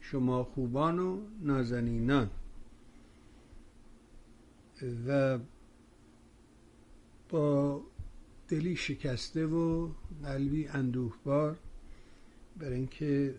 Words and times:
شما 0.00 0.44
خوبان 0.44 0.98
و 0.98 1.20
نازنینان. 1.40 2.30
و 5.06 5.38
با 7.28 7.82
دلی 8.48 8.76
شکسته 8.76 9.46
و 9.46 9.90
قلبی 10.22 10.68
اندوهبار 10.68 11.58
برای 12.58 12.74
اینکه 12.74 13.34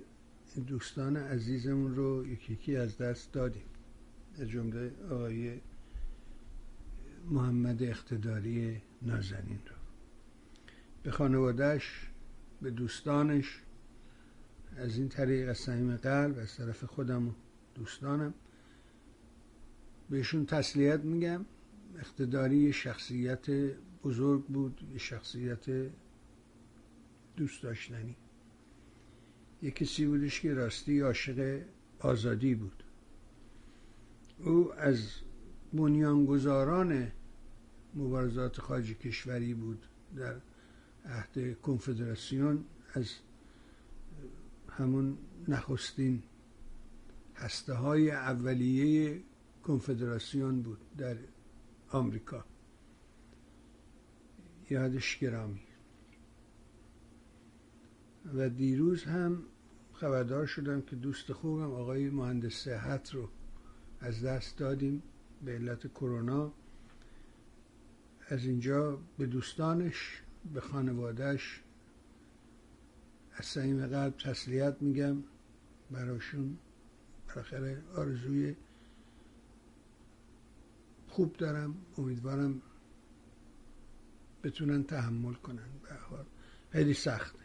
دوستان 0.68 1.18
عزیزمون 1.18 1.96
رو 1.96 2.28
یکی 2.28 2.54
یکی 2.54 2.76
از 2.76 2.98
دست 2.98 3.32
دادیم. 3.32 3.64
از 4.40 4.48
جمله 4.48 4.92
آقای 5.12 5.60
محمد 7.30 7.84
اقتداری 7.84 8.82
نازنین 9.02 9.60
رو. 9.66 9.76
به 11.04 11.12
خانوادهش 11.12 12.10
به 12.62 12.72
دوستانش 12.72 13.62
از 14.80 14.98
این 14.98 15.10
طریق 15.10 15.50
از 15.50 15.58
صمیم 15.58 15.96
قلب 15.96 16.38
از 16.38 16.56
طرف 16.56 16.84
خودم 16.84 17.28
و 17.28 17.32
دوستانم 17.76 18.34
بهشون 20.10 20.46
تسلیت 20.46 21.00
میگم. 21.00 21.46
اقتداری 21.98 22.74
شخصیت 22.74 23.50
بزرگ 24.04 24.46
بود 24.46 24.82
یه 24.92 24.98
شخصیت 24.98 25.66
دوست 27.38 27.64
داشتنی. 27.64 28.16
یه 29.62 29.72
کسی 29.72 30.06
بودش 30.06 30.42
که 30.42 30.54
راستی 30.54 31.00
عاشق 31.00 31.62
آزادی 32.00 32.56
بود. 32.56 32.84
او 34.40 34.74
از 34.74 35.10
بنیانگذاران 35.74 37.12
مبارزات 37.96 38.62
خارج 38.62 38.94
کشوری 38.94 39.54
بود 39.54 39.86
در 40.16 40.36
عهد 41.06 41.62
کنفدراسیون 41.62 42.64
از 42.94 43.14
همون 44.80 45.18
نخستین 45.48 46.24
هسته 47.36 47.74
های 47.74 48.12
اولیه 48.12 49.22
کنفدراسیون 49.64 50.62
بود 50.62 50.80
در 50.98 51.18
آمریکا. 51.90 52.46
یادش 54.70 55.20
گرامی. 55.20 55.62
و 58.34 58.50
دیروز 58.50 59.04
هم 59.04 59.44
خبردار 59.94 60.46
شدم 60.46 60.82
که 60.82 60.96
دوست 60.96 61.34
خوبم 61.34 61.72
آقای 61.74 62.10
مهندس 62.10 62.54
صحت 62.54 63.16
رو 63.16 63.30
از 64.00 64.24
دست 64.24 64.58
دادیم 64.58 65.04
به 65.46 65.52
علت 65.52 65.88
کرونا. 65.88 66.54
از 68.28 68.46
اینجا 68.46 69.00
به 69.18 69.26
دوستانش 69.26 70.24
به 70.54 70.62
خانوادهش 70.62 71.64
از 73.40 73.46
صمیم 73.46 73.88
قلب 73.88 74.18
تسلیت 74.18 74.76
میگم 74.82 75.24
براشون 75.92 76.58
بالاخره 77.28 77.82
آرزوی 77.96 78.56
خوب 81.08 81.38
دارم 81.38 81.76
امیدوارم 81.98 82.62
بتونن 84.44 84.84
تحمل 84.84 85.34
کنن 85.34 85.70
به 85.84 85.96
حال. 85.96 86.26
خیلی 86.72 86.94
سخته. 86.94 87.40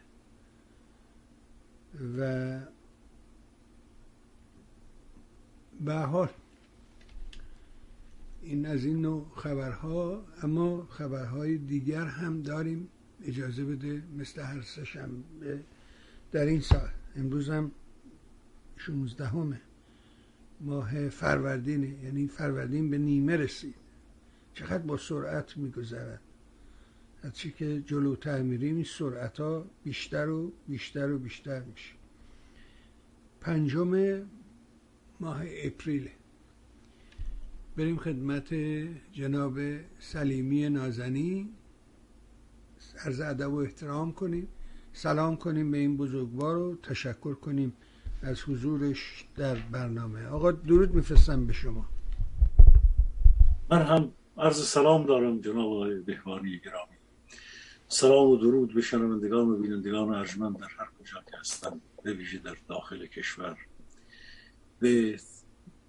و 2.17 2.59
به 5.81 5.93
حال 5.93 6.29
این 8.41 8.65
از 8.65 8.85
این 8.85 9.01
نوع 9.01 9.31
خبرها 9.35 10.25
اما 10.43 10.85
خبرهای 10.85 11.57
دیگر 11.57 12.05
هم 12.05 12.41
داریم. 12.41 12.89
اجازه 13.23 13.65
بده 13.65 14.03
مثل 14.17 14.41
هر 14.41 14.61
به 15.39 15.63
در 16.35 16.45
این 16.45 16.61
سال. 16.61 16.89
امروز 17.15 17.49
هم 17.49 17.71
16 18.77 19.25
همه 19.27 19.61
ماه 20.61 21.09
فروردینه 21.09 22.03
یعنی 22.03 22.27
فروردین 22.27 22.89
به 22.89 22.97
نیمه 22.97 23.37
رسید. 23.37 23.75
چقدر 24.53 24.77
با 24.77 24.97
سرعت 24.97 25.57
میگذرد. 25.57 26.21
از 27.23 27.33
چی 27.33 27.51
که 27.51 27.81
جلوتر 27.81 28.41
میریم 28.41 28.75
این 28.75 28.83
سرعت 28.83 29.39
ها 29.39 29.65
بیشتر 29.83 30.29
و 30.29 30.51
بیشتر 30.67 31.11
و 31.11 31.17
بیشتر 31.17 31.61
میشه. 31.61 31.93
پنجم 33.41 34.21
ماه 35.19 35.41
اپریل. 35.63 36.09
بریم 37.77 37.97
خدمت 37.97 38.53
جناب 39.13 39.59
سلیمی 39.99 40.69
نازنی 40.69 41.49
عرض 43.05 43.19
ادب 43.19 43.53
و 43.53 43.55
احترام 43.55 44.13
کنیم. 44.13 44.47
سلام 44.97 45.37
کنیم 45.37 45.71
به 45.71 45.77
این 45.77 45.97
بزرگوار 45.97 46.57
و 46.57 46.75
تشکر 46.75 47.33
کنیم 47.33 47.73
از 48.21 48.41
حضورش 48.41 49.25
در 49.35 49.55
برنامه. 49.55 50.27
آقا 50.27 50.51
درود 50.51 50.95
میفرستم 50.95 51.47
به 51.47 51.53
شما. 51.53 51.85
من 53.71 53.81
هم 53.81 54.11
عرض 54.37 54.67
سلام 54.67 55.05
دارم 55.05 55.41
جناب 55.41 55.73
آقای 55.73 55.99
بهوانی 55.99 56.61
گرامی. 56.65 56.97
سلام 57.87 58.27
و 58.27 58.35
درود 58.37 58.73
به 58.73 58.81
شنوندگان 58.81 59.49
و 59.49 59.57
بینندگان 59.57 60.09
ارجمند 60.09 60.59
در 60.59 60.67
هر 60.77 60.87
کجا 60.99 61.23
که 61.31 61.37
هستند 61.39 61.81
به 62.03 62.13
ویژه 62.13 62.37
در 62.37 62.57
داخل 62.67 63.05
کشور. 63.05 63.57
به 64.79 65.19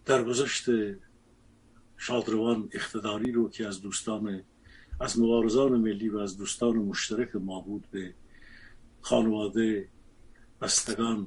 درگذشت 0.04 0.66
شادروان 1.96 2.68
اقتداری 2.72 3.32
رو 3.32 3.50
که 3.50 3.66
از 3.66 3.82
دوستان 3.82 4.42
از 5.00 5.20
مبارزان 5.20 5.72
ملی 5.72 6.08
و 6.08 6.18
از 6.18 6.38
دوستان 6.38 6.76
مشترک 6.76 7.36
ما 7.36 7.60
بود 7.60 7.84
به 7.90 8.14
خانواده 9.06 9.88
بستگان 10.60 11.26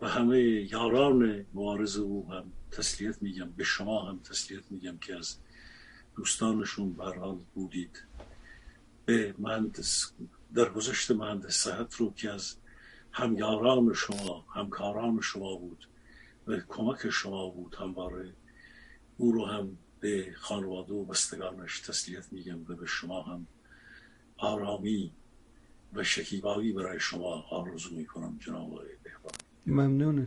و 0.00 0.08
همه 0.08 0.38
یاران 0.72 1.46
مبارز 1.54 1.96
او 1.96 2.32
هم 2.32 2.52
تسلیت 2.70 3.22
میگم 3.22 3.50
به 3.50 3.64
شما 3.64 4.08
هم 4.08 4.18
تسلیت 4.18 4.62
میگم 4.70 4.98
که 4.98 5.16
از 5.16 5.36
دوستانشون 6.16 6.92
برحال 6.92 7.38
بودید. 7.54 8.02
به 9.06 9.34
مهندس 9.38 10.12
در 10.54 10.68
گذشت 10.68 11.10
مهندس 11.10 11.56
صحت 11.56 11.94
رو 11.94 12.12
که 12.14 12.30
از 12.30 12.56
همیاران 13.12 13.94
شما 13.94 14.46
همکاران 14.54 15.20
شما 15.20 15.56
بود 15.56 15.88
و 16.46 16.56
کمک 16.68 17.10
شما 17.10 17.48
بود 17.48 17.74
همواره 17.74 18.32
او 19.16 19.32
رو 19.32 19.46
هم 19.46 19.78
به 20.00 20.34
خانواده 20.36 20.92
و 20.92 21.04
بستگانش 21.04 21.80
تسلیت 21.80 22.32
میگم 22.32 22.60
و 22.68 22.74
به 22.74 22.86
شما 22.86 23.22
هم 23.22 23.46
آرامی 24.36 25.12
و 25.94 26.04
شکیبایی 26.04 26.72
برای 26.72 27.00
شما 27.00 27.44
آرزو 27.50 27.96
می‌کنم 27.96 28.36
جناب 28.40 28.72
آقای 28.72 28.86
ممنون 29.66 30.26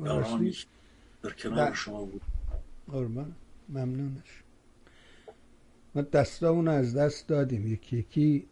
آرامی 0.00 0.56
در 1.22 1.30
کنار 1.30 1.74
شما 1.74 2.04
بود. 2.04 2.22
قربان 2.86 3.34
ممنونش 3.68 4.42
ما 5.94 6.02
دستامون 6.02 6.68
از 6.68 6.96
دست 6.96 7.28
دادیم. 7.28 7.66
یکی 7.66 7.96
یکی 7.96 8.46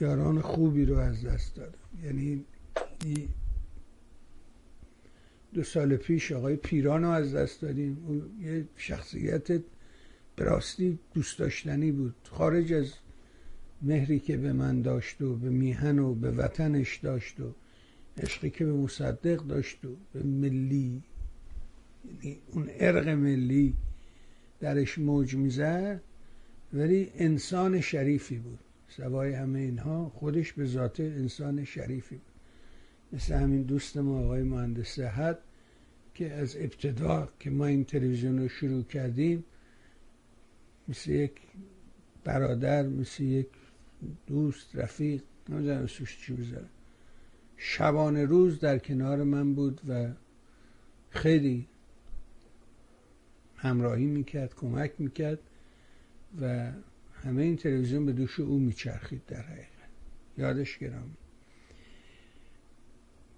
یاران 0.00 0.40
خوبی 0.40 0.84
رو 0.84 0.98
از 0.98 1.24
دست 1.24 1.54
دادم 1.54 1.78
یعنی 2.04 2.44
دو 5.54 5.62
سال 5.62 5.96
پیش 5.96 6.32
آقای 6.32 6.56
پیران 6.56 7.02
رو 7.02 7.08
از 7.08 7.34
دست 7.34 7.62
دادیم. 7.62 8.04
او 8.06 8.44
یه 8.44 8.68
شخصیت 8.76 9.62
براستی 10.36 10.98
دوست 11.14 11.38
داشتنی 11.38 11.92
بود. 11.92 12.14
خارج 12.30 12.72
از 12.72 12.92
مهری 13.82 14.18
که 14.18 14.36
به 14.36 14.52
من 14.52 14.82
داشت 14.82 15.22
و 15.22 15.36
به 15.36 15.50
میهن 15.50 15.98
و 15.98 16.14
به 16.14 16.30
وطنش 16.30 16.96
داشت 16.96 17.40
و 17.40 17.54
عشقی 18.22 18.50
که 18.50 18.64
به 18.64 18.72
مصدق 18.72 19.46
داشت 19.46 19.84
و 19.84 19.88
به 20.12 20.22
ملی 20.22 21.02
یعنی 22.04 22.38
اون 22.52 22.68
ارق 22.70 23.08
ملی 23.08 23.74
درش 24.60 24.98
موج 24.98 25.34
می‌زد 25.34 26.00
ولی 26.72 27.10
انسان 27.14 27.80
شریفی 27.80 28.38
بود. 28.38 28.58
سوای 28.88 29.32
همه 29.32 29.58
اینها 29.58 30.08
خودش 30.08 30.52
به 30.52 30.66
ذات 30.66 31.00
انسان 31.00 31.64
شریفی 31.64 32.14
بود. 32.14 32.32
مثل 33.12 33.34
همین 33.34 33.62
دوست 33.62 33.96
ما 33.96 34.20
آقای 34.20 34.42
مهندس 34.42 34.88
صحت 34.88 35.38
که 36.14 36.32
از 36.32 36.56
ابتدا 36.56 37.28
که 37.40 37.50
ما 37.50 37.66
این 37.66 37.84
تلویزیون 37.84 38.38
رو 38.38 38.48
شروع 38.48 38.82
کردیم 38.82 39.44
مثل 40.88 41.10
یک 41.10 41.32
برادر 42.24 42.88
مثل 42.88 43.22
یک 43.22 43.48
دوست 44.26 44.76
رفیق 44.76 45.22
نمی‌دونم 45.48 45.82
اسمش 45.82 46.18
چی 46.18 46.32
بذارم 46.32 46.68
شبانه 47.56 48.24
روز 48.24 48.60
در 48.60 48.78
کنار 48.78 49.22
من 49.22 49.54
بود 49.54 49.80
و 49.88 50.08
خیلی 51.10 51.66
همراهی 53.56 54.06
می‌کرد 54.06 54.54
کمک 54.54 54.92
می‌کرد 54.98 55.38
و 56.40 56.72
همه 57.12 57.42
این 57.42 57.56
تلویزیون 57.56 58.06
به 58.06 58.12
دوش 58.12 58.40
او 58.40 58.58
میچرخید 58.58 59.22
در 59.26 59.42
حقیقت. 59.42 59.68
یادش 60.38 60.78
گرام. 60.78 61.10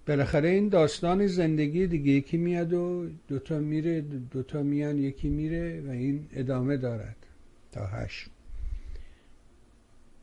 بالاخره 0.07 0.49
این 0.49 0.69
داستان 0.69 1.27
زندگی 1.27 1.87
دیگه 1.87 2.13
یکی 2.13 2.37
میاد 2.37 2.73
و 2.73 3.11
دوتا 3.29 3.59
میره 3.59 4.01
دوتا 4.01 4.63
میان 4.63 4.99
یکی 4.99 5.29
میره 5.29 5.81
و 5.81 5.91
این 5.91 6.27
ادامه 6.33 6.77
دارد 6.77 7.17
تا 7.73 7.87
هشت. 7.87 8.31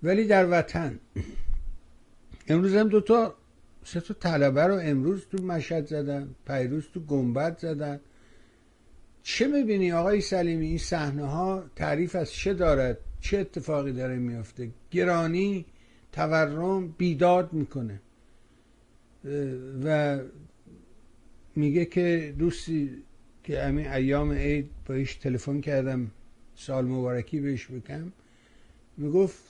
ولی 0.04 0.28
در 0.28 0.50
وطن. 0.52 1.00
امروز 2.48 2.76
هم 2.76 2.88
دوتا 2.88 3.36
سه 3.84 4.00
تا 4.00 4.14
طلبه 4.14 4.64
رو 4.64 4.80
امروز 4.84 5.26
تو 5.32 5.44
مشهد 5.44 5.86
زدن 5.86 6.36
پیروز 6.48 6.88
تو 6.94 7.00
گنبد 7.00 7.58
زدن. 7.60 8.00
چه 9.24 9.48
می‌بینی 9.48 9.92
آقای 9.92 10.22
سلیمی؟ 10.22 10.68
این 10.68 10.78
صحنه 10.78 11.26
ها 11.26 11.64
تعریف 11.76 12.16
از 12.16 12.32
چه 12.32 12.54
دارد؟ 12.54 12.98
چه 13.22 13.38
اتفاقی 13.38 13.92
داره 13.92 14.16
میفته 14.16 14.70
گرانی 14.92 15.66
تورم 16.12 16.88
بیداد 16.88 17.54
می‌کنه. 17.54 18.00
و 19.84 20.20
میگه 21.56 21.86
که 21.86 22.36
دوستی 22.40 23.04
که 23.44 23.62
همین 23.62 23.88
ایام 23.88 24.32
عید 24.32 24.70
با 24.86 24.96
ایش 24.96 25.16
تلفن 25.16 25.62
کردم 25.62 26.12
سال 26.56 26.86
مبارکی 26.86 27.40
بهش 27.40 27.68
بکم 27.68 28.12
می‌گفت 28.98 29.47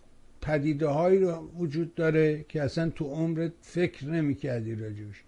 پدیده 0.48 0.88
هایی 0.88 1.20
رو 1.20 1.50
وجود 1.58 1.96
داره 1.96 2.46
که 2.50 2.62
اصلا 2.62 2.90
تو 2.90 3.06
عمرت 3.06 3.52
فکر 3.62 4.06
نمی‌کردی 4.06 4.76
راجوش 4.76 5.24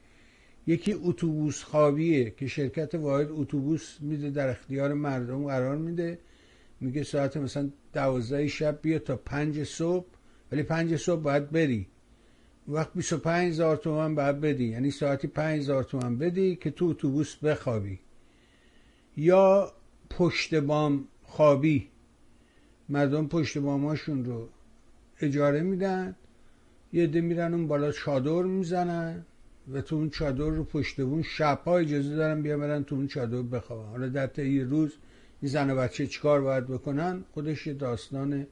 یکی 0.67 0.93
اتوبوس 0.93 1.63
خوابیه 1.63 2.29
که 2.29 2.47
شرکت 2.47 2.95
واحد 2.95 3.27
اتوبوس 3.31 3.97
میده 4.01 4.29
در 4.29 4.49
اختیار 4.49 4.93
مردم 4.93 5.45
قرار 5.45 5.77
میده. 5.77 6.19
میگه 6.81 7.03
ساعت 7.03 7.37
مثلا 7.37 7.69
دوازده 7.93 8.47
شب 8.47 8.79
بیا 8.81 8.99
تا 8.99 9.15
پنج 9.15 9.63
صبح 9.63 10.05
ولی 10.51 10.63
پنج 10.63 10.95
صبح 10.95 11.21
باید 11.21 11.49
بری. 11.49 11.87
وقت 12.67 12.93
25 12.93 13.49
هزار 13.49 13.77
تومن 13.77 14.15
باید 14.15 14.41
بدی. 14.41 14.65
یعنی 14.65 14.91
ساعتی 14.91 15.27
5 15.27 15.59
هزار 15.59 15.83
تومن 15.83 16.17
بدی 16.17 16.55
که 16.55 16.71
تو 16.71 16.85
اتوبوس 16.85 17.35
بخوابی. 17.35 17.99
یا 19.17 19.71
پشت 20.09 20.55
بام 20.55 21.07
خوابی. 21.23 21.87
مردم 22.89 23.27
پشت 23.27 23.57
باماشون 23.57 24.25
رو 24.25 24.49
اجاره 25.19 25.61
میدن 25.61 26.15
یه 26.93 27.07
ده 27.07 27.21
میرن 27.21 27.53
اون 27.53 27.67
بالا 27.67 27.91
چادر 27.91 28.43
می‌زنن 28.43 29.25
و 29.71 29.81
تو 29.81 29.95
اون 29.95 30.09
چادر 30.09 30.49
رو 30.49 30.63
پشت 30.63 31.01
بون 31.01 31.21
شبها 31.21 31.77
اجازه 31.77 32.15
دارن 32.15 32.41
بیا 32.41 32.57
برن 32.57 32.83
تو 32.83 32.95
اون 32.95 33.07
چادر 33.07 33.41
بخوابن. 33.41 33.89
حالا 33.89 34.07
در 34.07 34.27
طی 34.27 34.61
روز 34.61 34.97
این 35.41 35.51
زن 35.51 35.69
و 35.69 35.75
بچه 35.75 36.07
چیکار 36.07 36.41
باید 36.41 36.67
بکنن؟ 36.67 37.23
خودش 37.33 37.67
یه 37.67 37.73
داستان 37.73 38.47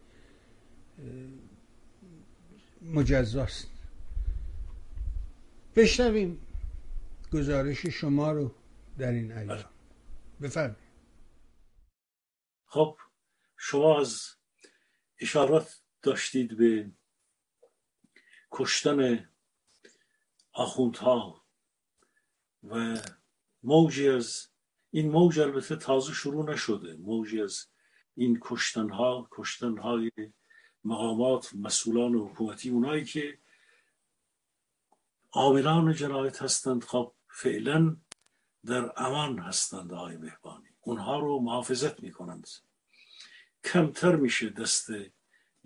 مجزاست. 2.81 3.67
بشنویم 5.75 6.37
گزارش 7.33 7.85
شما 7.85 8.31
رو 8.31 8.51
در 8.97 9.11
این 9.11 9.31
ایام. 9.31 9.63
بفرمایید. 10.41 10.77
خب 12.65 12.97
شما 13.57 14.01
از 14.01 14.21
اشارات 15.21 15.81
داشتید 16.07 16.57
به 16.57 16.91
کشتن 18.51 19.29
آخوندها 20.53 21.45
و 22.63 22.97
موجی 23.63 24.09
از 24.09 24.47
این 24.91 25.11
موج 25.11 25.39
البته 25.39 25.75
تازه 25.75 26.13
شروع 26.13 26.53
نشده 26.53 26.95
موجی 26.95 27.41
از 27.41 27.67
این 28.15 28.37
کشتنها 28.41 29.27
کشتنهای 29.31 30.11
مقامات 30.83 31.55
مسئولان 31.55 32.15
حکومتی 32.15 32.69
اونایی 32.69 33.05
که 33.05 33.39
عاملان 35.31 35.93
جنایت 35.93 36.41
هستند 36.41 36.83
خب 36.83 37.13
فعلا 37.29 37.97
در 38.65 38.91
امان 38.97 39.39
هستند 39.39 39.93
آقای 39.93 40.17
مهبانی 40.17 40.69
اونها 40.81 41.19
رو 41.19 41.39
محافظت 41.39 42.03
می‌کنند. 42.03 42.47
کمتر 43.63 44.15
میشه 44.15 44.49
دست 44.49 44.89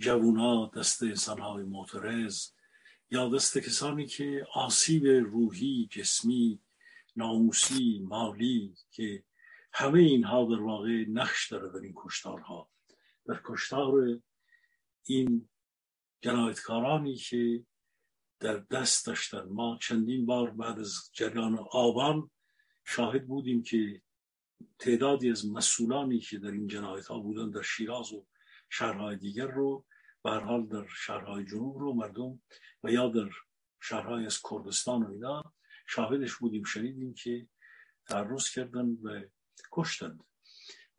جوونا 0.01 0.65
دست 0.65 1.03
انسانهای 1.03 1.63
معترض 1.63 2.48
یا 3.12 3.30
دست 3.30 3.57
کسانی 3.57 4.07
که 4.07 4.48
آسیب 4.53 5.06
روحی 5.06 5.88
جسمی 5.92 6.59
ناموسی 7.15 8.00
مالی 8.03 8.75
که 8.92 9.24
همه 9.74 10.00
اینها 10.00 10.45
در 10.45 10.62
واقع 10.62 11.06
نقش 11.09 11.51
داره 11.51 11.69
در 11.69 11.80
این 11.80 11.94
کشتارها. 11.95 12.69
در 13.25 13.42
کشتار 13.45 14.19
این 15.06 15.50
جنایتکارانی 16.21 17.15
که 17.15 17.65
در 18.39 18.57
دست 18.57 19.06
داشتن 19.06 19.44
ما 19.44 19.80
چندین 19.81 20.25
بار 20.25 20.51
بعد 20.51 20.80
از 20.80 21.09
جریان 21.13 21.59
آبان 21.71 22.30
شاهد 22.86 23.27
بودیم 23.27 23.63
که 23.63 24.01
تعدادی 24.80 25.31
از 25.31 25.48
مسئولانی 25.48 26.19
که 26.19 26.38
در 26.38 26.51
این 26.51 26.68
جنایت 26.68 27.06
ها 27.06 27.19
بودن 27.19 27.50
در 27.50 27.62
شیراز 27.62 28.13
و 28.13 28.25
شهرهای 28.69 29.15
دیگر 29.15 29.48
رو 29.48 29.86
به 30.23 30.31
حال 30.31 30.68
در 30.68 30.88
شهرهای 30.88 31.45
جنوب 31.45 31.77
رو 31.77 31.94
مردم 31.94 32.41
و 32.83 32.91
یا 32.91 33.07
در 33.07 33.29
شهرهای 33.81 34.25
از 34.25 34.41
کردستان 34.50 35.03
و 35.03 35.12
اینا 35.12 35.53
شاهدش 35.88 36.35
بودیم 36.35 36.63
شنیدیم 36.63 37.13
که 37.13 37.47
تعرض 38.06 38.50
کردن 38.50 38.85
و 39.03 39.21
کشتند. 39.71 40.23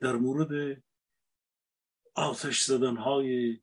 در 0.00 0.12
مورد 0.12 0.82
آتش 2.14 2.62
زدن 2.62 2.96
های 2.96 3.60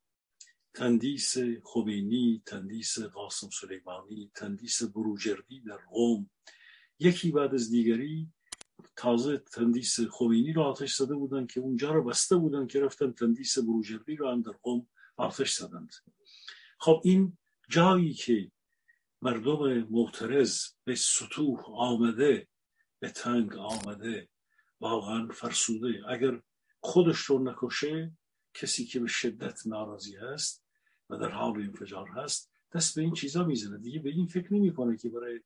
تندیس 0.73 1.37
خمینی 1.63 2.43
تندیس 2.45 2.99
قاسم 2.99 3.49
سلیمانی 3.49 4.31
تندیس 4.35 4.83
بروجردی 4.83 5.61
در 5.61 5.77
قوم 5.77 6.29
یکی 6.99 7.31
بعد 7.31 7.53
از 7.53 7.71
دیگری 7.71 8.27
تازه 8.95 9.37
تندیس 9.37 9.99
خمینی 9.99 10.53
رو 10.53 10.61
آتش 10.61 10.95
زده 10.95 11.15
بودن 11.15 11.47
که 11.47 11.59
اونجا 11.59 11.91
رو 11.91 12.03
بسته 12.03 12.35
بودن 12.35 12.67
که 12.67 12.79
رفتن 12.79 13.11
تندیس 13.11 13.57
بروجردی 13.57 14.15
رو 14.15 14.31
هم 14.31 14.41
در 14.41 14.51
قوم 14.51 14.87
آتش 15.19 15.53
زدند. 15.53 15.93
خب 16.79 17.01
این 17.03 17.37
جایی 17.69 18.13
که 18.13 18.51
مردم 19.21 19.87
معترض 19.89 20.63
به 20.83 20.95
سطوح 20.95 21.59
آمده 21.65 22.47
به 22.99 23.09
تنگ 23.09 23.55
آمده 23.55 24.29
واقعا 24.79 25.27
فرسوده. 25.27 26.03
اگر 26.07 26.41
خودش 26.79 27.17
رو 27.17 27.43
نکشه 27.43 28.17
کسی 28.53 28.85
که 28.85 28.99
به 28.99 29.07
شدت 29.07 29.67
ناراضی 29.67 30.15
هست 30.15 30.63
و 31.09 31.17
در 31.17 31.29
حال 31.29 31.61
انفجار 31.61 32.07
هست 32.09 32.51
دست 32.75 32.95
به 32.95 33.01
این 33.01 33.13
چیزا 33.13 33.43
می‌زنه. 33.43 33.77
دیگه 33.77 33.99
به 33.99 34.09
این 34.09 34.27
فکر 34.27 34.53
نمی‌کنه 34.53 34.97
که 34.97 35.09
برای 35.09 35.39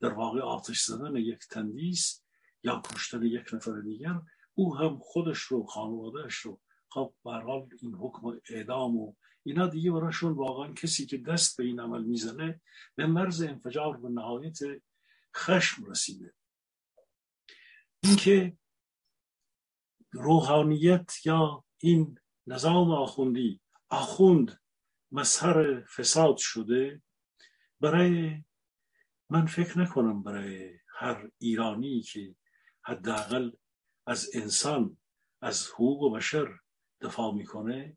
در 0.00 0.12
واقع 0.12 0.40
آتش 0.40 0.82
زدن 0.82 1.16
یک 1.16 1.38
تندیس 1.50 2.22
یا 2.62 2.82
کشتن 2.94 3.22
یک 3.22 3.54
نفر 3.54 3.80
دیگر 3.80 4.20
او 4.54 4.76
هم 4.76 4.98
خودش 4.98 5.38
رو 5.38 5.64
خانوادهش 5.64 6.34
رو 6.34 6.60
خب 6.96 7.14
حال 7.24 7.68
این 7.82 7.94
حکم 7.94 8.40
اعدام 8.50 8.96
و 8.96 9.14
اینا 9.42 9.66
دیگه 9.66 9.90
براشون 9.90 10.32
واقعا 10.32 10.72
کسی 10.72 11.06
که 11.06 11.18
دست 11.18 11.56
به 11.56 11.64
این 11.64 11.80
عمل 11.80 12.04
می‌زنه 12.04 12.60
به 12.94 13.06
مرز 13.06 13.42
انفجار 13.42 14.04
و 14.04 14.08
نهایت 14.08 14.58
خشم 15.36 15.84
رسیده. 15.84 16.34
اینکه 18.02 18.56
روحانیت 20.12 21.26
یا 21.26 21.64
این 21.78 22.18
نظام 22.46 22.90
آخوندی 22.90 23.60
آخوند 23.88 24.60
مظهر 25.12 25.80
فساد 25.80 26.36
شده 26.36 27.02
برای 27.80 28.44
من 29.30 29.46
فکر 29.46 29.78
نکنم 29.78 30.22
برای 30.22 30.78
هر 30.88 31.30
ایرانی 31.38 32.02
که 32.02 32.34
حداقل 32.82 33.50
از 34.06 34.30
انسان 34.34 34.96
از 35.42 35.68
حقوق 35.68 36.16
بشر 36.16 36.58
دفاع 37.00 37.34
می‌کنه 37.34 37.96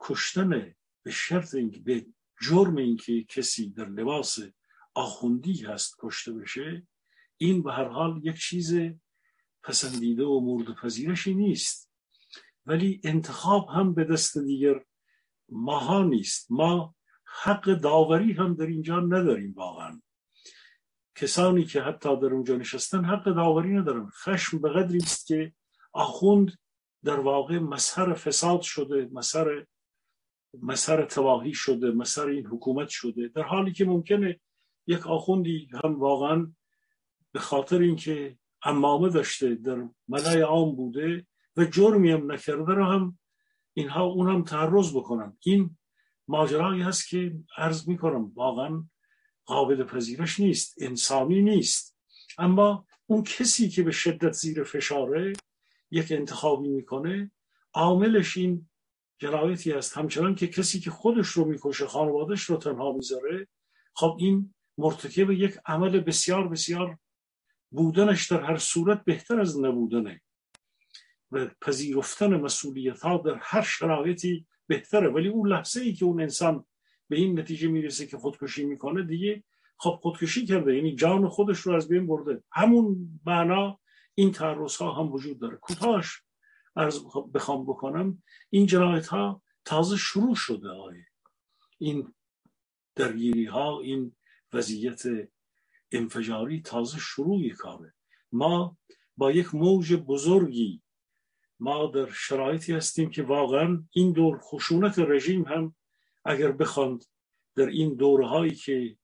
کشتن 0.00 0.74
به 1.02 1.10
شرط 1.10 1.54
اینکه 1.54 1.80
به 1.80 2.06
جرم 2.42 2.76
اینکه 2.76 3.24
کسی 3.24 3.70
در 3.70 3.88
لباس 3.88 4.38
آخوندی 4.94 5.64
هست 5.64 5.96
کشته 5.98 6.32
بشه 6.32 6.86
این 7.36 7.62
به 7.62 7.72
هر 7.72 7.88
حال 7.88 8.20
یک 8.24 8.36
چیز 8.36 8.74
پسندیده 9.62 10.24
و 10.24 10.40
مورد 10.40 10.74
پذیرشی 10.74 11.34
نیست. 11.34 11.90
ولی 12.66 13.00
انتخاب 13.04 13.68
هم 13.68 13.94
به 13.94 14.04
دست 14.04 14.38
دیگر 14.38 14.84
ماها 15.48 16.02
نیست. 16.02 16.50
ما 16.50 16.94
حق 17.24 17.74
داوری 17.74 18.32
هم 18.32 18.54
در 18.54 18.66
اینجا 18.66 19.00
نداریم 19.00 19.52
واقعا. 19.56 20.02
کسانی 21.14 21.64
که 21.64 21.82
حتی 21.82 22.20
در 22.20 22.26
اونجا 22.26 22.56
نشستن 22.56 23.04
حق 23.04 23.24
داوری 23.24 23.72
ندارن. 23.72 24.10
خشم 24.10 24.58
به 24.58 24.68
قدری 24.72 24.98
است 24.98 25.26
که 25.26 25.52
آخوند 25.92 26.58
در 27.06 27.20
واقع 27.20 27.58
مسهر 27.58 28.14
فساد 28.14 28.60
شده 28.60 29.08
مسهر 29.12 29.66
مسهر 30.62 31.04
تواهی 31.04 31.54
شده 31.54 31.90
مسهر 31.90 32.26
این 32.26 32.46
حکومت 32.46 32.88
شده. 32.88 33.28
در 33.28 33.42
حالی 33.42 33.72
که 33.72 33.84
ممکنه 33.84 34.40
یک 34.86 35.06
آخوندی 35.06 35.68
هم 35.84 36.00
واقعا 36.00 36.52
به 37.32 37.38
خاطر 37.38 37.78
اینکه 37.78 38.38
امامه 38.62 39.08
داشته 39.08 39.54
در 39.54 39.88
ملای 40.08 40.40
عام 40.40 40.76
بوده 40.76 41.26
و 41.56 41.64
جرمی 41.64 42.10
هم 42.10 42.32
نکرده 42.32 42.74
رو 42.74 42.84
هم 42.84 43.18
اینها 43.74 44.04
اون 44.04 44.30
هم 44.30 44.42
تعرض 44.42 44.96
بکنن 44.96 45.36
این 45.40 45.76
ماجرایی 46.28 46.82
هست 46.82 47.08
که 47.08 47.36
عرض 47.56 47.88
می‌کنم 47.88 48.32
واقعا 48.34 48.84
قابل 49.44 49.84
پذیرش 49.84 50.40
نیست 50.40 50.74
انسانی 50.80 51.42
نیست. 51.42 51.96
اما 52.38 52.86
اون 53.06 53.22
کسی 53.22 53.68
که 53.68 53.82
به 53.82 53.90
شدت 53.90 54.32
زیر 54.32 54.64
فشاره 54.64 55.32
یک 55.90 56.12
انتخابی 56.12 56.68
می‌کنه 56.68 57.30
عاملش 57.74 58.36
این 58.36 58.68
جنایتی 59.18 59.72
است. 59.72 59.96
همچنان 59.96 60.34
که 60.34 60.46
کسی 60.46 60.80
که 60.80 60.90
خودش 60.90 61.28
رو 61.28 61.44
می‌کشه 61.44 61.86
خانوادش 61.86 62.42
رو 62.42 62.56
تنها 62.56 62.92
می‌ذاره 62.92 63.48
خب 63.94 64.16
این 64.18 64.54
مرتکب 64.78 65.30
یک 65.30 65.58
عمل 65.66 66.00
بسیار 66.00 66.48
بسیار 66.48 66.98
بودنش 67.70 68.30
در 68.32 68.40
هر 68.40 68.56
صورت 68.56 69.04
بهتر 69.04 69.40
از 69.40 69.60
نبودنه 69.60 70.20
و 71.32 71.50
پذیرفتن 71.60 72.40
مسئولیت 72.40 73.00
ها 73.00 73.18
در 73.18 73.38
هر 73.40 73.62
شرایطی 73.62 74.46
بهتره. 74.66 75.08
ولی 75.08 75.28
اون 75.28 75.48
لحظه 75.48 75.80
ای 75.80 75.92
که 75.92 76.04
اون 76.04 76.20
انسان 76.20 76.64
به 77.08 77.16
این 77.16 77.40
نتیجه 77.40 77.68
می‌رسه 77.68 78.06
که 78.06 78.18
خودکشی 78.18 78.64
می‌کنه 78.64 79.02
دیگه 79.02 79.44
خب 79.78 79.98
خودکشی 80.02 80.46
کرده. 80.46 80.76
یعنی 80.76 80.94
جان 80.94 81.28
خودش 81.28 81.58
رو 81.58 81.72
از 81.72 81.88
بین 81.88 82.06
برده. 82.06 82.42
همون 82.52 83.20
معنا 83.26 83.80
این 84.18 84.32
تعرض 84.32 84.76
ها 84.76 84.92
هم 84.92 85.12
وجود 85.12 85.38
داره. 85.38 85.56
کوتاش 85.56 86.22
ارز 86.76 87.04
بخوام 87.34 87.66
بکنم. 87.66 88.22
این 88.50 88.66
جنایت 88.66 89.06
ها 89.06 89.42
تازه 89.64 89.96
شروع 89.96 90.34
شده 90.34 90.68
آیه. 90.68 91.06
این 91.78 92.14
درگیری 92.94 93.44
ها 93.44 93.80
این 93.80 94.16
وضعیت 94.52 95.02
انفجاری 95.92 96.60
تازه 96.60 96.98
شروعی 96.98 97.50
کاره. 97.50 97.94
ما 98.32 98.76
با 99.16 99.32
یک 99.32 99.54
موج 99.54 99.94
بزرگی 99.94 100.82
ما 101.60 101.86
در 101.86 102.10
شرایطی 102.12 102.72
هستیم 102.72 103.10
که 103.10 103.22
واقعا 103.22 103.84
این 103.90 104.12
دور 104.12 104.38
خشونت 104.38 104.98
رژیم 104.98 105.44
هم 105.44 105.74
اگر 106.24 106.52
بخواند 106.52 107.04
در 107.54 107.66
این 107.66 107.94
دورهایی 107.94 108.54
که 108.54 108.96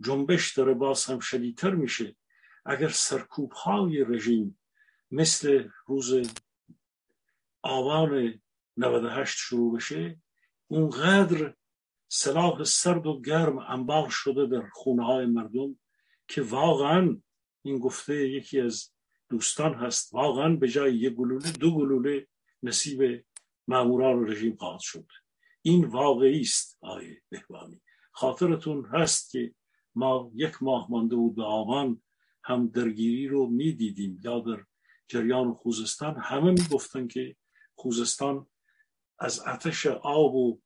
جنبش 0.00 0.52
داره 0.52 0.74
باز 0.74 1.04
هم 1.04 1.18
شدیدتر 1.18 1.74
میشه 1.74 2.16
اگر 2.68 2.88
سرکوب 2.88 3.52
های 3.52 4.04
رژیم 4.04 4.58
مثل 5.10 5.68
روز 5.86 6.30
آوان 7.62 8.40
98 8.76 9.36
شروع 9.38 9.76
بشه 9.76 10.20
اونقدر 10.66 11.54
سلاح 12.08 12.64
سرد 12.64 13.06
و 13.06 13.20
گرم 13.20 13.58
انبار 13.58 14.08
شده 14.10 14.46
در 14.46 14.68
خونه 14.72 15.06
های 15.06 15.26
مردم 15.26 15.78
که 16.28 16.42
واقعا 16.42 17.20
این 17.62 17.78
گفته 17.78 18.28
یکی 18.28 18.60
از 18.60 18.92
دوستان 19.28 19.74
هست 19.74 20.14
واقعا 20.14 20.56
به 20.56 20.68
جای 20.68 20.94
یک 20.96 21.12
گلوله 21.12 21.52
دو 21.52 21.74
گلوله 21.76 22.26
نصیب 22.62 23.24
ماموران 23.68 24.30
رژیم 24.30 24.56
خواهد 24.56 24.80
شد. 24.80 25.06
این 25.62 25.84
واقعی 25.84 26.40
است 26.40 26.78
آیه 26.80 27.22
بهبانی. 27.28 27.80
خاطرتون 28.10 28.86
هست 28.86 29.30
که 29.30 29.54
ما 29.94 30.30
یک 30.34 30.62
ماه 30.62 30.90
مانده 30.90 31.16
بود 31.16 31.34
به 31.34 31.42
آبان 31.42 32.02
هم 32.48 32.66
درگیری 32.66 33.28
رو 33.28 33.46
می‌دیدیم. 33.46 34.20
یا 34.24 34.40
در 34.40 34.64
جریان 35.08 35.54
خوزستان 35.54 36.16
همه 36.16 36.50
می‌گفتن 36.50 37.06
که 37.08 37.36
خوزستان 37.74 38.46
از 39.18 39.40
آتش 39.40 39.86
آب 39.86 40.34
و 40.34 40.60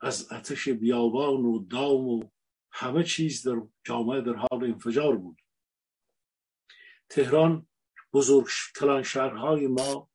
از 0.00 0.32
آتش 0.32 0.68
بیابان 0.68 1.44
و 1.44 1.58
دام 1.58 2.08
و 2.08 2.24
همه 2.72 3.04
چیز 3.04 3.48
در 3.48 3.62
جامعه 3.84 4.20
در 4.20 4.34
حال 4.34 4.64
انفجار 4.64 5.16
بود. 5.16 5.40
تهران 7.08 7.66
بزرگ 8.12 8.46
کلان 8.76 9.02
شهرهای 9.02 9.66
ما 9.66 10.10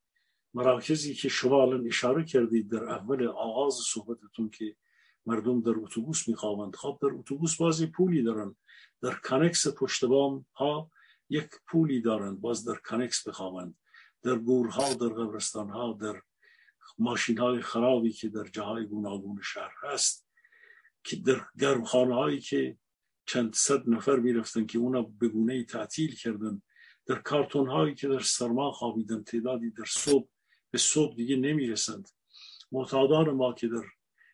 مراکزی 0.53 1.13
که 1.13 1.29
شما 1.29 1.61
الان 1.61 1.87
اشاره 1.87 2.25
کردید 2.25 2.71
در 2.71 2.83
اول 2.83 3.27
آغاز 3.27 3.73
صحبتتون 3.93 4.49
که 4.49 4.75
مردم 5.25 5.61
در 5.61 5.73
اتوبوس 5.75 6.27
میخوابند. 6.27 6.75
خب 6.75 6.99
در 7.01 7.07
اتوبوس 7.07 7.57
باز 7.57 7.72
یه 7.72 7.87
پولی 7.87 8.23
دارن. 8.23 8.55
در 9.01 9.13
کانکس 9.13 9.67
پشت 9.67 10.03
ها 10.55 10.91
یک 11.29 11.49
پولی 11.67 12.01
دارند 12.01 12.41
باز 12.41 12.65
در 12.65 12.75
کانکس 12.75 13.27
بخوابند. 13.27 13.75
در 14.21 14.35
گورها 14.35 14.93
در 14.93 15.07
قبرستان 15.07 15.69
ها 15.69 15.97
در 16.01 16.21
ماشین 16.97 17.37
های 17.37 17.61
خرابی 17.61 18.11
که 18.11 18.29
در 18.29 18.43
جاهای 18.43 18.85
گوناگون 18.85 19.41
شهر 19.43 19.73
هست 19.83 20.27
که 21.03 21.15
در 21.15 21.41
گرمخانه 21.59 22.15
هایی 22.15 22.39
که 22.39 22.77
چند 23.25 23.53
صد 23.53 23.89
نفر 23.89 24.15
می‌رفتن 24.15 24.65
که 24.65 24.77
اونا 24.79 25.01
به 25.01 25.27
گونه 25.27 25.63
تعطیل 25.63 26.15
کردن 26.15 26.61
در 27.05 27.15
کارتون 27.15 27.67
هایی 27.67 27.95
که 27.95 28.07
در 28.07 28.19
سرما 28.19 28.71
خوابیدن 28.71 29.23
تعدادی 29.23 29.69
در 29.71 29.85
صبح 29.85 30.27
به 30.71 30.77
صبح 30.77 31.15
دیگه 31.15 31.35
نمی‌رسند. 31.35 32.09
معتادان 32.71 33.29
ما 33.29 33.53
که 33.53 33.67
در 33.67 33.83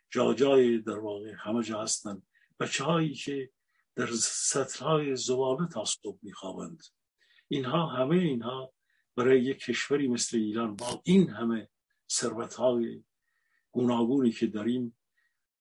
جا 0.10 0.34
جای 0.34 0.78
در 0.78 1.00
واقع 1.00 1.34
همه 1.38 1.63
جا 1.63 1.82
هستند 1.82 2.24
بچه 2.60 2.84
هایی 2.84 3.13
که 3.13 3.50
در 3.96 4.08
سطح 4.22 4.86
های 4.86 5.16
زباله 5.16 5.68
تا 5.68 5.86
صبح 5.86 6.20
میخوابند. 6.22 6.84
اینها 7.48 7.86
همه 7.86 8.16
اینها 8.16 8.74
برای 9.16 9.44
یک 9.44 9.60
کشوری 9.60 10.08
مثل 10.08 10.38
ایران 10.38 10.75
با 10.75 11.01
این 11.04 11.30
همه 11.30 11.70
ثروت 12.12 12.54
های 12.54 13.04
گوناگونی 13.72 14.32
که 14.32 14.48
داریم 14.48 14.98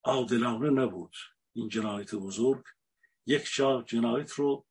عادلانه 0.04 0.70
نبود. 0.70 1.14
این 1.52 1.68
جنایت 1.68 2.14
بزرگ 2.14 2.64
یک 3.26 3.50
جا 3.54 3.82
جنایت 3.82 4.30
رو 4.32 4.66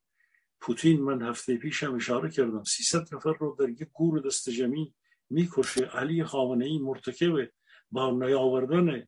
پوتین 0.59 1.01
من 1.01 1.21
هفته 1.21 1.57
پیشم 1.57 1.95
اشاره 1.95 2.31
کردم. 2.31 2.63
300 2.63 3.15
نفر 3.15 3.33
رو 3.39 3.55
در 3.59 3.69
یک 3.69 3.83
گور 3.93 4.19
دست 4.19 4.49
جمعی 4.49 4.93
می‌کشه. 5.29 5.85
علی 5.85 6.23
خامنه 6.23 6.65
ای 6.65 6.79
مرتکب 6.79 7.51
با 7.91 8.11
نیاوردن 8.11 9.07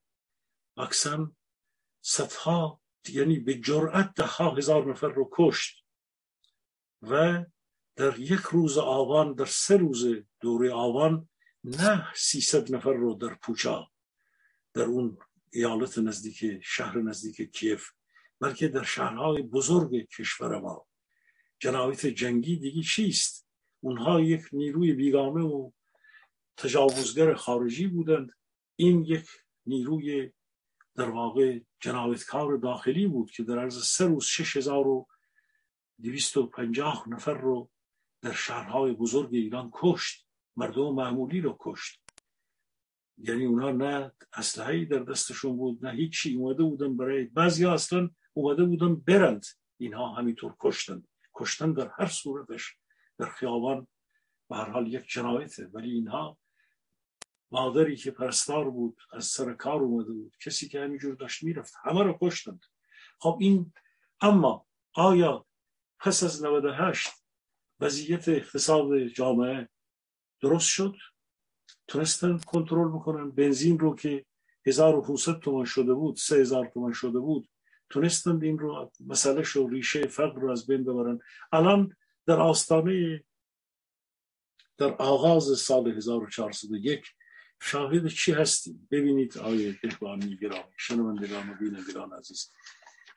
اکسن 0.79 1.35
صدها 2.01 2.81
یعنی 3.09 3.39
به 3.39 3.53
جرأت 3.53 4.13
ده 4.15 4.25
ها 4.25 4.55
هزار 4.55 4.91
نفر 4.91 5.07
رو 5.07 5.29
کشت 5.33 5.85
و 7.01 7.45
در 7.95 8.19
یک 8.19 8.39
روز 8.39 8.77
آوان 8.77 9.33
در 9.33 9.45
سه 9.45 9.77
روز 9.77 10.05
دوره 10.39 10.73
آوان 10.73 11.29
نه 11.63 12.13
300 12.15 12.75
نفر 12.75 12.93
رو 12.93 13.13
در 13.13 13.33
پوچا 13.33 13.91
در 14.73 14.83
اون 14.83 15.17
ایالت 15.51 15.97
نزدیک 15.97 16.61
شهر 16.63 16.97
نزدیک 17.01 17.51
کیف 17.51 17.89
بلکه 18.39 18.67
در 18.67 18.83
شهرهای 18.83 19.41
بزرگ 19.41 20.07
کشور 20.07 20.59
ما. 20.59 20.87
جنایت 21.59 22.05
جنگی 22.05 22.55
دیگه 22.55 22.81
چیست؟ 22.81 23.47
اونها 23.79 24.21
یک 24.21 24.43
نیروی 24.51 24.93
بیگانه 24.93 25.43
و 25.43 25.71
تجاوزگر 26.57 27.33
خارجی 27.33 27.87
بودند. 27.87 28.31
این 28.75 29.05
یک 29.05 29.27
نیروی 29.65 30.31
در 30.99 31.09
واقع 31.09 31.59
جنایتکار 31.79 32.57
داخلی 32.57 33.07
بود 33.07 33.31
که 33.31 33.43
در 33.43 33.59
عرض 33.59 33.83
سه 33.83 34.05
روز 34.05 34.25
شش 34.25 34.57
هزار 34.57 34.87
و 34.87 35.07
دویست 36.03 36.37
و 36.37 36.47
پنجاه 36.47 37.09
نفر 37.09 37.33
رو 37.33 37.69
در 38.21 38.31
شهرهای 38.31 38.93
بزرگ 38.93 39.29
ایران 39.33 39.69
کشت. 39.73 40.27
مردم 40.55 40.93
معمولی 40.93 41.41
رو 41.41 41.57
کشت. 41.59 42.03
یعنی 43.17 43.45
اونا 43.45 43.71
نه 43.71 44.11
اسلحه 44.33 44.85
در 44.85 44.99
دستشون 44.99 45.57
بود 45.57 45.85
نه 45.85 45.91
هیچی. 45.91 46.35
اومده 46.35 46.63
بودن 46.63 46.97
برای 46.97 47.23
بعضی 47.23 47.65
اصلا 47.65 48.09
اومده 48.33 48.65
بودن 48.65 48.95
برند. 48.95 49.45
اینها 49.77 50.13
همینطور 50.13 50.55
کشتن. 50.59 51.03
کشتن 51.35 51.73
در 51.73 51.91
هر 51.97 52.07
صورتش. 52.07 52.77
در 53.17 53.29
خیابان 53.29 53.87
به 54.49 54.55
هر 54.55 54.69
حال 54.69 54.93
یک 54.93 55.05
جنایته. 55.07 55.69
ولی 55.73 55.91
اینها 55.91 56.37
مادری 57.51 57.95
که 57.95 58.11
پرستار 58.11 58.69
بود 58.69 59.01
از 59.11 59.25
سر 59.25 59.53
کار 59.53 59.81
اومده 59.81 60.11
بود 60.11 60.37
کسی 60.45 60.67
که 60.67 60.81
همینجور 60.81 61.15
داشت 61.15 61.43
می‌رفت. 61.43 61.73
همه 61.83 62.03
رو 62.03 62.17
کشتند 62.21 62.65
خب 63.19 63.37
این 63.41 63.73
اما 64.21 64.65
آیا 64.93 65.45
پس 65.99 66.23
از 66.23 66.43
98 66.43 67.09
وضعیت 67.79 68.29
اقتصاد 68.29 69.03
جامعه 69.03 69.69
درست 70.41 70.67
شد؟ 70.67 70.95
تونستن 71.87 72.37
کنترل 72.37 72.89
بکنن؟ 72.89 73.31
بنزین 73.31 73.79
رو 73.79 73.95
که 73.95 74.25
1500 74.65 75.39
تومان 75.39 75.65
شده 75.65 75.93
بود 75.93 76.17
3000 76.17 76.67
تومان 76.67 76.93
شده 76.93 77.19
بود 77.19 77.49
تونستند 77.89 78.43
این 78.43 78.59
رو 78.59 78.91
مسئله 79.07 79.43
شو 79.43 79.67
ریشه 79.67 80.07
فقر 80.07 80.39
رو 80.39 80.51
از 80.51 80.67
بین 80.67 80.83
ببرن؟ 80.83 81.19
الان 81.51 81.95
در 82.25 82.39
آستانه 82.39 83.23
در 84.77 84.93
آغاز 84.93 85.59
سال 85.59 85.87
1401 85.87 87.05
شاهد 87.61 88.07
چی 88.07 88.31
هستیم؟ 88.31 88.87
ببینید 88.91 89.37
آیه 89.37 89.79
بهبانی 89.81 90.37
گرامی 90.37 90.73
شنوندگان 90.77 91.49
و 91.49 91.53
بینندگان 91.53 92.13
عزیز. 92.13 92.51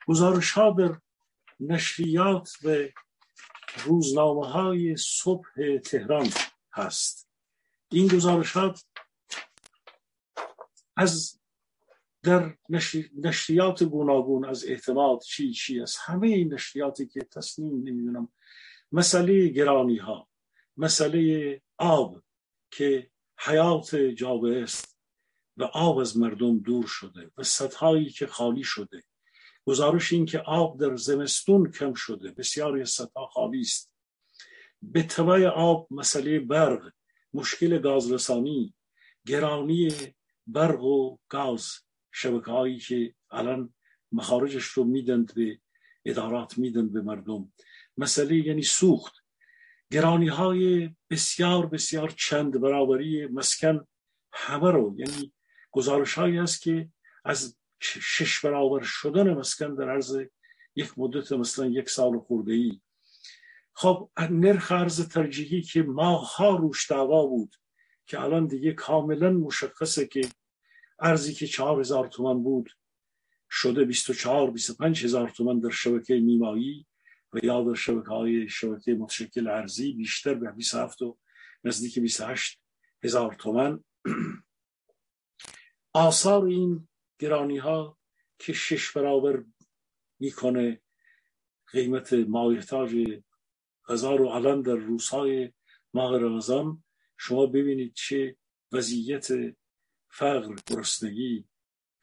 گزارش 0.07 0.51
ها 0.51 0.71
در 0.71 0.99
نشریات 1.59 2.51
و 2.63 2.87
روزنامه 3.85 4.47
های 4.47 4.97
صبح 4.97 5.77
تهران 5.77 6.29
هست. 6.73 7.29
این 7.91 8.07
گزارشات 8.07 8.85
از 10.95 11.39
در 12.23 12.57
نشریات 13.15 13.83
گوناگون 13.83 14.45
از 14.45 14.65
اعتماد 14.65 15.21
چی 15.21 15.51
چی 15.51 15.79
است؟ 15.79 15.99
همه 16.01 16.27
این 16.27 16.53
نشریاتی 16.53 17.07
که 17.07 17.19
تصمیم 17.21 17.75
نمی‌دونم 17.83 18.29
مسئله 18.91 19.47
گرانی 19.47 19.97
ها 19.97 20.27
مسئله 20.77 21.61
آب 21.77 22.21
که 22.71 23.11
حیات 23.45 23.95
جاوه 23.95 24.57
است 24.63 24.97
و 25.57 25.63
آب 25.63 25.97
از 25.97 26.17
مردم 26.17 26.59
دور 26.59 26.87
شده 26.87 27.31
و 27.37 27.43
سطحایی 27.43 28.09
که 28.09 28.27
خالی 28.27 28.63
شده. 28.63 29.03
گزارش 29.65 30.13
این 30.13 30.25
که 30.25 30.39
آب 30.39 30.79
در 30.79 30.95
زمستون 30.95 31.71
کم 31.71 31.93
شده 31.93 32.31
بسیاری 32.31 32.81
از 32.81 32.89
سطح 32.89 33.25
خالی 33.33 33.61
است. 33.61 33.91
به 34.81 35.03
طبع 35.03 35.47
آب 35.47 35.87
مسئله 35.91 36.39
برق 36.39 36.91
مشکل 37.33 37.79
گازرسانی 37.79 38.73
گرانی 39.25 39.89
برق 40.47 40.83
و 40.83 41.17
گاز 41.29 41.71
شبکه 42.11 42.51
هایی 42.51 42.79
که 42.79 43.15
الان 43.31 43.73
مخارجش 44.11 44.65
رو 44.65 44.83
میدند 44.83 45.33
به 45.35 45.59
ادارات 46.05 46.57
میدن 46.57 46.89
به 46.89 47.01
مردم. 47.01 47.53
مسئله 47.97 48.35
یعنی 48.35 48.63
سوخت. 48.63 49.22
گرانی 49.93 50.27
های 50.27 50.89
بسیار 51.09 51.65
بسیار 51.65 52.09
چند 52.09 52.61
برابری 52.61 53.27
مسکن 53.27 53.87
همه 54.31 54.71
رو. 54.71 54.95
یعنی 54.97 55.33
گزارش 55.71 56.13
هایی 56.13 56.37
است 56.37 56.61
که 56.61 56.89
از 57.25 57.57
شش 57.81 58.45
برابر 58.45 58.83
شدن 58.83 59.33
مسکن 59.33 59.75
در 59.75 59.89
عرض 59.89 60.17
یک 60.75 60.99
مدت 60.99 61.31
مثلا 61.31 61.65
یک 61.65 61.89
سال 61.89 62.19
خورده 62.19 62.53
ای 62.53 62.81
خب 63.73 64.09
نرخ 64.29 64.71
ارز 64.71 65.09
ترجیحی 65.09 65.61
که 65.61 65.83
ماها 65.83 66.55
روش 66.55 66.91
دعوا 66.91 67.25
بود 67.25 67.55
که 68.05 68.21
الان 68.21 68.47
دیگه 68.47 68.73
کاملا 68.73 69.31
مشخصه 69.31 70.07
که 70.07 70.21
ارزی 70.99 71.33
که 71.33 71.47
چهار 71.47 71.79
هزار 71.79 72.07
تومن 72.07 72.43
بود 72.43 72.69
شده 73.49 73.85
24 73.85 74.51
25 74.51 75.03
هزار 75.03 75.29
تومن 75.29 75.59
در 75.59 75.69
شبکه 75.69 76.15
نیمایی. 76.15 76.85
و 77.33 77.39
یا 77.43 77.63
در 77.63 77.73
شبکه 77.73 78.09
های 78.09 78.49
شبکه 78.49 78.93
متشکل 78.93 79.47
ارزی 79.47 79.93
بیشتر 79.93 80.33
به 80.33 80.51
27 80.51 81.01
و 81.01 81.17
نزدیک 81.63 81.99
28 81.99 82.61
هزار 83.03 83.33
تومن. 83.33 83.83
آثار 85.93 86.45
این 86.45 86.87
گرانی 87.19 87.57
ها 87.57 87.97
که 88.39 88.53
شش 88.53 88.91
برابر 88.91 89.43
می‌کنه 90.19 90.81
قیمت 91.71 92.13
مایحتاج 92.13 93.21
غذا 93.87 94.15
رو 94.15 94.27
الان 94.27 94.61
در 94.61 94.75
روزهای 94.75 95.53
ماه 95.93 96.17
رمضان 96.17 96.83
شما 97.17 97.45
ببینید 97.45 97.93
چه 97.93 98.37
وضعیت 98.71 99.27
فقر 100.09 100.55
گرسنگی 100.67 101.47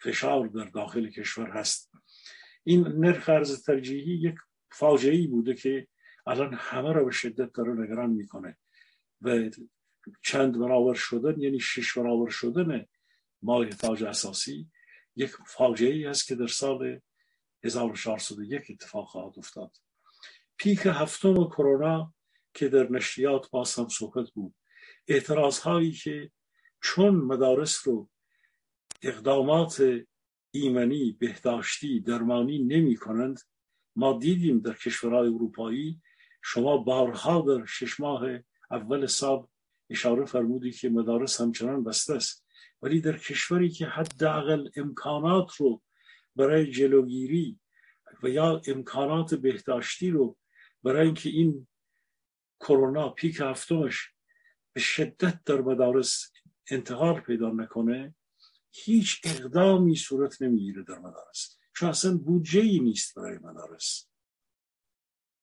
فشار 0.01 0.47
در 0.47 0.65
داخل 0.65 1.11
کشور 1.11 1.51
هست. 1.51 1.91
این 2.65 2.89
نرخ 2.89 3.29
ارز 3.29 3.63
ترجیحی 3.63 4.15
یک 4.15 4.35
فاجعه 4.73 5.27
بوده 5.27 5.55
که 5.55 5.87
الان 6.27 6.55
همه 6.55 6.93
را 6.93 7.05
به 7.05 7.11
شدت 7.11 7.53
داره 7.53 7.73
نگران 7.73 8.11
می‌کنه. 8.11 8.57
و 9.23 9.51
چند 10.23 10.59
برابر 10.59 10.95
شدن 10.95 11.41
یعنی 11.41 11.61
شش 11.61 11.99
برابر 11.99 12.31
شدن 12.31 12.87
ماه 13.43 13.69
تاج 13.69 14.05
اساسی 14.05 14.71
یک 15.17 15.31
فاجعه 15.47 15.93
ای 15.93 16.07
است 16.07 16.27
که 16.27 16.35
در 16.35 16.47
سال 16.47 17.01
1401 17.65 18.71
اتفاق 18.71 19.07
خواهد 19.09 19.39
افتاد. 19.39 19.77
پیک 20.57 20.81
هفتم 20.85 21.45
کرونا 21.45 22.15
که 22.55 22.69
در 22.69 22.91
نشریات 22.91 23.51
باز 23.51 23.75
هم 23.75 23.89
صحبت 23.89 24.31
بود. 24.31 24.55
اعتراض 25.09 25.59
هایی 25.59 25.93
که 25.93 26.31
چون 26.83 27.15
مدارس 27.15 27.89
رو 27.89 28.09
اقدامات 29.03 29.85
ایمنی 30.51 31.13
بهداشتی 31.13 32.01
درمانی 32.01 32.59
نمی 32.59 32.97
کنند 32.97 33.41
ما 33.97 34.19
دیدیم 34.19 34.61
در 34.61 34.73
کشورهای 34.73 35.29
اروپایی 35.29 36.01
شما 36.43 36.77
بارها 36.77 37.41
در 37.41 37.65
شش 37.65 38.01
ماه 38.01 38.23
اول 38.71 39.07
سال 39.07 39.47
اشاره 39.91 40.25
فرمودی 40.25 40.71
که 40.73 40.89
مدارس 40.89 41.41
همچنان 41.41 41.85
بسته 41.85 42.15
است. 42.15 42.47
ولی 42.83 43.01
در 43.01 43.19
کشوری 43.19 43.69
که 43.69 43.87
حداقل 43.87 44.69
امکانات 44.77 45.57
رو 45.57 45.83
برای 46.37 46.71
جلوگیری 46.71 47.59
و 48.23 48.29
یا 48.29 48.63
امکانات 48.67 49.35
بهداشتی 49.35 50.11
رو 50.11 50.37
برای 50.83 51.07
اینکه 51.07 51.29
این 51.29 51.67
کرونا 52.61 53.09
پیک 53.09 53.41
هفتمش 53.41 54.11
به 54.73 54.81
شدت 54.81 55.45
در 55.45 55.61
مدارس 55.61 56.33
انتقال 56.71 57.21
پیدا 57.21 57.51
نکنه 57.51 58.15
هیچ 58.71 59.21
اقدامی 59.25 59.97
صورت 59.97 60.43
نمی‌گیره 60.43 60.83
در 60.83 60.99
مدارس. 60.99 61.60
چون 61.81 61.89
اصلا 61.89 62.17
بودجه 62.17 62.61
ای 62.61 62.81
نیست 62.81 63.15
برای 63.15 63.39
مدارس. 63.39 64.07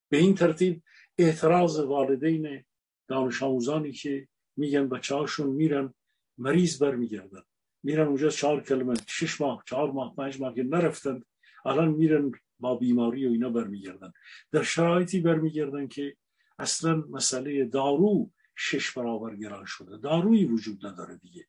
به 0.10 0.17
این 0.17 0.36
ترتیب 0.36 0.84
اعتراض 1.17 1.80
والدین 1.80 2.63
دانش 3.08 3.43
آموزانی 3.43 3.91
که 3.91 4.28
میگن 4.58 4.89
بچه 4.89 5.15
هاشون 5.15 5.50
میرن 5.50 5.93
مریض 6.38 6.84
برمیگردن. 6.84 7.41
میرن 7.84 8.08
اونجا 8.08 8.30
چهار 8.30 8.63
کلمه 8.63 8.93
شش 9.08 9.41
ماه 9.41 9.63
چهار 9.65 9.91
ماه 9.91 10.15
پنج 10.15 10.41
ماه 10.41 10.56
که 10.56 10.63
نرفتند 10.63 11.26
الان 11.65 11.88
میرن 11.88 12.32
با 12.60 12.76
بیماری 12.76 13.28
و 13.28 13.32
اینا 13.32 13.50
برمیگردن. 13.50 14.13
در 14.52 14.63
شرایطی 14.63 15.19
برمیگردن 15.19 15.88
که 15.88 16.17
اصلا 16.60 16.95
مسئله 17.10 17.65
دارو 17.65 18.32
شش 18.56 18.91
برابر 18.91 19.36
گران 19.36 19.65
شده. 19.65 19.97
دارویی 19.97 20.45
وجود 20.45 20.86
نداره 20.86 21.17
دیگه. 21.17 21.47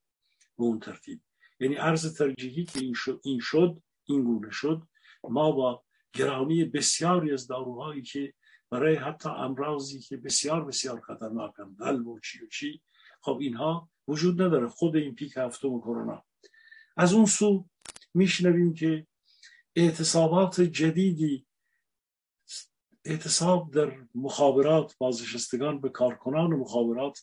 به 0.58 0.64
اون 0.64 0.80
ترتیب. 0.80 1.20
یعنی 1.60 1.76
ارز 1.76 2.14
ترجیحی 2.14 2.64
که 2.64 2.80
این 2.80 2.94
شد 2.94 3.20
این, 3.24 3.40
شد 3.40 3.82
این 4.08 4.24
گونه 4.24 4.50
شد. 4.50 4.82
ما 5.24 5.52
با 5.52 5.84
گرانی 6.12 6.64
بسیاری 6.64 7.32
از 7.32 7.46
داروهایی 7.46 8.02
که 8.02 8.34
برای 8.70 8.96
حتی 8.96 9.28
امراضی 9.28 10.00
که 10.00 10.16
بسیار 10.16 10.64
بسیار 10.64 11.00
خطرناکن 11.00 11.76
قلب 11.78 12.06
و 12.06 12.20
چی 12.20 12.44
و 12.44 12.46
چی 12.48 12.82
خب 13.20 13.38
اینها 13.40 13.90
وجود 14.08 14.42
نداره. 14.42 14.68
خود 14.68 14.96
این 14.96 15.14
پیک 15.14 15.36
هفتم 15.36 15.80
کرونا. 15.80 16.24
از 16.96 17.12
اون 17.12 17.26
سو 17.26 17.68
میشنویم 18.14 18.74
که 18.74 19.06
اعتصابات 19.76 20.60
جدیدی 20.60 21.46
اعتصاب 23.04 23.74
در 23.74 23.92
مخابرات 24.14 24.94
بازنشستگان 24.98 25.80
به 25.80 25.88
کارکنان 25.88 26.50
مخابرات 26.50 27.18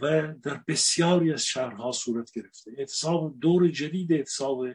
و 0.00 0.34
در 0.42 0.64
بسیاری 0.68 1.32
از 1.32 1.44
شهرها 1.44 1.92
صورت 1.92 2.32
گرفته. 2.32 2.70
اعتصاب 2.78 3.40
دور 3.40 3.68
جدید 3.68 4.12
اعتصاب 4.12 4.66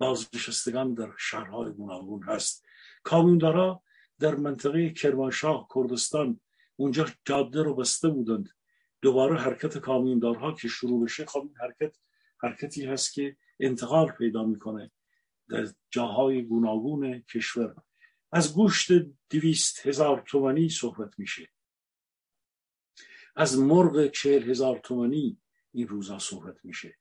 بازنشستگان 0.00 0.94
در 0.94 1.12
شهرهای 1.18 1.72
گوناگون 1.72 2.22
هست. 2.22 2.64
کامیوندارا 3.02 3.82
در 4.18 4.34
منطقه 4.34 4.90
کرمانشاه 4.90 5.68
کردستان 5.74 6.40
اونجا 6.76 7.06
جاده 7.24 7.62
رو 7.62 7.74
بسته 7.74 8.08
بودند. 8.08 8.48
دوباره 9.02 9.38
حرکت 9.38 9.78
کامیوندارها 9.78 10.52
که 10.52 10.68
شروع 10.68 11.04
بشه 11.04 11.26
خب 11.26 11.40
این 11.40 11.54
حرکت 11.60 11.96
حرکتی 12.42 12.86
هست 12.86 13.14
که 13.14 13.36
انتقال 13.60 14.10
پیدا 14.10 14.44
می‌کنه 14.44 14.90
در 15.48 15.68
جاهای 15.90 16.42
گوناگون 16.42 17.18
کشور. 17.18 17.74
از 18.32 18.54
گوشت 18.54 18.92
دویست 19.30 19.86
هزار 19.86 20.22
تومنی 20.26 20.68
صحبت 20.68 21.18
میشه. 21.18 21.48
از 23.36 23.58
مرغ 23.58 24.10
چهل 24.10 24.50
هزار 24.50 24.78
تومنی 24.78 25.40
این 25.72 25.88
روزا 25.88 26.18
صحبت 26.18 26.64
میشه. 26.64 26.99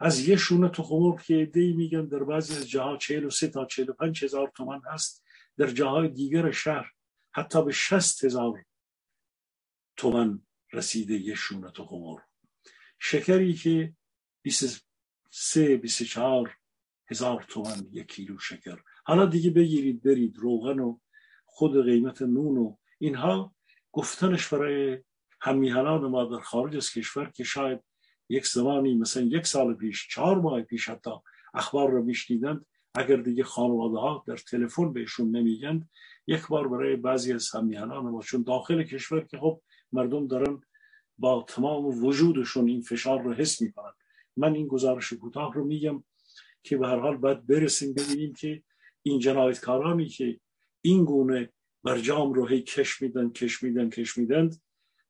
از 0.00 0.28
یه 0.28 0.36
شونه 0.36 0.68
تخم 0.68 1.16
که 1.16 1.46
دی 1.46 1.72
میگن 1.72 2.06
در 2.06 2.24
بعضی 2.24 2.56
از 2.56 2.70
جاها 2.70 2.96
چهل 2.96 3.24
و 3.24 3.30
سه 3.30 3.48
تا 3.48 3.64
چهل 3.64 3.88
و 3.88 3.92
پنج 3.92 4.24
هزار 4.24 4.52
تومن 4.56 4.80
هست 4.92 5.24
در 5.58 5.66
جاهای 5.66 6.08
دیگر 6.08 6.50
شهر 6.50 6.90
حتی 7.32 7.64
به 7.64 7.72
شست 7.72 8.24
هزار 8.24 8.64
تومن 9.96 10.42
رسیده 10.72 11.14
یه 11.14 11.34
شونه 11.34 11.70
تخم 11.70 12.16
شکری 12.98 13.54
که 13.54 13.94
23 14.42 15.76
24 15.76 16.56
هزار 17.10 17.42
تومن 17.48 17.88
یک 17.92 18.06
کیلو 18.06 18.38
شکر. 18.38 18.78
حالا 19.04 19.26
دیگه 19.26 19.50
بگیرید 19.50 20.02
برید 20.02 20.38
روغن 20.38 20.78
و 20.78 20.98
خود 21.46 21.84
قیمت 21.84 22.22
نون 22.22 22.58
و 22.58 22.76
اینها. 22.98 23.54
گفتنش 23.92 24.48
برای 24.48 24.98
همیهنان 25.40 26.06
ما 26.06 26.24
در 26.24 26.40
خارج 26.40 26.76
از 26.76 26.90
کشور 26.90 27.30
که 27.30 27.44
شاید 27.44 27.80
یک 28.28 28.46
زمانی 28.46 28.94
مثلا 28.94 29.22
یک 29.22 29.46
سال 29.46 29.74
پیش 29.74 30.08
چهار 30.08 30.40
ماه 30.40 30.62
پیش 30.62 30.88
حتی 30.88 31.10
اخبار 31.54 31.90
رو 31.90 32.02
میشنیدند. 32.02 32.66
اگر 32.94 33.16
دیگه 33.16 33.44
خانواده 33.44 33.98
ها 33.98 34.24
در 34.26 34.36
تلفن 34.36 34.92
بهشون 34.92 35.36
نمیگند 35.36 35.88
یک 36.26 36.46
بار 36.46 36.68
برای 36.68 36.96
بعضی 36.96 37.32
از 37.32 37.50
همیهنان 37.50 38.04
ما 38.04 38.22
چون 38.22 38.42
داخل 38.42 38.82
کشور 38.82 39.24
که 39.24 39.38
خب 39.38 39.60
مردم 39.92 40.26
دارن 40.26 40.60
با 41.18 41.44
تمام 41.48 42.04
وجودشون 42.04 42.68
این 42.68 42.82
فشار 42.82 43.22
رو 43.22 43.32
حس 43.32 43.62
می‌کنن. 43.62 43.92
من 44.36 44.54
این 44.54 44.66
گزارش 44.66 45.12
کوتاه 45.12 45.54
رو 45.54 45.64
میگم 45.64 46.04
که 46.62 46.76
به 46.76 46.86
هر 46.86 46.98
حال 46.98 47.16
باید 47.16 47.46
برسیم 47.46 47.94
ببینیم 47.94 48.34
که 48.34 48.62
این 49.02 49.18
جنایتکارانی 49.18 50.08
که 50.08 50.40
این 50.80 51.04
گونه 51.04 51.52
برجام 51.82 52.32
رو 52.32 52.46
هی 52.46 52.62
کش 52.62 53.02
میدن 53.02 53.30
کش 53.30 53.62
میدن 53.62 53.90
کش 53.90 54.18
میدن 54.18 54.50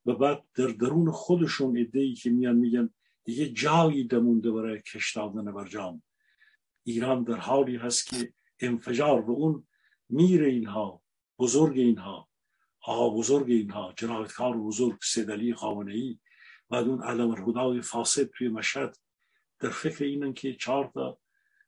و 0.07 0.15
بعد 0.15 0.43
در 0.55 0.67
درون 0.67 1.11
خودشون 1.11 1.89
ای 1.95 2.15
که 2.15 2.31
میان 2.31 2.57
میگن 2.57 2.91
دیگه 3.25 3.49
جایی 3.49 4.05
دمونده 4.05 4.51
برای 4.51 4.83
کش 4.83 5.17
دادن 5.17 5.53
برجام 5.53 6.03
ایران 6.85 7.23
در 7.23 7.37
حالی 7.37 7.77
هست 7.77 8.07
که 8.07 8.33
انفجار 8.61 9.21
و 9.21 9.31
اون 9.31 9.67
میر 10.09 10.43
اینها 10.43 11.03
بزرگ 11.39 11.79
اینها 11.79 12.29
آقا 12.81 13.11
بزرگ 13.11 13.51
اینها 13.51 13.95
جنایتکار 13.97 14.57
بزرگ 14.57 14.99
سیدلی 15.03 15.55
خامنه 15.55 15.95
ای 15.95 16.19
بعد 16.71 16.89
اون 16.89 17.03
علم 17.03 17.31
الهدای 17.31 17.81
فاسد 17.81 18.25
توی 18.25 18.49
مشهد 18.49 18.97
در 19.61 19.71
فکر 19.71 20.05
اینن 20.05 20.33
که 20.33 20.55
چهار 20.55 20.91
تا 20.95 21.19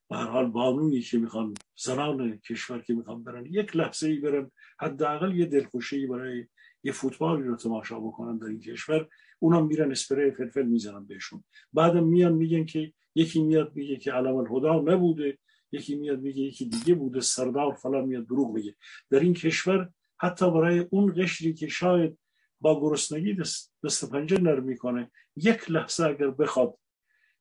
به 0.08 0.16
هر 0.16 0.26
حال 0.26 0.46
بانویی 0.46 1.02
که 1.02 1.18
می‌خوان 1.18 1.54
زنان 1.76 2.38
کشور 2.38 2.82
که 2.82 2.94
می‌خوان 2.94 3.24
برن 3.24 3.46
یک 3.46 3.76
لحظه 3.76 4.08
ای 4.08 4.18
برن 4.18 4.50
حداقل 4.80 5.36
یه 5.36 5.46
دلخوشی 5.46 6.06
برای 6.06 6.46
یه 6.82 6.92
فوتبالی 6.92 7.42
رو 7.42 7.56
تماشا 7.56 8.00
بکنن 8.00 8.38
در 8.38 8.46
این 8.46 8.60
کشور. 8.60 9.08
اونا 9.38 9.60
میرن 9.60 9.90
اسپری 9.90 10.30
فلفل 10.30 10.66
می‌زنن 10.66 11.06
بهشون. 11.06 11.44
بعدم 11.72 12.04
میان 12.04 12.32
میگن 12.32 12.64
که 12.64 12.92
یکی 13.14 13.42
میاد 13.42 13.72
میگه 13.74 13.96
که 13.96 14.12
علم 14.12 14.36
الهدا 14.36 14.80
نبوده 14.80 15.38
یکی 15.72 15.94
میاد 15.94 16.20
میگه 16.20 16.42
یکی 16.42 16.64
دیگه 16.64 16.94
بوده 16.94 17.20
سردار 17.20 17.74
فلان 17.74 18.04
میاد 18.04 18.26
دروغ 18.26 18.54
میگه. 18.54 18.74
در 19.10 19.20
این 19.20 19.34
کشور 19.34 19.90
حتی 20.18 20.50
برای 20.50 20.86
اون 20.90 21.14
قشری 21.16 21.54
که 21.54 21.68
شاید 21.68 22.18
با 22.60 22.80
گرسنگی 22.80 23.34
دست, 23.34 23.74
دست 23.84 24.10
پنجه 24.10 24.38
نرم 24.40 24.64
می‌کنه 24.64 25.10
یک 25.36 25.70
لحظه 25.70 26.04
اگر 26.04 26.30
بخواد 26.30 26.78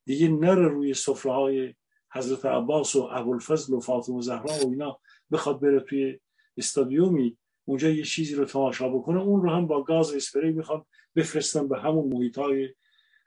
دیگه 0.05 0.27
نر 0.27 0.55
روی 0.55 0.93
سفره 0.93 1.31
های 1.31 1.73
حضرت 2.13 2.45
عباس 2.45 2.95
و 2.95 3.09
ابوالفضل 3.11 3.73
و 3.73 3.79
فاطمه 3.79 4.21
زهرا 4.21 4.65
و 4.65 4.69
اینا 4.69 4.99
بخواد 5.31 5.61
بره 5.61 5.79
توی 5.79 6.19
استادیومی 6.57 7.37
اونجا 7.65 7.89
یه 7.89 8.03
چیزی 8.03 8.35
رو 8.35 8.45
تماشا 8.45 8.89
بکنه. 8.89 9.21
اون 9.21 9.41
رو 9.41 9.49
هم 9.49 9.67
با 9.67 9.83
گاز 9.83 10.13
اسپری 10.13 10.51
می‌خوان 10.51 10.85
بفرستن 11.15 11.67
به 11.67 11.79
همون 11.79 12.13
محیط 12.13 12.37
های 12.37 12.69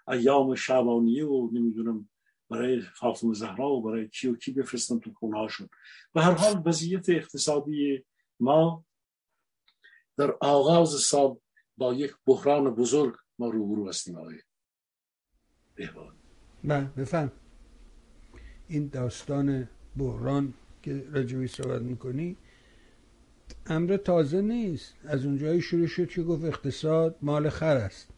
ایام 0.09 0.55
شبانیه 0.55 1.27
و 1.27 1.51
نمی‌دونم 1.53 2.09
برای 2.51 2.81
فاطمه 2.81 3.35
زهرا 3.35 3.70
و 3.70 3.83
برای 3.83 4.09
کی 4.09 4.29
و 4.29 4.37
کی 4.37 4.53
بفرستن 4.53 4.98
تو 4.98 5.12
خونه 5.12 5.38
هاشون 5.38 5.68
و 6.14 6.20
هر 6.20 6.33
حال 6.33 6.62
وضعیت 6.66 7.09
اقتصادی 7.09 8.05
ما 8.40 8.85
در 10.16 10.37
آغاز 10.40 10.88
سال 10.88 11.37
با 11.77 11.94
یک 11.94 12.14
بحران 12.27 12.74
بزرگ 12.74 13.14
ما 13.38 13.48
روبرو 13.48 13.88
هستیم 13.88 14.16
آقای 14.16 14.38
بله 16.64 16.85
بفهم 16.85 17.33
این 18.68 18.88
داستان 18.88 19.68
بحران 19.96 20.55
که 20.83 21.05
رجوی 21.12 21.46
صحبت 21.46 21.83
می‌کنی 21.83 22.37
امر 23.67 23.97
تازه 23.97 24.41
نیست. 24.43 24.95
از 25.05 25.25
اونجایی 25.25 25.61
شروع 25.61 25.87
شد 25.87 26.09
که 26.09 26.23
گفت 26.23 26.45
اقتصاد 26.45 27.17
مال 27.23 27.49
خر 27.49 27.77
است. 27.77 28.09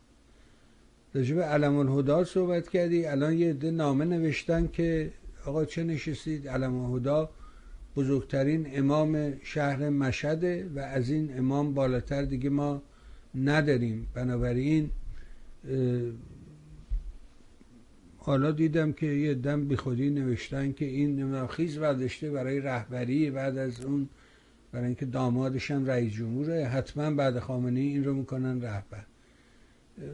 راجب 1.15 1.41
علم 1.41 1.77
الهدا 1.77 2.25
صحبت 2.25 2.69
کردی. 2.69 3.07
الان 3.07 3.33
یه 3.33 3.51
عده 3.51 3.71
نامه 3.71 4.05
نوشتن 4.05 4.67
که 4.73 5.13
آقا 5.47 5.65
چه 5.65 5.85
نشستید؟ 5.85 6.49
علم 6.49 6.75
الهدا 6.75 7.31
بزرگترین 7.97 8.67
امام 8.79 9.41
شهر 9.43 9.89
مشهده 9.89 10.71
و 10.75 10.79
از 10.79 11.11
این 11.11 11.39
امام 11.39 11.75
بالاتر 11.75 12.23
دیگه 12.23 12.51
ما 12.51 12.83
نداریم. 13.35 14.07
بنابراین 14.15 14.91
حالا 18.19 18.51
دیدم 18.53 18.93
که 18.93 19.07
یه 19.07 19.35
دم 19.35 19.69
بی 19.69 19.77
خودی 19.77 20.11
نوشتن 20.11 20.73
که 20.73 20.85
این 20.85 21.47
خیز 21.47 21.79
برداشته 21.79 22.31
برای 22.31 22.61
رهبری 22.61 23.31
بعد 23.31 23.59
از 23.59 23.81
اون 23.85 24.09
برای 24.73 24.87
اینکه 24.87 25.07
دامادش 25.07 25.71
هم 25.71 25.87
رئیس 25.87 26.13
جمهوره. 26.13 26.65
حتما 26.65 27.11
بعد 27.11 27.39
خامنه 27.39 27.81
این 27.81 28.05
رو 28.05 28.15
می‌کنن 28.15 28.63
رهبر. 28.63 29.05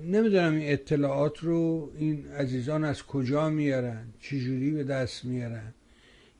نمی‌دونم 0.04 0.54
این 0.54 0.72
اطلاعات 0.72 1.38
رو 1.38 1.90
این 1.98 2.28
عزیزان 2.28 2.84
از 2.84 3.02
کجا 3.02 3.50
میارن؟ 3.50 4.06
چجوری 4.20 4.70
به 4.70 4.84
دست 4.84 5.24
میارن؟ 5.24 5.72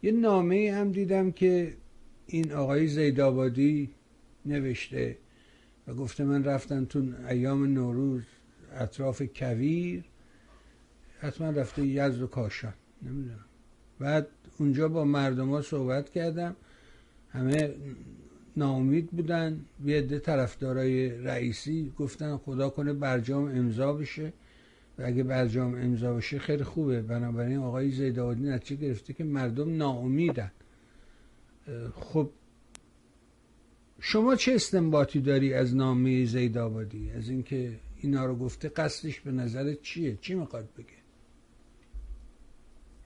یه 0.02 0.12
نامه 0.12 0.72
هم 0.74 0.92
دیدم 0.92 1.31
که 1.31 1.74
این 2.26 2.52
آقای 2.52 2.88
زیدابادی 2.88 3.90
نوشته 4.46 5.16
و 5.87 5.94
گفته 5.94 6.24
من 6.24 6.44
رفتم 6.44 6.85
تو 6.85 7.02
ایام 7.29 7.66
نوروز 7.66 8.22
اطراف 8.72 9.22
کویر. 9.37 10.05
حتما 11.20 11.50
رفته 11.50 11.87
یزد 11.87 12.22
و 12.22 12.26
کاشان. 12.26 12.74
نمی‌دونم. 13.02 13.44
بعد 13.98 14.26
اونجا 14.59 14.88
با 14.88 15.05
مردم 15.05 15.50
ها 15.50 15.62
صحبت 15.62 16.11
کردم. 16.11 16.57
همه 17.31 17.75
ناامید 18.57 19.11
بودن. 19.11 19.65
یه 19.85 19.99
عده 19.99 20.19
طرفدارای 20.19 21.09
رئیسی 21.09 21.93
گفتن 21.99 22.37
خدا 22.37 22.71
کنه 22.71 22.93
برجام 22.93 23.45
امضا 23.45 23.93
بشه. 23.93 24.33
و 24.99 25.03
اگه 25.05 25.23
برجام 25.23 25.75
امضا 25.75 26.15
بشه 26.15 26.39
خیلی 26.39 26.65
خوبه. 26.65 27.03
بنابراین 27.03 27.59
آقای 27.59 27.91
زیدادی 27.91 28.43
نتیجه 28.43 28.81
گرفته 28.81 29.12
که 29.12 29.25
مردم 29.25 29.77
ناامیدن. 29.77 30.51
خب 31.95 32.31
شما 34.01 34.37
چه 34.37 34.55
استنباطی 34.55 35.21
داری 35.21 35.55
از 35.55 35.77
نامه 35.77 36.25
زیدابادی 36.25 37.11
از 37.11 37.29
اینکه 37.29 37.81
اینا 38.01 38.27
رو 38.27 38.37
گفته 38.37 38.69
قصدش 38.69 39.21
به 39.21 39.33
نظر 39.33 39.75
چیه؟ 39.75 40.19
چی 40.21 40.35
می‌خواد 40.35 40.69
بگه؟ 40.79 40.87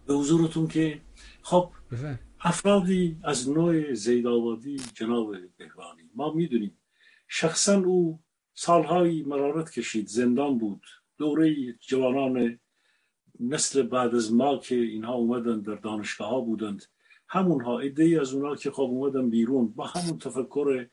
به 0.06 0.14
حضورتون 0.14 0.66
که 0.66 1.00
خب 1.42 1.70
افرادی 2.42 3.16
از 3.22 3.48
نوع 3.50 3.94
زیدآبادی 3.94 4.80
جناب 4.94 5.36
بهبانی 5.56 6.10
ما 6.14 6.32
می‌دونیم 6.32 6.76
شخصا 7.28 7.78
او 7.78 8.20
سالهایی 8.54 9.22
مرارت 9.22 9.70
کشید 9.70 10.06
زندان 10.06 10.58
بود. 10.58 10.82
دوره 11.18 11.72
جوانان 11.72 12.58
مثل 13.40 13.82
بعد 13.82 14.14
از 14.14 14.32
ما 14.32 14.58
که 14.58 14.74
اینها 14.74 15.14
اومدن 15.14 15.60
در 15.60 15.74
دانشگاه 15.74 16.28
ها 16.28 16.40
بودند. 16.40 16.84
همونها 17.28 17.80
ایده 17.80 18.18
از 18.20 18.34
اونها 18.34 18.56
که 18.56 18.70
خب 18.70 18.82
اومدن 18.82 19.30
بیرون 19.30 19.68
با 19.68 19.86
همون 19.86 20.18
تفکر 20.18 20.86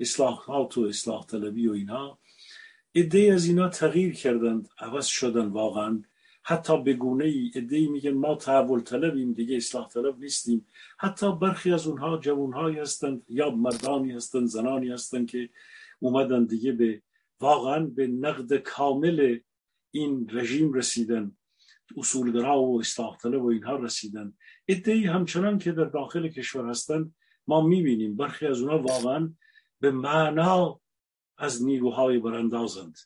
اصلاحات 0.00 0.78
و 0.78 0.82
اصلاح 0.82 1.26
طلبی 1.26 1.68
و 1.68 1.72
اینها 1.72 2.18
ایده 2.92 3.32
از 3.34 3.46
اینا 3.46 3.68
تغییر 3.68 4.14
کردند. 4.14 4.68
عوض 4.78 5.06
شدن 5.06 5.46
واقعا. 5.46 6.02
حتی 6.42 6.82
به 6.82 6.92
گونه 6.92 7.24
ای 7.24 7.88
میگن 7.92 8.10
ما 8.10 8.34
تحول 8.34 8.80
طلبیم 8.80 9.32
دیگه 9.32 9.56
اصلاح 9.56 9.88
طلب 9.88 10.18
نیستیم. 10.18 10.66
حتی 10.98 11.36
برخی 11.36 11.72
از 11.72 11.86
اونها 11.86 12.18
جوانهایی 12.18 12.78
هستند 12.78 13.22
یا 13.28 13.50
مردانی 13.50 14.12
هستند 14.12 14.46
زنانی 14.46 14.88
هستند 14.88 15.30
که 15.30 15.48
اومدن 16.00 16.44
دیگه 16.44 16.72
به 16.72 17.02
واقعا 17.40 17.86
به 17.86 18.06
نقد 18.06 18.56
کامل 18.56 19.38
این 19.90 20.28
رژیم 20.32 20.72
رسیدن. 20.72 21.36
اصولگرا 21.96 22.62
و 22.62 22.80
اصلاح 22.80 23.16
طلب 23.16 23.42
و 23.42 23.46
اینها 23.46 23.76
رسیدن. 23.76 24.32
ادهی 24.68 25.06
همچنان 25.06 25.58
که 25.58 25.72
در 25.72 25.84
داخل 25.84 26.28
کشور 26.28 26.70
هستند 26.70 27.14
ما 27.46 27.60
می‌بینیم 27.60 28.16
برخی 28.16 28.46
از 28.46 28.60
اونها 28.60 28.78
واقعا 28.78 29.32
به 29.80 29.90
معنا 29.90 30.80
از 31.38 31.64
نیروهای 31.64 32.18
براندازند 32.18 32.98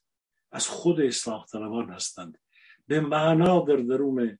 از 0.52 0.68
خود 0.68 1.00
اصلاح 1.00 1.46
طلبان 1.46 1.90
هستند. 1.90 2.38
به 2.86 3.00
معنا 3.00 3.60
در 3.60 3.76
درون 3.76 4.38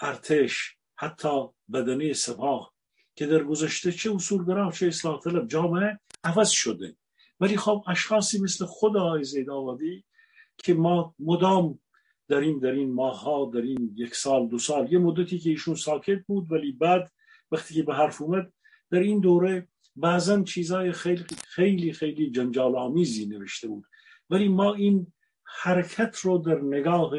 ارتش 0.00 0.76
حتی 0.96 1.48
بدنی 1.72 2.14
سپاه 2.14 2.72
که 3.14 3.26
در 3.26 3.44
گذشته 3.44 3.92
چه 3.92 4.14
اصولگرا 4.14 4.72
چه 4.72 4.86
اصلاح 4.86 5.20
طلب 5.20 5.48
جامعه 5.48 6.00
عوض 6.24 6.50
شده. 6.50 6.96
ولی 7.40 7.56
خب 7.56 7.84
اشخاصی 7.88 8.42
مثل 8.42 8.64
خود 8.64 8.96
آقای 8.96 9.24
زید 9.24 9.50
آبادی 9.50 10.04
که 10.58 10.74
ما 10.74 11.14
مدام 11.18 11.78
در 12.28 12.40
این 12.40 12.58
در 12.58 12.70
این 12.70 12.92
ماها 12.92 13.50
در 13.54 13.60
این 13.60 13.94
یک 13.96 14.14
سال 14.14 14.48
دو 14.48 14.58
سال 14.58 14.92
یه 14.92 14.98
مدتی 14.98 15.38
که 15.38 15.50
ایشون 15.50 15.74
ساکت 15.74 16.18
بود 16.26 16.52
ولی 16.52 16.72
بعد 16.72 17.12
وقتی 17.50 17.74
که 17.74 17.82
به 17.82 17.94
حرف 17.94 18.22
اومد 18.22 18.52
در 18.90 18.98
این 18.98 19.20
دوره 19.20 19.68
بعضا 19.96 20.42
چیزای 20.42 20.92
خیلی 20.92 21.24
خیلی 21.48 21.92
خیلی 21.92 22.30
جنجال 22.30 22.76
آمیزی 22.76 23.26
نوشته 23.26 23.68
بود. 23.68 23.84
ولی 24.30 24.48
ما 24.48 24.74
این 24.74 25.12
حرکت 25.44 26.16
رو 26.18 26.38
در 26.38 26.60
نگاه 26.60 27.10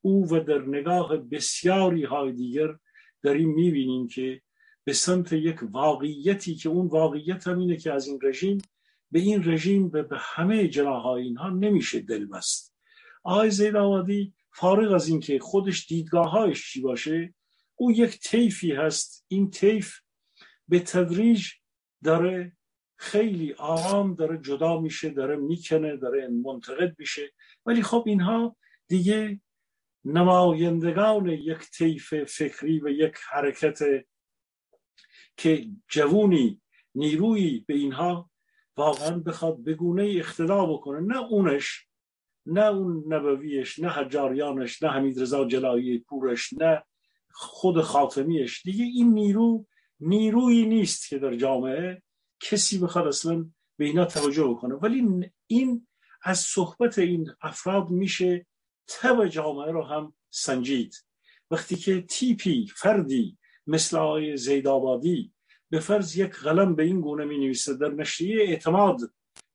او 0.00 0.28
و 0.30 0.40
در 0.40 0.62
نگاه 0.62 1.16
بسیاری 1.16 2.04
های 2.04 2.32
دیگر 2.32 2.76
داریم 3.22 3.54
می‌بینیم 3.54 4.08
که 4.08 4.42
به 4.84 4.92
سمت 4.92 5.32
یک 5.32 5.58
واقعیتی 5.62 6.54
که 6.54 6.68
اون 6.68 6.86
واقعیت 6.86 7.48
هم 7.48 7.58
اینه 7.58 7.76
که 7.76 7.92
از 7.92 8.06
این 8.06 8.18
رژیم 8.22 8.58
به 9.10 9.20
این 9.20 9.44
رژیم 9.44 9.88
به 9.88 10.06
همه 10.12 10.68
جناهای 10.68 11.22
اینها 11.22 11.48
نمیشه 11.48 12.00
دل 12.00 12.26
بست 12.26 12.74
آقای 13.24 13.50
زید 13.50 13.76
آوادی 13.76 14.34
فارغ 14.52 14.92
از 14.92 15.08
اینکه 15.08 15.38
خودش 15.38 15.86
دیدگاههایش 15.86 16.72
چی 16.72 16.80
باشه 16.80 17.34
او 17.76 17.92
یک 17.92 18.20
طیفی 18.20 18.72
هست. 18.72 19.24
این 19.28 19.50
طیف 19.50 19.94
به 20.68 20.80
تدریج 20.80 21.46
داره 22.04 22.52
خیلی 22.96 23.52
آرام 23.52 24.14
داره 24.14 24.38
جدا 24.38 24.80
میشه 24.80 25.10
داره 25.10 25.36
می‌کنه 25.36 25.96
داره 25.96 26.28
منتقد 26.28 26.94
میشه. 26.98 27.32
ولی 27.66 27.82
خب 27.82 28.04
اینها 28.06 28.56
دیگه 28.88 29.40
نمایندگان 30.04 31.28
یک 31.28 31.70
طیف 31.70 32.14
فکری 32.24 32.80
و 32.80 32.88
یک 32.88 33.14
حرکت 33.30 33.78
که 35.36 35.66
جوونی 35.88 36.60
نیرویی 36.94 37.64
به 37.68 37.74
اینها 37.74 38.30
واقعا 38.76 39.18
بخواد 39.18 39.64
بگونه 39.64 40.02
اقتدا 40.02 40.66
بکنه. 40.66 41.00
نه 41.00 41.18
اونش 41.18 41.86
نه 42.46 42.66
اون 42.66 43.14
نبویش 43.14 43.78
نه 43.78 43.88
حجاریانش 43.88 44.82
نه 44.82 44.90
حمید 44.90 45.20
رضا 45.20 45.44
جلایی 45.44 45.98
پورش 45.98 46.52
نه 46.52 46.82
خود 47.32 47.80
خاتمیش. 47.80 48.62
دیگه 48.62 48.84
این 48.84 49.14
نیرو 49.14 49.66
نیرویی 50.00 50.66
نیست 50.66 51.08
که 51.08 51.18
در 51.18 51.36
جامعه 51.36 52.02
کسی 52.40 52.78
بخواد 52.78 53.06
اصلا 53.06 53.50
به 53.76 53.84
اینا 53.84 54.04
توجه 54.04 54.44
بکنه. 54.44 54.74
ولی 54.74 55.30
این 55.46 55.86
از 56.22 56.38
صحبت 56.38 56.98
این 56.98 57.30
افراد 57.42 57.90
میشه 57.90 58.46
تب 58.90 59.26
جامعه 59.26 59.72
رو 59.72 59.82
هم 59.82 60.14
سنجید. 60.30 61.04
وقتی 61.50 61.76
که 61.76 62.02
تیپی 62.02 62.66
فردی 62.76 63.38
مثل 63.66 63.96
آقای 63.96 64.36
زیدآبادی 64.36 65.32
به 65.70 65.80
فرض 65.80 66.16
یک 66.16 66.30
قلم 66.30 66.74
به 66.74 66.82
این 66.82 67.00
گونه 67.00 67.24
می 67.24 67.38
نویسه 67.38 67.76
در 67.76 67.88
نشریه 67.88 68.42
اعتماد 68.42 69.00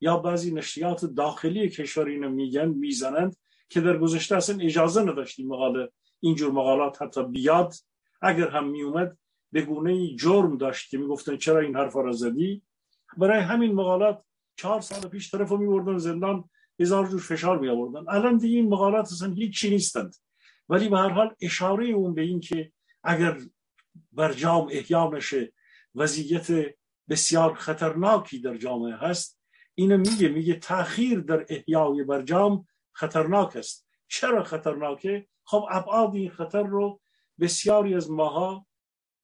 یا 0.01 0.17
بعضی 0.17 0.53
نشریات 0.53 1.05
داخلی 1.05 1.69
کشور 1.69 2.05
اینو 2.07 2.29
میگن 2.29 2.65
می‌زنند 2.67 3.35
که 3.69 3.81
در 3.81 3.97
گذشته 3.97 4.35
اصلا 4.35 4.57
اجازه 4.59 5.01
نداشتیم 5.01 5.47
مقاله 5.47 5.89
اینجور 6.19 6.51
مقالات 6.51 7.01
حتی 7.01 7.23
بیاد. 7.23 7.73
اگر 8.21 8.49
هم 8.49 8.67
میومد 8.67 9.17
به 9.51 9.61
گونه 9.61 10.15
جرم 10.15 10.57
داشت 10.57 10.89
که 10.89 10.97
می‌گفتن 10.97 11.37
چرا 11.37 11.59
این 11.59 11.75
حرف 11.75 11.95
را 11.95 12.11
زدی؟ 12.11 12.61
برای 13.17 13.41
همین 13.41 13.73
مقالات 13.73 14.21
چهار 14.57 14.81
سال 14.81 15.09
پیش 15.09 15.31
طرف 15.31 15.49
رو 15.49 15.57
میبردن 15.57 15.97
زندان 15.97 16.49
هزار 16.79 17.07
جور 17.07 17.21
فشار 17.21 17.59
می 17.59 17.69
آوردن 17.69 18.09
الان 18.09 18.37
دیگه 18.37 18.57
این 18.57 18.69
مقالات 18.69 19.05
اصلا 19.05 19.33
هیچ 19.33 19.65
نیستند. 19.65 20.15
ولی 20.69 20.89
به 20.89 20.97
هر 20.97 21.09
حال 21.09 21.35
اشاره 21.41 21.87
اون 21.87 22.13
به 22.13 22.21
این 22.21 22.39
که 22.39 22.71
اگر 23.03 23.37
برجام 24.11 24.67
احیا 24.71 25.09
نشه 25.13 25.53
وضعیت 25.95 26.75
بسیار 27.09 27.53
خطرناکی 27.53 28.39
در 28.39 28.57
جامعه 28.57 28.95
هست. 28.95 29.39
اینو 29.75 29.97
میگه 29.97 30.27
میگه 30.27 30.55
تاخیر 30.55 31.19
در 31.19 31.45
احیای 31.49 32.03
برجام 32.03 32.67
خطرناک 32.91 33.55
است. 33.55 33.87
چرا 34.07 34.43
خطرناکه؟ 34.43 35.27
خب 35.43 35.65
ابعاد 35.71 36.15
این 36.15 36.29
خطر 36.29 36.63
رو 36.63 37.01
بسیاری 37.39 37.95
از 37.95 38.11
ماها 38.11 38.67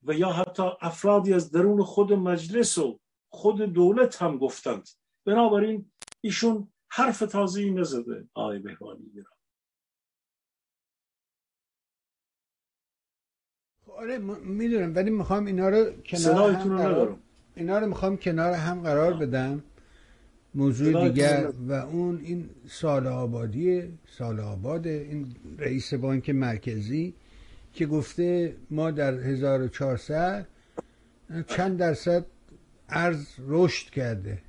و 0.04 0.14
یا 0.14 0.30
حتی 0.30 0.64
افرادی 0.82 1.34
از 1.34 1.52
درون 1.52 1.84
خود 1.84 2.14
مجلس 2.14 2.78
و 2.78 3.00
خود 3.30 3.62
دولت 3.62 4.22
هم 4.22 4.38
گفتند. 4.38 4.90
بنابراین 5.26 5.92
ایشون 6.22 6.72
حرف 6.92 7.20
تازه‌ای 7.20 7.72
نزده 7.72 8.28
آقای 8.34 8.60
بهوانی 8.60 9.12
ایران. 9.14 9.34
خب، 13.86 13.92
آره 13.92 14.18
می‌دونم 14.44 14.96
ولی 14.96 15.10
می‌خوام 15.10 15.46
اینا 15.46 15.70
رو 15.70 15.92
کنار 16.06 16.52
هم 16.52 16.78
قرار... 16.78 17.18
اینا 17.56 17.80
رو 17.80 17.88
می‌خوام 17.88 18.18
کنار 18.18 18.54
هم 18.54 18.82
قرار 18.82 19.14
بدم. 19.14 19.64
موضوع 20.56 21.10
دیگر 21.10 21.52
و 21.68 21.74
اون 21.74 22.22
این 22.24 22.50
سال 22.70 23.08
آبادی 23.08 23.98
سال 24.08 24.40
آباد 24.40 24.88
این 24.88 25.36
رئیس 25.58 25.94
بانک 25.94 26.30
مرکزی 26.30 27.14
که 27.74 27.86
گفته 27.86 28.56
ما 28.70 28.92
در 28.92 29.14
1400 29.14 30.48
چند 31.48 31.78
درصد 31.78 32.26
ارز 32.90 33.28
رشد 33.48 33.90
کرده. 33.90 34.42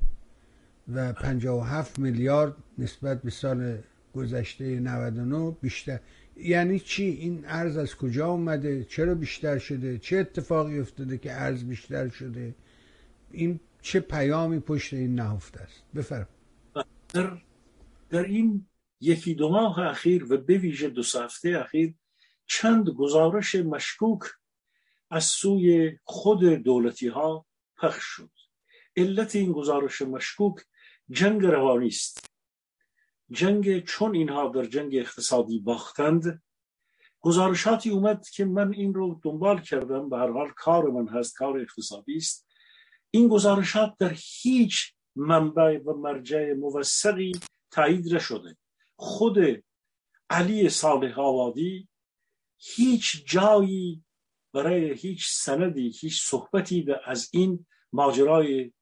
و 0.89 1.13
57 1.13 1.99
میلیارد 1.99 2.57
نسبت 2.79 3.23
به 3.23 3.31
سال 3.31 3.79
گذشته 4.15 4.81
99 4.81 5.57
بیشتر. 5.61 6.01
یعنی 6.37 6.79
چی؟ 6.79 7.05
این 7.05 7.45
ارز 7.47 7.77
از 7.77 7.97
کجا 7.97 8.29
اومده؟ 8.29 8.85
چرا 8.85 9.15
بیشتر 9.15 9.59
شده؟ 9.59 9.99
چه 9.99 10.17
اتفاقی 10.17 10.81
افتاده 10.81 11.19
که 11.19 11.33
ارز 11.33 11.65
بیشتر 11.65 12.09
شده؟ 12.09 12.55
این 13.31 13.61
چه 13.83 14.01
پیامی 14.01 14.61
پشت 14.61 14.95
این 14.95 15.15
نهفته 15.15 15.61
است؟ 15.61 15.83
بفرم 15.95 16.29
در, 17.15 17.43
در 18.11 18.25
این 18.25 18.67
یکی 19.01 19.35
دو 19.35 19.49
ماه 19.49 19.79
اخیر 19.79 20.33
و 20.33 20.37
به 20.37 20.59
ویژه 20.59 20.89
دو 20.89 21.03
هفته 21.21 21.59
اخیر 21.65 21.95
چند 22.47 22.89
گزارش 22.89 23.55
مشکوک 23.55 24.21
از 25.11 25.25
سوی 25.25 25.99
خود 26.05 26.45
دولتی 26.45 27.09
ها 27.09 27.47
پخش 27.77 28.05
شد. 28.05 28.31
علت 28.97 29.37
این 29.37 29.53
گزارش 29.53 30.03
مشکوک 30.03 30.57
جنگ 31.11 31.45
روانی 31.45 31.87
است. 31.87 32.27
جنگ 33.31 33.85
چون 33.85 34.15
اینها 34.15 34.49
در 34.49 34.65
جنگ 34.65 34.97
اقتصادی 34.97 35.59
باختند 35.59 36.43
گزارشاتی 37.21 37.91
اومد 37.91 38.29
که 38.29 38.45
من 38.45 38.75
این 38.75 38.95
رو 38.95 39.21
دنبال 39.23 39.61
کردم. 39.61 40.09
به 40.09 40.19
هر 40.19 40.31
حال 40.31 40.51
کار 40.57 40.91
من 40.91 41.09
هست 41.09 41.37
کار 41.37 41.59
اقتصادی 41.59 42.17
است. 42.17 42.47
این 43.11 43.29
گزارشات 43.29 43.95
در 43.99 44.15
هیچ 44.17 44.95
منبع 45.17 45.79
و 45.79 45.95
مرجع 45.95 46.53
موثقی 46.53 47.33
تایید 47.71 48.15
نشده. 48.15 48.57
خود 48.97 49.39
علی 50.31 50.69
صالح 50.69 51.19
آبادی 51.19 51.89
هیچ 52.59 53.25
جایی 53.27 54.05
برای 54.53 54.93
هیچ 54.93 55.29
سندی 55.29 55.93
هیچ 56.01 56.23
صحبتی 56.23 56.87
از 57.05 57.29
این 57.33 57.67
ماجرای 57.93 58.73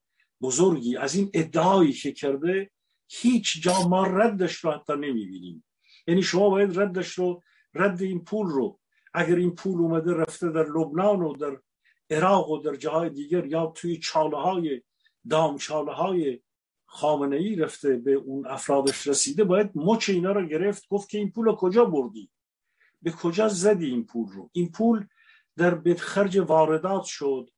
بزرگی 0.43 0.97
از 0.97 1.15
این 1.15 1.31
ادعایی 1.35 1.93
که 1.93 2.13
کرده 2.13 2.71
هیچ 3.09 3.63
جا 3.63 3.89
ما 3.89 4.07
ردش 4.07 4.55
رو 4.55 4.71
حتی 4.71 4.93
نمی‌بینیم. 4.93 5.65
یعنی 6.07 6.23
شما 6.23 6.51
باید 6.51 6.81
ردش 6.81 7.09
رو 7.09 7.43
رد 7.75 8.03
این 8.03 8.25
پول 8.25 8.47
رو 8.47 8.81
اگر 9.15 9.37
این 9.37 9.55
پول 9.55 9.79
اومده 9.79 10.15
رفته 10.15 10.51
در 10.51 10.65
لبنان 10.65 11.23
و 11.23 11.37
در 11.37 11.61
عراق 12.11 12.51
و 12.51 12.59
در 12.59 12.77
جاهای 12.77 13.11
دیگر 13.11 13.47
یا 13.47 13.67
توی 13.67 13.97
چاله 13.97 14.37
های 14.37 14.83
دام 15.31 15.59
چاله 15.59 15.93
های 15.93 16.41
خامنه 16.87 17.37
ای 17.37 17.57
رفته 17.57 17.97
به 17.97 18.13
اون 18.13 18.47
افرادش 18.47 19.07
رسیده 19.07 19.45
باید 19.45 19.71
مچ 19.75 20.11
اینا 20.11 20.33
رو 20.33 20.47
گرفت 20.47 20.89
گفت 20.89 21.09
که 21.09 21.19
این 21.19 21.31
پول 21.31 21.45
رو 21.45 21.57
کجا 21.57 21.85
بردی؟ 21.85 22.31
به 23.03 23.11
کجا 23.11 23.49
زدی 23.49 23.87
این 23.87 24.07
پول 24.07 24.29
رو؟ 24.29 24.51
این 24.53 24.71
پول 24.71 25.07
در 25.57 25.95
خرج 25.95 26.39
واردات 26.39 27.05
شد. 27.05 27.51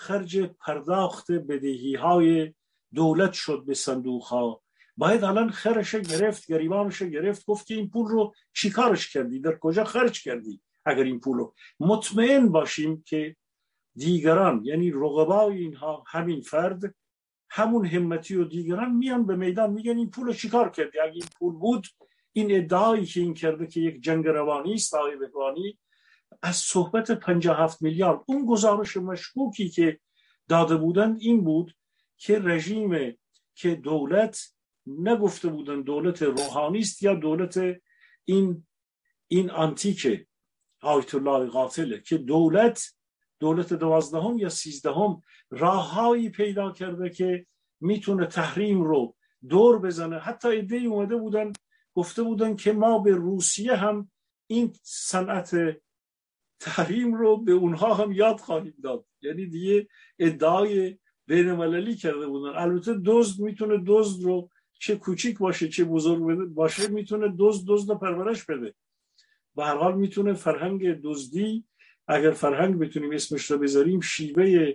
خرج 0.00 0.38
پرداخت 0.38 1.32
بدهی 1.32 1.94
های 1.94 2.54
دولت 2.94 3.32
شد 3.32 3.62
به 3.66 3.74
صندوق 3.74 4.22
ها 4.22 4.62
باید 4.96 5.24
الان 5.24 5.50
خرش 5.50 5.94
گرفت 5.94 6.46
گریبانش 6.46 7.02
گرفت 7.02 7.46
گفت 7.46 7.66
که 7.66 7.74
این 7.74 7.90
پول 7.90 8.06
رو 8.06 8.34
چیکارش 8.52 9.12
کردی؟ 9.12 9.40
در 9.40 9.58
کجا 9.60 9.84
خرج 9.84 10.22
کردی 10.22 10.60
اگر 10.84 11.02
این 11.02 11.20
پول 11.20 11.38
رو؟ 11.38 11.54
مطمئن 11.80 12.48
باشیم 12.48 13.02
که 13.06 13.36
دیگران 13.94 14.64
یعنی 14.64 14.90
رقبای 14.90 15.58
اینها 15.58 16.04
همین 16.06 16.40
فرد 16.40 16.94
همون 17.50 17.86
همتی 17.86 18.36
و 18.36 18.44
دیگران 18.44 18.92
میان 18.92 19.26
به 19.26 19.36
میدان 19.36 19.70
میگن 19.72 19.96
این 19.96 20.10
پول 20.10 20.26
رو 20.26 20.32
چیکار 20.32 20.70
کردی؟ 20.70 20.98
اگه 20.98 21.14
این 21.14 21.28
پول 21.38 21.54
بود 21.54 21.86
این 22.32 22.56
ادعایی 22.56 23.06
که 23.06 23.20
این 23.20 23.34
کرده 23.34 23.66
که 23.66 23.80
یک 23.80 24.00
جنگ 24.02 24.26
روانی 24.26 24.74
است 24.74 24.94
بهوانی 25.20 25.78
از 26.42 26.56
صحبت 26.56 27.10
57 27.10 27.82
میلیارد 27.82 28.20
اون 28.26 28.46
گزارش 28.46 28.96
مشکوکی 28.96 29.68
که 29.68 30.00
داده 30.48 30.76
بودند 30.76 31.16
این 31.20 31.44
بود 31.44 31.74
که 32.16 32.38
رژیم 32.38 33.18
که 33.54 33.74
دولت 33.74 34.52
نگفته 34.86 35.48
بودن 35.48 35.82
دولت 35.82 36.22
روحانی 36.22 36.78
است 36.78 37.02
یا 37.02 37.14
دولت 37.14 37.60
این 38.24 38.66
این 39.28 39.50
آنتیک 39.50 40.26
آیت 40.82 41.14
الله 41.14 41.46
قاتله 41.46 42.00
که 42.00 42.18
دولت 42.18 42.94
دولت 43.40 43.72
دوازدهم 43.72 44.38
یا 44.38 44.48
سیزدهم 44.48 45.22
راههایی 45.50 46.28
پیدا 46.28 46.70
کرده 46.70 47.10
که 47.10 47.46
می‌تونه 47.80 48.26
تحریم 48.26 48.82
رو 48.82 49.16
دور 49.48 49.78
بزنه. 49.78 50.18
حتی 50.18 50.48
ایده 50.48 50.76
اومده 50.76 51.16
بودن 51.16 51.52
گفته 51.94 52.22
بودن 52.22 52.56
که 52.56 52.72
ما 52.72 52.98
به 52.98 53.14
روسیه 53.14 53.76
هم 53.76 54.10
این 54.46 54.72
صنعت 54.82 55.56
تحریم 56.60 57.14
رو 57.14 57.36
به 57.36 57.52
اونها 57.52 57.94
هم 57.94 58.12
یاد 58.12 58.40
خواهیم 58.40 58.74
داد. 58.82 59.04
یعنی 59.22 59.46
دیگه 59.46 59.88
ادعای 60.18 60.98
بین 61.26 61.52
مللی 61.52 61.94
کرده 61.94 62.26
بودن. 62.26 62.58
البته 62.58 63.00
دزد 63.04 63.40
می‌تونه 63.40 63.82
دزد 63.86 64.24
رو 64.24 64.50
چه 64.78 64.96
کوچیک 64.96 65.38
باشه 65.38 65.68
چه 65.68 65.84
بزرگ 65.84 66.48
باشه 66.48 66.88
می‌تونه 66.88 67.34
دزد 67.38 67.64
دزد 67.68 67.98
پرورش 67.98 68.44
بده. 68.44 68.74
به 69.56 69.64
هر 69.64 69.76
حال 69.76 69.96
می‌تونه 69.96 70.32
فرهنگ 70.32 70.92
دزدی 70.92 71.64
اگر 72.08 72.30
فرهنگ 72.30 72.78
بتونیم 72.78 73.12
اسمش 73.12 73.50
رو 73.50 73.58
بذاریم 73.58 74.00
شیوه 74.00 74.72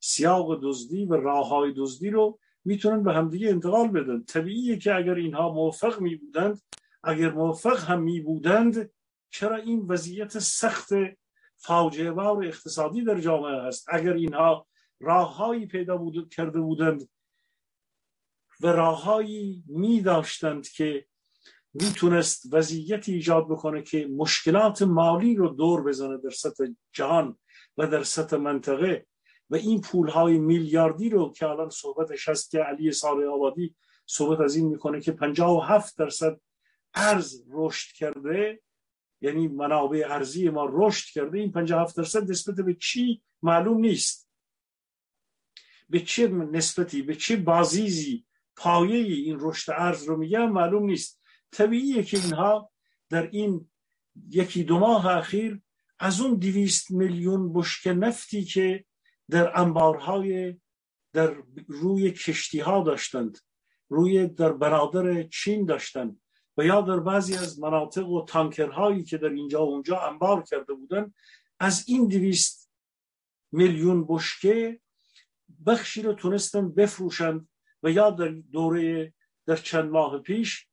سیاق 0.00 0.60
دزدی 0.62 1.04
و 1.04 1.14
راه 1.14 1.48
های 1.48 1.72
دزدی 1.76 2.10
رو 2.10 2.38
می‌تونن 2.64 3.02
به 3.02 3.12
همدیگه 3.12 3.48
انتقال 3.48 3.88
بدن. 3.88 4.24
طبیعیه 4.24 4.76
که 4.76 4.94
اگر 4.94 5.14
اینها 5.14 5.52
موفق 5.52 6.00
می 6.00 6.14
بودند 6.16 6.60
اگر 7.04 7.30
موفق 7.30 7.84
هم 7.84 8.02
می 8.02 8.20
بودند 8.20 8.90
چرا 9.30 9.56
این 9.56 9.86
وضعیت 9.88 10.38
سخت 10.38 10.88
فاجعه 11.58 12.10
و 12.10 12.20
اقتصادی 12.44 13.04
در 13.04 13.20
جامعه 13.20 13.62
هست 13.62 13.86
اگر 13.88 14.12
اینها 14.12 14.66
راههایی 15.00 15.66
پیدا 15.66 15.96
بود 15.96 16.34
کرده 16.34 16.60
بودند 16.60 17.08
و 18.60 18.66
راههایی 18.66 19.64
می 19.66 20.00
داشتند 20.00 20.68
که 20.68 21.06
می‌تونست 21.74 22.54
وضعیتی 22.54 23.12
ایجاد 23.12 23.48
بکنه 23.48 23.82
که 23.82 24.06
مشکلات 24.06 24.82
مالی 24.82 25.36
رو 25.36 25.48
دور 25.48 25.84
بزنه 25.84 26.18
در 26.18 26.30
سطح 26.30 26.64
جهان 26.92 27.38
و 27.76 27.86
در 27.86 28.02
سطح 28.02 28.36
منطقه 28.36 29.06
و 29.50 29.56
این 29.56 29.80
پولهای 29.80 30.38
میلیاردی 30.38 31.10
رو 31.10 31.32
که 31.32 31.46
الان 31.46 31.70
صحبتش 31.70 32.28
هست 32.28 32.50
که 32.50 32.58
علی 32.58 32.92
سال 32.92 33.24
آبادی 33.24 33.74
صحبت 34.06 34.40
از 34.40 34.56
این 34.56 34.66
می‌کنه 34.66 35.00
که 35.00 35.12
57 35.12 35.98
درصد 35.98 36.40
ارز 36.94 37.42
رشد 37.50 37.96
کرده 37.96 38.60
یعنی 39.26 39.48
منابع 39.48 40.06
ارزی 40.08 40.50
ما 40.50 40.68
رشد 40.72 41.12
کرده 41.12 41.38
این 41.38 41.52
57 41.52 41.96
درصد 41.96 42.30
نسبت 42.30 42.54
به 42.54 42.74
چی 42.74 43.22
معلوم 43.42 43.80
نیست. 43.80 44.30
به 45.88 46.00
چه 46.00 46.28
نسبتی 46.28 47.02
به 47.02 47.14
چه 47.14 47.36
بازیزی 47.36 48.26
پایه 48.56 49.14
این 49.14 49.36
رشد 49.40 49.72
ارز 49.72 50.04
رو 50.04 50.16
میگم 50.16 50.52
معلوم 50.52 50.86
نیست. 50.86 51.22
طبیعیه 51.52 52.02
که 52.02 52.18
اینها 52.18 52.70
در 53.08 53.30
این 53.30 53.70
یکی 54.30 54.64
دو 54.64 54.78
ماه 54.78 55.06
اخیر 55.06 55.60
از 55.98 56.20
اون 56.20 56.34
دویست 56.34 56.90
میلیون 56.90 57.52
بشک 57.52 57.86
نفتی 57.86 58.44
که 58.44 58.84
در 59.30 59.60
انبارهای 59.60 60.60
در 61.12 61.36
روی 61.68 62.10
کشتی 62.10 62.60
ها 62.60 62.82
داشتند 62.82 63.38
روی 63.88 64.26
در 64.26 64.52
برادر 64.52 65.22
چین 65.22 65.64
داشتند 65.64 66.20
و 66.56 66.64
یا 66.64 66.80
در 66.80 67.00
بعضی 67.00 67.34
از 67.34 67.60
مناطق 67.60 68.08
و 68.08 68.24
تانکرهایی 68.24 69.04
که 69.04 69.18
در 69.18 69.28
اینجا 69.28 69.66
و 69.66 69.70
اونجا 69.70 70.00
انبار 70.00 70.42
کرده 70.42 70.72
بودند 70.72 71.14
از 71.60 71.84
این 71.88 72.08
دویست 72.08 72.70
میلیون 73.52 74.06
بشکه 74.08 74.80
بخشی 75.66 76.02
رو 76.02 76.12
تونستن 76.12 76.72
بفروشند 76.72 77.48
و 77.82 77.90
یا 77.90 78.10
در 78.10 78.28
دوره 78.28 79.14
در 79.46 79.56
چند 79.56 79.90
ماه 79.90 80.18
پیش 80.18 80.66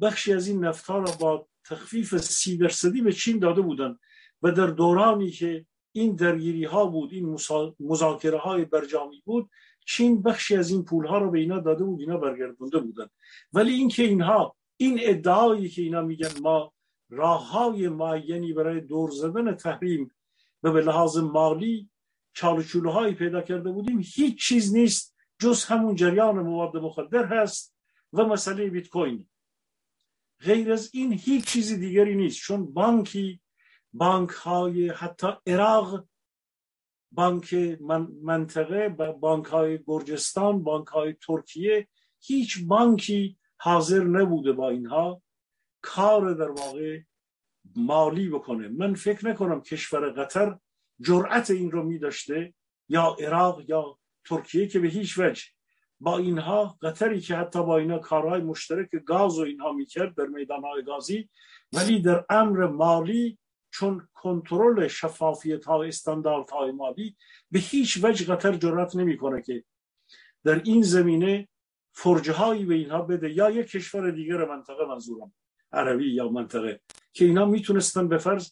بخشی 0.00 0.32
از 0.32 0.48
این 0.48 0.64
نفتها 0.64 0.98
را 0.98 1.12
با 1.20 1.48
تخفیف 1.64 2.16
سی 2.16 2.56
درصدی 2.56 3.02
به 3.02 3.12
چین 3.12 3.38
داده 3.38 3.60
بودند 3.60 3.98
و 4.42 4.52
در 4.52 4.66
دورانی 4.66 5.30
که 5.30 5.66
این 5.92 6.16
درگیری 6.16 6.64
ها 6.64 6.86
بود 6.86 7.12
این 7.12 7.38
مذاکره 7.80 8.38
های 8.38 8.64
برجامی 8.64 9.22
بود 9.24 9.50
چین 9.86 10.22
بخشی 10.22 10.56
از 10.56 10.70
این 10.70 10.84
پول 10.84 11.06
ها 11.06 11.18
رو 11.18 11.30
به 11.30 11.38
اینا 11.38 11.58
داده 11.58 11.84
بود 11.84 12.00
اینا 12.00 12.16
برگردونده 12.16 12.78
بودن. 12.78 13.06
ولی 13.52 13.72
اینکه 13.72 14.02
اینها 14.02 14.56
این 14.76 14.98
ادعایی 15.02 15.68
که 15.68 15.82
اینا 15.82 16.02
میگن 16.02 16.40
ما 16.42 16.72
راه 17.10 17.50
های 17.50 17.88
معینی 17.88 18.52
برای 18.52 18.80
دور 18.80 19.10
زدن 19.10 19.54
تحریم 19.54 20.10
و 20.62 20.72
به 20.72 20.80
لحاظ 20.80 21.16
مالی 21.16 21.90
چالچوله 22.34 23.12
پیدا 23.12 23.42
کرده 23.42 23.72
بودیم 23.72 24.00
هیچ 24.04 24.48
چیز 24.48 24.74
نیست 24.74 25.16
جز 25.38 25.64
همون 25.64 25.94
جریان 25.94 26.38
مواد 26.38 26.76
مخدر 26.76 27.24
هست 27.24 27.76
و 28.12 28.24
مسئله 28.24 28.70
بیت 28.70 28.88
کوین 28.88 29.26
غیر 30.40 30.72
از 30.72 30.90
این 30.92 31.12
هیچ 31.12 31.44
چیز 31.44 31.72
دیگری 31.72 32.14
نیست 32.14 32.40
چون 32.40 32.72
بانکی 32.72 33.40
بانک 33.92 34.30
های 34.30 34.88
حتی 34.88 35.28
عراق 35.46 36.06
بانک 37.12 37.54
منطقه 38.22 38.88
بانک 39.20 39.46
های 39.46 39.78
گرجستان 39.86 40.62
بانک 40.62 40.86
های 40.86 41.12
ترکیه 41.12 41.88
هیچ 42.20 42.64
بانکی 42.66 43.38
حاضر 43.56 44.04
نبوده 44.04 44.52
با 44.52 44.70
اینها 44.70 45.22
کار 45.82 46.34
در 46.34 46.50
واقع 46.50 47.00
مالی 47.76 48.28
بکنه. 48.28 48.68
من 48.68 48.94
فکر 48.94 49.28
نکنم 49.28 49.60
کشور 49.60 50.10
قطر 50.10 50.58
جرأت 51.00 51.50
این 51.50 51.70
رو 51.70 51.82
می 51.82 51.98
داشته 51.98 52.54
یا 52.88 53.16
عراق 53.20 53.70
یا 53.70 53.98
ترکیه 54.24 54.66
که 54.66 54.78
به 54.78 54.88
هیچ 54.88 55.18
وجه. 55.18 55.42
با 56.00 56.18
اینها 56.18 56.78
قطری 56.82 57.20
که 57.20 57.36
حتی 57.36 57.62
با 57.62 57.78
اینها 57.78 57.98
کارهای 57.98 58.40
مشترک 58.40 58.88
گاز 58.90 59.38
و 59.38 59.42
اینها 59.42 59.72
می‌کرد 59.72 60.14
در 60.14 60.26
میدانهای 60.26 60.82
گازی 60.82 61.28
ولی 61.72 62.00
در 62.00 62.24
امر 62.30 62.66
مالی 62.66 63.38
چون 63.70 64.08
کنترل 64.14 64.88
شفافیت 64.88 65.64
ها 65.64 65.82
استاندارد 65.82 66.50
های 66.50 66.72
مالی 66.72 67.16
به 67.50 67.58
هیچ 67.58 68.04
وجه 68.04 68.26
قطر 68.26 68.52
جرات 68.52 68.96
نمی‌کنه 68.96 69.42
که 69.42 69.64
در 70.44 70.62
این 70.64 70.82
زمینه 70.82 71.48
فرجه 71.94 72.32
هایی 72.32 72.64
به 72.64 72.74
اینها 72.74 73.02
بده 73.02 73.32
یا 73.32 73.50
یک 73.50 73.66
کشور 73.66 74.10
دیگر 74.10 74.44
منطقه 74.44 74.86
منظورم 74.88 75.32
عربی 75.72 76.12
یا 76.12 76.28
منطقه 76.28 76.80
که 77.12 77.24
اینا 77.24 77.44
می‌تونستن 77.44 78.08
به 78.08 78.18
فرض 78.18 78.50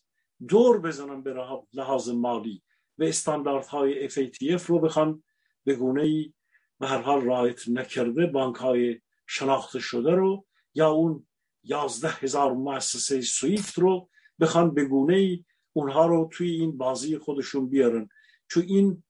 دور 0.49 0.81
بزنن 0.81 1.23
به 1.23 1.35
لحاظ 1.73 2.09
مالی 2.09 2.63
به 2.99 3.09
استانداردهای 3.09 4.09
FATF 4.09 4.63
رو 4.63 4.79
بخوان 4.79 5.23
به 5.65 5.75
گونه 5.75 6.03
ای 6.03 6.33
به 6.79 6.89
هر 6.89 7.01
حال 7.01 7.21
رایت 7.21 7.69
نکرده 7.69 8.27
بانک 8.27 8.57
های 8.57 9.01
شناخته 9.27 9.79
شده 9.79 10.11
رو 10.11 10.47
یا 10.75 10.91
اون 10.91 11.27
یازده 11.65 12.09
هزار 12.09 12.53
مؤسسه 12.53 13.21
سویفت 13.21 13.79
رو 13.79 14.09
بخوان 14.41 14.75
به 14.75 14.85
گونه 14.85 15.17
ای 15.17 15.45
اونها 15.73 16.07
رو 16.07 16.29
توی 16.33 16.51
این 16.51 16.77
بازی 16.77 17.19
خودشون 17.19 17.69
بیارن. 17.69 18.09
چون 18.49 18.63
این 18.63 19.03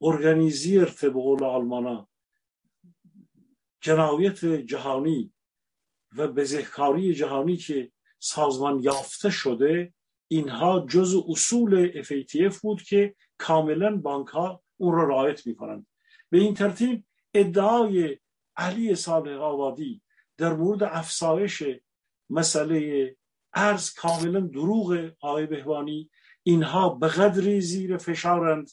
ارگانیزیرت 0.00 1.04
به 1.04 1.10
قول 1.10 1.44
آلمانا 1.44 2.09
جنایت 3.80 4.44
جهانی 4.44 5.32
و 6.16 6.28
بزهکاری 6.28 7.14
جهانی 7.14 7.56
که 7.56 7.92
سازمان 8.18 8.80
یافته 8.80 9.30
شده 9.30 9.92
اینها 10.28 10.86
جز 10.88 11.16
اصول 11.28 12.02
FATF 12.02 12.58
بود 12.58 12.82
که 12.82 13.14
کاملا 13.38 13.96
بانک 13.96 14.28
ها 14.28 14.62
اون 14.76 14.94
رو 14.94 15.08
رعایت 15.08 15.46
می‌کنند. 15.46 15.86
به 16.30 16.38
این 16.38 16.54
ترتیب 16.54 17.04
ادعای 17.34 18.18
علی 18.56 18.94
صالح 18.94 19.32
آبادی 19.32 20.02
در 20.36 20.52
مورد 20.52 20.82
افسایش 20.82 21.62
مسئله 22.30 23.16
ارز 23.54 23.94
کاملا 23.94 24.40
دروغ 24.40 25.10
آقای 25.20 25.46
بهوانی 25.46 26.10
اینها 26.42 26.88
به 26.88 27.08
قدری 27.08 27.60
زیر 27.60 27.96
فشارند 27.96 28.70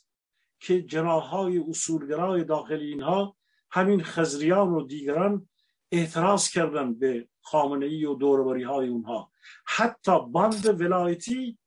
که 0.59 0.81
جناهای 0.81 1.57
اصولگرای 1.57 2.43
داخل 2.43 2.79
اینها 2.79 3.37
همین 3.71 4.03
خزریان 4.03 4.69
و 4.69 4.85
دیگران 4.85 5.49
اعتراض 5.91 6.49
کردند 6.49 6.99
به 6.99 7.27
خامنه 7.41 7.85
ای 7.85 8.05
و 8.05 8.13
دوربری 8.13 8.63
های 8.63 8.87
اونها. 8.87 9.31
حتی 9.65 10.11
باند 10.31 10.81
ولایتی 10.81 11.57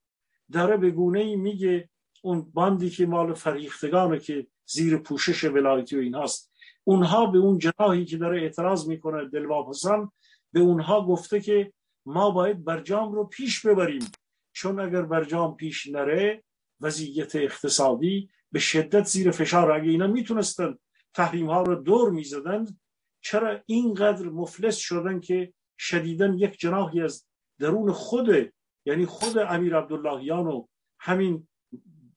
داره 0.53 0.77
به 0.77 0.91
گونه 0.91 1.21
ای 1.21 1.37
میگه 1.37 1.89
اون 2.23 2.51
باندی 2.55 2.91
که 2.91 3.07
مال 3.07 3.35
فریختگانه 3.35 4.19
که 4.19 4.47
زیر 4.67 4.97
پوشش 4.97 5.45
ولایتی 5.45 5.97
و 5.97 6.01
اینهاست. 6.01 6.53
اونها 6.85 7.27
به 7.27 7.39
اون 7.39 7.59
جناهی 7.59 8.05
که 8.05 8.17
داره 8.17 8.43
اعتراض 8.43 8.89
می‌کنه 8.89 9.29
دلواپسان 9.29 10.13
به 10.53 10.61
اونها 10.61 11.07
گفته 11.07 11.41
که 11.41 11.73
ما 12.07 12.31
باید 12.31 12.65
برجام 12.65 13.13
رو 13.13 13.25
پیش 13.25 13.67
ببریم. 13.67 14.11
چون 14.53 14.81
اگر 14.81 15.03
برجام 15.03 15.57
پیش 15.57 15.87
نره 15.87 16.45
وضعیت 16.81 17.37
اقتصادی 17.37 18.31
به 18.53 18.59
شدت 18.59 19.05
زیر 19.05 19.31
فشار. 19.31 19.73
اگه 19.73 19.91
اینا 19.91 20.07
می‌تونستن 20.07 20.79
تحریم 21.15 21.51
ها 21.51 21.63
رو 21.63 21.75
دور 21.75 22.11
می‌زدند. 22.11 22.81
چرا 23.21 23.61
اینقدر 23.67 24.29
مفلس 24.29 24.77
شدن 24.77 25.21
که 25.21 25.53
شدیدن 25.79 26.39
یک 26.39 26.59
جناحی 26.59 27.03
از 27.03 27.27
درون 27.59 27.93
خود 27.93 28.53
یعنی 28.87 29.07
خود 29.07 29.39
امیر 29.39 29.77
عبداللهیان 29.77 30.47
و 30.47 30.67
همین 31.01 31.49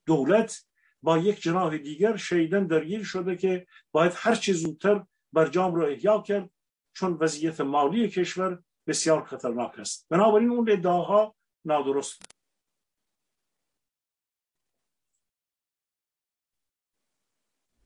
دولت 0.06 0.66
با 1.02 1.18
یک 1.18 1.42
جناح 1.42 1.78
دیگر 1.78 2.16
شیدن 2.16 2.68
درگیر 2.68 3.04
شده 3.04 3.36
که 3.36 3.68
باید 3.92 4.12
هر 4.16 4.36
چه 4.36 4.54
زودتر 4.54 5.06
برجام 5.34 5.76
رو 5.76 5.86
احیا 5.86 6.22
کرد 6.22 6.50
چون 6.94 7.14
وضعیت 7.14 7.62
مالی 7.62 8.10
کشور 8.10 8.64
بسیار 8.88 9.26
خطرناک 9.26 9.80
است. 9.80 10.06
بنابراین 10.10 10.50
اون 10.50 10.72
ادعاها 10.72 11.36
نادرست. 11.66 12.22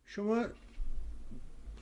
شما 0.06 0.48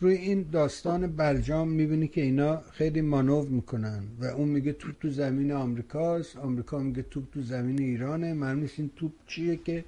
روی 0.05 0.15
این 0.15 0.45
داستان 0.51 1.07
برجام 1.07 1.67
می‌بینی 1.69 2.07
که 2.07 2.21
اینا 2.21 2.61
خیلی 2.71 3.01
مانور 3.01 3.47
می‌کنن 3.47 4.03
و 4.19 4.25
اون 4.25 4.49
میگه 4.49 4.73
توپ 4.73 4.95
تو 5.01 5.09
زمین 5.09 5.51
آمریکاست 5.51 6.37
آمریکا 6.37 6.79
میگه 6.79 7.01
توپ 7.01 7.23
تو 7.33 7.41
زمین 7.41 7.81
ایرانه 7.81 8.33
معلوم 8.33 8.69
این 8.77 8.91
توپ 8.95 9.11
چیه 9.27 9.59
که 9.65 9.85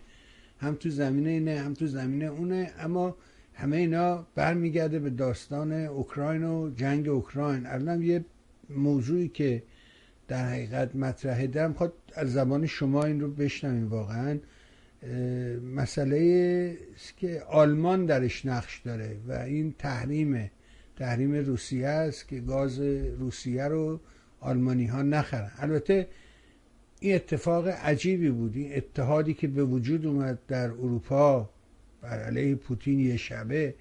هم 0.59 0.75
تو 0.75 0.89
زمینه 0.89 1.29
اینه 1.29 1.59
هم 1.59 1.73
تو 1.73 1.87
زمینه 1.87 2.25
اونه. 2.25 2.71
اما 2.79 3.15
همه 3.53 3.77
اینا 3.77 4.25
برمیگرده 4.35 4.99
به 4.99 5.09
داستان 5.09 5.71
اوکراین 5.71 6.43
و 6.43 6.69
جنگ 6.75 7.09
اوکراین. 7.09 7.65
الان 7.65 8.01
یه 8.01 8.25
موضوعی 8.69 9.27
که 9.27 9.63
در 10.27 10.45
حقیقت 10.45 10.95
مطرحه. 10.95 11.47
دارم 11.47 11.73
خواهد 11.73 11.93
از 12.15 12.33
زبان 12.33 12.65
شما 12.65 13.03
این 13.03 13.21
رو 13.21 13.31
بشنویم 13.31 13.87
واقعا. 13.89 14.37
مسئله 15.75 16.77
که 17.17 17.41
آلمان 17.41 18.05
درش 18.05 18.45
نقش 18.45 18.81
داره 18.85 19.17
و 19.27 19.31
این 19.31 19.75
تحریم 19.79 20.51
تحریم 20.95 21.33
روسیه 21.33 21.87
است 21.87 22.27
که 22.27 22.39
گاز 22.39 22.79
روسیه 23.19 23.63
رو 23.63 23.99
آلمانی 24.39 24.85
ها 24.85 25.01
نخرن. 25.01 25.51
البته 25.57 26.07
این 26.99 27.15
اتفاق 27.15 27.67
عجیبی 27.67 28.29
بود. 28.29 28.55
این 28.55 28.75
اتحادی 28.75 29.33
که 29.33 29.47
به 29.47 29.63
وجود 29.63 30.05
اومد 30.05 30.39
در 30.47 30.71
اروپا 30.71 31.49
بر 32.01 32.19
علیه 32.19 32.55
پوتین 32.55 32.99
یه 32.99 33.17
شبه 33.17 33.75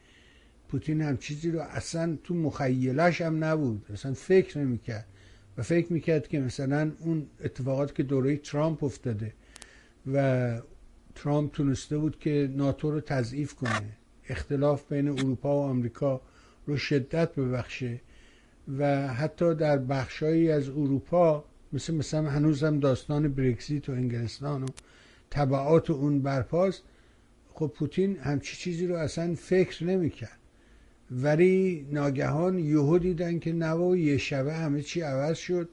پوتین 0.69 1.01
هم 1.01 1.17
چیزی 1.17 1.51
رو 1.51 1.61
اصلا 1.61 2.19
تو 2.25 2.35
مخیلش 2.35 3.21
هم 3.21 3.45
نبود. 3.45 3.87
اصلا 3.93 4.15
فکر 4.15 4.59
نمی‌کرد. 4.59 5.07
و 5.59 5.63
فکر 5.63 5.93
می‌کرد 5.93 6.29
که 6.29 6.41
مثلا 6.41 6.93
اون 7.01 7.27
اتفاقات 7.45 7.95
که 7.95 8.03
دوره 8.03 8.37
ترامپ 8.37 8.85
افتاده 8.85 9.33
و 10.13 10.61
ترامپ 11.17 11.53
تونسته 11.53 11.99
بود 11.99 12.19
که 12.19 12.51
ناتو 12.57 12.91
رو 12.91 13.01
تضعیف 13.01 13.55
کنه. 13.55 13.83
اختلاف 14.29 14.93
بین 14.93 15.09
اروپا 15.09 15.57
و 15.57 15.61
آمریکا 15.63 16.21
رو 16.67 16.77
شدت 16.77 17.35
ببخشه 17.35 18.01
و 18.79 19.09
حتی 19.09 19.55
در 19.55 19.79
بخشایی 19.79 20.51
از 20.51 20.69
اروپا 20.69 21.45
مثل 21.73 21.95
مثلا 21.95 22.31
هنوزم 22.31 22.81
داستان 22.81 23.29
برکزیت 23.29 23.89
و 23.89 23.93
انگلستان 23.93 24.63
و 24.63 24.67
طبعات 25.31 25.91
اون 25.91 26.23
برپاست 26.23 26.83
خب 27.55 27.67
پوتین 27.67 28.17
همچی 28.17 28.57
چیزی 28.57 28.87
رو 28.87 28.97
اصلا 28.97 29.35
فکر 29.35 29.85
نمی‌کرد. 29.85 30.39
ولی 31.11 31.87
ناگهان 31.91 32.59
یهو 32.59 32.99
دیدن 32.99 33.39
که 33.39 33.53
نوا 33.53 33.97
یه 33.97 34.19
شبه 34.19 34.55
همه 34.55 34.83
چی 34.83 35.01
عوض 35.01 35.37
شد 35.37 35.69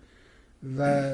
و 0.77 1.11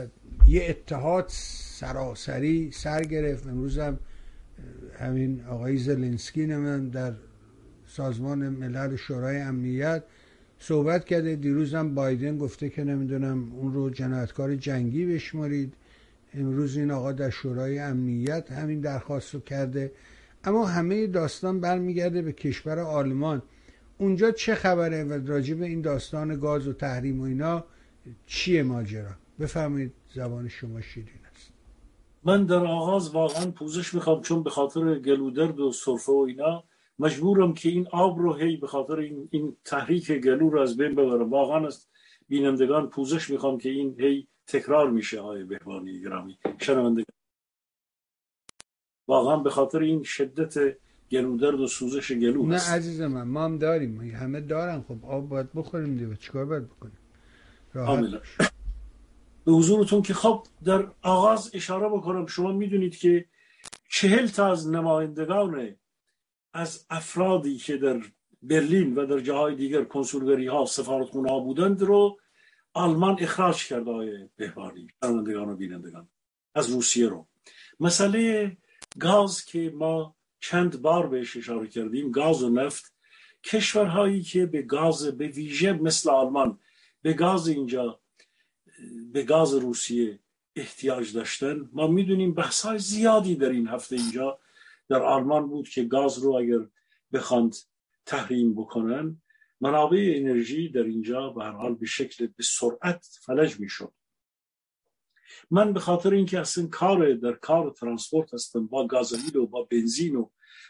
یه 0.48 0.66
اتحاد 0.70 1.26
سراسری 1.28 2.72
سر 2.72 3.02
گرفت. 3.02 3.48
امروز 3.48 3.80
هم 3.80 4.00
همین 5.00 5.46
آقای 5.46 5.78
زلنسکی 5.78 6.46
من 6.46 6.90
در 6.90 7.14
سازمان 7.88 8.50
ملل 8.50 8.96
شورای 8.96 9.38
امنیت 9.38 10.04
صحبت 10.60 11.06
کرده. 11.06 11.36
دیروز 11.36 11.74
هم 11.74 11.96
بایدن 11.96 12.38
گفته 12.38 12.70
که 12.70 12.84
نمی‌دونم 12.84 13.52
اون 13.54 13.74
رو 13.74 13.90
جنایتکار 13.90 14.56
جنگی 14.56 15.06
بشمارید. 15.06 15.74
امروز 16.34 16.78
این 16.78 16.92
آقا 16.92 17.12
در 17.12 17.30
شورای 17.30 17.80
امنیت 17.80 18.52
همین 18.52 18.80
درخواست 18.80 19.34
رو 19.34 19.40
کرده. 19.40 19.92
اما 20.44 20.66
همه 20.66 21.08
داستان 21.08 21.60
برمیگرده 21.60 22.22
به 22.22 22.32
کشور 22.32 22.80
آلمان. 22.80 23.42
اونجا 23.98 24.32
چه 24.32 24.56
خبره 24.56 25.04
و 25.04 25.28
راجع 25.28 25.54
به 25.54 25.66
این 25.66 25.82
داستان 25.82 26.40
گاز 26.40 26.68
و 26.68 26.74
تحریم 26.74 27.20
و 27.22 27.24
اینا 27.24 27.64
چیه 28.26 28.64
ماجرا؟ 28.64 29.12
بفرمایید 29.40 29.92
زبان 30.16 30.48
شما 30.48 30.82
شیرین. 30.82 31.19
من 32.24 32.46
در 32.46 32.66
آغاز 32.66 33.16
واقعا 33.16 33.52
پوزش 33.52 33.94
می‌خوام 33.94 34.22
چون 34.22 34.44
به 34.44 34.50
خاطر 34.50 35.00
گلودرد 35.00 35.60
و 35.60 35.72
سرفه 35.72 36.12
و 36.12 36.26
اینا 36.28 36.64
مجبورم 37.00 37.54
که 37.54 37.70
این 37.70 37.88
آب 37.92 38.20
رو 38.20 38.34
هی 38.34 38.58
به 38.58 38.68
خاطر 38.68 39.00
این, 39.00 39.30
این 39.32 39.58
تحریک 39.66 40.12
گلو 40.12 40.50
رو 40.50 40.62
از 40.62 40.78
بین 40.78 40.96
ببرم. 40.96 41.30
واقعا 41.30 41.68
است 41.68 41.90
بینندگان 42.28 42.90
پوزش 42.90 43.30
می‌خوام 43.30 43.58
که 43.58 43.70
این 43.70 43.96
هی 44.00 44.28
تکرار 44.48 44.90
میشه 44.92 45.22
های 45.22 45.44
بهبانی 45.44 46.02
گرامی. 46.02 46.38
شنوندگان. 46.60 47.16
واقعا 49.08 49.38
به 49.38 49.50
خاطر 49.50 49.80
این 49.80 50.04
شدت 50.04 50.78
گلودرد 51.12 51.60
و 51.60 51.68
سوزش 51.68 52.12
گلو 52.12 52.46
نه 52.46 52.72
عزیز 52.72 53.02
من 53.02 53.28
ما 53.28 53.46
هم 53.46 53.58
داریم. 53.58 54.02
همه 54.02 54.42
دارن. 54.42 54.82
خب 54.82 55.06
آب 55.06 55.30
باید 55.30 55.54
بخوریم 55.54 55.98
دیگه. 55.98 56.16
چیکار 56.16 56.46
باید 56.46 56.68
بکنیم؟ 56.68 56.98
به 59.50 59.56
حضورتون 59.56 60.02
که 60.02 60.14
خب 60.14 60.48
در 60.64 60.88
آغاز 61.02 61.52
اشاره 61.54 61.90
بکنم 61.90 62.26
شما 62.26 62.52
می‌دونید 62.52 62.98
که 62.98 63.26
چهل 63.92 64.28
تا 64.28 64.52
از 64.52 64.70
نمایندگان 64.70 65.76
از 66.54 66.86
افرادی 66.90 67.58
که 67.58 67.78
در 67.78 68.02
برلین 68.42 68.96
و 68.96 69.06
در 69.06 69.20
جاهای 69.20 69.56
دیگر 69.56 69.84
کنسولگری 69.84 70.48
ها 70.48 70.66
سفارتخونه 70.66 71.30
ها 71.30 71.40
بودند 71.40 71.82
رو 71.82 72.20
آلمان 72.74 73.18
اخراج 73.20 73.68
کرده 73.68 73.92
های 73.92 74.30
بهبانی 74.36 74.88
شنوندگان 75.04 75.50
و 75.50 75.56
بینندگان 75.56 76.10
از 76.56 76.70
روسیه 76.70 77.08
رو. 77.08 77.28
مسئله 77.80 78.58
گاز 79.00 79.46
که 79.46 79.74
ما 79.76 80.16
چند 80.40 80.82
بار 80.82 81.08
بهش 81.08 81.38
اشاره 81.38 81.68
کردیم 81.68 82.12
گاز 82.12 82.44
و 82.44 82.50
نفت 82.50 82.94
کشورهایی 83.44 84.22
که 84.22 84.46
به 84.46 84.62
گاز 84.62 85.06
به 85.18 85.28
ویژه 85.28 85.74
مثل 85.74 86.10
آلمان 86.10 86.60
به 87.02 87.14
گاز 87.14 87.48
اینجا 87.48 88.00
به 89.14 89.24
گاز 89.24 89.54
روسیه 89.54 90.20
احتیاج 90.56 91.14
داشتن. 91.14 91.70
ما 91.74 91.88
می‌دونیم 91.88 92.34
بحث 92.34 92.62
های 92.62 92.80
زیادی 92.80 93.36
در 93.36 93.50
این 93.50 93.68
هفته 93.68 93.96
اینجا 93.96 94.40
در 94.90 95.02
آلمان 95.02 95.48
بود 95.48 95.70
که 95.70 95.84
گاز 95.84 96.20
رو 96.20 96.34
اگر 96.34 96.68
بخواند 97.14 97.56
تحریم 98.06 98.56
بکنن 98.56 99.22
منابع 99.62 100.14
انرژی 100.16 100.70
در 100.70 100.84
اینجا 100.84 101.30
به 101.30 101.44
هر 101.44 101.52
حال 101.52 101.76
به 101.76 101.86
شکل 101.86 102.28
به 102.28 102.44
سرعت 102.44 103.20
فلج 103.26 103.60
می‌شد. 103.60 103.94
من 105.52 105.74
به 105.74 105.80
خاطر 105.80 106.14
اینکه 106.14 106.40
اصلا 106.40 106.68
کار 106.68 107.14
در 107.14 107.34
کار 107.34 107.70
ترانسپورت 107.70 108.34
هستم 108.34 108.68
با 108.68 108.88
گازوئیل 108.88 109.38
و 109.38 109.48
با 109.48 109.64
بنزین 109.64 110.16
و 110.16 110.30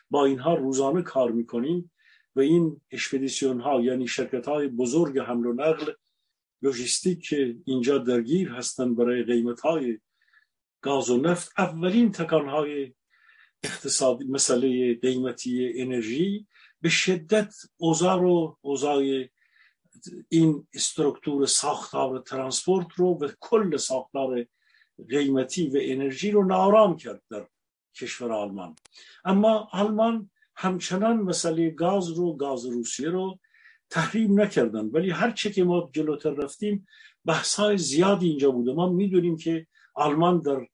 با 0.09 0.25
اینها 0.25 0.55
روزانه 0.55 1.01
کار 1.01 1.31
می‌کنیم 1.31 1.91
و 2.35 2.39
این 2.39 2.81
اشپدیسیون 2.91 3.59
ها 3.61 3.81
یعنی 3.81 4.07
شرکت 4.07 4.47
های 4.47 4.67
بزرگ 4.67 5.19
حمل 5.19 5.45
و 5.45 5.53
نقل 5.53 5.91
لوجستیک 6.61 7.27
که 7.27 7.55
اینجا 7.65 7.97
درگیر 7.97 8.49
هستند 8.49 8.95
برای 8.95 9.23
قیمت 9.23 9.59
های 9.59 9.99
گاز 10.81 11.09
و 11.09 11.17
نفت. 11.17 11.51
اولین 11.57 12.11
تکان 12.11 12.49
های 12.49 12.93
اقتصادی 13.63 14.25
مسئله 14.25 14.93
قیمتی 14.93 15.73
انرژی 15.75 16.47
به 16.81 16.89
شدت 16.89 17.53
اوضاع 17.77 18.19
رو 18.19 18.57
اوضاع 18.61 19.03
این 20.29 20.67
structure 20.73 21.45
ساختار 21.45 22.19
transport 22.19 22.87
رو 22.95 23.07
و 23.07 23.31
کل 23.39 23.77
ساختار 23.77 24.45
قیمتی 25.09 25.67
و 25.67 25.77
انرژی 25.81 26.31
رو 26.31 26.45
ناآرام 26.45 26.97
کرد 26.97 27.21
در 27.29 27.47
کشور 27.95 28.31
آلمان. 28.31 28.75
اما 29.25 29.69
آلمان 29.71 30.29
همچنان 30.55 31.17
مسئله 31.17 31.69
گاز 31.69 32.09
رو 32.09 32.33
گاز 32.33 32.65
روسیه 32.65 33.09
رو 33.09 33.39
تحریم 33.89 34.41
نکردن. 34.41 34.85
ولی 34.85 35.09
هر 35.09 35.31
چه 35.31 35.51
که 35.51 35.63
ما 35.63 35.89
جلوتر 35.93 36.29
رفتیم 36.29 36.87
بحث 37.25 37.55
های 37.55 37.77
زیادی 37.77 38.29
اینجا 38.29 38.51
بوده. 38.51 38.73
ما 38.73 38.89
می‌دونیم 38.89 39.37
که 39.37 39.67
آلمان 39.95 40.39
در 40.39 40.67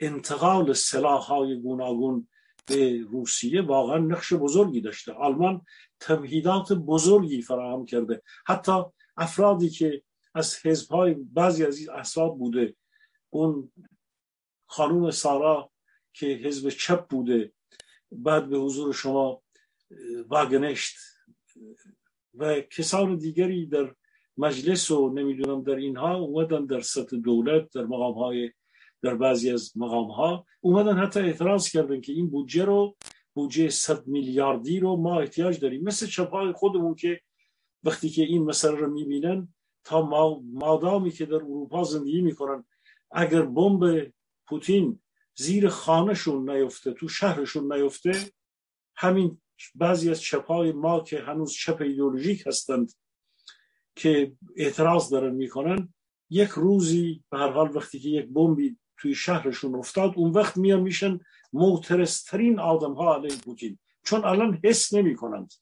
انتقال 0.00 0.72
سلاح 0.72 1.22
های 1.22 1.60
گوناگون 1.60 2.28
به 2.66 3.00
روسیه 3.10 3.62
واقعا 3.62 3.98
نقش 3.98 4.32
بزرگی 4.32 4.80
داشته. 4.80 5.12
آلمان 5.12 5.62
تمهیدات 6.00 6.72
بزرگی 6.72 7.42
فراهم 7.42 7.86
کرده. 7.86 8.22
حتی 8.46 8.82
افرادی 9.16 9.70
که 9.70 10.02
از 10.34 10.66
حزب 10.66 10.90
های 10.90 11.14
بعضی 11.14 11.64
از 11.64 11.78
این 11.78 11.90
احزاب 11.90 12.38
بوده. 12.38 12.76
اون 13.30 13.72
خانوم 14.66 15.10
سارا 15.10 15.70
که 16.12 16.26
حزب 16.26 16.68
چپ 16.68 17.08
بوده 17.08 17.52
بعد 18.12 18.48
به 18.48 18.58
حضور 18.58 18.92
شما 18.92 19.42
واگنشت 20.28 20.96
و 22.38 22.60
کسان 22.60 23.16
دیگری 23.16 23.66
در 23.66 23.94
مجلس 24.36 24.90
و 24.90 25.12
نمی‌دونم 25.12 25.62
در 25.62 25.74
اینها 25.74 26.14
اومدن 26.14 26.66
در 26.66 26.80
سطح 26.80 27.16
دولت 27.16 27.72
در 27.74 27.84
مقام 27.84 28.14
های 28.14 28.50
در 29.02 29.14
بعضی 29.14 29.50
از 29.50 29.76
مقام 29.76 30.10
ها 30.10 30.46
اومدن 30.60 30.98
حتی 30.98 31.20
اعتراض 31.20 31.68
کردن 31.68 32.00
که 32.00 32.12
این 32.12 32.30
بودجه 32.30 32.64
رو 32.64 32.96
بودجه 33.34 33.68
صد 33.68 34.06
میلیاردی 34.06 34.80
رو 34.80 34.96
ما 34.96 35.20
احتیاج 35.20 35.60
داریم. 35.60 35.82
مثل 35.82 36.06
چپای 36.06 36.52
خودمون 36.52 36.94
که 36.94 37.20
وقتی 37.84 38.08
که 38.08 38.22
این 38.22 38.44
مسئله 38.44 38.76
رو 38.76 38.90
می‌بینن 38.90 39.54
تا 39.84 40.02
مادامی 40.52 41.10
که 41.10 41.26
در 41.26 41.34
اروپا 41.34 41.84
زندگی 41.84 42.20
می‌کنن 42.20 42.64
اگر 43.10 43.42
بمب 43.42 44.12
پوتین 44.46 45.00
زیر 45.34 45.68
خانهشون 45.68 46.50
نیفته 46.50 46.92
تو 46.92 47.08
شهرشون 47.08 47.72
نیفته 47.72 48.12
همین 48.96 49.40
بعضی 49.74 50.10
از 50.10 50.20
چپای 50.20 50.72
ما 50.72 51.00
که 51.00 51.18
هنوز 51.18 51.52
چپ 51.52 51.80
ایدولوژیک 51.80 52.46
هستند 52.46 52.92
که 53.96 54.32
اعتراض 54.56 55.10
دارن 55.10 55.34
می‌کنن 55.34 55.94
یک 56.30 56.48
روزی 56.48 57.24
به 57.30 57.38
هر 57.38 57.50
حال 57.50 57.76
وقتی 57.76 57.98
که 57.98 58.08
یک 58.08 58.26
بمبی 58.26 58.76
توی 58.96 59.14
شهرشون 59.14 59.74
افتاد 59.74 60.12
اون 60.16 60.30
وقت 60.30 60.56
میان 60.56 60.80
میشن 60.80 61.20
معترضترین 61.52 62.58
آدم 62.58 62.92
ها 62.92 63.14
علیه 63.14 63.36
پوتین. 63.36 63.78
چون 64.04 64.24
الان 64.24 64.60
حس 64.64 64.94
نمی 64.94 65.16
کنند 65.16 65.52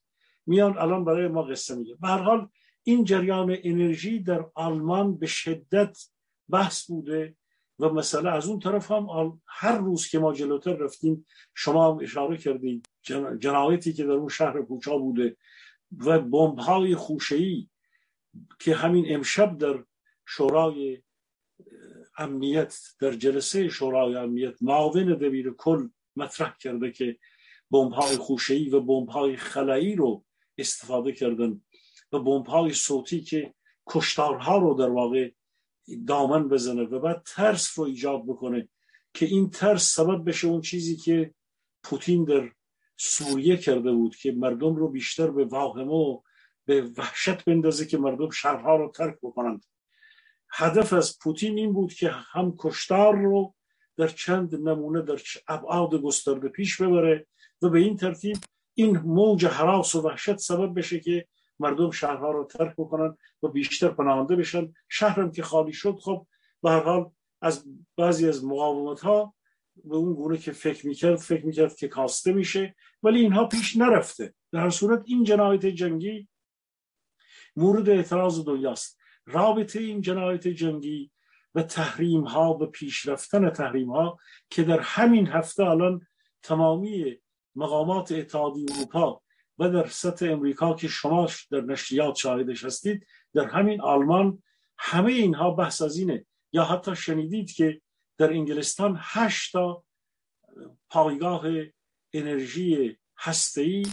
میان 0.47 0.79
الان 0.79 1.05
برای 1.05 1.29
ما 1.29 1.43
قصه 1.43 1.75
میگه. 1.75 1.95
به 1.95 2.09
هر 2.09 2.19
حال 2.19 2.49
این 2.83 3.05
جریان 3.05 3.57
انرژی 3.63 4.19
در 4.19 4.47
آلمان 4.55 5.17
به 5.17 5.27
شدت 5.27 5.99
بحث 6.49 6.87
بوده 6.87 7.37
و 7.79 7.89
مسئله 7.89 8.31
از 8.31 8.47
اون 8.47 8.59
طرف 8.59 8.91
هم 8.91 9.41
هر 9.47 9.79
روز 9.79 10.09
که 10.09 10.19
ما 10.19 10.33
جلوتر 10.33 10.73
رفتیم 10.73 11.27
شما 11.55 11.93
هم 11.93 11.99
اشاره 12.03 12.37
کردید 12.37 12.89
جنایتی 13.39 13.93
که 13.93 14.05
در 14.05 14.13
اون 14.13 14.29
شهر 14.29 14.63
کوچا 14.63 14.99
بوده 14.99 15.37
و 15.99 16.21
بمب 16.21 16.59
های 16.59 16.95
خوشه‌ای 16.95 17.69
که 18.59 18.75
همین 18.75 19.05
امشب 19.09 19.59
در 19.59 19.85
شورای 20.27 21.03
امنیت 22.19 22.79
در 23.01 23.13
جلسه 23.13 23.69
شورای 23.69 24.17
امنیت 24.17 24.55
معاون 24.63 25.15
دبیر 25.15 25.55
کل 25.59 25.89
مطرح 26.17 26.57
کرده 26.61 26.91
که 26.91 27.19
بمب 27.71 27.93
های 27.93 28.17
خوشه‌ای 28.17 28.69
و 28.71 28.81
بمب 28.81 29.09
های 29.09 29.37
خلایی 29.37 29.95
رو 29.95 30.25
استفاده 30.59 31.13
کردن 31.13 31.61
و 32.13 32.19
بمب 32.19 32.47
های 32.47 32.73
صوتی 32.73 33.21
که 33.21 33.55
کشتارها 33.87 34.59
رو 34.59 34.75
در 34.75 34.91
واقع 34.91 35.31
دامن 36.07 36.49
بزنه 36.49 36.83
و 36.83 36.99
بعد 36.99 37.23
ترس 37.27 37.79
رو 37.79 37.85
ایجاد 37.85 38.23
بکنه 38.27 38.69
که 39.15 39.27
این 39.27 39.51
ترس 39.51 39.95
سبب 39.95 40.29
بشه 40.29 40.49
اون 40.49 40.61
چیزی 40.61 40.97
که 40.97 41.35
پوتین 41.83 42.25
در 42.25 42.51
سوریه 43.05 43.57
کرده 43.57 43.93
بود 43.93 44.17
که 44.17 44.33
مردم 44.33 44.77
رو 44.77 44.89
بیشتر 44.89 45.31
به 45.31 45.45
واهمه 45.45 45.93
و 45.93 46.21
به 46.65 46.83
وحشت 46.83 47.45
بندازه 47.45 47.87
که 47.87 47.99
مردم 47.99 48.31
شهرها 48.31 48.77
رو 48.77 48.91
ترک 48.91 49.19
بکنند. 49.23 49.65
هدف 50.51 50.93
از 50.93 51.19
پوتین 51.19 51.59
این 51.59 51.73
بود 51.73 51.95
که 51.95 52.11
هم 52.11 52.55
کشتار 52.59 53.17
رو 53.17 53.55
در 53.97 54.09
چند 54.09 54.55
نمونه 54.55 55.03
در 55.03 55.21
ابعاد 55.49 55.95
گسترده 55.95 56.49
پیش 56.49 56.83
ببره 56.83 57.27
و 57.63 57.69
به 57.69 57.79
این 57.79 57.97
ترتیب 57.97 58.37
این 58.75 58.99
موج 58.99 59.47
حراس 59.47 59.95
و 59.95 60.01
وحشت 60.01 60.37
سبب 60.37 60.79
بشه 60.79 61.01
که 61.01 61.27
مردم 61.59 61.91
شهرها 61.91 62.31
رو 62.31 62.45
ترک 62.45 62.75
بکنن 62.79 63.17
و 63.43 63.49
بیشتر 63.49 63.89
پناهنده 63.89 64.37
بشن. 64.37 64.73
شهرم 64.89 65.33
که 65.33 65.43
خالی 65.43 65.73
شد 65.73 65.99
خب 66.01 66.27
به 66.63 66.71
هر 66.71 66.83
حال 66.83 67.11
از 67.41 67.65
بعضی 67.97 68.29
از 68.29 68.45
مقاومت 68.45 69.01
ها 69.01 69.35
به 69.85 69.97
اون 69.97 70.15
گونه 70.15 70.39
که 70.39 70.53
فکر 70.53 70.87
می‌کرد 70.87 71.17
فکر 71.17 71.47
می‌کرد 71.47 71.77
که 71.77 71.89
کاسته 71.89 72.33
میشه 72.33 72.75
ولی 73.03 73.21
اینها 73.21 73.47
پیش 73.47 73.77
نرفته. 73.77 74.35
در 74.53 74.71
صورت 74.71 75.03
این 75.05 75.25
جنایت 75.25 75.67
جنگی 75.67 76.29
مورد 77.57 77.89
اعتراض 77.89 78.45
دنیاست. 78.45 78.99
رابطه 79.27 79.81
این 79.81 80.01
جنایت 80.01 80.49
جنگی 80.49 81.11
و 81.55 81.63
تحریم 81.63 82.25
ها 82.25 82.59
و 82.61 82.67
پیشرفتن 82.67 83.51
تحریم 83.51 83.91
ها 83.91 84.19
که 84.51 84.63
در 84.63 84.81
همین 84.81 85.27
هفته 85.27 85.65
الان 85.65 86.07
تمامی 86.43 87.17
مقامات 87.55 88.13
اتحادی 88.13 88.67
اروپا 88.73 89.23
و 89.59 89.71
در 89.71 89.87
سطح 89.87 90.33
امریکا 90.33 90.75
که 90.75 90.89
شما 90.89 91.29
در 91.51 91.61
نشریات 91.61 92.17
شاهدش 92.17 92.65
هستید 92.65 93.07
در 93.35 93.45
همین 93.45 93.81
آلمان 93.81 94.43
همه 94.79 95.13
اینها 95.13 95.51
بحث 95.51 95.83
از 95.83 95.99
اینه. 95.99 96.27
یا 96.53 96.65
حتی 96.65 96.97
شنیدید 96.97 97.53
که 97.53 97.81
در 98.19 98.31
انگلستان 98.31 98.99
هشتا 99.01 99.85
پایگاه 100.91 101.45
انرژی 102.13 102.97
هسته‌ای 103.19 103.87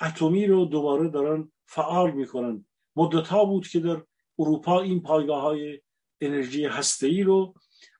اتمی 0.00 0.46
رو 0.46 0.64
دوباره 0.64 1.08
دارن 1.08 1.52
فعال 1.66 2.10
می‌کنن. 2.10 2.66
مدت 2.96 3.28
ها 3.28 3.44
بود 3.44 3.68
که 3.68 3.80
در 3.80 4.02
اروپا 4.38 4.80
این 4.80 5.02
پایگاه 5.02 5.42
های 5.42 5.80
انرژی 6.20 6.64
هسته‌ای 6.64 7.22
رو 7.22 7.54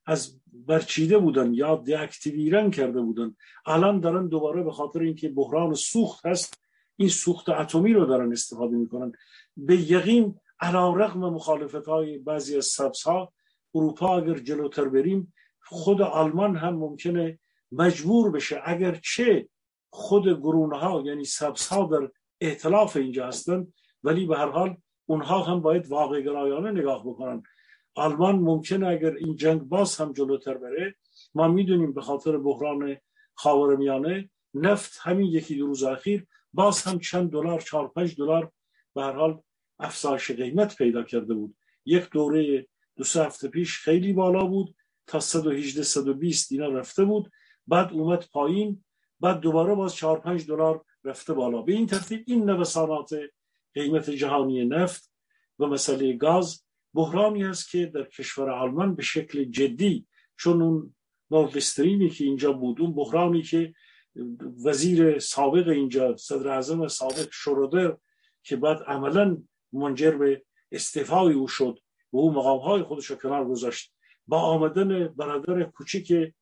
از 0.06 0.40
برچیده 0.52 1.18
بودن 1.18 1.54
یا 1.54 1.76
دیاکتیویرن 1.76 2.70
کرده 2.70 3.00
بودن. 3.00 3.36
الان 3.66 4.00
دارن 4.00 4.28
دوباره 4.28 4.62
به 4.62 4.72
خاطر 4.72 5.00
اینکه 5.00 5.28
بحران 5.28 5.74
سوخت 5.74 6.26
هست 6.26 6.60
این 6.96 7.08
سوخت 7.08 7.48
اتمی 7.48 7.92
رو 7.92 8.06
دارن 8.06 8.32
استفاده 8.32 8.76
می‌کنن. 8.76 9.12
به 9.56 9.90
یقین 9.90 10.40
علا 10.60 10.94
رقم 10.94 11.20
مخالفت 11.20 11.88
های 11.88 12.18
بعضی 12.18 12.56
از 12.56 12.66
سبس 12.66 13.02
ها 13.02 13.32
اروپا 13.74 14.16
اگر 14.16 14.38
جلوتر 14.38 14.84
بریم 14.84 15.34
خود 15.64 16.02
آلمان 16.02 16.56
هم 16.56 16.74
ممکنه 16.74 17.38
مجبور 17.72 18.30
بشه. 18.30 18.62
اگر 18.64 18.94
چه 18.94 19.48
خود 19.90 20.28
گرونه 20.28 20.78
ها 20.78 21.02
یعنی 21.06 21.24
سبس 21.24 21.68
ها 21.68 21.86
در 21.86 22.10
اعتلاف 22.40 22.96
اینجا 22.96 23.26
هستن 23.26 23.66
ولی 24.02 24.26
به 24.26 24.36
هر 24.36 24.48
حال 24.48 24.76
اونها 25.06 25.42
هم 25.42 25.60
باید 25.60 25.88
واقع 25.88 26.20
گرایانه 26.20 26.70
نگاه 26.70 27.06
بکنن. 27.06 27.42
آلمان 27.94 28.38
ممکنه 28.38 28.86
اگر 28.86 29.14
این 29.14 29.36
جنگ 29.36 29.60
باز 29.60 29.96
هم 29.96 30.12
جلوتر 30.12 30.54
بره 30.54 30.94
ما 31.34 31.48
می‌دونیم 31.48 31.92
به 31.92 32.00
خاطر 32.00 32.38
بحران 32.38 32.96
خاورمیانه 33.34 34.30
نفت 34.54 34.98
همین 35.02 35.26
یکی 35.26 35.56
دو 35.56 35.66
روز 35.66 35.82
اخیر 35.82 36.26
باز 36.52 36.82
هم 36.82 36.98
چند 36.98 37.30
دلار 37.30 37.60
چهار 37.60 37.88
پنج 37.88 38.16
دلار 38.16 38.52
به 38.94 39.02
هر 39.02 39.12
حال 39.12 39.40
افزایش 39.78 40.30
قیمت 40.30 40.76
پیدا 40.76 41.02
کرده 41.02 41.34
بود. 41.34 41.56
یک 41.84 42.10
دوره 42.10 42.66
دو 42.96 43.04
سه 43.04 43.24
هفته 43.24 43.48
پیش 43.48 43.78
خیلی 43.78 44.12
بالا 44.12 44.44
بود. 44.44 44.74
تا 45.06 45.20
118 45.20 45.82
120 45.82 46.52
اینا 46.52 46.68
رفته 46.68 47.04
بود. 47.04 47.30
بعد 47.66 47.92
اومد 47.92 48.26
پایین. 48.32 48.84
بعد 49.20 49.40
دوباره 49.40 49.74
باز 49.74 49.94
4 49.94 50.20
5 50.20 50.46
دلار 50.46 50.84
رفته 51.04 51.32
بالا. 51.32 51.62
به 51.62 51.72
این 51.72 51.86
ترتیب 51.86 52.24
این 52.26 52.50
نوسانات 52.50 53.14
قیمت 53.74 54.10
جهانی 54.10 54.64
نفت 54.64 55.10
و 55.58 55.66
مسئله 55.66 56.12
گاز 56.12 56.64
بحرانی 56.94 57.44
است 57.44 57.70
که 57.70 57.86
در 57.86 58.04
کشور 58.04 58.50
آلمان 58.50 58.94
به 58.94 59.02
شکل 59.02 59.44
جدی 59.44 60.06
چون 60.36 60.62
اون 60.62 60.94
نوردسترینی 61.30 62.10
که 62.10 62.24
اینجا 62.24 62.52
بود 62.52 62.80
اون 62.80 62.94
بحرانی 62.94 63.42
که 63.42 63.74
وزیر 64.64 65.18
سابق 65.18 65.68
اینجا 65.68 66.16
صدر 66.16 66.48
اعظم 66.48 66.88
سابق 66.88 67.28
شرودر 67.32 67.96
که 68.42 68.56
بعد 68.56 68.82
عملا 68.82 69.42
منجر 69.72 70.10
به 70.10 70.44
استعفای 70.72 71.34
او 71.34 71.48
شد 71.48 71.78
و 72.12 72.18
او 72.18 72.32
مقام 72.32 72.58
های 72.58 72.82
خودش 72.82 73.06
رو 73.06 73.16
کنار 73.16 73.48
گذاشت. 73.48 73.93
با 74.26 74.40
آمدن 74.40 75.08
برادر 75.08 75.64
کوچیک 75.64 76.34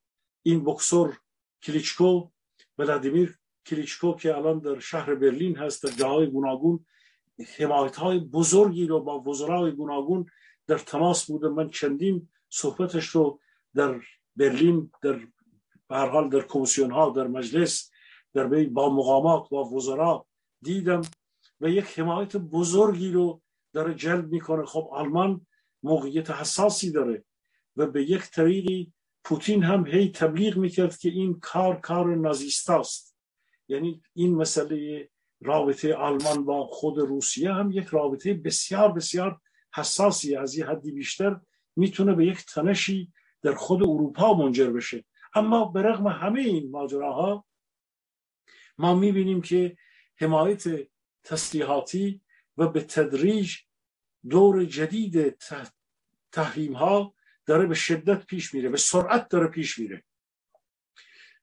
این 0.43 0.64
بکسور 0.64 1.18
کلیچکو 1.62 2.28
ولادیمیر 2.78 3.39
کلیچکو 3.66 4.14
که 4.14 4.37
الان 4.37 4.59
در 4.59 4.78
شهر 4.78 5.14
برلین 5.14 5.57
هست 5.57 5.83
در 5.83 5.91
جاهای 5.91 6.26
گوناگون 6.26 6.87
حمایت 7.59 7.97
های 7.97 8.18
بزرگی 8.18 8.87
رو 8.87 9.01
با 9.01 9.20
وزرای 9.20 9.72
گوناگون 9.72 10.26
در 10.66 10.78
تماس 10.78 11.26
بوده. 11.26 11.49
من 11.49 11.70
چندین 11.70 12.28
صحبتش 12.49 13.07
رو 13.07 13.41
در 13.74 14.01
برلین 14.37 14.91
در 15.03 15.20
هر 15.91 16.09
حال 16.09 16.28
در 16.28 16.41
کمیسیون 16.41 16.91
ها 16.91 17.11
در 17.11 17.26
مجلس 17.26 17.91
در 18.35 18.47
با 18.47 18.91
مقامات 18.91 19.49
با 19.49 19.64
وزرا 19.64 20.26
دیدم 20.62 21.01
و 21.61 21.68
یک 21.68 21.99
حمایت 21.99 22.37
بزرگی 22.37 23.12
رو 23.12 23.43
داره 23.72 23.95
جلب 23.95 24.33
می‌کنه. 24.33 24.64
خب 24.64 24.89
آلمان 24.93 25.47
موقعیت 25.83 26.30
حساسی 26.30 26.93
داره. 26.93 27.24
و 27.77 27.87
به 27.87 28.03
یک 28.03 28.31
طریقی 28.31 28.93
پوتین 29.25 29.62
هم 29.62 29.87
هی 29.87 30.09
تبلیغ 30.09 30.57
می‌کرد 30.57 30.97
که 30.97 31.09
این 31.09 31.41
کار 31.41 31.81
کار 31.81 32.16
نازیستاست 32.16 33.16
یعنی 33.68 34.03
این 34.14 34.35
مسئله 34.35 35.09
رابطه 35.41 35.95
آلمان 35.95 36.45
با 36.45 36.66
خود 36.66 36.99
روسیه 36.99 37.53
هم 37.53 37.70
یک 37.70 37.87
رابطه 37.87 38.35
بسیار 38.35 38.93
بسیار 38.93 39.41
حساسی 39.75 40.37
از 40.37 40.55
یه 40.55 40.66
حدی 40.66 40.93
بیشتر 40.93 41.41
می‌تونه 41.77 42.14
به 42.14 42.27
یک 42.27 42.45
تنشی 42.45 43.12
در 43.43 43.55
خود 43.55 43.83
اروپا 43.83 44.35
منجر 44.35 44.70
بشه. 44.70 45.05
اما 45.35 45.64
به 45.64 45.83
رغم 45.83 46.07
همه 46.07 46.41
این 46.41 46.70
ماجراها 46.70 47.47
ما 48.79 48.95
می‌بینیم 48.95 49.41
که 49.41 49.77
حمایت 50.16 50.89
تسلیحاتی 51.25 52.20
و 52.57 52.68
به 52.68 52.81
تدریج 52.81 53.57
دور 54.31 54.64
جدید 54.64 55.43
تحریم 56.33 56.73
ها 56.73 57.14
داره 57.47 57.66
به 57.66 57.74
شدت 57.74 58.26
پیش 58.26 58.55
میره 58.55 58.68
به 58.68 58.76
سرعت 58.76 59.28
داره 59.28 59.47
پیش 59.47 59.78
میره. 59.78 60.05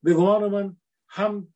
به 0.03 0.13
گمان 0.13 0.51
من 0.51 0.77
هم 1.09 1.53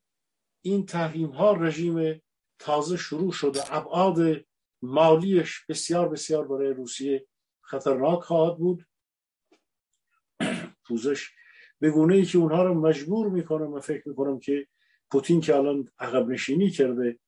این 0.62 0.86
تحریم 0.86 1.30
ها 1.30 1.54
رژیم 1.54 2.22
تازه 2.60 2.98
شروع 2.98 3.32
شده 3.32 3.76
ابعاد 3.76 4.46
مالیش 4.82 5.66
بسیار 5.70 6.10
بسیار 6.10 6.48
برای 6.48 6.74
روسیه 6.74 7.28
خطرناک 7.62 8.20
خواهد 8.20 8.58
بود. 8.58 8.86
پوزش 10.88 11.32
به 11.80 11.92
گونه 11.92 12.16
ای 12.16 12.26
که 12.26 12.38
اونها 12.38 12.64
رو 12.64 12.74
مجبور 12.74 13.30
می‌کنه 13.30 13.68
من 13.68 13.80
فکر 13.80 14.10
می‌کنم 14.10 14.40
که 14.40 14.68
پوتین 15.12 15.42
که 15.42 15.56
الان 15.56 15.92
عقب 16.00 16.30
نشینی 16.30 16.70
کرده 16.70 17.20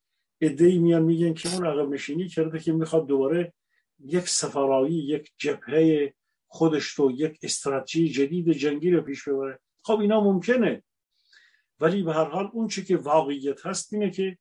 ادهی 0.42 0.78
میان 0.78 1.04
میگن 1.04 1.34
که 1.34 1.54
اون 1.54 1.66
عقب 1.66 1.90
نشینی 1.90 2.28
کرده 2.28 2.60
که 2.60 2.74
می‌خواد 2.74 3.08
دوباره 3.08 3.54
یک 4.00 4.30
سفرایی 4.30 4.94
یک 4.94 5.32
جبهه 5.38 6.14
خودش 6.56 6.86
رو 6.86 7.12
یک 7.12 7.40
استراتژی 7.44 8.10
جدید 8.10 8.52
جنگی 8.52 8.92
رو 8.92 9.02
پیش 9.02 9.28
ببره. 9.28 9.60
خب 9.84 10.00
اینا 10.00 10.22
ممکنه. 10.22 10.84
ولی 11.80 12.04
به 12.04 12.14
هر 12.14 12.30
حال 12.30 12.50
اون 12.54 12.68
چی 12.68 12.86
که 12.86 12.98
واقعیت 12.98 13.66
هست 13.66 13.94
اینه 13.94 14.10
که 14.12 14.38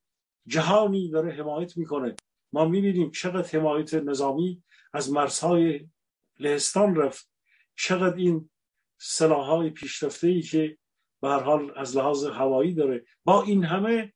جهانی 0.46 1.10
داره 1.10 1.32
حمایت 1.32 1.76
می‌کنه. 1.76 2.14
ما 2.52 2.64
می‌بینیم 2.64 3.10
چقدر 3.10 3.58
حمایت 3.58 3.94
نظامی 3.94 4.62
از 4.92 5.12
مرزهای 5.12 5.88
لهستان 6.38 6.96
رفت. 6.96 7.30
چقدر 7.76 8.16
این 8.16 8.50
سلاحهای 8.98 9.70
پیشرفته 9.70 10.26
ای 10.28 10.42
که 10.42 10.78
به 11.22 11.28
هر 11.28 11.40
حال 11.40 11.72
از 11.76 11.96
لحاظ 11.96 12.24
هوایی 12.24 12.74
داره. 12.74 13.04
با 13.24 13.42
این 13.42 13.64
همه 13.64 14.12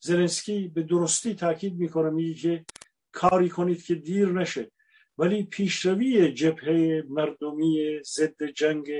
زلنسکی 0.00 0.68
به 0.68 0.82
درستی 0.82 1.34
تاکید 1.34 1.74
می‌کنه 1.74 2.10
میگه 2.10 2.34
که 2.34 2.64
کاری 3.12 3.48
کنید 3.48 3.82
که 3.84 3.94
دیر 3.94 4.28
نشه. 4.28 4.70
ولی 5.18 5.42
پیشروی 5.42 6.32
جبهه 6.32 7.02
مردمی 7.08 8.02
ضد 8.02 8.42
جنگ 8.42 8.90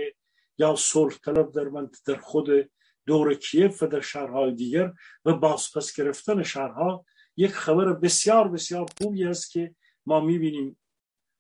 یا 0.59 0.75
صلح 0.77 1.19
طلب 1.25 1.53
در 1.53 1.65
من 1.65 1.91
در 2.07 2.17
خود 2.17 2.71
دور 3.07 3.35
کیف 3.35 3.83
و 3.83 3.87
در 3.87 4.01
شهرهای 4.01 4.53
دیگر 4.55 4.93
و 5.25 5.33
بازپس 5.35 5.97
گرفتن 5.97 6.43
شهرها 6.43 7.05
یک 7.37 7.51
خبر 7.51 7.93
بسیار 7.93 8.49
بسیار 8.49 8.87
خوبی 8.99 9.25
است 9.25 9.51
که 9.51 9.75
ما 10.07 10.21
می‌بینیم. 10.21 10.79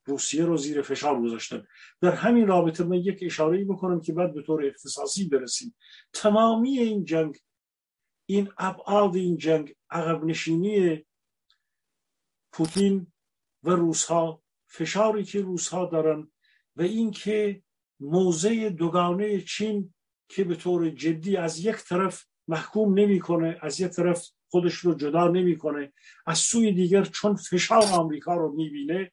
روسیه 0.08 0.44
رو 0.44 0.56
زیر 0.56 0.82
فشار 0.82 1.22
گذاشتن 1.22 1.66
در 2.00 2.10
همین 2.10 2.46
رابطه 2.46 2.84
من 2.84 2.96
یک 2.96 3.18
اشاره 3.22 3.64
بکنم 3.64 4.00
که 4.00 4.12
بعد 4.12 4.34
به 4.34 4.42
طور 4.42 4.66
اختصاصی 4.66 5.28
برسیم. 5.28 5.74
تمامی 6.12 6.78
این 6.78 7.04
جنگ 7.04 7.38
این 8.26 8.52
ابعاد 8.58 9.16
این 9.16 9.36
جنگ 9.36 9.74
عقب 9.90 10.24
نشینی 10.24 11.06
پوتین 12.52 13.12
و 13.62 13.70
روسها 13.70 14.42
فشاری 14.68 15.24
که 15.24 15.40
روسها 15.40 15.86
دارن 15.86 16.30
و 16.76 16.82
اینکه 16.82 17.62
موضع 18.00 18.68
دوگانه 18.68 19.40
چین 19.40 19.94
که 20.28 20.44
به 20.44 20.54
طور 20.54 20.90
جدی 20.90 21.36
از 21.36 21.58
یک 21.58 21.76
طرف 21.76 22.24
محکوم 22.48 22.98
نمی‌کنه 22.98 23.58
از 23.62 23.80
یک 23.80 23.88
طرف 23.88 24.28
خودش 24.50 24.74
رو 24.74 24.94
جدا 24.94 25.28
نمی‌کنه 25.28 25.92
از 26.26 26.38
سوی 26.38 26.72
دیگر 26.72 27.04
چون 27.04 27.36
فشار 27.36 27.82
آمریکا 27.92 28.34
رو 28.34 28.52
می‌بینه 28.56 29.12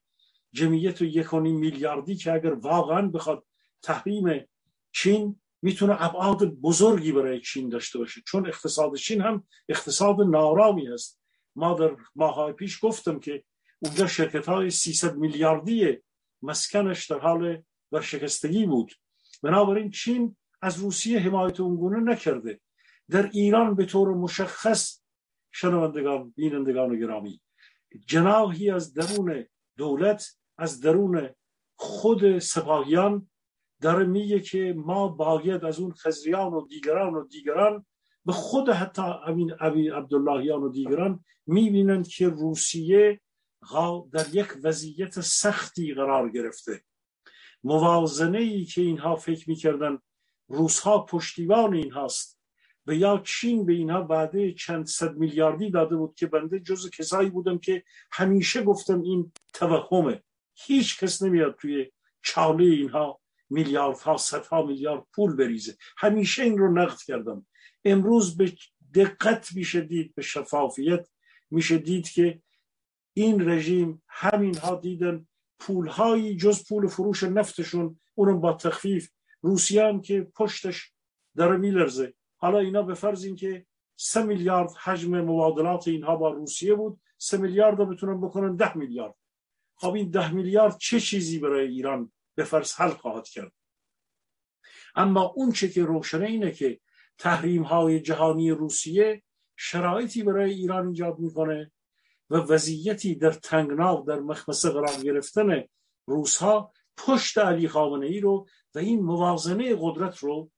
جمعیت 0.53 1.01
یک 1.01 1.33
میلیاردی 1.33 2.15
که 2.15 2.33
اگر 2.33 2.53
واقعا 2.53 3.07
بخواد 3.07 3.45
تحریم 3.81 4.47
چین 4.91 5.41
می‌تونه 5.61 6.03
ابعاد 6.03 6.43
بزرگی 6.43 7.11
برای 7.11 7.41
چین 7.41 7.69
داشته 7.69 7.99
باشه. 7.99 8.21
چون 8.27 8.47
اقتصاد 8.47 8.95
چین 8.95 9.21
هم 9.21 9.47
اقتصاد 9.69 10.21
نارامی 10.21 10.87
است 10.87 11.21
ما 11.55 11.73
در 11.73 11.95
ماهای 12.15 12.53
پیش 12.53 12.79
گفتم 12.81 13.19
که 13.19 13.43
اونجا 13.85 14.07
شرکت 14.07 14.45
های 14.45 14.69
300 14.69 15.15
میلیاردی 15.15 15.97
مسکنش 16.41 17.11
در 17.11 17.19
حال 17.19 17.63
ورشکستگی 17.91 18.65
بود. 18.65 18.93
بنابراین 19.43 19.91
چین 19.91 20.35
از 20.61 20.79
روسیه 20.79 21.19
حمایت 21.19 21.59
اونگونه 21.59 21.99
نکرده. 21.99 22.59
در 23.09 23.29
ایران 23.33 23.75
به 23.75 23.85
طور 23.85 24.13
مشخص 24.13 25.01
شنوندگان 25.51 26.33
بینندگان 26.35 26.99
گرامی 26.99 27.41
جناحی 28.07 28.71
از 28.71 28.93
درون 28.93 29.45
دولت 29.77 30.37
از 30.57 30.79
درون 30.79 31.29
خود 31.75 32.39
سپاهیان 32.39 33.29
داره 33.81 34.05
میگه 34.05 34.39
که 34.39 34.73
ما 34.77 35.07
باید 35.07 35.65
از 35.65 35.79
اون 35.79 35.91
خزریان 35.91 36.53
و 36.53 36.67
دیگران 36.67 37.13
و 37.13 37.27
دیگران 37.27 37.85
به 38.25 38.33
خود 38.33 38.69
حتی 38.69 39.01
امین 39.01 39.51
ابی 39.59 39.89
عبداللهیان 39.89 40.63
و 40.63 40.69
دیگران 40.69 41.23
می‌بینند 41.47 42.07
که 42.07 42.29
روسیه 42.29 43.21
در 44.11 44.25
یک 44.33 44.47
وضعیت 44.63 45.21
سختی 45.21 45.93
قرار 45.93 46.29
گرفته. 46.29 46.83
موازنه 47.63 48.37
ای 48.37 48.65
که 48.65 48.81
اینها 48.81 49.15
فکر 49.15 49.49
می‌کردن 49.49 49.99
روسها 50.47 50.99
پشتیبان 50.99 51.73
این 51.73 51.91
هاست 51.91 52.39
و 52.87 52.93
یا 52.93 53.21
چین 53.25 53.65
به 53.65 53.73
اینها 53.73 54.01
بعده 54.01 54.53
چند 54.53 54.85
صد 54.85 55.17
میلیاردی 55.17 55.69
داده 55.69 55.95
بود 55.95 56.15
که 56.15 56.27
بنده 56.27 56.59
جز 56.59 56.89
کسایی 56.89 57.29
بودم 57.29 57.57
که 57.57 57.83
همیشه 58.11 58.63
گفتم 58.63 59.01
این 59.01 59.31
توهمه. 59.53 60.23
هیچ 60.55 60.99
کس 60.99 61.21
نمیاد 61.21 61.55
توی 61.55 61.91
چاله 62.21 62.63
اینها 62.63 63.19
میلیاردها 63.49 64.17
صدها 64.17 64.65
میلیارد 64.65 65.03
پول 65.15 65.35
بریزه. 65.35 65.77
همیشه 65.97 66.43
این 66.43 66.57
رو 66.57 66.73
نقد 66.73 66.97
کردم. 67.07 67.47
امروز 67.85 68.37
به 68.37 68.53
دقت 68.95 69.55
میشه 69.55 69.81
دید 69.81 70.15
به 70.15 70.21
شفافیت 70.21 71.07
میشه 71.51 71.77
دید 71.77 72.09
که 72.09 72.41
این 73.17 73.49
رژیم 73.49 74.03
همینها 74.07 74.75
دیدن 74.75 75.27
پولهایی 75.59 76.37
جز 76.37 76.67
پول 76.67 76.87
فروش 76.87 77.23
نفتشون 77.23 77.99
اونم 78.15 78.41
با 78.41 78.53
تخفیف. 78.53 79.09
روسیه 79.41 79.83
هم 79.83 80.01
که 80.01 80.27
پشتش 80.35 80.93
داره 81.37 81.57
میلرزه. 81.57 82.13
حالا 82.37 82.59
اینا 82.59 82.81
به 82.81 82.93
فرض 82.93 83.25
اینکه 83.25 83.65
سه 83.95 84.23
میلیارد 84.23 84.71
حجم 84.83 85.21
مبادلات 85.21 85.87
اینها 85.87 86.15
با 86.15 86.31
روسیه 86.31 86.75
بود 86.75 86.99
سه 87.17 87.37
میلیارد 87.37 87.77
رو 87.77 87.85
بتونن 87.85 88.21
بکنن 88.21 88.55
ده 88.55 88.77
میلیارد. 88.77 89.15
خب 89.75 89.93
این 89.93 90.09
ده 90.09 90.33
میلیارد 90.33 90.77
چه 90.77 90.99
چیزی 90.99 91.39
برای 91.39 91.67
ایران 91.67 92.11
به 92.35 92.43
فرض 92.43 92.73
حل 92.73 92.89
خواهد 92.89 93.27
کرد؟ 93.27 93.51
اما 94.95 95.21
اون 95.21 95.51
چه 95.51 95.69
که 95.69 95.83
روشنه 95.85 96.25
اینه 96.25 96.51
که 96.51 96.79
تحریم 97.17 97.63
های 97.63 97.99
جهانی 97.99 98.51
روسیه 98.51 99.23
شرایطی 99.57 100.23
برای 100.23 100.53
ایران 100.53 100.87
ایجاد 100.87 101.19
می‌کنه 101.19 101.71
و 102.29 102.35
وضعیتی 102.35 103.15
در 103.15 103.31
تنگنا 103.31 104.01
در 104.01 104.19
مخمسه 104.19 104.69
قرار 104.69 105.03
گرفتن 105.03 105.63
روسها 106.07 106.73
پشت 106.97 107.37
علی 107.37 107.67
خامنه 107.67 108.05
ای 108.05 108.19
رو 108.19 108.47
و 108.75 108.79
این 108.79 109.01
موازنه 109.01 109.75
قدرت 109.79 110.17
رو 110.17 110.51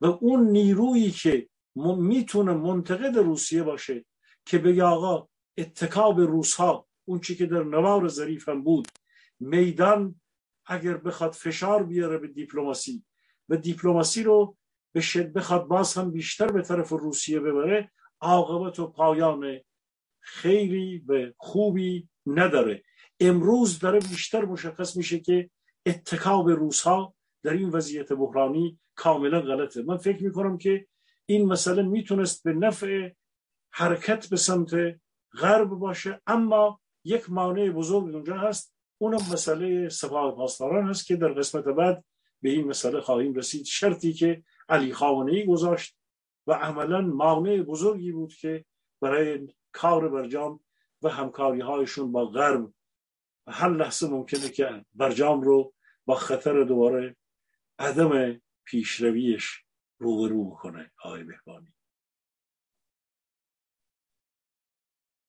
و 0.00 0.06
اون 0.06 0.50
نیرویی 0.50 1.10
که 1.10 1.48
می‌تونه 1.76 2.54
منتقد 2.54 3.18
روسیه 3.18 3.62
باشه 3.62 4.04
که 4.46 4.58
بگه 4.58 4.84
آقا 4.84 5.28
اتکاب 5.58 6.20
روسها 6.20 6.86
اون 7.04 7.20
چی 7.20 7.36
که 7.36 7.46
در 7.46 7.62
نوار 7.62 8.08
ظریف 8.08 8.48
هم 8.48 8.62
بود 8.62 8.88
میدان 9.40 10.20
اگر 10.66 10.96
بخواد 10.96 11.32
فشار 11.32 11.82
بیاره 11.82 12.18
به 12.18 12.28
دیپلماسی 12.28 13.04
و 13.48 13.56
دیپلماسی 13.56 14.22
رو 14.22 14.56
بخواد 15.34 15.66
باز 15.66 15.94
هم 15.94 16.10
بیشتر 16.10 16.46
به 16.52 16.62
طرف 16.62 16.88
روسیه 16.88 17.40
ببره 17.40 17.90
عاقبت 18.20 18.78
و 18.78 18.86
پایان 18.86 19.60
خیلی 20.26 20.98
به 20.98 21.34
خوبی 21.38 22.08
نداره. 22.26 22.82
امروز 23.20 23.78
داره 23.78 23.98
بیشتر 23.98 24.44
مشخص 24.44 24.96
میشه 24.96 25.20
که 25.20 25.50
اتکاب 25.86 26.48
روس 26.48 26.82
ها 26.82 27.14
در 27.42 27.52
این 27.52 27.68
وضعیت 27.68 28.12
بحرانی 28.12 28.78
کاملا 28.94 29.40
غلطه. 29.40 29.82
من 29.82 29.96
فکر 29.96 30.24
می‌کنم 30.24 30.58
که 30.58 30.86
این 31.26 31.46
مسئله 31.46 31.82
می‌تونست 31.82 32.44
به 32.44 32.52
نفع 32.52 33.10
حرکت 33.70 34.28
به 34.28 34.36
سمت 34.36 34.70
غرب 35.38 35.68
باشه 35.68 36.20
اما 36.26 36.80
یک 37.04 37.30
مانع 37.30 37.70
بزرگ 37.70 38.14
اونجا 38.14 38.36
هست. 38.36 38.74
اونم 38.98 39.20
مسئله 39.32 39.88
سپاه 39.88 40.36
پاسداران 40.36 40.88
هست 40.88 41.06
که 41.06 41.16
در 41.16 41.32
قسمت 41.32 41.64
بعد 41.64 42.04
به 42.42 42.50
این 42.50 42.68
مسئله 42.68 43.00
خواهیم 43.00 43.34
رسید. 43.34 43.64
شرطی 43.64 44.12
که 44.12 44.42
علی 44.68 44.92
خامنه 44.92 45.46
گذاشت 45.46 45.96
و 46.46 46.52
عملا 46.52 47.00
مانع 47.00 47.62
بزرگی 47.62 48.12
بود 48.12 48.34
که 48.34 48.64
برای 49.00 49.48
کار 49.76 50.08
برجام 50.08 50.60
و 51.02 51.08
همکاری 51.08 51.60
هایشون 51.60 52.12
با 52.12 52.26
غرب 52.26 52.72
هر 53.48 53.68
لحظه 53.68 54.08
ممکنه 54.08 54.48
که 54.48 54.84
برجام 54.94 55.40
رو 55.40 55.74
با 56.06 56.14
خطر 56.14 56.64
دوباره 56.64 57.16
عدم 57.78 58.40
پیشرویش 58.64 59.64
روبرو 59.98 60.50
کنه 60.50 60.90
آقای 61.04 61.24
بهبانی 61.24 61.74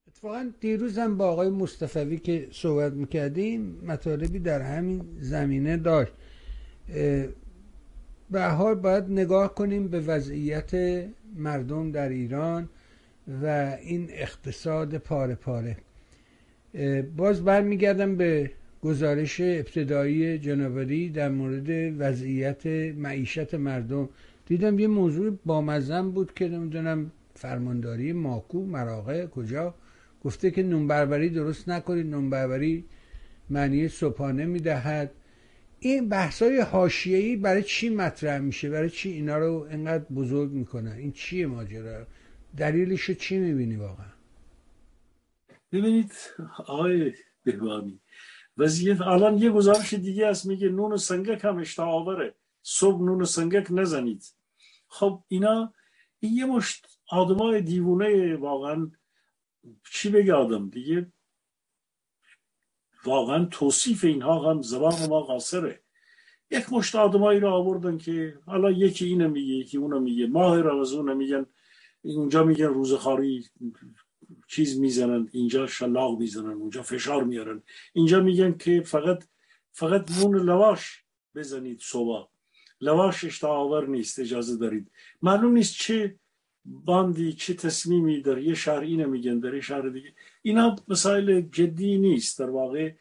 اتفاقا 0.07 0.51
دیروزم 0.59 1.17
با 1.17 1.31
آقای 1.31 1.49
مصطفوی 1.49 2.17
که 2.17 2.49
صحبت 2.51 2.93
می‌کردیم 2.93 3.81
مطالبی 3.85 4.39
در 4.39 4.61
همین 4.61 5.17
زمینه 5.19 5.77
داشت. 5.77 6.13
به 8.29 8.43
حال 8.43 8.75
باید 8.75 9.03
نگاه 9.03 9.55
کنیم 9.55 9.87
به 9.87 9.99
وضعیت 9.99 10.71
مردم 11.35 11.91
در 11.91 12.09
ایران. 12.09 12.69
و 13.43 13.75
این 13.81 14.07
اقتصاد 14.11 14.97
پاره 14.97 15.35
پاره. 15.35 15.77
باز 17.17 17.43
برمیگردم 17.43 18.15
به 18.15 18.51
گزارش 18.81 19.41
ابتدایی 19.41 20.39
جنوبری 20.39 21.09
در 21.09 21.29
مورد 21.29 21.95
وضعیت 21.99 22.65
معیشت 22.95 23.53
مردم. 23.53 24.09
دیدم 24.45 24.79
یه 24.79 24.87
موضوع 24.87 25.37
بامزن 25.45 26.11
بود 26.11 26.33
که 26.33 26.47
نمی‌دونم 26.47 27.11
فرمانداری 27.35 28.13
ماکو 28.13 28.65
مراغه 28.65 29.27
کجا؟ 29.27 29.75
گفته 30.23 30.51
که 30.51 30.63
نونبربری 30.63 31.29
درست 31.29 31.69
نکنید 31.69 32.05
نونبربری 32.05 32.85
معنی 33.49 33.87
صبحانه 33.87 34.45
می‌دهد. 34.45 35.11
این 35.79 36.09
بحثای 36.09 36.59
حاشیه‌ای 36.59 37.35
برای 37.35 37.63
چی 37.63 37.89
مطرح 37.89 38.39
میشه؟ 38.39 38.69
برای 38.69 38.89
چی 38.89 39.09
اینا 39.09 39.37
رو 39.37 39.67
انقدر 39.71 40.03
بزرگ 40.03 40.51
می‌کنن؟ 40.51 40.91
این 40.91 41.11
چیه 41.11 41.47
ماجرا؟ 41.47 42.07
دلیلش 42.57 43.11
چی 43.11 43.37
می‌بینی 43.37 43.75
واقعا؟ 43.75 44.13
ببینید 45.71 46.11
آقای 46.57 47.13
بهبانی 47.43 47.99
وضعیت 48.57 49.01
الان 49.01 49.37
یه 49.37 49.49
گزارش 49.51 49.93
دیگه 49.93 50.27
است 50.27 50.45
میگه 50.45 50.69
نون 50.69 50.97
سنگک 50.97 51.45
هم 51.45 51.57
اشتها 51.57 51.85
آوره 51.85 52.35
صبح 52.61 53.01
نون 53.01 53.25
سنگک 53.25 53.67
نزنید. 53.71 54.35
خب 54.87 55.23
اینا 55.27 55.73
این 56.19 56.33
یه 56.33 56.45
مشت 56.45 56.99
آدمای 57.11 57.61
دیوونه 57.61 58.35
واقعا. 58.35 58.91
چی 59.91 60.09
بگه 60.09 60.33
آدم؟ 60.33 60.69
دیگه 60.69 61.11
واقعا 63.05 63.45
توصیف 63.45 64.03
اینها 64.03 64.51
هم 64.51 64.61
زبان 64.61 65.05
ما 65.09 65.21
قاصره. 65.21 65.83
یک 66.51 66.73
مشت 66.73 66.95
آدمایی 66.95 67.39
رو 67.39 67.49
آوردن 67.49 67.97
که 67.97 68.39
حالا 68.45 68.71
یکی 68.71 69.05
اینو 69.05 69.29
میگه 69.29 69.53
یکی 69.53 69.77
اونو 69.77 69.99
میگه 69.99 70.27
ماه 70.27 70.61
رمزون 70.61 71.13
میگن. 71.13 71.45
اینجا 72.03 72.43
میگن 72.43 72.65
روزخاری 72.65 73.45
چیز 74.47 74.79
می‌زنن 74.79 75.29
اینجا 75.31 75.67
شلاق 75.67 76.19
می‌زنن 76.19 76.53
اونجا 76.53 76.81
فشار 76.81 77.23
میارن. 77.23 77.63
اینجا 77.93 78.21
میگن 78.21 78.57
که 78.57 78.81
فقط 78.81 79.23
فقط 79.71 80.11
مون 80.11 80.37
لواش 80.37 81.03
بزنید 81.35 81.79
صبح. 81.81 82.27
لواش 82.81 83.23
اشتها 83.23 83.85
نیست 83.87 84.19
اجازه 84.19 84.57
دارید. 84.57 84.91
معلوم 85.21 85.53
نیست 85.53 85.73
چه 85.73 86.15
باندی 86.65 87.33
چه 87.33 87.53
تصمیمی 87.53 88.21
در 88.21 88.37
یه 88.37 88.53
شهر 88.53 88.79
اینو 88.79 89.09
میگن 89.09 89.39
در 89.39 89.53
یه 89.53 89.61
شهر 89.61 89.89
دیگه. 89.89 90.13
اینا 90.41 90.75
مسائل 90.87 91.41
جدی 91.41 91.97
نیست. 91.97 92.39
در 92.39 92.49
واقع 92.49 92.91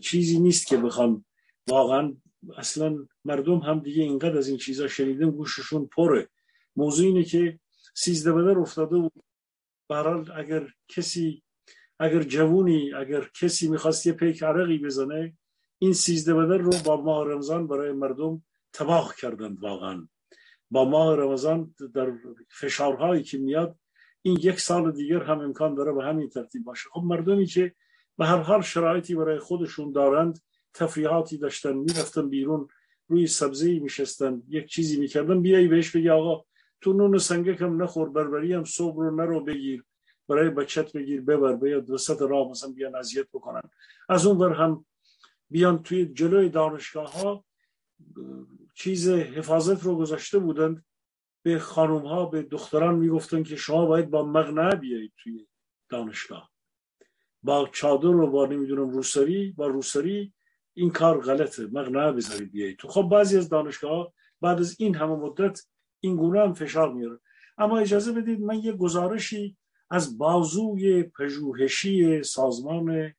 چیزی 0.00 0.40
نیست 0.40 0.66
که 0.66 0.76
بخوان 0.76 1.24
واقعا 1.68 2.14
اصلا 2.56 3.06
مردم 3.24 3.58
هم 3.58 3.80
دیگه 3.80 4.02
اینقدر 4.02 4.38
از 4.38 4.48
این 4.48 4.58
چیزا 4.58 4.88
شنیدن 4.88 5.30
گوششون 5.30 5.86
پره. 5.86 6.28
موضوع 6.76 7.06
اینه 7.06 7.24
که 7.24 7.58
سیزده 7.94 8.32
بدر 8.32 8.58
افتاده 8.58 8.96
بود 8.96 9.24
برحال 9.88 10.32
اگر 10.34 10.68
کسی 10.88 11.42
اگر 11.98 12.22
جوونی 12.22 12.94
اگر 12.94 13.30
کسی 13.40 13.68
می‌خواست 13.68 14.06
یه 14.06 14.12
پیک 14.12 14.42
عرقی 14.42 14.78
بزنه 14.78 15.36
این 15.78 15.92
سیزده 15.92 16.34
بدر 16.34 16.58
رو 16.58 16.72
با 16.84 16.96
ماه 17.00 17.26
رمضان 17.26 17.66
برای 17.66 17.92
مردم 17.92 18.42
تباه 18.72 19.14
کردند 19.20 19.62
واقعا. 19.62 20.08
با 20.70 20.84
ماه 20.84 21.16
رمضان 21.16 21.74
در 21.94 22.12
فشارهایی 22.50 23.22
که 23.22 23.38
میاد 23.38 23.78
این 24.22 24.38
یک 24.42 24.60
سال 24.60 24.92
دیگر 24.92 25.22
هم 25.22 25.40
امکان 25.40 25.74
داره 25.74 25.92
به 25.92 26.04
همین 26.04 26.28
ترتیب 26.28 26.64
باشه. 26.64 26.88
خب 26.92 27.02
مردمی 27.04 27.46
که 27.46 27.74
به 28.18 28.26
هر 28.26 28.36
حال 28.36 28.62
شرایطی 28.62 29.14
برای 29.14 29.38
خودشون 29.38 29.92
دارند 29.92 30.40
تفریحاتی 30.74 31.38
داشتن 31.38 31.72
می‌رفتن 31.72 32.28
بیرون 32.28 32.68
روی 33.08 33.26
سبزی 33.26 33.78
میشستن 33.78 34.42
یک 34.48 34.66
چیزی 34.66 35.00
می‌کردن 35.00 35.42
بیایی 35.42 35.68
بهش 35.68 35.96
بگی 35.96 36.08
آقا 36.08 36.44
تو 36.80 36.92
نون 36.92 37.18
سنگک 37.18 37.62
هم 37.62 37.82
نخور 37.82 38.08
بربری 38.08 38.52
هم 38.52 38.64
صبح 38.64 38.96
رو 38.96 39.16
نرو 39.16 39.44
بگیر 39.44 39.84
برای 40.28 40.50
بچت 40.50 40.92
بگیر 40.92 41.20
ببر 41.20 41.56
بیاد 41.56 41.90
وسط 41.90 42.22
راه 42.22 42.50
مثلا 42.50 42.70
بیان 42.70 42.94
اذیت 42.94 43.26
بکنن. 43.32 43.62
از 44.08 44.26
اون 44.26 44.38
بر 44.38 44.52
هم 44.52 44.84
بیان 45.50 45.82
توی 45.82 46.06
جلوی 46.06 46.48
دانشگاه 46.48 47.12
ها 47.12 47.44
چیز 48.74 49.08
حفاظت 49.08 49.82
رو 49.82 49.96
گذاشته 49.96 50.38
بودند. 50.38 50.84
به 51.42 51.58
خانم 51.58 52.06
ها 52.06 52.26
به 52.26 52.42
دختران 52.42 52.94
می‌گفتن 52.94 53.42
که 53.42 53.56
شما 53.56 53.86
باید 53.86 54.10
با 54.10 54.24
مغنه 54.24 54.76
بیایید 54.76 55.12
توی 55.22 55.46
دانشگاه. 55.88 56.50
با 57.42 57.68
چادر 57.72 58.08
رو 58.08 58.30
با 58.30 58.46
نمی‌دونم 58.46 58.90
روسری 58.90 59.52
با 59.52 59.66
روسری 59.66 60.32
این 60.74 60.90
کار 60.90 61.20
غلطه. 61.20 61.66
مقنعه 61.66 62.12
بذارید 62.12 62.52
بیایید. 62.52 62.78
تو 62.78 62.88
خب 62.88 63.08
بعضی 63.12 63.38
از 63.38 63.48
دانشگاه 63.48 64.12
بعد 64.40 64.60
از 64.60 64.76
این 64.78 64.94
همه 64.94 65.16
مدت 65.16 65.60
این 66.00 66.16
گونه 66.16 66.40
هم 66.40 66.54
فشار 66.54 66.92
میاره. 66.92 67.18
اما 67.58 67.78
اجازه 67.78 68.12
بدید 68.12 68.40
من 68.40 68.58
یه 68.58 68.72
گزارشی 68.72 69.56
از 69.90 70.18
بازوی 70.18 71.02
پژوهشی 71.02 72.22
سازمان 72.22 73.14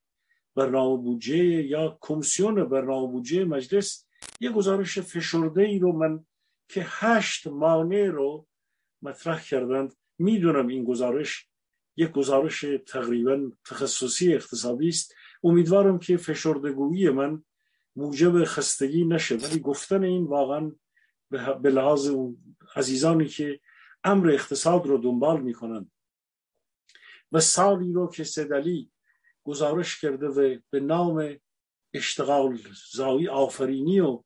برنامه 0.56 1.02
بودجه 1.02 1.44
یا 1.44 1.98
کمیسیون 2.00 2.64
برنامه 2.64 3.12
بودجه 3.12 3.44
مجلس 3.44 4.06
یه 4.40 4.50
گزارش 4.50 4.98
فشرده 4.98 5.62
ای 5.62 5.78
رو 5.78 5.92
من 5.92 6.24
که 6.68 6.86
هشت 6.86 7.46
مانع 7.46 8.06
رو 8.06 8.46
مطرح 9.02 9.42
کردند. 9.42 9.94
می‌دونم 10.18 10.66
این 10.66 10.84
گزارش 10.84 11.46
یک 11.96 12.10
گزارش 12.10 12.64
تقریبا 12.86 13.50
تخصصی 13.66 14.34
اقتصادی 14.34 14.88
است. 14.88 15.14
امیدوارم 15.44 15.98
که 15.98 16.16
فشردگویی 16.16 17.10
من 17.10 17.42
موجب 17.96 18.44
خستگی 18.44 19.04
نشه. 19.04 19.36
ولی 19.36 19.60
گفتن 19.60 20.04
این 20.04 20.24
واقعا 20.24 20.72
به 21.62 21.70
لحاظ 21.70 22.06
اون 22.08 22.36
عزیزانی 22.76 23.26
که 23.26 23.60
امر 24.04 24.30
اقتصاد 24.30 24.86
رو 24.86 24.98
دنبال 24.98 25.40
می‌کنند 25.40 25.90
و 27.32 27.40
سالی 27.40 27.92
رو 27.92 28.10
که 28.10 28.24
سدلی 28.24 28.90
گزارش 29.44 30.00
کرده 30.00 30.28
و 30.28 30.58
به 30.70 30.80
نام 30.80 31.36
اشتغال 31.94 32.58
زایی 32.92 33.28
آفرینی 33.28 34.00
و 34.00 34.22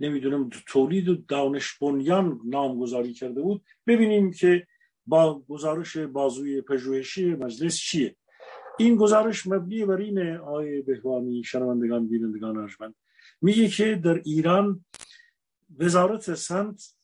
نمی‌دونم 0.00 0.50
تولید 0.66 1.08
و 1.08 1.14
دانش 1.14 1.78
بنیان 1.78 2.40
نامگذاری 2.44 3.12
کرده 3.12 3.42
بود 3.42 3.64
ببینیم 3.86 4.32
که 4.32 4.66
با 5.06 5.42
گزارش 5.48 5.96
بازوی 5.96 6.60
پژوهشی 6.60 7.34
مجلس 7.34 7.76
چیه. 7.76 8.16
این 8.78 8.96
گزارش 8.96 9.46
مبنی 9.46 9.84
بر 9.84 9.96
این 9.96 10.36
آقای 10.36 10.82
بهوانی 10.82 11.44
شنوندگان 11.44 12.08
بینندگان 12.08 12.56
ارجمند. 12.56 12.94
میگه 13.40 13.68
که 13.68 13.94
در 13.94 14.14
ایران 14.24 14.84
وزارت 15.78 16.34
سنت 16.34 16.94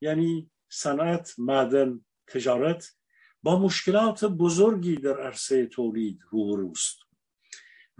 یعنی 0.00 0.50
صنعت 0.68 1.34
معدن 1.38 2.04
تجارت 2.26 2.96
با 3.42 3.58
مشکلات 3.58 4.24
بزرگی 4.24 4.96
در 4.96 5.20
عرصه 5.20 5.66
تولید 5.66 6.20
روبروست 6.30 6.98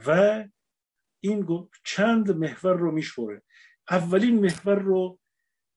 و 0.06 0.44
این 1.20 1.68
چند 1.84 2.30
محور 2.30 2.76
رو 2.76 2.92
میشوره. 2.92 3.42
اولین 3.90 4.40
محور 4.40 4.78
رو 4.78 5.18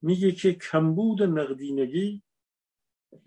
میگه 0.02 0.32
که 0.32 0.54
کمبود 0.54 1.24
نقدینگی 1.24 2.24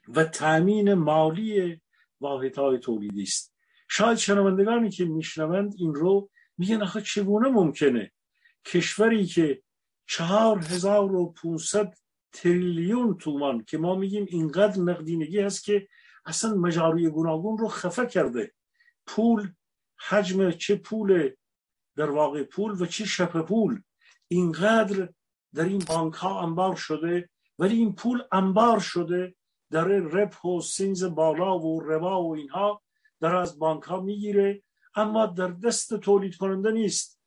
و 0.08 0.24
تأمین 0.24 0.94
مالی 0.94 1.80
واحدهای 2.20 2.78
تولیدی 2.78 3.22
است. 3.22 3.54
شاید 3.88 4.18
شنوندگانی 4.18 4.90
که 4.90 5.04
میشنوند 5.04 5.74
این 5.78 5.94
رو 5.94 6.30
میگن 6.58 6.82
آخه 6.82 7.00
چگونه 7.00 7.48
ممکنه؟ 7.48 8.12
کشوری 8.64 9.26
که 9.26 9.62
چهار 10.06 10.58
هزار 10.58 11.14
و 11.14 11.34
تریلیون 12.32 13.18
تومان 13.18 13.64
که 13.64 13.78
ما 13.78 13.94
میگیم 13.94 14.26
اینقدر 14.28 14.80
نقدینگی 14.80 15.40
هست 15.40 15.64
که 15.64 15.88
اصلا 16.26 16.54
مجاری 16.54 17.08
گوناگون 17.08 17.58
رو 17.58 17.68
خفه 17.68 18.06
کرده. 18.06 18.52
پول 19.06 19.52
حجم 19.98 20.50
چه 20.50 20.76
پول 20.76 21.30
در 21.96 22.10
واقع 22.10 22.42
پول 22.42 22.82
و 22.82 22.86
چه 22.86 23.04
شپ 23.04 23.40
پول. 23.40 23.82
اینقدر 24.28 25.08
در 25.54 25.64
این 25.64 25.82
بانک 25.88 26.14
ها 26.14 26.42
انبار 26.42 26.76
شده 26.76 27.30
ولی 27.58 27.76
این 27.76 27.94
پول 27.94 28.22
انبار 28.32 28.80
شده. 28.80 29.34
در 29.70 29.84
رپ 29.84 30.44
و 30.44 30.60
سینز 30.60 31.04
بالا 31.04 31.58
و 31.58 31.80
روا 31.80 32.22
و 32.22 32.34
اینها 32.34 32.82
در 33.20 33.36
از 33.36 33.58
بانک 33.58 33.82
ها 33.82 34.00
می‌گیره 34.00 34.62
اما 34.94 35.26
در 35.26 35.48
دست 35.48 35.94
تولید 35.94 36.36
کننده 36.36 36.70
نیست. 36.70 37.20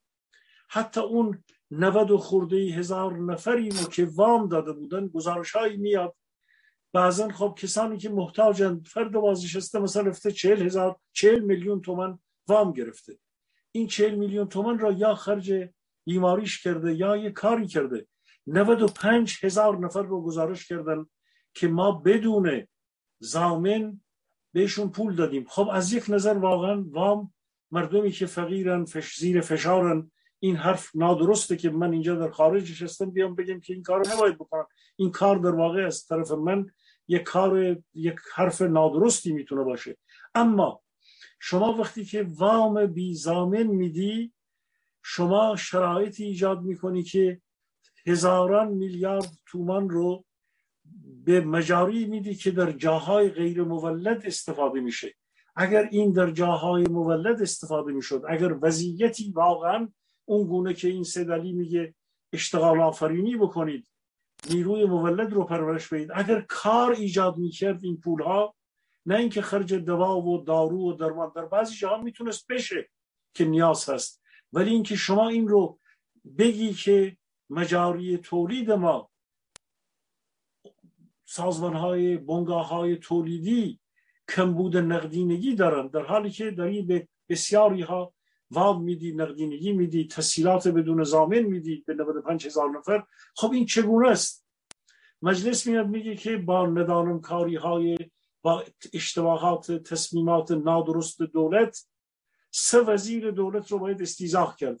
حتی 0.68 1.00
اون 1.00 1.44
نود 1.70 2.10
و 2.10 2.18
خورده 2.18 2.56
هزار 2.56 3.18
نفری 3.18 3.68
رو 3.68 3.84
که 3.88 4.08
وام 4.14 4.48
داده 4.48 4.72
بودن 4.72 5.08
گزارش 5.08 5.52
هایی 5.52 5.76
میاد. 5.76 6.16
بعضا 6.92 7.28
خب 7.28 7.54
کسانی 7.58 7.98
که 7.98 8.08
محتاجند 8.08 8.86
فرد 8.86 9.12
بازنشسته 9.12 9.78
مثلا 9.78 10.02
رفته 10.02 10.32
چهل 10.32 10.62
هزار 10.62 10.96
چهل 11.12 11.40
میلیون 11.40 11.80
تومن 11.80 12.18
وام 12.48 12.72
گرفته. 12.72 13.18
این 13.72 13.86
چهل 13.86 14.14
میلیون 14.14 14.48
تومن 14.48 14.78
را 14.78 14.92
یا 14.92 15.14
خرج 15.14 15.68
بیماریش 16.04 16.62
کرده 16.62 16.94
یا 16.94 17.16
یه 17.16 17.30
کاری 17.30 17.66
کرده. 17.66 18.06
95 18.46 19.38
هزار 19.42 19.78
نفر 19.78 20.02
رو 20.02 20.22
گزارش 20.22 20.68
کردن 20.68 21.06
که 21.54 21.68
ما 21.68 21.92
بدون 21.92 22.66
زامن 23.18 24.00
بهشون 24.52 24.90
پول 24.90 25.14
دادیم. 25.14 25.44
خب 25.48 25.68
از 25.72 25.92
یک 25.92 26.04
نظر 26.08 26.34
واقعا 26.34 26.84
وام 26.90 27.34
مردمی 27.70 28.10
که 28.10 28.26
فقیرن 28.26 28.84
فش 28.84 29.16
زیر 29.16 29.40
فشارن 29.40 30.10
این 30.40 30.56
حرف 30.56 30.90
نادرسته 30.94 31.56
که 31.56 31.70
من 31.70 31.92
اینجا 31.92 32.14
در 32.14 32.30
خارج 32.30 32.70
نشستم 32.70 33.10
بیام 33.10 33.34
بگم 33.34 33.60
که 33.60 33.72
این 33.74 33.82
کار 33.82 34.08
نباید 34.08 34.34
بکنم. 34.34 34.66
این 34.96 35.10
کار 35.10 35.36
در 35.36 35.54
واقع 35.54 35.86
از 35.86 36.06
طرف 36.06 36.30
من 36.30 36.70
یک 37.08 37.22
کار 37.22 37.76
یک 37.94 38.16
حرف 38.34 38.62
نادرستی 38.62 39.32
می‌تونه 39.32 39.64
باشه. 39.64 39.96
اما 40.34 40.82
شما 41.40 41.72
وقتی 41.72 42.04
که 42.04 42.26
وام 42.28 42.86
بی 42.86 43.14
زامن 43.14 43.62
میدی 43.62 44.32
شما 45.02 45.56
شرایطی 45.56 46.24
ایجاد 46.24 46.62
می‌کنی 46.62 47.02
که 47.02 47.40
هزاران 48.06 48.68
میلیارد 48.68 49.30
تومان 49.46 49.90
رو 49.90 50.24
به 51.24 51.40
مجاری 51.40 52.06
میدی 52.06 52.34
که 52.34 52.50
در 52.50 52.72
جاهای 52.72 53.28
غیر 53.28 53.62
مولد 53.62 54.26
استفاده 54.26 54.80
میشه. 54.80 55.14
اگر 55.56 55.88
این 55.90 56.12
در 56.12 56.30
جاهای 56.30 56.84
مولد 56.84 57.42
استفاده 57.42 57.92
می‌شد 57.92 58.22
اگر 58.28 58.58
وضعیتی 58.62 59.32
واقعا 59.32 59.88
اون 60.30 60.46
گونه 60.46 60.74
که 60.74 60.88
این 60.88 61.04
سدلی 61.04 61.52
میگه 61.52 61.94
اشتغال 62.32 62.80
آفرینی 62.80 63.36
بکنید 63.36 63.90
نیروی 64.50 64.84
مولد 64.84 65.32
رو 65.32 65.44
پرورش 65.44 65.88
بدید. 65.88 66.10
اگر 66.14 66.40
کار 66.40 66.92
ایجاد 66.92 67.36
می‌کرد 67.36 67.84
این 67.84 67.96
پول 67.96 68.22
ها 68.22 68.54
نه 69.06 69.16
اینکه 69.16 69.42
خرج 69.42 69.74
دوا 69.74 70.20
و 70.20 70.44
دارو 70.44 70.90
و 70.90 70.92
درمان 70.92 71.32
در 71.36 71.44
بعضی 71.44 71.74
جاها 71.74 72.02
می‌تونست 72.02 72.46
بشه 72.46 72.90
که 73.34 73.44
نیاز 73.44 73.88
هست. 73.88 74.22
ولی 74.52 74.70
اینکه 74.70 74.96
شما 74.96 75.28
این 75.28 75.48
رو 75.48 75.78
بگی 76.38 76.72
که 76.72 77.16
مجاری 77.50 78.18
تولید 78.18 78.70
ما 78.70 79.10
سازمان 81.24 81.74
های 81.74 82.16
بنگاه 82.16 82.68
های 82.68 82.96
تولیدی 82.96 83.80
کمبود 84.28 84.76
نقدینگی 84.76 85.54
دارن 85.54 85.86
در 85.86 86.02
حالی 86.02 86.30
که 86.30 86.50
داری 86.50 86.82
به 86.82 87.08
بسیاری 87.28 87.82
ها 87.82 88.14
وام 88.50 88.82
میدی 88.82 89.12
نقدینگی 89.12 89.72
میدی 89.72 90.06
تسهیلات 90.06 90.68
بدون 90.68 91.04
زامن 91.04 91.40
میدی 91.40 91.84
به 91.86 91.94
95 91.94 92.46
هزار 92.46 92.70
نفر. 92.70 93.04
خب 93.36 93.52
این 93.52 93.66
چگونه 93.66 94.08
است؟ 94.08 94.46
مجلس 95.22 95.66
میاد 95.66 95.88
میگه 95.88 96.16
که 96.16 96.36
با 96.36 96.66
ندانم 96.66 97.20
کاری 97.20 97.56
های 97.56 97.96
با 98.42 98.64
اشتباهات 98.92 99.72
تصمیمات 99.72 100.50
نادرست 100.50 101.22
دولت 101.22 101.86
سه 102.50 102.80
وزیر 102.80 103.30
دولت 103.30 103.72
رو 103.72 103.78
باید 103.78 104.02
استیزاح 104.02 104.56
کرد. 104.56 104.80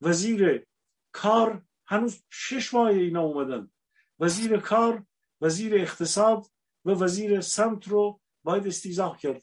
وزیر 0.00 0.66
کار 1.12 1.62
هنوز 1.86 2.22
شش 2.30 2.74
ماه 2.74 2.88
اینا 2.88 3.22
اومدن. 3.22 3.70
وزیر 4.18 4.56
کار 4.56 5.04
وزیر 5.40 5.74
اقتصاد 5.74 6.46
و 6.84 6.90
وزیر 6.90 7.40
سمت 7.40 7.88
رو 7.88 8.20
باید 8.44 8.66
استیزاح 8.66 9.18
کرد. 9.18 9.42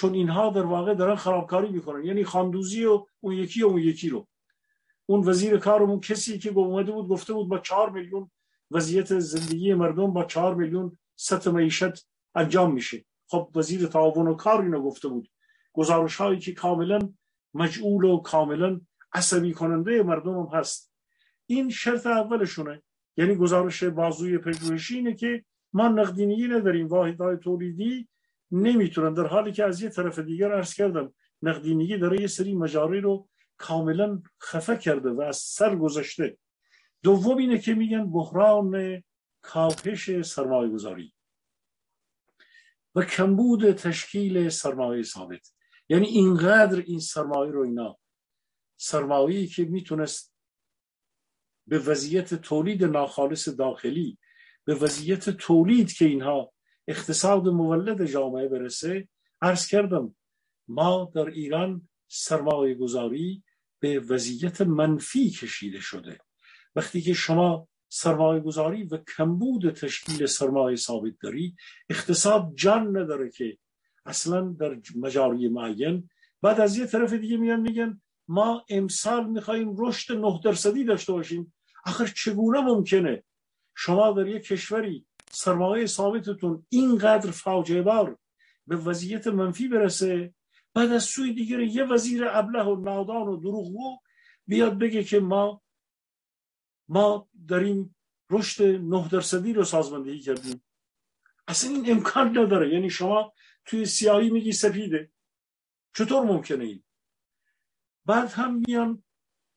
چون 0.00 0.14
اینها 0.14 0.50
در 0.50 0.62
واقع 0.62 0.94
دارن 0.94 1.14
خرابکاری 1.14 1.68
می‌کنن. 1.68 2.04
یعنی 2.04 2.24
خاندوزی 2.24 2.84
و 2.84 3.06
اون 3.20 3.34
یکی 3.34 3.62
و 3.62 3.66
اون 3.66 3.78
یکی 3.78 4.08
رو. 4.08 4.28
اون 5.06 5.28
وزیر 5.28 5.56
کارمون 5.56 6.00
کسی 6.00 6.38
که 6.38 6.50
اومده 6.50 6.92
بود 6.92 7.08
گفته 7.08 7.32
بود 7.32 7.48
با 7.48 7.58
چهار 7.58 7.90
میلیون 7.90 8.30
وضعیت 8.70 9.18
زندگی 9.18 9.74
مردم 9.74 10.12
با 10.12 10.24
چهار 10.24 10.54
میلیون 10.54 10.98
سطح 11.16 11.50
معیشت 11.50 12.08
انجام 12.34 12.72
میشه. 12.72 13.04
خب 13.28 13.50
وزیر 13.54 13.86
تعاون 13.86 14.28
و 14.28 14.34
کار 14.34 14.62
اینو 14.62 14.82
گفته 14.82 15.08
بود. 15.08 15.30
گزارش 15.72 16.16
هایی 16.16 16.38
که 16.38 16.52
کاملا 16.52 17.12
مجعول 17.54 18.04
و 18.04 18.20
کاملا 18.20 18.80
عصبی 19.12 19.52
کننده 19.52 20.02
مردم 20.02 20.38
هم 20.38 20.58
هست. 20.58 20.92
این 21.46 21.70
شرط 21.70 22.06
اولشونه. 22.06 22.82
یعنی 23.16 23.34
گزارش 23.34 23.84
بازوی 23.84 24.38
پژوهشی 24.38 24.96
اینه 24.96 25.14
که 25.14 25.44
ما 25.72 25.88
نقدینگی 25.88 26.48
نداریم. 26.48 26.88
واحدهای 26.88 27.36
تولیدی 27.36 28.08
نمی‌تونن 28.52 29.14
در 29.14 29.26
حالی 29.26 29.52
که 29.52 29.64
از 29.64 29.82
یه 29.82 29.88
طرف 29.88 30.18
دیگر 30.18 30.52
عرض 30.52 30.74
کردم 30.74 31.14
نقدینگی 31.42 31.98
داره 31.98 32.20
یه 32.20 32.26
سری 32.26 32.54
مجاری 32.54 33.00
رو 33.00 33.28
کاملا 33.56 34.22
خفه 34.42 34.76
کرده 34.76 35.10
و 35.10 35.20
از 35.20 35.36
سر 35.36 35.76
گذاشته 35.76 36.38
دوم 37.02 37.36
اینه 37.36 37.58
که 37.58 37.74
میگن 37.74 38.10
بحران 38.10 39.02
کاهش 39.42 40.22
سرمایه 40.22 40.70
گذاری 40.70 41.14
و 42.94 43.02
کمبود 43.02 43.72
تشکیل 43.72 44.48
سرمایه 44.48 45.02
ثابت. 45.02 45.52
یعنی 45.88 46.06
اینقدر 46.06 46.80
این 46.80 47.00
سرمایه 47.00 47.52
رو 47.52 47.62
اینا 47.62 47.98
سرمایه‌ای 48.76 49.46
که 49.46 49.64
می‌تونست 49.64 50.34
به 51.66 51.78
وضعیت 51.78 52.34
تولید 52.34 52.84
ناخالص 52.84 53.48
داخلی 53.48 54.18
به 54.64 54.74
وضعیت 54.74 55.30
تولید 55.30 55.92
که 55.92 56.04
اینها 56.04 56.52
اقتصاد 56.90 57.48
مولد 57.48 58.04
جامعه 58.04 58.48
برسه 58.48 59.08
عرض 59.42 59.66
کردم 59.66 60.14
ما 60.68 61.12
در 61.14 61.26
ایران 61.26 61.88
سرمایه 62.08 62.74
گذاری 62.74 63.42
به 63.80 64.00
وضعیت 64.00 64.60
منفی 64.60 65.30
کشیده 65.30 65.80
شده. 65.80 66.18
وقتی 66.76 67.00
که 67.00 67.14
شما 67.14 67.68
سرمایه 67.88 68.40
گذاری 68.40 68.82
و 68.84 68.96
کمبود 69.16 69.70
تشکیل 69.70 70.26
سرمایه 70.26 70.76
ثابت 70.76 71.12
داری 71.22 71.56
اقتصاد 71.90 72.52
جان 72.54 72.96
نداره 72.96 73.30
که 73.30 73.58
اصلا 74.06 74.40
در 74.40 74.80
مجاری 74.96 75.48
معین. 75.48 76.08
بعد 76.42 76.60
از 76.60 76.76
یه 76.76 76.86
طرف 76.86 77.12
دیگه 77.12 77.36
میان 77.36 77.60
میگن 77.60 78.00
ما 78.28 78.64
امسال 78.68 79.26
میخواییم 79.26 79.74
رشد 79.78 80.16
نه 80.16 80.40
درصدی 80.44 80.84
داشته 80.84 81.12
باشیم. 81.12 81.54
آخر 81.86 82.06
چگونه 82.06 82.60
ممکنه؟ 82.60 83.24
شما 83.74 84.12
در 84.12 84.26
یک 84.26 84.42
کشوری 84.42 85.06
سرمایه 85.32 85.86
ثابتتون 85.86 86.66
اینقدر 86.68 87.30
فاجعه 87.30 87.82
بار 87.82 88.18
به 88.66 88.76
وضعیت 88.76 89.26
منفی 89.26 89.68
برسه 89.68 90.34
بعد 90.74 90.92
از 90.92 91.04
سوی 91.04 91.32
دیگر 91.34 91.60
یه 91.60 91.84
وزیر 91.84 92.28
ابله 92.28 92.62
و 92.62 92.80
نادان 92.80 93.28
و 93.28 93.36
دروغگو 93.36 93.98
بیاد 94.46 94.78
بگه 94.78 95.04
که 95.04 95.20
ما 95.20 95.62
ما 96.88 97.28
داریم 97.48 97.96
رشد 98.30 98.62
نه 98.62 99.08
درصدی 99.08 99.52
رو 99.52 99.64
سازماندهی 99.64 100.20
کردیم. 100.20 100.62
اصلا 101.48 101.70
این 101.70 101.90
امکان 101.90 102.38
نداره. 102.38 102.74
یعنی 102.74 102.90
شما 102.90 103.32
توی 103.64 103.86
سیاهی 103.86 104.30
میگی 104.30 104.52
سفیده 104.52 105.12
چطور 105.96 106.24
ممکنه 106.24 106.64
این؟ 106.64 106.82
بعد 108.06 108.30
هم 108.30 108.62
میان 108.66 109.02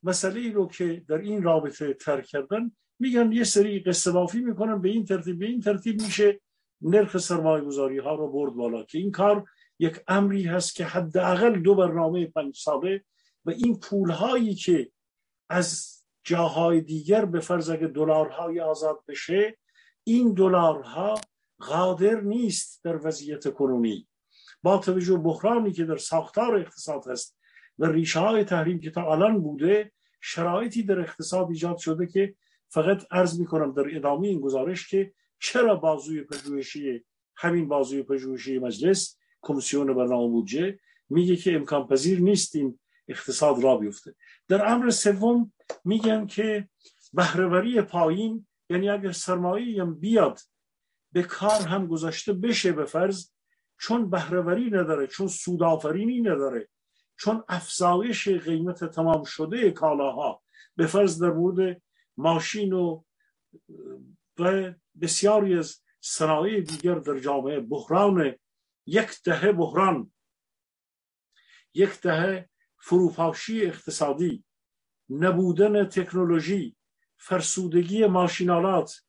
مسئله 0.02 0.40
ای 0.40 0.50
رو 0.50 0.68
که 0.68 1.04
در 1.08 1.18
این 1.18 1.42
رابطه 1.42 1.94
ترک 1.94 2.26
کردن 2.26 2.72
میگن 2.98 3.32
یه 3.32 3.44
سری 3.44 3.80
قصه 3.80 4.12
بافی 4.12 4.40
می‌کنن 4.40 4.80
به 4.80 4.88
این 4.88 5.04
ترتیب 5.04 5.38
به 5.38 5.46
این 5.46 5.60
ترتیب 5.60 6.02
میشه 6.02 6.40
نرخ 6.80 7.18
سرمایه 7.18 7.64
گذاری 7.64 7.98
ها 7.98 8.14
رو 8.14 8.32
برد 8.32 8.52
بالا 8.52 8.82
که 8.82 8.98
این 8.98 9.10
کار 9.10 9.44
یک 9.78 10.00
امری 10.08 10.42
هست 10.42 10.74
که 10.74 10.84
حداقل 10.84 11.60
دو 11.60 11.74
برنامه 11.74 12.26
پنج 12.26 12.56
ساله 12.56 13.04
و 13.44 13.50
این 13.50 13.80
پول 13.80 14.10
هایی 14.10 14.54
که 14.54 14.90
از 15.48 15.94
جاهای 16.24 16.80
دیگر 16.80 17.24
به 17.24 17.40
فرض 17.40 17.70
اگه 17.70 17.86
دلارهای 17.86 18.60
آزاد 18.60 18.98
بشه 19.08 19.58
این 20.04 20.34
دلارها 20.34 21.20
قادر 21.58 22.20
نیست 22.20 22.84
در 22.84 23.06
وضعیت 23.06 23.52
کنونی. 23.52 24.08
با 24.62 24.78
توجه 24.78 25.16
بحرانی 25.16 25.72
که 25.72 25.84
در 25.84 25.96
ساختار 25.96 26.56
اقتصاد 26.56 27.08
هست 27.08 27.36
و 27.78 27.86
ریشه 27.86 28.20
های 28.20 28.44
تحریم 28.44 28.80
که 28.80 28.90
تا 28.90 29.12
الان 29.12 29.40
بوده 29.40 29.92
شرایطی 30.20 30.82
در 30.82 31.00
اقتصاد 31.00 31.48
ایجاد 31.48 31.76
شده 31.76 32.06
که 32.06 32.34
فقط 32.74 33.06
عرض 33.10 33.40
می‌کنم 33.40 33.72
در 33.72 33.96
ادامه 33.96 34.28
این 34.28 34.40
گزارش 34.40 34.88
که 34.88 35.12
چرا 35.38 35.74
بازوی 35.74 36.22
پژوهشی 36.22 37.04
همین 37.36 37.68
بازوی 37.68 38.02
پژوهشی 38.02 38.58
مجلس 38.58 39.18
کمیسیون 39.42 39.94
برنامه 39.94 40.28
بودجه 40.28 40.78
میگه 41.08 41.36
که 41.36 41.54
امکان 41.54 41.86
پذیر 41.86 42.20
نیست 42.20 42.56
این 42.56 42.78
اقتصاد 43.08 43.62
را 43.62 43.76
بیفته. 43.76 44.14
در 44.48 44.72
امر 44.72 44.90
سوم 44.90 45.52
میگن 45.84 46.26
که 46.26 46.68
بهرهوری 47.12 47.82
پایین 47.82 48.46
یعنی 48.70 48.88
اگر 48.88 49.12
سرمایه 49.12 49.82
هم 49.82 49.94
بیاد 49.94 50.40
به 51.12 51.22
کار 51.22 51.60
هم 51.60 51.86
گذاشته 51.86 52.32
بشه 52.32 52.72
به 52.72 52.84
فرض 52.84 53.30
چون 53.78 54.10
بهرهوری 54.10 54.70
نداره 54.70 55.06
چون 55.06 55.28
سودآفرینی 55.28 56.20
نداره 56.20 56.68
چون 57.16 57.44
افزایش 57.48 58.28
قیمت 58.28 58.84
تمام 58.84 59.24
شده 59.24 59.70
کالاها 59.70 60.42
به 60.76 60.86
فرض 60.86 61.22
در 61.22 61.30
مورد 61.30 61.82
ماشین 62.16 62.72
و 62.72 63.04
و 64.38 64.72
بسیاری 65.00 65.54
از 65.54 65.80
صنایع 66.00 66.60
دیگر 66.60 66.94
در 66.94 67.18
جامعه 67.18 67.60
بحران 67.60 68.34
یک 68.86 69.22
دهه 69.24 69.52
بحران 69.52 70.12
یک 71.74 72.00
دهه 72.00 72.50
فروپاشی 72.78 73.66
اقتصادی 73.66 74.44
نبودن 75.10 75.88
تکنولوژی 75.88 76.76
فرسودگی 77.16 78.06
ماشینالات 78.06 79.04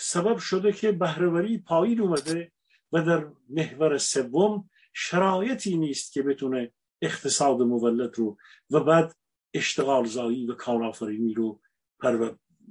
سبب 0.00 0.38
شده 0.38 0.72
که 0.72 0.92
بهرهوری 0.92 1.58
پایین 1.58 2.00
اومده 2.00 2.52
و 2.92 3.02
در 3.02 3.30
محور 3.48 3.98
سوم 3.98 4.70
شرایطی 4.92 5.76
نیست 5.76 6.12
که 6.12 6.22
بتونه 6.22 6.72
اقتصاد 7.02 7.62
مولد 7.62 8.18
رو 8.18 8.38
و 8.70 8.80
بعد 8.80 9.16
اشتغال 9.54 10.04
زایی 10.04 10.46
و 10.46 10.54
کارآفرینی 10.54 11.34
رو 11.34 11.60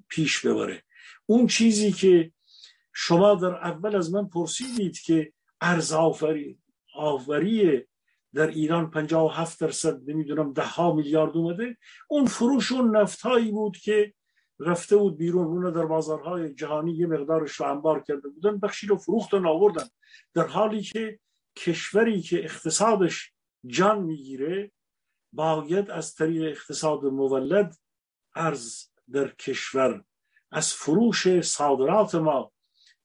پیش 0.09 0.45
ببره. 0.45 0.83
اون 1.25 1.47
چیزی 1.47 1.91
که 1.91 2.31
شما 2.93 3.35
در 3.35 3.55
اول 3.55 3.95
از 3.95 4.13
من 4.13 4.27
پرسیدید 4.27 4.99
که 4.99 5.33
ارز 5.61 5.93
آفری 5.93 7.87
در 8.33 8.47
ایران 8.47 8.91
57 8.91 9.59
درصد 9.59 10.09
نمی‌دونم 10.09 10.53
ده 10.53 10.65
ها 10.65 10.93
میلیارد 10.93 11.37
اومده. 11.37 11.77
اون 12.07 12.25
فروش 12.25 12.71
اون 12.71 12.97
نفتهایی 12.97 13.51
بود 13.51 13.77
که 13.77 14.13
رفته 14.59 14.97
بود 14.97 15.17
بیرون. 15.17 15.47
اون 15.47 15.73
در 15.73 15.85
بازارهای 15.85 16.53
جهانی 16.53 16.93
یه 16.93 17.07
مقدارش 17.07 17.51
رو 17.51 17.65
انبار 17.65 18.03
کرده 18.03 18.29
بودن 18.29 18.59
بخشی 18.59 18.87
رو 18.87 18.97
فروختن 18.97 19.45
آوردن 19.45 19.87
در 20.33 20.47
حالی 20.47 20.81
که 20.81 21.19
کشوری 21.55 22.21
که 22.21 22.43
اقتصادش 22.43 23.31
جان 23.65 24.03
می‌گیره 24.03 24.71
باید 25.33 25.91
از 25.91 26.15
طریق 26.15 26.43
اقتصاد 26.51 27.05
مولد 27.05 27.75
ارز 28.35 28.83
در 29.11 29.27
کشور. 29.27 30.03
از 30.51 30.73
فروش 30.73 31.41
صادرات 31.41 32.15
ما 32.15 32.51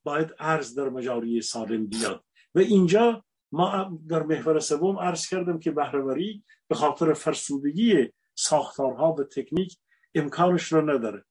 باید 0.05 0.31
ارز 0.39 0.75
در 0.75 0.89
مجاری 0.89 1.43
سالم 1.43 1.87
بیاد. 1.87 2.25
و 2.55 2.59
اینجا 2.59 3.25
ما 3.53 3.99
در 4.09 4.23
محور 4.23 4.61
سوم 4.61 4.99
عرض 4.99 5.27
کردم 5.27 5.59
که 5.59 5.71
بهرهوری 5.71 6.45
به 6.69 6.75
خاطر 6.75 7.13
فرسودگی 7.13 8.13
ساختارها 8.35 9.13
و 9.13 9.25
تکنیک 9.25 9.79
امکانش 10.15 10.73
رو 10.73 10.91
نداره. 10.91 11.25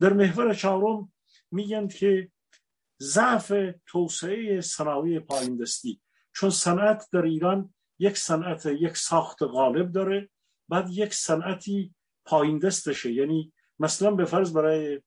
در 0.00 0.12
محور 0.12 0.54
چهارم 0.54 1.12
میگن 1.50 1.88
که 1.88 2.30
ضعف 3.00 3.52
توسعه 3.86 4.60
صنایع 4.60 5.20
پایین 5.20 5.56
دستی. 5.56 6.00
چون 6.34 6.50
صنعت 6.50 7.08
در 7.12 7.22
ایران 7.22 7.74
یک 7.98 8.18
صنعت 8.18 8.66
یک 8.66 8.96
ساخت 8.96 9.42
غالب 9.42 9.92
داره 9.92 10.30
بعد 10.68 10.90
یک 10.90 11.14
صنعتی 11.14 11.94
پایین 12.24 12.58
دستشه. 12.58 13.12
یعنی 13.12 13.52
مثلا 13.78 14.10
به 14.10 14.24
فرض 14.24 14.52
برای 14.52 15.00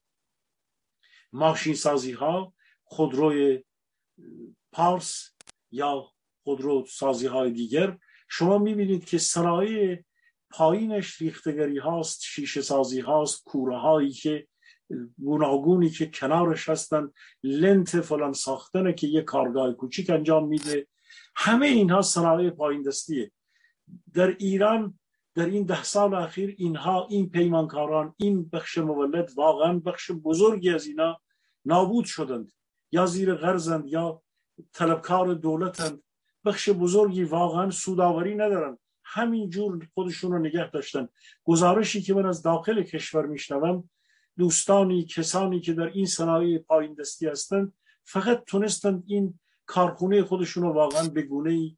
ماشین 1.33 1.75
سازی 1.75 2.11
ها 2.11 2.53
خودروی 2.83 3.63
پارس 4.71 5.29
یا 5.71 6.11
خودرو 6.43 6.85
سازی 6.89 7.27
های 7.27 7.51
دیگر 7.51 7.97
شما 8.29 8.57
می‌بینید 8.57 9.05
که 9.05 9.17
صنایع 9.17 10.03
پایینش 10.49 11.21
ریختگری 11.21 11.77
هاست 11.77 12.21
شیشه 12.23 12.61
سازی 12.61 12.99
هاست 12.99 13.43
کوره 13.43 13.77
هایی 13.77 14.11
که 14.11 14.47
گوناگونی 15.17 15.89
که 15.89 16.05
کنارش 16.05 16.69
هستن 16.69 17.11
لنت 17.43 18.01
فلان 18.01 18.33
ساختنه 18.33 18.93
که 18.93 19.07
یه 19.07 19.21
کارگاه 19.21 19.73
کوچیک 19.73 20.09
انجام 20.09 20.47
میده. 20.47 20.87
همه 21.35 21.67
اینها 21.67 22.01
صنایع 22.01 22.49
پایین 22.49 22.81
دستیه. 22.81 23.31
در 24.13 24.27
ایران 24.39 24.99
در 25.37 25.45
این 25.45 25.63
ده 25.63 25.83
سال 25.83 26.13
اخیر 26.13 26.55
اینها 26.57 27.07
این 27.09 27.29
پیمانکاران 27.29 28.13
این 28.17 28.49
بخش 28.49 28.77
مولد 28.77 29.31
واقعا 29.35 29.79
بخش 29.79 30.11
بزرگی 30.11 30.69
از 30.69 30.87
اینا 30.87 31.19
نابود 31.65 32.05
شدند. 32.05 32.51
یا 32.91 33.05
زیر 33.05 33.35
غرزند 33.35 33.87
یا 33.87 34.21
طلبکار 34.73 35.33
دولتند. 35.33 36.03
بخش 36.45 36.69
بزرگی 36.69 37.23
واقعا 37.23 37.69
سوداوری 37.71 38.35
ندارن 38.35 38.77
همین 39.03 39.49
جور 39.49 39.87
خودشون 39.93 40.31
رو 40.31 40.39
نگه 40.39 40.71
داشتن. 40.71 41.09
گزارشی 41.43 42.01
که 42.01 42.13
من 42.13 42.25
از 42.25 42.41
داخل 42.41 42.83
کشور 42.83 43.25
میشنوم 43.25 43.89
دوستانی 44.37 45.05
کسانی 45.05 45.59
که 45.59 45.73
در 45.73 45.87
این 45.87 46.05
صنایع 46.05 46.57
پایین 46.57 46.93
دستی 46.93 47.27
هستند 47.27 47.73
فقط 48.03 48.43
تونستند 48.45 49.03
این 49.07 49.39
کارخونه 49.65 50.23
خودشون 50.23 50.63
رو 50.63 50.73
واقعا 50.73 51.07
به 51.07 51.21
گونه 51.21 51.51
ای 51.51 51.77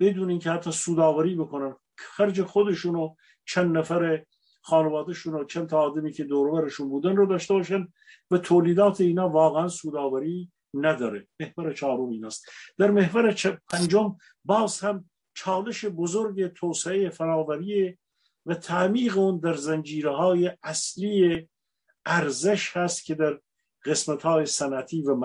بدون 0.00 0.30
اینکه 0.30 0.50
حتی 0.50 0.72
سوداوری 0.72 1.34
بکنن. 1.34 1.76
خرج 2.00 2.42
خودشون 2.42 2.94
رو 2.94 3.16
چند 3.46 3.78
نفر 3.78 4.24
خانوادهشون 4.62 5.34
و 5.34 5.44
چند 5.44 5.68
تا 5.68 5.80
آدمی 5.80 6.12
که 6.12 6.24
دورورشون 6.24 6.88
بودن 6.88 7.16
رو 7.16 7.26
داشته 7.26 7.54
باشن 7.54 7.88
و 8.30 8.38
تولیدات 8.38 9.00
اینا 9.00 9.28
واقعا 9.28 9.68
سوداوری 9.68 10.52
نداره. 10.74 11.28
محور 11.40 11.72
چهارم 11.72 12.08
این 12.08 12.24
است. 12.24 12.48
در 12.78 12.90
محور 12.90 13.32
پنجم 13.70 14.16
باز 14.44 14.80
هم 14.80 15.10
چالش 15.34 15.84
بزرگ 15.84 16.46
توسعه 16.46 17.10
فراوری 17.10 17.98
و 18.46 18.54
تعمیق 18.54 19.18
اون 19.18 19.38
در 19.38 19.54
زنجیره 19.54 20.16
های 20.16 20.50
اصلی 20.62 21.48
ارزش 22.06 22.76
هست 22.76 23.04
که 23.04 23.14
در 23.14 23.40
قسمت 23.84 24.22
های 24.22 24.46
سنتی 24.46 25.02
و 25.02 25.16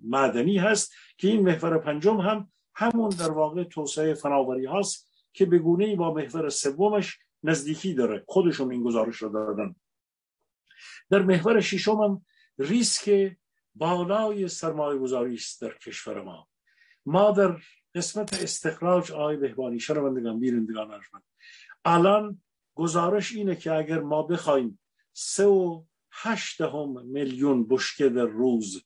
معدنی 0.00 0.58
هست 0.58 0.92
که 1.18 1.28
این 1.28 1.42
محور 1.42 1.78
پنجم 1.78 2.16
هم 2.20 2.52
همون 2.74 3.08
در 3.08 3.30
واقع 3.30 3.64
توسعه 3.64 4.14
فناوری 4.14 4.66
هست 4.66 5.11
که 5.32 5.46
به 5.46 5.58
گونه 5.58 5.96
با 5.96 6.14
محور 6.14 6.48
سومش 6.48 7.18
نزدیکی 7.42 7.94
داره. 7.94 8.24
خودشون 8.28 8.72
این 8.72 8.82
گزارش 8.82 9.16
رو 9.16 9.28
دادن. 9.28 9.74
در 11.10 11.22
محور 11.22 11.60
ششم 11.60 11.96
هم 11.96 12.26
ریسک 12.58 13.36
بالای 13.74 14.48
سرمایه 14.48 14.98
گذاری 14.98 15.34
است 15.34 15.62
در 15.62 15.78
کشور 15.78 16.22
ما. 16.22 16.48
ما 17.06 17.30
در 17.30 17.60
قسمت 17.94 18.42
استخراج 18.42 19.12
آقای 19.12 19.36
بهبانی 19.36 19.80
شنوندگان 19.80 20.40
بیرندگان 20.40 20.90
ارجمند 20.90 21.22
الان 21.84 22.42
گزارش 22.74 23.32
اینه 23.32 23.56
که 23.56 23.72
اگر 23.72 24.00
ما 24.00 24.22
بخوایم 24.22 24.78
سه 25.12 25.46
و 25.46 25.84
هشتهم 26.12 27.06
میلیون 27.06 27.68
بشکه 27.68 28.08
در 28.08 28.24
روز 28.24 28.84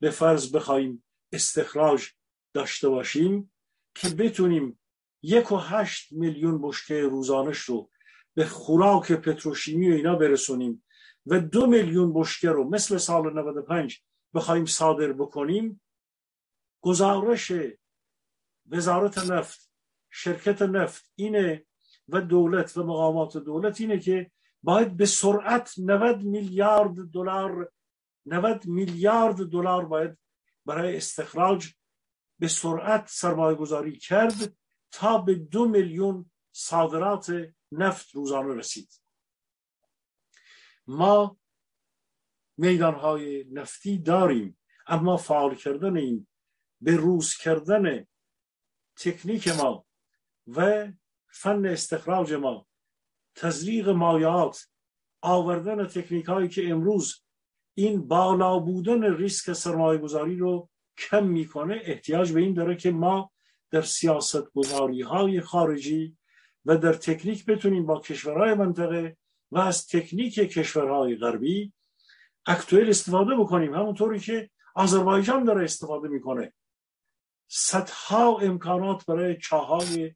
به 0.00 0.10
فرض 0.10 0.56
بخوایم 0.56 1.04
استخراج 1.32 2.08
داشته 2.54 2.88
باشیم 2.88 3.52
که 3.94 4.08
بتونیم 4.08 4.78
یک 5.24 5.52
و 5.52 5.56
هشت 5.56 6.12
میلیون 6.12 6.62
بشکه 6.62 7.02
روزانش 7.02 7.58
رو 7.58 7.90
به 8.34 8.46
خوراک 8.46 9.12
پتروشیمی 9.12 9.90
و 9.90 9.94
اینا 9.94 10.14
برسونیم 10.14 10.84
و 11.26 11.40
دو 11.40 11.66
میلیون 11.66 12.12
بشکه 12.14 12.50
رو 12.50 12.70
مثل 12.70 12.98
سال 12.98 13.32
95 13.32 14.02
بخوایم 14.34 14.64
صادر 14.64 15.12
بکنیم 15.12 15.80
گزارش 16.80 17.52
وزارت 18.70 19.18
نفت 19.18 19.70
شرکت 20.10 20.62
نفت 20.62 21.12
اینه 21.14 21.66
و 22.08 22.20
دولت 22.20 22.76
و 22.76 22.82
مقامات 22.82 23.36
دولت 23.36 23.80
اینه 23.80 23.98
که 23.98 24.30
باید 24.62 24.96
به 24.96 25.06
سرعت 25.06 25.74
90 25.78 26.22
میلیارد 26.22 26.94
دلار 27.12 27.72
90 28.26 28.66
میلیارد 28.66 29.36
دلار 29.36 29.84
باید 29.84 30.18
برای 30.66 30.96
استخراج 30.96 31.68
به 32.38 32.48
سرعت 32.48 33.08
سرمایه 33.08 33.56
گذاری 33.56 33.98
کرد. 33.98 34.56
تا 34.94 35.18
به 35.18 35.34
دو 35.34 35.68
میلیون 35.68 36.30
صادرات 36.52 37.52
نفت 37.72 38.14
روزانه 38.14 38.54
رسید. 38.54 39.02
ما 40.86 41.38
میدان 42.56 42.94
های 42.94 43.44
نفتی 43.52 43.98
داریم 43.98 44.58
اما 44.86 45.16
فعال 45.16 45.54
کردن 45.54 45.96
این 45.96 46.26
به 46.80 46.96
روز 46.96 47.36
کردن 47.36 48.06
تکنیک 48.96 49.48
ما 49.48 49.86
و 50.46 50.88
فن 51.28 51.66
استخراج 51.66 52.32
ما 52.32 52.66
تزریق 53.34 53.88
مایات 53.88 54.68
آوردن 55.20 55.86
تکنیک 55.86 56.24
هایی 56.24 56.48
که 56.48 56.70
امروز 56.70 57.24
این 57.74 58.08
بالا 58.08 58.58
بودن 58.58 59.16
ریسک 59.16 59.52
سرمایه 59.52 59.98
گذاری 59.98 60.36
رو 60.36 60.70
کم 60.98 61.26
می‌کنه 61.26 61.80
احتیاج 61.84 62.32
به 62.32 62.40
این 62.40 62.54
داره 62.54 62.76
که 62.76 62.90
ما 62.90 63.33
در 63.70 63.82
سیاست 63.82 64.52
گذاری 64.52 65.02
های 65.02 65.40
خارجی 65.40 66.16
و 66.64 66.76
در 66.76 66.92
تکنیک 66.92 67.46
بتونیم 67.46 67.86
با 67.86 68.00
کشورهای 68.00 68.54
منطقه 68.54 69.16
و 69.50 69.58
از 69.58 69.86
تکنیک 69.86 70.34
کشورهای 70.34 71.16
غربی 71.16 71.72
اکتویل 72.46 72.88
استفاده 72.88 73.36
بکنیم. 73.36 73.74
همونطوری 73.74 74.20
که 74.20 74.50
آذربایجان 74.74 75.44
داره 75.44 75.64
استفاده 75.64 76.08
می‌کنه. 76.08 76.52
صدها 77.48 78.38
امکانات 78.38 79.06
برای 79.06 79.36
چاهای 79.36 80.14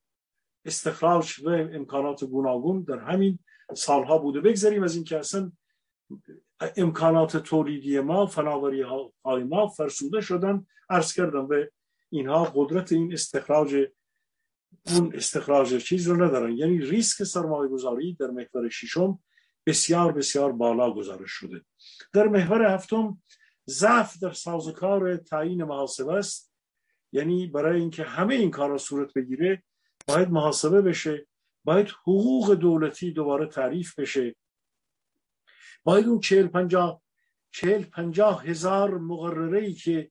استخراج 0.65 1.41
و 1.45 1.49
امکانات 1.49 2.25
گوناگون 2.25 2.83
در 2.83 2.99
همین 2.99 3.39
سالها 3.75 4.19
بوده. 4.19 4.41
بگذاریم 4.41 4.83
از 4.83 4.95
اینکه 4.95 5.19
اصلا 5.19 5.53
امکانات 6.77 7.37
تولیدی 7.37 8.01
ما 8.01 8.27
فناوری 8.27 8.83
های 9.25 9.45
ما 9.45 9.69
فرسوده 9.69 10.21
شدن 10.21 10.67
عرض 10.91 11.13
کردم 11.13 11.49
به 11.49 11.73
اینها 12.11 12.53
قدرت 12.55 12.93
این 12.93 13.13
استخراج 13.13 13.89
اون 14.87 15.17
استخراج 15.17 15.77
چیز 15.77 16.09
رو 16.09 16.25
ندارن. 16.25 16.57
یعنی 16.57 16.79
ریسک 16.79 17.25
سرمایه 17.25 17.71
گذاری 17.71 18.17
در 18.21 18.31
محور 18.31 18.69
ششم 18.69 19.19
بسیار 19.67 20.13
بسیار 20.13 20.53
بالا 20.53 20.93
گزارش 20.93 21.31
شده. 21.31 21.65
در 22.13 22.29
محور 22.29 22.75
هفتم 22.75 23.23
ضعف 23.69 24.19
در 24.23 24.33
سازوکار 24.33 25.17
تعیین 25.17 25.65
محاسبه 25.65 26.13
است. 26.13 26.53
یعنی 27.13 27.47
برای 27.47 27.81
اینکه 27.81 28.03
همه 28.03 28.35
این 28.35 28.51
کارا 28.51 28.79
صورت 28.79 29.15
بگیره 29.15 29.63
باید 30.07 30.31
محاسبه 30.31 30.83
بشه 30.83 31.27
باید 31.65 31.89
حقوق 31.89 32.55
دولتی 32.55 33.13
دوباره 33.13 33.47
تعریف 33.47 33.99
بشه. 33.99 34.37
باید 35.85 36.07
اون 36.07 36.21
چهل 36.21 36.47
پنجاه 36.47 37.03
چهل 37.51 37.83
پنجاه 37.83 38.45
هزار 38.45 38.99
مقرره 38.99 39.61
ای 39.61 39.75
که 39.75 40.11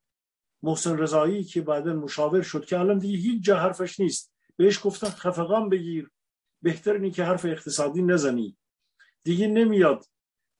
محسن 0.63 0.97
رضایی 0.97 1.43
که 1.43 1.61
بعدا 1.61 1.93
مشاور 1.93 2.41
شد 2.41 2.65
که 2.65 2.79
الان 2.79 2.97
دیگه 2.97 3.17
هیچ 3.17 3.43
جا 3.43 3.57
حرفش 3.57 3.99
نیست. 3.99 4.33
بهش 4.55 4.79
گفتن 4.83 5.09
خفقان 5.09 5.69
بگیر. 5.69 6.09
بهتر 6.61 6.93
اینی 6.93 7.11
که 7.11 7.23
حرف 7.23 7.45
اقتصادی 7.45 8.01
نزنی. 8.01 8.57
دیگه 9.23 9.47
نمیاد. 9.47 10.05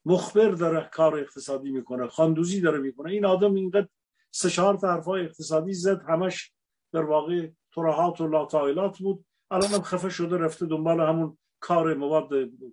مخبر 0.06 0.50
داره 0.50 0.90
کار 0.94 1.20
اقتصادی 1.20 1.72
می‌کنه. 1.72 2.08
خاندوزی 2.08 2.62
داره 2.62 2.80
می‌کنه. 2.80 3.12
این 3.12 3.26
آدم 3.26 3.54
اینقدر 3.54 3.88
سه 4.32 4.50
چهار 4.50 4.78
حرفای 4.84 5.26
اقتصادی 5.26 5.74
زد. 5.74 6.02
همش 6.08 6.52
در 6.94 7.04
واقع 7.04 7.50
ترهات 7.76 8.22
و 8.22 8.28
لاتایلات 8.28 8.98
بود. 8.98 9.26
الان 9.52 9.70
هم 9.70 9.82
خفه 9.82 10.10
شده 10.10 10.38
رفته 10.38 10.66
دنبال 10.66 11.00
همون 11.00 11.38
کار 11.60 11.94
مواد 11.94 12.30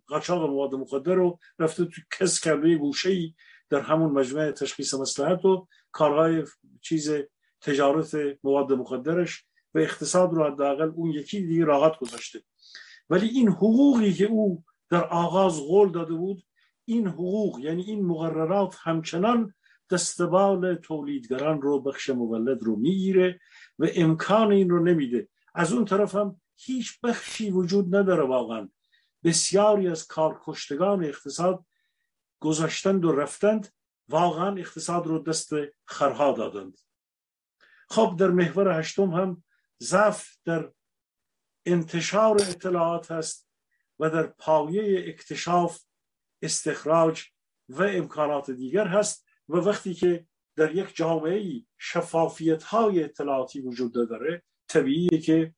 قاچاق 0.07 0.51
مواد 0.51 0.75
مخدر 0.75 1.15
رو 1.15 1.39
رفته 1.59 1.85
تو 1.85 2.01
کس 2.19 2.41
کرده 2.41 2.77
گوشه 2.77 3.35
در 3.71 3.81
همون 3.81 4.13
مجمع 4.13 4.51
تشخیص 4.51 4.95
مسلحت 4.95 5.45
و 5.45 5.69
کارهای 5.93 6.45
چیز 6.85 7.13
تجارت 7.61 8.17
مواد 8.45 8.73
مخدرش 8.73 9.45
و 9.75 9.79
اقتصاد 9.79 10.33
رو 10.33 10.45
حداقل 10.45 10.91
اون 10.95 11.11
یکی 11.11 11.47
دیگه 11.47 11.65
راحت 11.65 11.99
گذاشته. 11.99 12.43
ولی 13.11 13.29
این 13.29 13.49
حقوقی 13.49 14.13
که 14.13 14.25
او 14.25 14.65
در 14.91 15.05
آغاز 15.05 15.61
قول 15.61 15.93
داده 15.93 16.15
بود 16.15 16.43
این 16.85 17.07
حقوق 17.07 17.59
یعنی 17.59 17.83
این 17.83 18.07
مقررات 18.07 18.77
همچنان 18.81 19.55
دستبال 19.91 20.75
تولیدگران 20.75 21.63
رو 21.63 21.81
بخش 21.81 22.11
مولد 22.11 22.63
رو 22.63 22.77
می‌گیره 22.77 23.41
و 23.79 23.87
امکان 23.95 24.53
این 24.53 24.71
رو 24.71 24.85
نمیده. 24.85 25.29
از 25.55 25.73
اون 25.73 25.85
طرف 25.85 26.15
هم 26.15 26.41
هیچ 26.57 27.01
بخشی 27.01 27.51
وجود 27.51 27.97
نداره 27.97 28.23
واقعا. 28.23 28.69
بسیاری 29.25 29.89
از 29.89 30.07
کارکشتگان 30.07 31.05
اقتصاد 31.05 31.65
گذاشتند 32.41 33.05
و 33.05 33.13
رفتند 33.13 33.69
واقعا 34.09 34.57
اقتصاد 34.57 35.07
رو 35.07 35.19
دست 35.19 35.51
خرها 35.85 36.33
دادند. 36.33 36.79
خب 37.89 38.17
در 38.19 38.29
محور 38.31 38.79
هشتم 38.79 39.11
هم 39.11 39.45
ضعف 39.83 40.37
در 40.45 40.73
انتشار 41.67 42.37
اطلاعات 42.43 43.11
هست 43.11 43.49
و 43.99 44.11
در 44.11 44.23
پایه 44.27 45.09
اکتشاف 45.09 45.81
استخراج 46.43 47.25
و 47.69 47.83
امکانات 47.83 48.51
دیگر 48.51 48.87
هست 48.87 49.27
و 49.49 49.57
وقتی 49.57 49.95
که 49.95 50.27
در 50.57 50.75
یک 50.75 50.97
جامعه 50.97 51.67
شفافیت 51.79 52.63
های 52.63 53.05
اطلاعاتی 53.05 53.61
وجود 53.61 53.95
داره 53.95 54.43
طبیعیه 54.69 55.19
که 55.19 55.55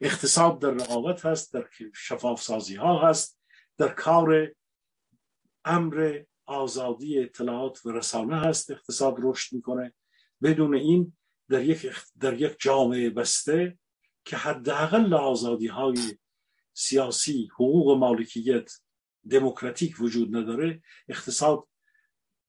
اقتصاد 0.00 0.60
در 0.60 0.70
رقابت 0.70 1.26
هست 1.26 1.54
در 1.54 1.68
شفاف 1.94 2.42
سازی 2.42 2.76
ها 2.76 3.08
هست 3.08 3.40
در 3.78 3.88
کار 3.88 4.54
امر 5.64 6.22
آزادی 6.46 7.18
اطلاعات 7.18 7.86
و 7.86 7.92
رسانه 7.92 8.40
هست 8.40 8.70
اقتصاد 8.70 9.14
رشد 9.18 9.54
می‌کنه. 9.54 9.94
بدون 10.42 10.74
این 10.74 11.16
در 11.48 11.64
یک, 11.64 11.90
در 12.20 12.40
یک 12.40 12.56
جامعه 12.58 13.10
بسته 13.10 13.78
که 14.24 14.36
حداقل 14.36 15.14
آزادی 15.14 15.66
های 15.66 15.98
سیاسی 16.74 17.48
حقوق 17.54 17.96
مالکیت 17.98 18.72
دموکراتیک 19.30 20.00
وجود 20.00 20.36
نداره 20.36 20.82
اقتصاد 21.08 21.68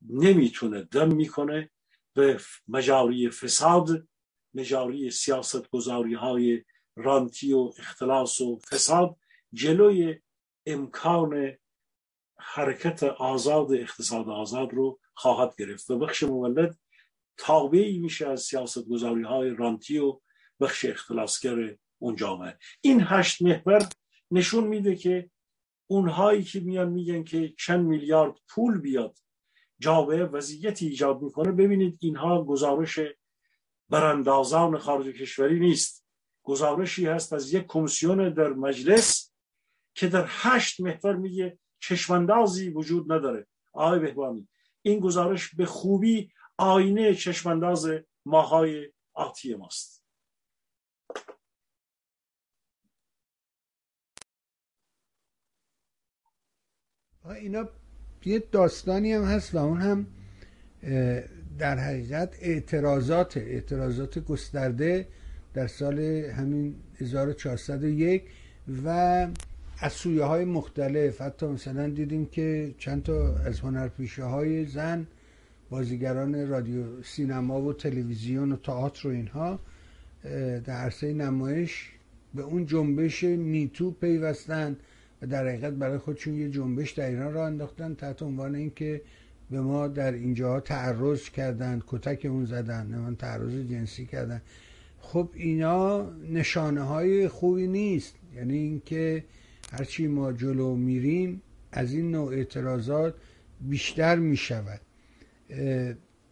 نمی‌تونه 0.10 0.84
دم 0.84 1.16
می‌کنه 1.16 1.70
به 2.14 2.40
مجاری 2.68 3.30
فساد 3.30 4.08
مجاری 4.54 5.12
سیاست 5.12 5.70
گذاری 5.70 6.14
های 6.14 6.64
رانتی 6.96 7.54
و 7.54 7.74
اختلاس 7.78 8.42
و 8.42 8.60
فساد 8.60 9.18
جلوی 9.54 10.20
امکان 10.66 11.58
حرکت 12.40 13.04
آزاد 13.04 13.74
اقتصاد 13.74 14.30
آزاد 14.30 14.74
رو 14.74 15.00
خواهد 15.14 15.56
گرفت. 15.60 15.90
و 15.90 16.00
بخش 16.00 16.24
مولد 16.24 16.78
تابعی 17.38 18.00
میشه 18.00 18.28
از 18.28 18.42
سیاست 18.42 18.86
گذاری 18.86 19.24
های 19.24 19.50
رانتی 19.50 19.98
و 19.98 20.20
بخش 20.60 20.86
اختلاسگر 20.86 21.76
اون 22.00 22.16
جامعه 22.16 22.58
این 22.82 23.02
هشت 23.04 23.42
محور 23.42 23.90
نشون 24.32 24.68
میده 24.68 24.96
که 24.96 25.30
اونهایی 25.88 26.44
که 26.44 26.60
میان 26.60 26.90
میگن 26.90 27.24
که 27.24 27.54
چند 27.60 27.86
میلیارد 27.86 28.36
پول 28.50 28.82
بیاد 28.82 29.18
جامعه 29.80 30.24
وضعیتی 30.24 30.88
ایجاد 30.88 31.22
می‌کنه 31.22 31.52
ببینید 31.52 31.98
اینها 32.02 32.44
گزارش 32.44 33.00
براندازان 33.90 34.78
خارج 34.78 35.08
کشوری 35.08 35.60
نیست. 35.60 36.06
گزارشی 36.44 37.06
هست 37.06 37.34
از 37.34 37.54
یک 37.54 37.66
کمیسیون 37.68 38.34
در 38.34 38.50
مجلس 38.50 39.34
که 39.94 40.08
در 40.08 40.26
هشت 40.28 40.80
محور 40.80 41.16
میگه 41.16 41.60
چشماندازی 41.80 42.70
وجود 42.70 43.12
نداره. 43.12 43.48
آقای 43.74 44.00
بهبانی 44.00 44.48
این 44.82 45.00
گزارش 45.00 45.56
به 45.56 45.66
خوبی 45.66 46.32
آینه 46.58 47.16
چشمانداز 47.16 47.88
ماهای 48.26 48.92
آتی 49.14 49.56
ماست. 49.56 50.04
اینا 57.26 57.70
یه 58.26 58.40
داستانی 58.40 59.14
هم 59.14 59.24
هست 59.24 59.56
و 59.56 59.58
اون 59.58 59.82
هم 59.82 60.08
در 61.58 61.78
حقیقت 61.78 62.38
اعتراضات 62.42 63.38
اعتراضات 63.38 64.20
گسترده 64.20 65.08
در 65.54 65.68
سال 65.68 66.00
همین 66.00 66.76
1401 67.00 68.24
و 68.86 69.28
از 69.80 69.94
سویه 69.94 70.24
های 70.24 70.46
مختلف. 70.46 71.22
حتی 71.22 71.46
مثلا 71.46 71.90
دیدیم 71.90 72.26
که 72.26 72.76
چند 72.78 73.04
تا 73.04 73.36
از 73.36 73.60
هنرپیشه 73.60 74.24
های 74.24 74.66
زن 74.66 75.08
بازیگران 75.70 76.48
رادیو 76.48 77.04
سینما 77.04 77.62
و 77.62 77.74
تلویزیون 77.74 78.52
و 78.52 78.56
تئاتر 78.56 79.08
و 79.08 79.12
اینها 79.12 79.60
در 80.66 80.74
عرصه 80.74 81.14
نمایش 81.14 81.90
به 82.36 82.42
اون 82.42 82.66
جنبش 82.66 83.24
میتو 83.24 83.92
پیوستن 83.92 84.78
و 85.22 85.28
در 85.28 85.48
حقیقت 85.48 85.74
برای 85.74 85.98
خودشون 85.98 86.34
یه 86.34 86.50
جنبش 86.50 86.92
در 86.92 87.10
ایران 87.10 87.34
را 87.34 87.46
انداختن 87.46 87.94
تحت 87.94 88.22
عنوان 88.22 88.56
اینکه 88.56 89.02
به 89.52 89.62
ما 89.62 89.88
در 89.88 90.12
اینجا 90.12 90.60
تعرض 90.60 91.30
کردن 91.30 91.82
کتک 91.88 92.26
اون 92.26 92.46
زدن 92.46 92.88
نه 92.88 93.16
تعرض 93.16 93.54
جنسی 93.54 94.06
کردن 94.06 94.42
خب 95.00 95.30
اینا 95.34 96.10
نشانه 96.32 96.82
های 96.82 97.28
خوبی 97.28 97.68
نیست. 97.68 98.16
یعنی 98.36 98.58
اینکه 98.58 99.24
هرچی 99.72 100.08
ما 100.08 100.34
جلو 100.34 100.76
میریم 100.76 101.42
از 101.72 101.94
این 101.94 102.12
نوع 102.12 102.34
اعتراضات 102.34 103.16
بیشتر 103.62 104.16
می‌شود. 104.16 104.82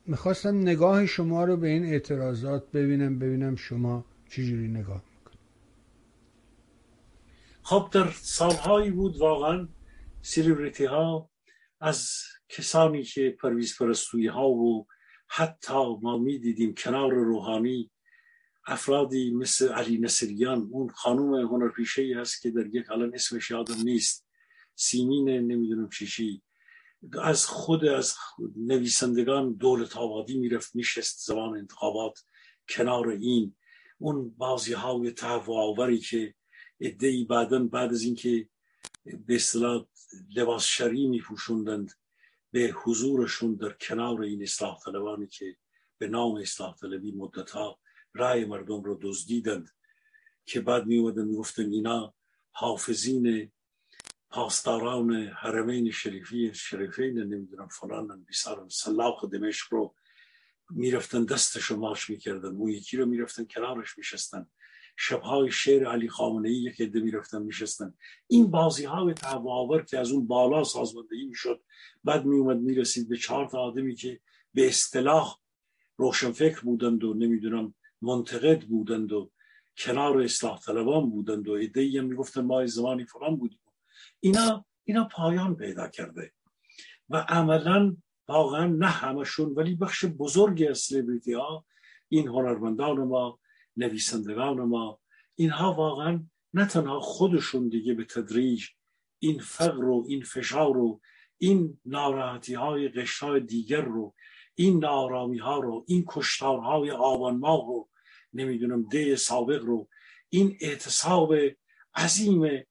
می‌خواستم 0.05 0.57
نگاه 0.57 1.05
شما 1.05 1.43
رو 1.43 1.57
به 1.57 1.67
این 1.67 1.85
اعتراضات 1.85 2.71
ببینم 2.71 3.19
ببینم 3.19 3.55
شما 3.55 4.05
چجوری 4.29 4.67
نگاه 4.67 5.03
می‌کنید. 5.17 5.39
خب 7.61 7.89
در 7.91 8.09
سالهایی 8.11 8.91
بود 8.91 9.17
واقعا 9.17 9.67
سیلیبریتی 10.21 10.85
ها 10.85 11.29
از 11.79 12.11
کسانی 12.49 13.03
که 13.03 13.37
پرویز 13.41 13.77
پرستوی 13.77 14.27
ها 14.27 14.49
و 14.49 14.87
حتی 15.27 15.97
ما 16.01 16.17
می‌دیدیم 16.17 16.73
کنار 16.77 17.13
روحانی 17.13 17.91
افرادی 18.65 19.31
مثل 19.31 19.69
علی 19.69 19.97
نصریان 19.97 20.69
اون 20.71 20.89
خانوم 20.89 21.35
هنرپیشه 21.35 22.01
ای 22.01 22.13
هست 22.13 22.41
که 22.41 22.51
در 22.51 22.65
یک 22.65 22.91
الان 22.91 23.13
اسمش 23.13 23.51
یادم 23.51 23.81
نیست. 23.83 24.27
سیمین 24.75 25.29
نمی‌دونم 25.29 25.89
چیشی 25.89 26.41
از 27.21 27.45
خود 27.45 27.85
از 27.85 28.15
نویسندگان 28.55 29.53
دولت 29.53 29.97
آبادی 29.97 30.37
می‌رفت 30.37 30.75
میشست 30.75 31.27
زمان 31.27 31.57
انتخابات 31.57 32.19
کنار 32.69 33.09
این. 33.09 33.55
اون 33.97 34.29
بازی 34.29 34.73
های 34.73 35.13
آوری 35.47 35.97
که 35.97 36.33
ادهی 36.79 37.25
بعدا 37.25 37.63
بعد 37.63 37.91
از 37.91 38.01
اینکه 38.01 38.49
به 39.05 39.35
اصطلاح 39.35 39.85
لباس 40.35 40.65
شری 40.65 41.07
میپوشوندند 41.07 41.91
به 42.51 42.75
حضورشون 42.83 43.55
در 43.55 43.73
کنار 43.81 44.21
این 44.21 44.43
اصلاح 44.43 44.79
طلبانی 44.85 45.27
که 45.27 45.57
به 45.97 46.07
نام 46.07 46.35
اصلاح 46.35 46.75
طلبی 46.75 47.11
مدت 47.11 47.49
ها 47.49 47.79
رای 48.15 48.45
مردم 48.45 48.83
رو 48.83 48.99
دزدیدند 49.01 49.69
که 50.45 50.61
بعد 50.61 50.85
می 50.85 50.97
اومدن 50.97 51.25
می‌گفتن 51.25 51.71
اینا 51.71 52.13
حافظین 52.51 53.51
پاسداران 54.29 55.13
حرمین 55.13 55.91
شریفی 55.91 56.53
شریفین 56.53 57.19
نمی‌دونم 57.19 57.67
فلان 57.67 58.23
بیسارن 58.23 58.69
سلاخ 58.69 59.25
دمشق 59.25 59.73
رو 59.73 59.95
می‌رفتن 60.69 61.25
دستش 61.25 61.63
رو 61.63 61.77
ماش 61.77 62.09
می‌کردن 62.09 62.55
اون 62.55 62.69
یکی 62.71 62.97
رو 62.97 63.05
می‌رفتن 63.05 63.45
کنارش 63.45 63.97
میشستن. 63.97 64.47
شبهای 64.97 65.51
شعر 65.51 65.87
علی 65.87 66.09
خامنه 66.09 66.49
ای 66.49 66.55
یک 66.55 66.81
عده 66.81 66.99
می‌رفتن 66.99 67.41
میشستن. 67.41 67.93
این 68.27 68.51
بازی 68.51 68.85
های 68.85 69.13
تواور 69.13 69.83
که 69.83 69.99
از 69.99 70.11
اون 70.11 70.27
بالا 70.27 70.63
سازماندهی 70.63 71.25
می‌شد 71.25 71.61
بعد 72.03 72.25
میومد 72.25 72.57
می‌رسید 72.57 73.09
به 73.09 73.17
چهار 73.17 73.49
تا 73.49 73.59
آدمی 73.59 73.95
که 73.95 74.19
به 74.53 74.67
اصطلاح 74.67 75.39
روشنفکر 75.97 76.61
بودند 76.61 77.03
و 77.03 77.13
نمی‌دونم 77.13 77.73
منتقد 78.05 78.61
بودند 78.61 79.11
و 79.13 79.31
کنار 79.77 80.21
اصلاح 80.21 80.59
طلبان 80.59 81.09
بودند 81.09 81.47
و 81.47 81.51
ایده 81.51 82.01
می‌گفتن 82.01 82.41
ما 82.41 82.65
زمانی 82.65 83.05
فلان 83.05 83.35
بودیم. 83.35 83.59
اینا 84.19 84.65
اینا 84.83 85.07
پایان 85.11 85.55
پیدا 85.55 85.87
کرده. 85.87 86.31
و 87.09 87.17
عملا 87.29 87.97
واقعا 88.27 88.65
نه 88.65 88.87
همشون 88.87 89.53
ولی 89.53 89.75
بخش 89.75 90.05
بزرگی 90.05 90.67
از 90.67 90.77
سلیبریتی 90.77 91.33
ها 91.33 91.65
این 92.09 92.27
هنرمندان 92.27 92.97
ما 92.97 93.39
نویسندگان 93.77 94.61
ما 94.61 94.99
اینها 95.35 95.73
واقعا 95.73 96.23
نه 96.53 96.65
تنها 96.65 96.99
خودشون 96.99 97.69
دیگه 97.69 97.93
به 97.93 98.05
تدریج 98.05 98.65
این 99.19 99.39
فقر 99.39 99.83
و 99.83 100.05
این 100.07 100.21
فشار 100.21 100.77
و 100.77 101.01
این 101.37 101.79
ناراحتی 101.85 102.53
های 102.53 102.89
قشتای 102.89 103.39
دیگر 103.39 103.81
رو 103.81 104.15
این 104.55 104.79
نارامی 104.79 105.37
ها 105.37 105.59
رو 105.59 105.85
این 105.87 106.05
کشتارهای 106.07 106.91
آبان 106.91 107.37
ماه 107.37 107.67
رو 107.67 107.89
نمی‌دونم 108.35 108.87
ده 108.91 109.15
سابق 109.15 109.63
رو. 109.63 109.87
این 110.29 110.57
اعتصاب 110.61 111.33
عظیم 111.95 112.65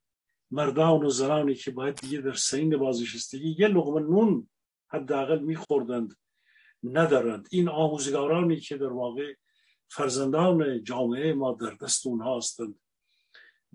مردان 0.50 1.04
و 1.04 1.10
زنانی 1.10 1.54
که 1.54 1.70
باید 1.70 1.94
دیگه 1.94 2.20
در 2.20 2.34
سین 2.34 2.76
بازنشستگی 2.76 3.56
یه 3.58 3.68
لغمه 3.68 4.00
نون 4.00 4.48
حداقل 4.88 5.38
میخوردند 5.38 6.16
ندارند. 6.82 7.48
این 7.50 7.68
آموزگارانی 7.68 8.60
که 8.60 8.76
در 8.76 8.92
واقع 8.92 9.34
فرزندان 9.88 10.82
جامعه 10.82 11.32
ما 11.32 11.52
در 11.60 11.74
دست 11.82 12.06
اونها 12.06 12.36
هستند. 12.36 12.80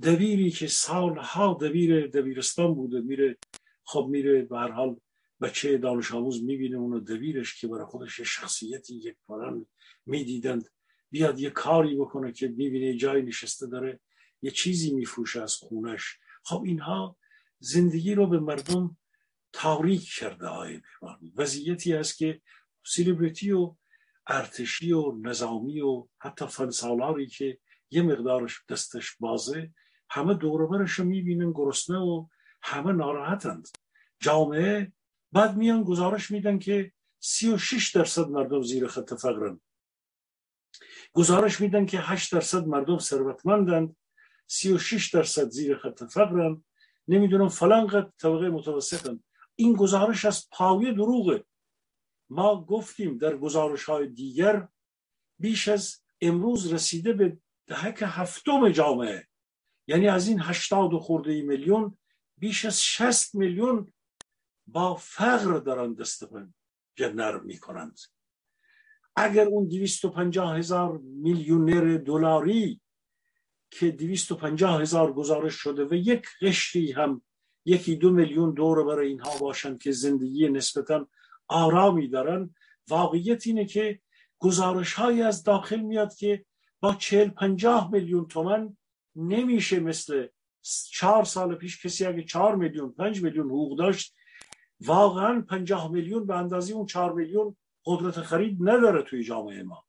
دبیری 0.03 0.51
که 0.51 0.67
سالها 0.67 1.53
دبیر 1.61 2.07
دبیرستان 2.07 2.73
بوده 2.73 3.01
میره 3.01 3.37
خب 3.83 4.07
میره 4.11 4.41
به 4.41 4.57
هر 4.57 4.71
حال 4.71 4.95
بچه 5.41 5.77
دانش 5.77 6.13
آموز 6.13 6.43
می‌بینه 6.43 6.77
اونو 6.77 6.99
دبیرش 6.99 7.61
که 7.61 7.67
برای 7.67 7.85
خودش 7.85 8.21
شخصیتی 8.21 8.95
یک 8.95 9.15
می‌دیدند. 10.05 10.69
بیاد 11.11 11.39
یه 11.39 11.49
کاری 11.49 11.95
بکنه 11.95 12.31
که 12.31 12.47
می‌بینه 12.47 12.97
جای 12.97 13.21
نشسته 13.21 13.67
داره 13.67 13.99
یه 14.41 14.51
چیزی 14.51 14.93
میفروشه 14.93 15.41
از 15.41 15.55
خونش. 15.55 16.17
خب 16.43 16.63
اینها 16.65 17.17
زندگی 17.59 18.15
رو 18.15 18.27
به 18.27 18.39
مردم 18.39 18.97
تاریک 19.53 20.09
کرده 20.19 20.47
های 20.47 20.81
وضعیتی 21.35 21.93
است 21.93 22.17
که 22.17 22.41
سیلیبریتی 22.85 23.51
و 23.51 23.75
ارتشی 24.27 24.91
و 24.91 25.11
نظامی 25.21 25.81
و 25.81 26.07
حتی 26.19 26.47
فنسالاری 26.47 27.27
که 27.27 27.57
یه 27.91 28.01
مقدارش 28.01 28.61
دستش 28.69 29.15
بازه 29.19 29.73
همه 30.09 30.33
دوربرش 30.33 30.91
رو 30.91 31.05
می‌بینن 31.05 31.51
گرسنه 31.51 31.97
و 31.97 32.27
همه 32.61 32.91
ناراحتند. 32.91 33.67
جامعه 34.19 34.93
بعد 35.31 35.57
میان 35.57 35.83
گزارش 35.83 36.31
میدن 36.31 36.59
که 36.59 36.91
36 37.19 37.95
درصد 37.95 38.27
مردم 38.27 38.61
زیر 38.61 38.87
خط 38.87 39.13
فقرن. 39.13 39.61
گزارش 41.13 41.61
میدن 41.61 41.85
که 41.85 41.99
8 41.99 42.33
درصد 42.33 42.67
مردم 42.67 42.99
ثروتمندند 42.99 43.95
36 44.47 45.13
درصد 45.13 45.49
زیر 45.49 45.77
خط 45.77 46.03
فقرن. 46.03 46.63
نمی‌دونم 47.07 47.49
فلان 47.49 47.87
قد 47.87 48.13
طبقه 48.17 48.49
متوسطن. 48.49 49.23
این 49.55 49.73
گزارش 49.73 50.25
از 50.25 50.47
پایه 50.51 50.91
دروغه. 50.93 51.45
ما 52.29 52.65
گفتیم 52.65 53.17
در 53.17 53.37
گزارش 53.37 53.83
های 53.83 54.07
دیگر 54.07 54.67
بیش 55.39 55.67
از 55.67 56.01
امروز 56.21 56.73
رسیده 56.73 57.13
به 57.13 57.37
دهک 57.67 58.03
هفتم 58.05 58.69
جامعه. 58.69 59.27
یعنی 59.87 60.07
از 60.07 60.27
این 60.27 60.39
هشتاد 60.41 60.93
و 60.93 60.99
خورده 60.99 61.41
میلیون 61.41 61.97
بیش 62.37 62.65
از 62.65 62.83
شست 62.83 63.35
میلیون 63.35 63.93
با 64.67 64.95
فقر 64.95 65.57
دارن 65.57 65.93
دست 65.93 66.23
جنر 66.95 67.37
می 67.39 67.57
کنند 67.57 67.99
اگر 69.19 69.45
اون 69.45 69.67
250 69.67 70.57
هزار 70.57 70.97
میلیونر 70.97 71.97
دلاری 71.97 72.81
که 73.71 73.91
250 73.91 74.81
هزار 74.81 75.13
گزارش 75.13 75.53
شده 75.53 75.85
و 75.85 75.93
یک 75.93 76.25
قشری 76.41 76.91
هم 76.91 77.21
یکی 77.65 77.95
دو 77.95 78.11
میلیون 78.11 78.53
دور 78.53 78.83
برای 78.83 79.07
اینها 79.07 79.37
باشند 79.37 79.79
که 79.79 79.91
زندگی 79.91 80.49
نسبتا 80.49 81.07
آرامی 81.47 82.07
دارن 82.07 82.55
واقعیت 82.89 83.47
اینه 83.47 83.65
که 83.65 83.99
گزارش 84.39 84.93
های 84.93 85.21
از 85.21 85.43
داخل 85.43 85.79
میاد 85.79 86.15
که 86.15 86.45
با 86.79 86.93
چهل 86.93 87.29
پنجاه 87.29 87.91
میلیون 87.91 88.27
تومن 88.27 88.77
نمیشه 89.15 89.79
مثل 89.79 90.27
چهار 90.91 91.23
سال 91.23 91.55
پیش 91.55 91.85
کسی 91.85 92.05
اگه 92.05 92.23
چهار 92.23 92.55
میلیون 92.55 92.91
پنج 92.91 93.23
میلیون 93.23 93.45
حقوق 93.45 93.77
داشت 93.77 94.15
واقعا 94.81 95.41
پنجاه 95.41 95.91
میلیون 95.91 96.25
به 96.25 96.35
اندازه 96.35 96.73
اون 96.73 96.85
چهار 96.85 97.13
میلیون 97.13 97.55
قدرت 97.85 98.21
خرید 98.21 98.57
نداره 98.61 99.03
توی 99.03 99.23
جامعه 99.23 99.63
ما. 99.63 99.85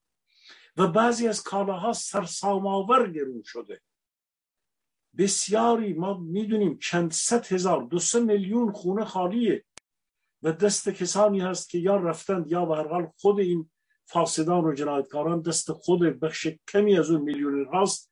و 0.76 0.86
بعضی 0.86 1.28
از 1.28 1.42
کالاها 1.42 1.92
سرساماور 1.92 3.10
گرون 3.10 3.42
شده. 3.44 3.80
بسیاری 5.18 5.92
ما 5.92 6.18
می‌دونیم 6.18 6.78
چند 6.78 7.12
صد 7.12 7.46
هزار 7.46 7.82
دو 7.82 7.98
سه 7.98 8.20
میلیون 8.20 8.72
خونه 8.72 9.04
خالیه. 9.04 9.64
و 10.42 10.52
دست 10.52 10.88
کسانی 10.88 11.40
هست 11.40 11.70
که 11.70 11.78
یا 11.78 11.96
رفتند 11.96 12.52
یا 12.52 12.64
به 12.64 12.76
هر 12.76 12.88
حال 12.88 13.12
خود 13.16 13.40
این 13.40 13.70
فاسدان 14.04 14.64
و 14.64 14.74
جنایتکاران 14.74 15.40
دست 15.40 15.72
خود 15.72 16.00
بخش 16.00 16.48
کمی 16.68 16.98
از 16.98 17.10
اون 17.10 17.20
میلیون 17.20 17.66
هاست. 17.72 18.10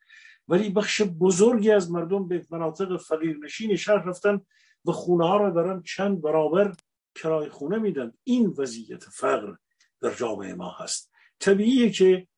ولی 0.48 0.70
بخش 0.70 1.02
بزرگی 1.02 1.70
از 1.70 1.90
مردم 1.90 2.28
به 2.28 2.46
مناطق 2.50 2.96
فقیر 2.96 3.36
نشین 3.36 3.76
شهر 3.76 4.04
رفتن 4.04 4.40
و 4.84 4.92
خونه 4.92 5.28
ها 5.28 5.36
را 5.36 5.50
دارن 5.50 5.82
چند 5.82 6.22
برابر 6.22 6.74
کرای 7.14 7.48
خونه 7.48 7.78
میدن. 7.78 8.12
این 8.24 8.54
وضعیت 8.58 9.04
فقر. 9.04 9.54
در 10.02 10.14
جامعه 10.14 10.54
ما 10.54 10.70
هست. 10.70 11.10
طبیعیه 11.40 11.90
که 11.90 12.28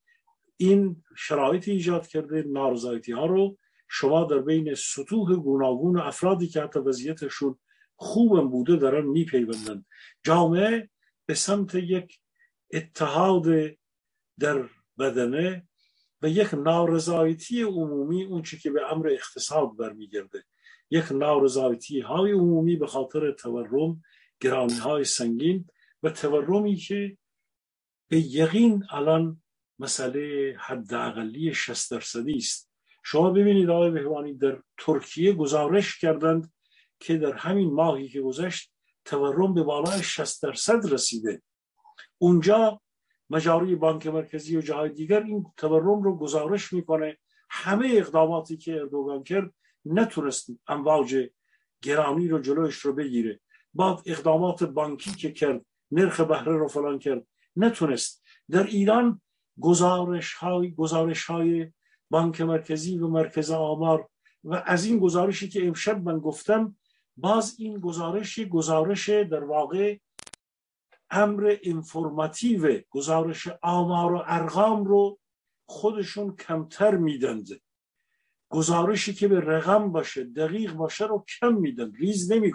این 0.56 1.04
شرایط 1.16 1.68
ایجاد 1.68 2.06
کرده 2.06 2.42
نارضایتی 2.42 3.12
ها 3.12 3.26
رو 3.26 3.58
شما 3.88 4.24
در 4.24 4.38
بین 4.38 4.74
سطوح 4.74 5.36
گوناگون 5.36 6.00
افرادی 6.00 6.48
که 6.48 6.62
حتی 6.62 6.78
وضعیتشون 6.78 7.58
خوبم 7.96 8.48
بوده 8.48 8.76
دارن 8.76 9.06
میپیوندن. 9.06 9.84
جامعه 10.22 10.90
به 11.26 11.34
سمت 11.34 11.74
یک 11.74 12.20
اتحاد 12.72 13.46
در 14.38 14.68
بدنه 14.98 15.68
و 16.22 16.28
یک 16.28 16.54
نارضایتی 16.54 17.62
عمومی 17.62 18.24
اون 18.24 18.42
که 18.42 18.70
به 18.70 18.92
امر 18.92 19.08
اقتصاد 19.08 19.76
برمیگرده 19.76 20.44
یک 20.90 21.12
نارضایتی 21.12 22.00
های 22.00 22.32
عمومی 22.32 22.76
به 22.76 22.86
خاطر 22.86 23.32
تورم 23.32 24.02
گرانی 24.40 24.78
های 24.78 25.04
سنگین 25.04 25.66
و 26.02 26.10
تورمی 26.10 26.76
که 26.76 27.16
به 28.10 28.20
یقین 28.20 28.84
الان 28.90 29.42
مسئله 29.78 30.54
حداقلی 30.58 31.54
60 31.54 31.90
درصدی 31.90 32.36
است. 32.36 32.70
شما 33.04 33.30
ببینید 33.30 33.70
آقای 33.70 33.90
بهوانی 33.90 34.34
در 34.34 34.62
ترکیه 34.78 35.32
گزارش 35.32 35.98
کردند 35.98 36.52
که 37.00 37.18
در 37.18 37.32
همین 37.32 37.72
ماهی 37.72 38.08
که 38.08 38.20
گذشت 38.20 38.72
تورم 39.04 39.54
به 39.54 39.62
بالای 39.62 40.02
60 40.02 40.42
درصد 40.42 40.92
رسیده. 40.92 41.42
اونجا 42.18 42.80
مجاری 43.30 43.74
بانک 43.76 44.06
مرکزی 44.06 44.56
و 44.56 44.60
جاهای 44.60 44.90
دیگر 44.90 45.22
این 45.22 45.46
تورم 45.56 46.02
رو 46.02 46.16
گزارش 46.16 46.72
می‌کنه. 46.72 47.18
همه 47.50 47.88
اقداماتی 47.92 48.56
که 48.56 48.80
اردوگان 48.80 49.22
کرد 49.22 49.54
نتونست 49.84 50.50
امواج 50.68 51.28
گرانی 51.82 52.28
رو 52.28 52.38
جلوش 52.38 52.78
رو 52.78 52.92
بگیره. 52.92 53.40
بعد 53.74 53.98
اقدامات 54.06 54.64
بانکی 54.64 55.10
که 55.10 55.32
کرد 55.32 55.66
نرخ 55.90 56.20
بهره 56.20 56.56
رو 56.56 56.68
فلان 56.68 56.98
کرد. 56.98 57.26
نتونست. 57.56 58.22
در 58.50 58.62
ایران 58.62 59.20
گزارش 59.60 60.34
های 60.34 60.74
گزارش 60.74 61.24
های 61.24 61.72
بانک 62.10 62.40
مرکزی 62.40 62.98
و 62.98 63.08
مرکز 63.08 63.50
آمار 63.50 64.08
و 64.44 64.62
از 64.66 64.84
این 64.84 64.98
گزارشی 64.98 65.48
که 65.48 65.66
امشب 65.66 66.02
من 66.02 66.18
گفتم 66.18 66.76
باز 67.16 67.54
این 67.58 67.80
گزارش 67.80 68.40
گزارش 68.40 69.08
در 69.08 69.44
واقع 69.44 69.98
امر 71.10 71.56
انفرماتیو 71.62 72.80
گزارش 72.90 73.48
آمار 73.62 74.12
و 74.12 74.22
ارقام 74.26 74.84
رو 74.84 75.18
خودشون 75.66 76.36
کمتر 76.36 76.96
میدند. 76.96 77.48
گزارشی 78.48 79.14
که 79.14 79.28
به 79.28 79.40
رقم 79.40 79.92
باشه 79.92 80.24
دقیق 80.24 80.72
باشه 80.72 81.06
رو 81.06 81.24
کم 81.40 81.54
میدن 81.54 81.92
ریز 81.92 82.32
نمی 82.32 82.52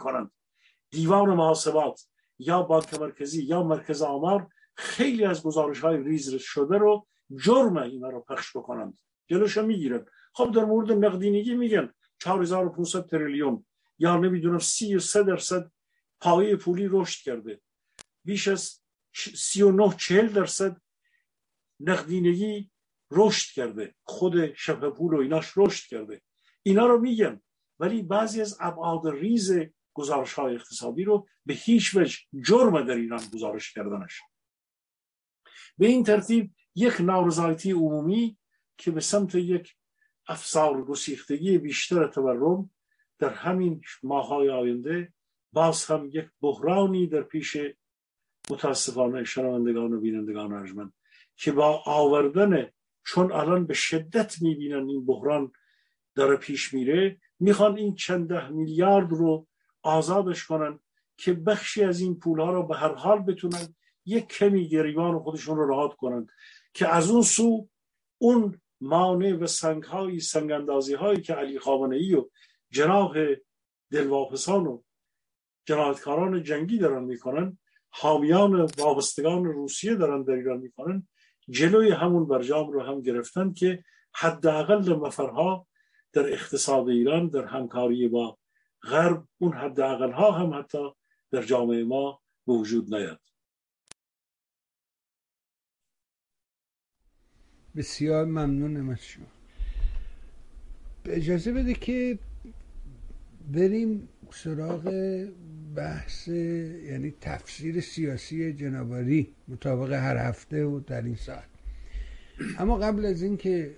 دیوان 0.92 1.34
محاسبات 1.34 2.08
یا 2.40 2.62
بانک 2.62 2.94
مرکزی 2.94 3.44
یا 3.44 3.64
مرکز 3.64 4.02
آمار 4.02 4.48
خیلی 4.76 5.26
از 5.26 5.44
گزارش 5.44 5.80
های 5.80 6.04
ریز 6.04 6.36
شده 6.36 6.78
رو 6.78 7.08
جرم 7.44 7.78
اینا 7.78 8.10
رو 8.10 8.26
پخش 8.30 8.58
بکنند 8.58 8.98
جلوشو 9.28 9.66
می‌گیرن. 9.66 10.06
خب 10.34 10.52
در 10.52 10.66
مورد 10.66 10.92
نقدینگی 10.92 11.56
میگن. 11.56 11.94
4500 12.20 13.06
تریلیون. 13.06 13.66
یا 14.00 14.18
نمی‌دونم 14.18 14.60
33 14.60 15.24
درصد 15.24 15.72
پایه 16.22 16.56
پولی 16.56 16.88
رشد 16.92 17.24
کرده. 17.24 17.62
بیش 18.24 18.48
از 18.48 18.82
39 19.36 19.96
40 19.98 20.28
درصد 20.28 20.82
نقدینگی 21.80 22.72
رشد 23.12 23.54
کرده. 23.54 23.96
خود 24.04 24.54
شبه 24.54 24.90
پول 24.90 25.14
و 25.14 25.20
ایناش 25.20 25.58
رشد 25.58 25.88
کرده. 25.90 26.22
اینا 26.64 26.86
رو 26.86 27.00
میگن. 27.00 27.42
ولی 27.80 28.02
بعضی 28.02 28.42
از 28.42 28.58
ابعاد 28.60 29.08
ریز 29.08 29.52
گزارش 29.94 30.34
های 30.34 30.56
اقتصادی 30.56 31.04
رو 31.04 31.28
به 31.46 31.54
هیچ 31.54 31.96
وجه 31.96 32.18
جرم 32.46 32.82
در 32.82 32.96
ایران 32.96 33.22
گزارش 33.34 33.74
کردنش. 33.74 34.22
به 35.78 35.88
این 35.88 36.04
ترتیب 36.04 36.52
یک 36.76 37.02
نارضایتی 37.02 37.72
عمومی 37.72 38.38
که 38.78 38.92
به 38.92 39.02
سمت 39.02 39.36
یک 39.36 39.76
افسار 40.28 40.82
گسیختگی 40.82 41.58
بیشتر 41.58 42.08
تورم 42.08 42.70
در 43.20 43.30
همین 43.30 43.82
ماهای 44.04 44.50
آینده 44.50 45.14
باز 45.54 45.86
هم 45.86 46.10
یک 46.14 46.26
بحرانی 46.42 47.08
در 47.08 47.22
پیش 47.22 47.58
متاسفانه 48.50 49.24
شنوندگان 49.24 49.94
و 49.94 50.00
بینندگان 50.00 50.54
ارجمند 50.54 50.94
که 51.36 51.52
با 51.52 51.84
آوردن 51.86 52.70
چون 53.06 53.32
الان 53.32 53.66
به 53.66 53.74
شدت 53.74 54.42
می‌بینن 54.42 54.90
این 54.90 55.06
بحران 55.06 55.52
داره 56.16 56.38
پیش 56.38 56.74
میره 56.74 57.18
می‌خوان 57.40 57.78
این 57.78 57.96
چند 57.96 58.30
ده 58.30 58.50
میلیارد 58.50 59.12
رو 59.12 59.48
آزادش 59.82 60.46
کنن 60.46 60.80
که 61.18 61.34
بخشی 61.34 61.84
از 61.84 62.00
این 62.00 62.20
پولها 62.20 62.52
رو 62.52 62.68
به 62.68 62.76
هر 62.76 62.94
حال 62.94 63.20
بتونن 63.20 63.76
یک 64.06 64.28
کمی 64.28 64.68
گریبان 64.68 65.20
خودشون 65.20 65.58
رو 65.58 65.68
راحت 65.68 65.96
کنن 65.96 66.28
که 66.74 66.88
از 66.88 67.10
اون 67.10 67.22
سو 67.22 67.70
اون 68.18 68.62
مانع 68.82 69.34
و 69.34 69.48
سنگ 69.48 69.84
های 69.84 70.20
سنگ 70.20 70.52
اندازی 70.52 70.94
هایی 70.94 71.22
که 71.22 71.34
علی 71.34 71.60
خامنه 71.60 71.96
ای 71.96 72.14
و 72.16 72.30
جناح 72.72 73.36
دلواپسان 73.92 74.68
و 74.68 74.82
جنایتکاران 75.66 76.44
جنگی 76.44 76.78
دارن 76.78 77.04
می‌کنن 77.04 77.58
حامیان 77.90 78.68
وابستگان 78.78 79.46
روسیه 79.46 79.96
دارن 79.96 80.24
در 80.24 80.34
ایران 80.34 80.58
می‌کنن 80.58 81.08
جلوی 81.50 81.92
همون 81.92 82.28
برجام 82.28 82.72
رو 82.72 82.82
هم 82.82 83.02
گرفتن 83.02 83.54
که 83.54 83.84
حداقل 84.16 84.94
مفرها 84.94 85.68
در 86.14 86.34
اقتصاد 86.34 86.90
ایران 86.90 87.28
در 87.28 87.46
همکاری 87.46 88.08
با 88.08 88.38
غرب 88.84 89.24
اون 89.38 89.54
حداقل 89.54 90.12
ها 90.12 90.32
هم 90.32 90.60
حتی 90.60 90.90
در 91.32 91.42
جامعه 91.42 91.84
ما 91.84 92.22
به 92.48 92.54
وجود 92.54 92.96
نیاد. 92.96 93.20
بسیار 97.76 98.26
ممنونم 98.26 98.90
از 98.90 99.02
شما. 99.02 99.26
اجازه 101.06 101.52
بده 101.52 101.74
که 101.74 102.20
بریم 103.54 104.08
سراغ 104.32 104.84
بحث 105.76 106.28
یعنی 106.28 107.14
تفسیر 107.22 107.82
سیاسی 107.82 108.54
جنابالی 108.54 109.28
مطابق 109.48 109.92
هر 109.94 110.18
هفته 110.18 110.66
و 110.66 110.80
در 110.80 111.02
این 111.02 111.16
ساعت. 111.16 111.48
اما 112.60 112.78
قبل 112.78 113.06
از 113.06 113.22
اینکه 113.22 113.72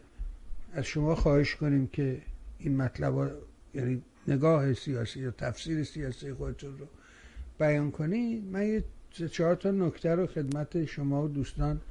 از 0.74 0.86
شما 0.86 1.16
خواهش 1.16 1.56
کنیم 1.56 1.88
که 1.88 2.22
این 2.60 2.78
مطلب 2.78 3.32
یعنی 3.74 4.02
نگاه 4.28 4.74
سیاسی 4.74 5.26
و 5.26 5.32
تفسیر 5.32 5.84
سیاسی 5.84 6.34
خودتون 6.34 6.78
رو 6.78 6.86
بیان 7.60 7.92
کنید 7.92 8.44
من 8.44 8.68
یه 8.68 8.84
چهار 9.32 9.56
تا 9.56 9.72
نکته 9.72 10.16
رو 10.16 10.28
خدمت 10.28 10.86
شما 10.86 11.24
و 11.24 11.28
دوستان 11.28 11.82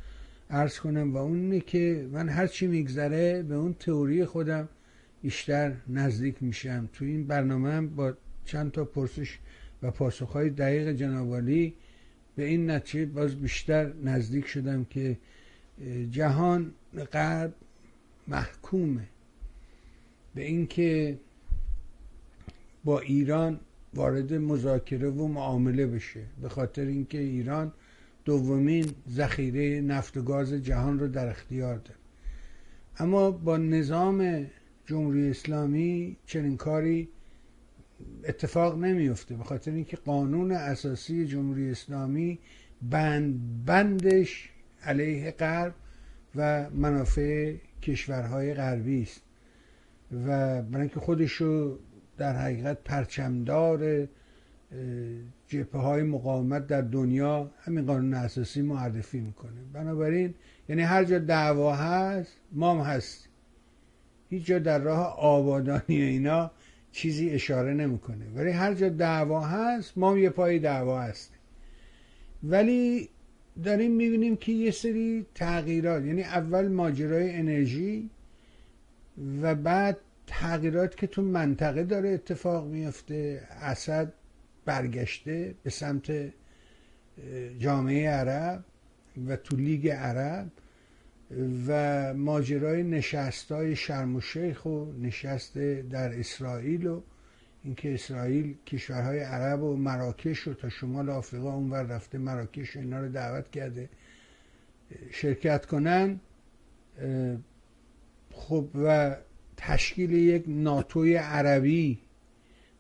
عرض 0.51 0.79
کنم 0.79 1.15
و 1.15 1.17
اون 1.17 1.41
اینه 1.41 1.61
که 1.61 2.09
من 2.13 2.29
هر 2.29 2.47
چی 2.47 2.67
میگذره 2.67 3.43
به 3.43 3.55
اون 3.55 3.75
تئوری 3.75 4.25
خودم 4.25 4.69
بیشتر 5.23 5.75
نزدیک 5.89 6.43
میشم. 6.43 6.89
تو 6.93 7.05
این 7.05 7.27
برنامه 7.27 7.73
هم 7.73 7.89
با 7.89 8.15
چند 8.45 8.73
تا 8.73 8.85
پرسش 8.85 9.39
و 9.83 9.91
پاسخهای 9.91 10.51
دقیق 10.51 10.93
جنابالی 10.93 11.75
به 12.37 12.45
این 12.45 12.71
نتیجه 12.71 13.07
باز 13.07 13.35
بیشتر 13.35 13.93
نزدیک 14.05 14.47
شدم 14.47 14.85
که 14.85 15.19
جهان 16.11 16.73
غرب 17.13 17.55
محکومه 18.29 19.09
به 20.35 20.45
اینکه 20.45 21.19
با 22.85 23.01
ایران 23.01 23.61
وارد 23.95 24.35
مذاکره 24.35 25.11
و 25.11 25.27
معامله 25.27 25.87
بشه. 25.87 26.23
به 26.43 26.49
خاطر 26.49 26.83
اینکه 26.83 27.19
ایران 27.19 27.73
دومین 28.27 28.95
ذخیره 29.11 29.81
نفت 29.81 30.17
و 30.17 30.23
گاز 30.23 30.53
جهان 30.53 30.99
رو 30.99 31.09
در 31.09 31.29
اختیار 31.29 31.77
داره. 31.77 32.01
اما 32.99 33.31
با 33.31 33.57
نظام 33.57 34.47
جمهوری 34.87 35.31
اسلامی 35.31 36.17
چنین 36.27 36.57
کاری 36.57 37.09
اتفاق 38.25 38.79
نمیفته 38.79 39.35
به 39.35 39.45
خاطر 39.45 39.71
اینکه 39.71 39.97
قانون 39.97 40.53
اساسی 40.53 41.27
جمهوری 41.27 41.71
اسلامی 41.71 42.39
بند 42.83 43.65
بندش 43.67 44.51
علیه 44.83 45.31
غرب 45.31 45.75
و 46.35 46.71
منافع 46.71 47.55
کشورهای 47.83 48.55
غربی 48.55 49.03
است. 49.03 49.23
و 50.13 50.63
برای 50.63 50.81
اینکه 50.81 51.01
خودشو 51.01 51.79
در 52.19 52.37
حقیقت 52.37 52.85
پرچمدار 52.85 54.09
جبهه 55.49 55.81
های 55.81 56.03
مقاومت 56.03 56.67
در 56.67 56.81
دنیا 56.81 57.51
همین 57.59 57.87
قانون 57.87 58.15
اساسی 58.15 58.63
معرفی 58.63 59.21
می‌کنه. 59.21 59.61
بنابراین 59.73 60.35
یعنی 60.69 60.83
هر 60.83 61.05
جا 61.05 61.19
دعوا 61.19 61.75
هست 61.75 62.33
ما 62.53 62.75
هم 62.75 62.81
هستیم. 62.81 63.31
هیچ 64.31 64.47
جا 64.47 64.59
در 64.59 64.79
راه 64.79 65.17
آبادانی 65.19 66.03
اینا 66.03 66.51
چیزی 66.93 67.31
اشاره 67.31 67.75
نمی‌کنه. 67.75 68.27
ولی 68.35 68.51
هر 68.51 68.75
جا 68.75 68.89
دعوا 68.89 69.41
هست 69.41 69.99
ما 69.99 70.19
یه 70.19 70.31
پای 70.31 70.59
دعوا 70.59 71.01
هستیم. 71.01 71.39
ولی 72.43 73.09
داریم 73.65 73.93
می‌بینیم 73.93 74.37
که 74.37 74.53
یه 74.53 74.71
سری 74.71 75.27
تغییرات 75.35 76.05
یعنی 76.05 76.23
اول 76.23 76.69
ماجرای 76.69 77.31
انرژی 77.31 78.11
و 79.43 79.55
بعد 79.55 79.97
تغییرات 80.27 80.97
که 80.97 81.07
تو 81.07 81.23
منطقه 81.23 81.85
داره 81.85 82.09
اتفاق 82.09 82.67
میفته 82.67 83.43
اسد 83.51 84.13
برگشته 84.67 85.55
به 85.63 85.71
سمت 85.71 86.33
جامعه 87.59 88.11
عرب 88.11 88.65
و 89.27 89.37
تو 89.37 89.57
لیگ 89.57 89.89
عرب 89.89 90.51
و 91.69 92.15
ماجرای 92.15 92.83
نشست 92.83 93.53
های 93.53 93.77
شرم 93.77 94.17
و 94.17 94.21
شیخ 94.21 94.67
و 94.67 94.93
نشست 95.01 95.59
در 95.91 96.19
اسرائیل 96.19 96.87
و 96.87 97.01
اینکه 97.65 97.95
اسرائیل 97.95 98.55
کشورهای 98.67 99.19
عرب 99.21 99.63
و 99.63 99.77
مراکش 99.77 100.39
رو 100.39 100.55
تا 100.55 100.69
شمال 100.69 101.11
آفریقا 101.11 101.53
اونور 101.53 101.83
رفته 101.83 102.19
مراکش 102.19 102.77
و 102.77 102.79
اینا 102.79 103.01
رو 103.01 103.09
دعوت 103.09 103.51
کرده 103.51 103.89
شرکت 105.11 105.67
کنن 105.67 106.21
خب 108.33 108.69
و 108.85 109.17
تشکیل 109.57 110.13
یک 110.13 110.45
ناتوی 110.47 111.15
عربی 111.15 111.99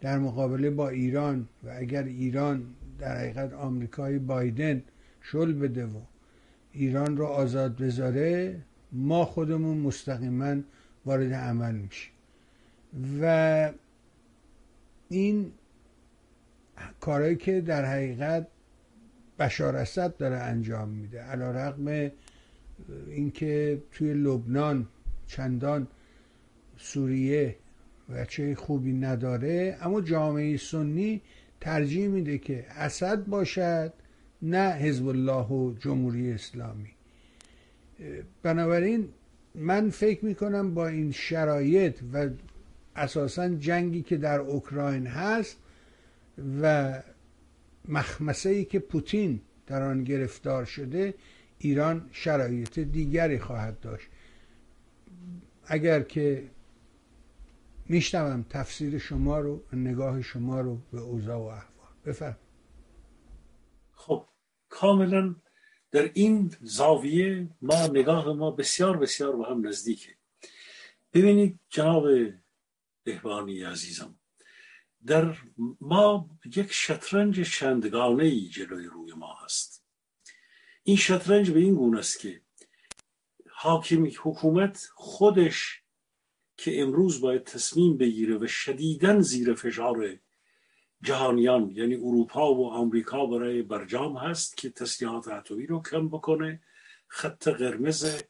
در 0.00 0.18
مقابله 0.18 0.70
با 0.70 0.88
ایران 0.88 1.48
و 1.64 1.74
اگر 1.76 2.02
ایران 2.02 2.66
در 2.98 3.18
حقیقت 3.18 3.52
آمریکای 3.52 4.18
بایدن 4.18 4.82
شل 5.22 5.52
بده 5.52 5.86
و 5.86 6.00
ایران 6.72 7.16
رو 7.16 7.26
آزاد 7.26 7.76
بذاره 7.76 8.56
ما 8.92 9.24
خودمون 9.24 9.76
مستقیما 9.76 10.56
وارد 11.06 11.32
عمل 11.32 11.74
میشیم. 11.74 12.12
و 13.22 13.72
این 15.08 15.52
کارهایی 17.00 17.36
که 17.36 17.60
در 17.60 17.84
حقیقت 17.84 18.46
بشار 19.38 19.76
اسد 19.76 20.16
داره 20.16 20.36
انجام 20.36 20.88
میده 20.88 21.20
علا 21.20 21.50
رقم 21.50 22.10
اینکه 23.06 23.82
توی 23.92 24.14
لبنان 24.14 24.88
چندان 25.26 25.86
سوریه 26.78 27.56
چه 28.28 28.54
خوبی 28.54 28.92
نداره 28.92 29.78
اما 29.80 30.00
جامعه 30.00 30.56
سنی 30.56 31.20
ترجیح 31.60 32.08
میده 32.08 32.38
که 32.38 32.66
اسد 32.70 33.24
باشد 33.24 33.92
نه 34.42 34.72
حزب 34.72 35.06
الله 35.08 35.46
و 35.46 35.74
جمهوری 35.80 36.32
اسلامی. 36.32 36.90
بنابراین 38.42 39.08
من 39.54 39.90
فکر 39.90 40.24
می‌کنم 40.24 40.74
با 40.74 40.88
این 40.88 41.12
شرایط 41.12 42.00
و 42.12 42.28
اساسا 42.96 43.48
جنگی 43.48 44.02
که 44.02 44.16
در 44.16 44.38
اوکراین 44.38 45.06
هست 45.06 45.56
و 46.62 46.94
مخمسه 47.88 48.48
ای 48.48 48.64
که 48.64 48.78
پوتین 48.78 49.40
در 49.66 49.82
آن 49.82 50.04
گرفتار 50.04 50.64
شده 50.64 51.14
ایران 51.58 52.08
شرایط 52.12 52.78
دیگری 52.78 53.38
خواهد 53.38 53.80
داشت. 53.80 54.08
اگر 55.66 56.00
که 56.02 56.42
میشنوم 57.88 58.46
تفسیر 58.50 58.98
شما 58.98 59.40
رو 59.40 59.64
نگاه 59.72 60.22
شما 60.22 60.60
رو 60.60 60.78
به 60.92 61.00
اوضاع 61.00 61.36
و 61.36 61.42
احوال. 61.42 61.92
بفرم 62.06 62.38
خب 63.92 64.28
کاملا 64.68 65.36
در 65.90 66.10
این 66.14 66.54
زاویه 66.60 67.48
ما 67.62 67.86
نگاه 67.86 68.32
ما 68.32 68.50
بسیار 68.50 68.96
بسیار 68.96 69.36
به 69.36 69.46
هم 69.46 69.66
نزدیکه. 69.66 70.16
ببینید 71.12 71.60
جناب 71.70 72.06
بهبانی 73.04 73.62
عزیزم 73.62 74.18
در 75.06 75.36
ما 75.80 76.30
یک 76.56 76.72
شطرنج 76.72 77.50
چندگانه 77.50 78.40
جلوی 78.40 78.86
روی 78.86 79.12
ما 79.12 79.34
هست. 79.44 79.84
این 80.82 80.96
شطرنج 80.96 81.50
به 81.50 81.60
این 81.60 81.74
گونه 81.74 81.98
است 81.98 82.20
که 82.20 82.42
حاکمی 83.50 84.16
حکومت 84.22 84.88
خودش 84.94 85.82
که 86.56 86.82
امروز 86.82 87.20
باید 87.20 87.44
تصمیم 87.44 87.96
بگیره 87.96 88.38
و 88.38 88.46
شدیدن 88.46 89.20
زیر 89.20 89.54
فشار 89.54 90.18
جهانیان 91.02 91.70
یعنی 91.70 91.94
اروپا 91.94 92.54
و 92.54 92.70
آمریکا 92.70 93.26
برای 93.26 93.62
برجام 93.62 94.16
هست 94.16 94.56
که 94.56 94.70
تسلیحات 94.70 95.28
اتمی 95.28 95.66
رو 95.66 95.82
کم 95.82 96.08
بکنه. 96.08 96.62
خط 97.08 97.48
قرمز 97.48 98.22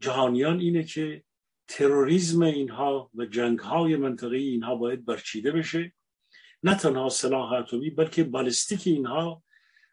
جهانیان 0.00 0.60
اینه 0.60 0.84
که 0.84 1.24
تروریسم 1.68 2.42
اینها 2.42 3.10
و 3.14 3.24
جنگ 3.24 3.58
های 3.58 3.96
منطقی 3.96 4.48
اینها 4.48 4.74
باید 4.74 5.04
برچیده 5.04 5.52
بشه. 5.52 5.92
نه 6.62 6.74
تنها 6.74 7.08
سلاح 7.08 7.52
اتمی 7.52 7.90
بلکه 7.90 8.24
بالستیک 8.24 8.86
اینها 8.86 9.42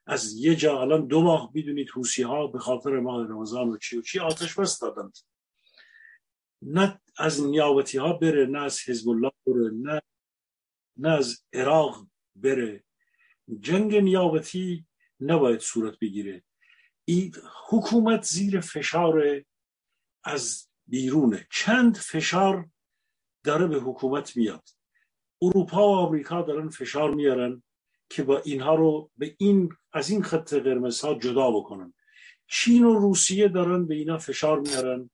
از 0.05 0.33
یه 0.33 0.55
جا 0.55 0.81
الان 0.81 1.07
دو 1.07 1.21
ماه 1.21 1.51
می‌دونید 1.53 1.89
حوسی 1.89 2.23
ها 2.23 2.47
به 2.47 2.59
خاطر 2.59 2.99
ماه 2.99 3.27
رمضان 3.27 3.69
و 3.69 3.77
چی 3.77 3.97
و 3.97 4.01
چی 4.01 4.19
آتش 4.19 4.59
بس 4.59 4.79
دادند. 4.79 5.17
نه 6.65 7.01
از 7.17 7.43
نیابتی 7.43 7.97
ها 7.97 8.13
بره 8.13 8.45
نه 8.45 8.61
از 8.61 8.89
حزب 8.89 9.09
الله 9.09 9.31
بره 9.47 9.71
نه 9.73 10.01
نه 10.97 11.09
از 11.09 11.43
عراق 11.53 12.07
بره. 12.35 12.83
جنگ 13.59 13.95
نیابتی 13.95 14.85
نباید 15.19 15.59
صورت 15.59 15.99
بگیره. 15.99 16.43
این 17.05 17.35
حکومت 17.69 18.23
زیر 18.23 18.59
فشار 18.59 19.43
از 20.23 20.67
بیرونه. 20.87 21.47
چند 21.51 21.97
فشار 21.97 22.69
داره 23.43 23.67
به 23.67 23.79
حکومت 23.79 24.37
میاد؟ 24.37 24.69
اروپا 25.41 25.89
و 25.89 25.95
آمریکا 25.95 26.41
دارن 26.41 26.69
فشار 26.69 27.13
میارن 27.13 27.63
که 28.09 28.23
با 28.23 28.39
اینها 28.39 28.75
رو 28.75 29.11
به 29.17 29.35
این 29.39 29.69
از 29.93 30.09
این 30.09 30.23
خط 30.23 30.53
قرمز 30.53 31.01
ها 31.01 31.13
جدا 31.13 31.51
بکنن. 31.51 31.93
چین 32.47 32.85
و 32.85 32.99
روسیه 32.99 33.47
دارن 33.47 33.87
به 33.87 33.95
اینا 33.95 34.17
فشار 34.17 34.59
میارن. 34.59 35.09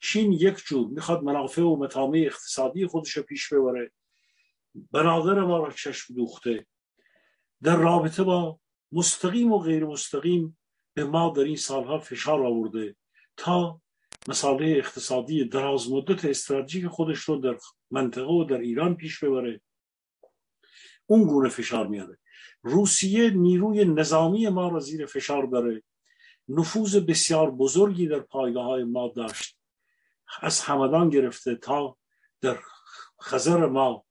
چین 0.00 0.32
یک 0.32 0.56
جور. 0.56 0.88
می‌خواد 0.88 1.22
منافع 1.22 1.62
و 1.62 1.76
مطامع 1.76 2.18
اقتصادی 2.26 2.86
خودش 2.86 3.10
رو 3.10 3.22
پیش 3.22 3.52
ببره. 3.52 3.92
بنادر 4.74 5.40
ما 5.40 5.58
را 5.58 5.70
چشم 5.70 6.14
دوخته. 6.14 6.66
در 7.62 7.76
رابطه 7.76 8.22
با 8.22 8.58
مستقیم 8.92 9.52
و 9.52 9.58
غیر 9.58 9.84
مستقیم 9.84 10.58
به 10.94 11.04
ما 11.04 11.30
در 11.36 11.42
این 11.42 11.56
سالها 11.56 11.98
فشار 11.98 12.46
آورده 12.46 12.96
تا 13.36 13.80
مساله 14.28 14.66
اقتصادی 14.66 15.44
دراز 15.44 15.90
مدت 15.90 16.24
استراتژیک 16.24 16.86
خودش 16.86 17.18
رو 17.18 17.36
در 17.36 17.58
منطقه 17.90 18.32
و 18.32 18.44
در 18.44 18.58
ایران 18.58 18.96
پیش 18.96 19.24
ببره. 19.24 19.60
اون 21.06 21.24
گونه 21.24 21.48
فشار 21.48 21.86
میاره. 21.86 22.18
روسیه 22.62 23.30
نیروی 23.30 23.84
نظامی 23.84 24.48
ما 24.48 24.68
را 24.68 24.80
زیر 24.80 25.06
فشار 25.06 25.46
داره. 25.46 25.82
نفوذ 26.48 26.96
بسیار 26.96 27.50
بزرگی 27.50 28.06
در 28.08 28.20
پایگاه 28.20 28.64
های 28.64 28.84
ما 28.84 29.12
داشت. 29.16 29.58
از 30.42 30.60
همدان 30.60 31.10
گرفته 31.10 31.54
تا 31.54 31.96
در 32.40 32.58
خزر 33.22 33.66
ما 33.66 34.04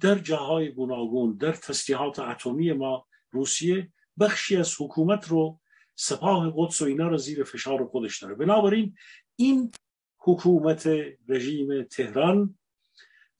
در 0.00 0.14
جاهای 0.14 0.72
گوناگون 0.72 1.36
در 1.36 1.52
تسلیحات 1.52 2.18
اتمی 2.18 2.72
ما 2.72 3.06
روسیه 3.30 3.92
بخشی 4.20 4.56
از 4.56 4.74
حکومت 4.80 5.28
رو 5.28 5.60
سپاه 5.94 6.52
قدس 6.56 6.82
و 6.82 6.84
اینا 6.84 7.08
رو 7.08 7.18
زیر 7.18 7.44
فشار 7.44 7.86
خودش 7.86 8.22
داره. 8.22 8.34
بنابراین 8.34 8.94
این 9.36 9.72
حکومت 10.18 10.88
رژیم 11.28 11.82
تهران 11.82 12.58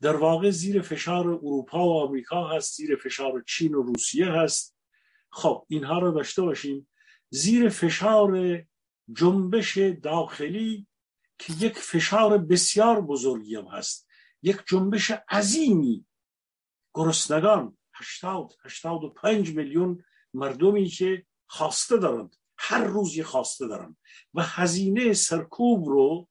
در 0.00 0.16
واقع 0.16 0.50
زیر 0.50 0.82
فشار 0.82 1.28
اروپا 1.28 1.88
و 1.88 2.00
آمریکا 2.00 2.48
هست 2.48 2.76
زیر 2.76 2.96
فشار 2.96 3.44
چین 3.46 3.74
و 3.74 3.82
روسیه 3.82 4.26
هست. 4.26 4.76
خب 5.30 5.64
اینها 5.68 5.98
رو 5.98 6.12
داشته 6.12 6.42
باشیم. 6.42 6.88
زیر 7.30 7.68
فشار 7.68 8.62
جنبش 9.12 9.78
داخلی 9.78 10.86
که 11.40 11.52
یک 11.52 11.78
فشار 11.78 12.38
بسیار 12.38 13.00
بزرگی 13.00 13.56
هم 13.56 13.66
هست. 13.66 14.08
یک 14.42 14.56
جنبش 14.66 15.10
عظیمی. 15.30 16.06
گرسنگان 16.94 17.78
هشتاد 17.94 18.52
هشتاد 18.64 19.04
و 19.04 19.08
پنج 19.08 19.54
میلیون 19.54 20.04
مردمی 20.34 20.86
که 20.86 21.26
خواسته 21.46 21.96
دارند. 21.96 22.36
هر 22.58 22.84
روز 22.84 23.16
یه 23.16 23.24
خواسته 23.24 23.66
دارن 23.66 23.96
و 24.34 24.42
هزینه 24.42 25.12
سرکوب 25.12 25.88
رو 25.88 26.28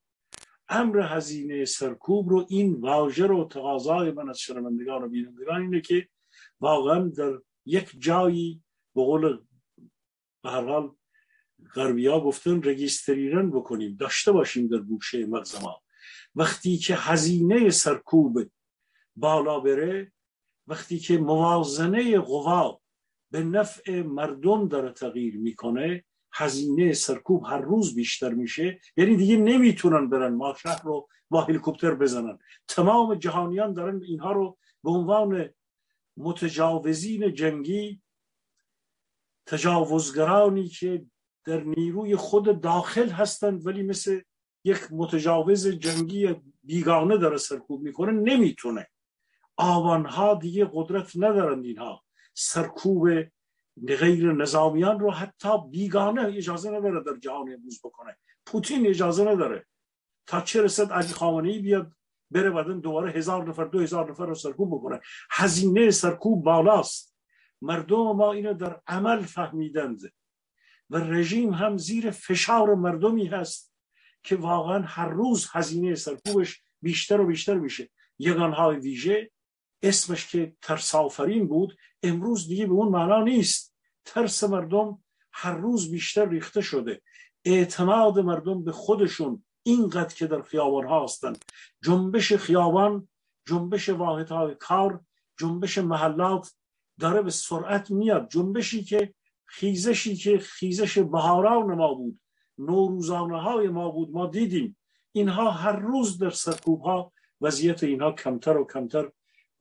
امر 0.69 0.99
هزینه 0.99 1.65
سرکوب 1.65 2.29
رو 2.29 2.45
این 2.49 2.81
واژه 2.81 3.27
رو 3.27 3.45
تقاضای 3.45 4.11
من 4.11 4.29
از 4.29 4.39
شنوندگان 4.39 5.03
و 5.03 5.07
بینندگان 5.07 5.61
اینه 5.61 5.81
که 5.81 6.07
واقعا 6.59 6.99
در 7.17 7.39
یک 7.65 7.91
جایی 7.99 8.63
به 8.95 9.01
قول 9.03 9.37
به 10.43 10.49
هر 10.49 10.65
حال 10.65 10.95
غربی 11.75 12.07
ها 12.07 12.21
گفتن 12.21 12.63
رگیستریرن 12.63 13.51
بکنیم. 13.51 13.95
داشته 13.99 14.31
باشیم 14.31 14.67
در 14.67 14.77
گوشه 14.77 15.25
مغز 15.25 15.61
ما 15.61 15.81
وقتی 16.35 16.77
که 16.77 16.95
هزینه 16.95 17.69
سرکوب 17.69 18.51
بالا 19.15 19.59
بره 19.59 20.11
وقتی 20.67 20.99
که 20.99 21.17
موازنه 21.17 22.19
قوا 22.19 22.81
به 23.31 23.43
نفع 23.43 24.01
مردم 24.01 24.67
داره 24.67 24.91
تغییر 24.91 25.37
می‌کنه 25.37 26.05
هزینه 26.33 26.93
سرکوب 26.93 27.45
هر 27.45 27.57
روز 27.57 27.95
بیشتر 27.95 28.33
میشه. 28.33 28.79
یعنی 28.97 29.15
دیگه 29.15 29.37
نمی‌تونن 29.37 30.09
برن 30.09 30.33
ما 30.33 30.53
شهر 30.53 30.83
رو 30.83 31.07
با 31.29 31.41
هلیکوپتر 31.41 31.95
بزنن. 31.95 32.39
تمام 32.67 33.15
جهانیان 33.15 33.73
دارن 33.73 34.03
اینها 34.03 34.31
رو 34.31 34.57
به 34.83 34.91
عنوان 34.91 35.49
متجاوزین 36.17 37.33
جنگی 37.33 38.01
تجاوزگرانی 39.45 40.67
که 40.67 41.05
در 41.45 41.63
نیروی 41.63 42.15
خود 42.15 42.61
داخل 42.61 43.09
هستند 43.09 43.67
ولی 43.67 43.83
مثل 43.83 44.21
یک 44.63 44.79
متجاوز 44.91 45.67
جنگی 45.67 46.35
بیگانه 46.63 47.17
داره 47.17 47.37
سرکوب 47.37 47.81
می‌کنه 47.81 48.11
نمی‌تونه. 48.11 48.87
آوانها 49.57 50.35
دیگه 50.35 50.69
قدرت 50.73 51.11
ندارند 51.15 51.65
اینها. 51.65 52.03
سرکوب 52.33 53.09
غیر 53.87 54.31
نظامیان 54.31 54.99
رو 54.99 55.11
حتی 55.11 55.49
بیگانه 55.71 56.21
اجازه 56.21 56.71
نداره 56.71 57.03
در 57.03 57.17
جهان 57.17 57.53
امروز 57.53 57.79
بکنه. 57.83 58.17
پوتین 58.45 58.87
اجازه 58.87 59.23
نداره. 59.23 59.65
تا 60.27 60.41
چه 60.41 60.61
رسد 60.61 60.91
علی 60.91 61.07
خامنه‌ای 61.07 61.59
بیاد 61.59 61.93
بره 62.31 62.49
بعدن 62.49 62.79
دوباره 62.79 63.11
هزار 63.11 63.49
نفر 63.49 63.65
دو 63.65 63.79
هزار 63.79 64.11
نفر 64.11 64.25
رو 64.25 64.35
سرکوب 64.35 64.69
بکنه. 64.75 64.99
هزینه 65.31 65.91
سرکوب 65.91 66.43
بالاست. 66.43 67.15
مردم 67.61 68.11
ما 68.11 68.33
اینو 68.33 68.53
در 68.53 68.81
عمل 68.87 69.21
فهمیدند. 69.21 69.99
و 70.89 70.97
رژیم 70.97 71.53
هم 71.53 71.77
زیر 71.77 72.11
فشار 72.11 72.75
مردمی 72.75 73.27
هست 73.27 73.73
که 74.23 74.35
واقعا 74.35 74.83
هر 74.85 75.09
روز 75.09 75.47
هزینه 75.51 75.95
سرکوبش 75.95 76.61
بیشتر 76.81 77.21
و 77.21 77.27
بیشتر 77.27 77.57
میشه. 77.57 77.89
یگانهای 78.19 78.75
ویژه 78.75 79.31
اسمش 79.83 80.27
که 80.27 80.55
ترسافرین 80.61 81.47
بود 81.47 81.77
امروز 82.03 82.47
دیگه 82.47 82.65
به 82.65 82.73
اون 82.73 82.87
معنا 82.87 83.23
نیست. 83.23 83.75
ترس 84.05 84.43
مردم 84.43 85.03
هر 85.31 85.55
روز 85.55 85.91
بیشتر 85.91 86.29
ریخته 86.29 86.61
شده. 86.61 87.01
اعتماد 87.45 88.19
مردم 88.19 88.63
به 88.63 88.71
خودشون 88.71 89.43
اینقدر 89.63 90.15
که 90.15 90.27
در 90.27 90.41
خیابان 90.41 90.87
ها 90.87 91.03
هستند 91.03 91.45
جنبش 91.83 92.33
خیابان 92.33 93.07
جنبش 93.47 93.89
واحدهای 93.89 94.55
کار 94.55 95.01
جنبش 95.39 95.77
محلات 95.77 96.53
داره 96.99 97.21
به 97.21 97.31
سرعت 97.31 97.91
میاد. 97.91 98.29
جنبشی 98.29 98.83
که 98.83 99.13
خیزشی 99.49 100.15
که 100.15 100.37
خیزش 100.37 100.97
بهاران 100.97 101.75
ما 101.75 101.93
بود 101.93 102.19
نوروزانه 102.57 103.41
های 103.41 103.67
ما 103.67 103.89
بود 103.89 104.11
ما 104.11 104.27
دیدیم. 104.27 104.77
اینها 105.11 105.51
هر 105.51 105.75
روز 105.75 106.17
در 106.17 106.29
سرکوب 106.29 106.81
ها 106.81 107.13
وضعیت 107.41 107.83
اینها 107.83 108.11
کمتر 108.11 108.57
و 108.57 108.67
کمتر 108.67 109.11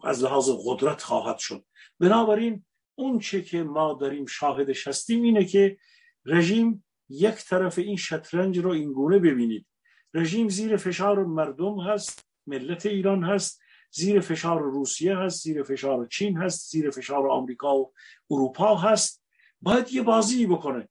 از 0.05 0.25
لحاظ 0.25 0.51
قدرت 0.67 1.03
خواهد 1.03 1.39
شد. 1.39 1.65
بنابراین 2.01 2.65
اون 2.95 3.19
چه 3.19 3.43
که 3.43 3.63
ما 3.63 3.93
داریم 4.01 4.27
شاهدش 4.27 4.89
هستیم 4.89 5.23
اینه 5.23 5.45
که 5.45 5.79
رژیم 6.25 6.85
یک 7.09 7.35
طرف 7.35 7.79
این 7.79 7.97
شطرنج 7.97 8.59
رو 8.59 8.71
اینگونه 8.71 9.19
ببینید. 9.19 9.67
رژیم 10.15 10.49
زیر 10.49 10.77
فشار 10.77 11.25
مردم 11.25 11.81
هست 11.81 12.29
ملت 12.47 12.87
ایران 12.87 13.25
هست 13.25 13.61
زیر 13.91 14.21
فشار 14.21 14.63
روسیه 14.63 15.17
هست 15.17 15.43
زیر 15.43 15.63
فشار 15.63 16.07
چین 16.07 16.37
هست 16.37 16.71
زیر 16.71 16.91
فشار 16.91 17.31
آمریکا 17.31 17.77
و 17.77 17.93
اروپا 18.31 18.77
هست. 18.77 19.25
باید 19.63 19.93
یه 19.93 20.03
بازی 20.03 20.47
بکنه. 20.47 20.89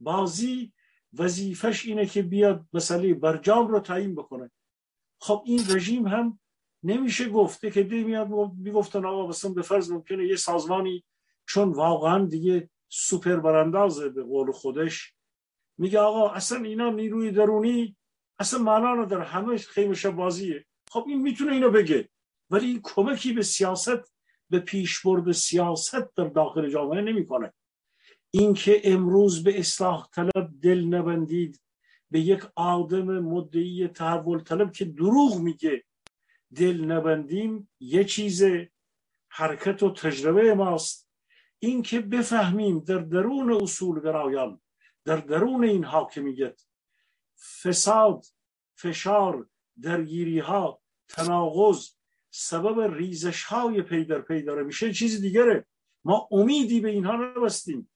بازی 0.00 0.72
وظیفش 1.18 1.86
اینه 1.86 2.06
که 2.06 2.22
بیاد 2.22 2.66
مسئله 2.72 3.14
برجام 3.14 3.68
رو 3.68 3.80
تعیین 3.80 4.14
بکنه. 4.14 4.50
خب 5.20 5.42
این 5.46 5.60
رژیم 5.68 6.06
هم 6.06 6.40
نمیشه 6.82 7.28
گفته 7.28 7.70
که 7.70 7.82
دی 7.82 8.04
میاد 8.04 8.28
می‌گفتن 8.56 9.04
آقا 9.04 9.26
مثلا 9.26 9.50
به 9.50 9.62
فرض 9.62 9.90
ممکنه 9.90 10.26
یه 10.26 10.36
سازمانی 10.36 11.04
چون 11.46 11.72
واقعا 11.72 12.24
دیگه 12.24 12.70
سوپر 12.88 13.36
براندازه 13.36 14.08
به 14.08 14.22
قول 14.22 14.52
خودش. 14.52 15.14
میگه 15.78 15.98
آقا 15.98 16.30
اصلا 16.30 16.62
اینا 16.62 16.90
نیروی 16.90 17.30
درونی 17.30 17.96
اصلا 18.38 18.62
معنا 18.62 18.94
نداره. 18.94 19.24
همه 19.24 19.56
خیمش 19.56 20.06
بازیه. 20.06 20.66
خب 20.90 21.04
این 21.08 21.22
می‌تونه 21.22 21.52
اینو 21.52 21.70
بگه. 21.70 22.08
ولی 22.50 22.66
این 22.66 22.80
کمکی 22.82 23.32
به 23.32 23.42
سیاست 23.42 24.14
به 24.50 24.58
پیشبرد 24.58 25.32
سیاست 25.32 26.14
در 26.16 26.28
داخل 26.28 26.68
جامعه 26.70 27.00
نمی‌کنه. 27.00 27.52
اینکه 28.34 28.80
امروز 28.84 29.44
به 29.44 29.58
اصلاح 29.58 30.08
طلب 30.12 30.50
دل 30.62 30.84
نبندید 30.84 31.60
به 32.10 32.20
یک 32.20 32.44
آدم 32.56 33.18
مدعی 33.18 33.88
تحول 33.88 34.40
طلب 34.40 34.72
که 34.72 34.84
دروغ 34.84 35.38
میگه 35.38 35.84
دل 36.56 36.84
نبندیم 36.84 37.70
یه 37.80 38.04
چیز 38.04 38.42
حرکت 39.28 39.82
و 39.82 39.90
تجربه 39.90 40.54
ماست. 40.54 41.08
اینکه 41.58 42.00
بفهمیم 42.00 42.78
در 42.78 42.98
درون 42.98 43.52
اصول 43.62 44.00
گرایان 44.00 44.60
در 45.04 45.16
درون 45.16 45.64
این 45.64 45.84
حاکمیت 45.84 46.62
فساد 47.62 48.24
فشار 48.74 49.48
درگیری 49.82 50.38
ها 50.38 50.80
تناقض 51.08 51.88
سبب 52.30 52.94
ریزش 52.94 53.44
های 53.44 53.82
پی 53.82 54.04
در 54.04 54.20
پی 54.20 54.42
داره. 54.42 54.62
میشه 54.62 54.92
چیز 54.92 55.20
دیگره. 55.20 55.66
ما 56.04 56.28
امیدی 56.30 56.80
به 56.80 56.90
اینها 56.90 57.16
نبستیم. 57.16 57.90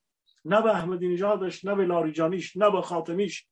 نه 0.46 0.62
به 0.62 0.70
احمدی 0.70 1.08
نژادش 1.08 1.64
نه 1.64 1.74
به 1.74 1.84
لاریجانیش 1.84 2.56
نه 2.56 2.70
به 2.70 2.82
خاتمیش. 2.82 3.46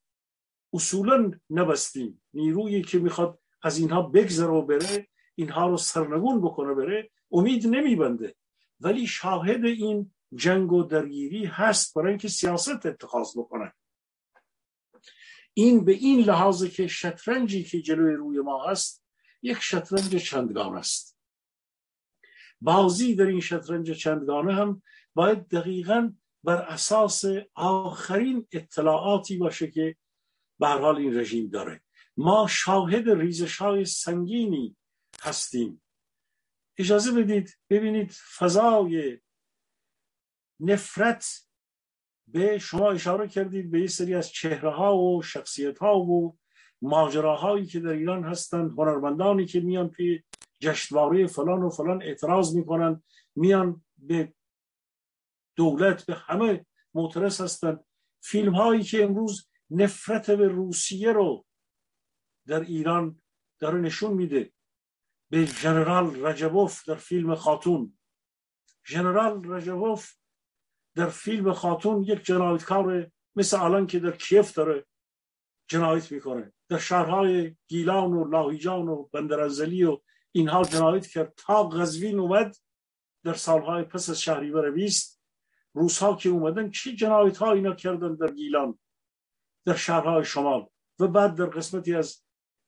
اصولا 0.73 1.31
نبستیم. 1.51 2.23
نیرویی 2.35 2.83
که 2.83 2.99
می‌خواد 2.99 3.39
از 3.63 3.79
اینها 3.79 4.03
بگذره 4.03 4.51
و 4.51 4.63
بره 4.63 5.09
اینها 5.35 5.69
رو 5.69 5.77
سرنگون 5.77 6.41
بکنه 6.41 6.75
بره 6.75 7.11
امید 7.33 7.67
نمیبنده. 7.67 8.35
ولی 8.81 9.07
شاهد 9.07 9.65
این 9.65 10.15
جنگ 10.35 10.73
و 10.73 10.83
درگیری 10.83 11.45
هست 11.45 11.95
برای 11.95 12.09
اینکه 12.09 12.29
سیاست 12.29 12.87
اتخاذ 12.87 13.39
بکنه. 13.39 13.73
این 15.55 15.85
به 15.85 15.93
این 15.93 16.21
لحاظ 16.21 16.65
که 16.65 16.87
شطرنجی 16.87 17.65
که 17.65 17.83
جلوی 17.83 18.15
روی 18.15 18.41
ما 18.41 18.65
هست 18.71 19.05
یک 19.43 19.59
شطرنج 19.59 20.17
چندگان 20.17 20.77
است. 20.77 21.19
بازی 22.61 23.15
در 23.15 23.27
این 23.27 23.41
شطرنج 23.41 23.91
چندگانه 23.91 24.55
هم 24.55 24.83
باید 25.15 25.49
دقیقا 25.49 26.13
بر 26.45 26.57
اساس 26.57 27.25
آخرین 27.55 28.47
اطلاعاتی 28.53 29.37
باشه 29.37 29.71
که 29.71 29.97
به 30.59 30.69
حال 30.69 30.97
این 30.97 31.19
رژیم 31.19 31.49
داره. 31.49 31.83
ما 32.17 32.47
شاهد 32.51 33.11
ریزش 33.11 33.57
های 33.57 33.85
سنگینی 33.85 34.77
هستیم. 35.23 35.83
اجازه 36.79 37.13
بدید 37.13 37.59
ببینید 37.71 38.13
فضای 38.39 39.19
نفرت 40.61 41.27
به 42.27 42.59
شما 42.59 42.91
اشاره 42.91 43.29
کردید 43.29 43.71
به 43.71 43.81
یه 43.81 43.87
سری 43.87 44.15
از 44.15 44.31
چهره 44.31 44.71
ها 44.71 44.97
و 44.97 45.23
شخصیت 45.23 45.79
ها 45.79 45.99
و 46.01 46.37
ماجراهایی 46.83 47.67
که 47.67 47.81
در 47.81 47.91
ایران 47.91 48.25
هستند 48.25 48.71
هنرمندانی 48.71 49.47
که 49.47 49.61
میان 49.61 49.89
پی 49.89 50.25
جشنواره 50.61 51.27
فلان 51.27 51.63
و 51.63 51.71
فلان 51.71 52.03
اعتراض 52.03 52.57
می‌کنن 52.57 53.03
میان 53.37 53.85
به 53.99 54.35
دولت 55.57 56.07
به 56.07 56.15
همه 56.15 56.67
معترض 56.95 57.41
هستند. 57.41 57.85
فیلم 58.23 58.55
هایی 58.55 58.83
که 58.83 59.05
امروز 59.05 59.49
نفرت 59.71 60.31
به 60.31 60.49
روسیه 60.49 61.13
رو 61.13 61.47
در 62.47 62.61
ایران 62.61 63.23
داره 63.61 63.81
نشون 63.81 64.13
میده. 64.13 64.53
به 65.31 65.45
ژنرال 65.45 66.27
رجبوف 66.27 66.89
در 66.89 66.95
فیلم 66.95 67.35
خاتون. 67.35 67.99
ژنرال 68.87 69.53
رجبوف 69.53 70.15
در 70.95 71.09
فیلم 71.09 71.53
خاتون 71.53 72.03
یک 72.03 72.25
جنایتکار 72.25 73.11
مثل 73.37 73.61
الان 73.61 73.87
که 73.87 73.99
در 73.99 74.17
کیف 74.17 74.55
داره 74.55 74.87
جنایت 75.69 76.13
می‌کنه. 76.13 76.53
در 76.69 76.79
شهرهای 76.79 77.57
گیلان 77.67 78.13
و 78.13 78.29
لاهیجان 78.29 78.89
و 78.89 79.09
بندرزلی 79.13 79.85
و 79.85 80.01
اینها 80.33 80.65
جنایت 80.65 81.07
کرد. 81.07 81.35
تا 81.37 81.69
غزوین 81.69 82.19
اومد 82.19 82.57
در 83.25 83.35
سالهای 83.35 83.85
پس 83.85 84.11
از 84.11 84.21
شهریور 84.21 84.71
20 85.75 85.77
روزها 85.77 86.17
که 86.17 86.29
اومدن 86.29 86.71
چه 86.71 86.93
جنایت 86.93 87.37
ها 87.37 87.53
اینا 87.53 87.75
کردن 87.75 88.15
در 88.15 88.33
گیلان 88.33 88.79
در 89.67 89.75
شهرهای 89.75 90.25
شمال 90.25 90.67
و 90.99 91.09
بعد 91.09 91.35
در 91.35 91.47
قسمتی 91.47 91.95
از 91.95 92.23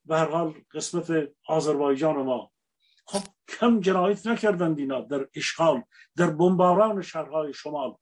به 0.05 0.19
حال 0.19 0.55
قسمت 0.75 1.33
آذربایجان 1.49 2.17
ما. 2.17 2.53
خب 3.07 3.23
کم 3.49 3.81
جنایت 3.81 4.27
نکردند 4.27 4.79
اینا 4.79 5.01
در 5.01 5.29
اشغال 5.35 5.83
در 6.17 6.31
بمباران 6.31 7.03
شهرهای 7.03 7.53
شمال. 7.53 7.97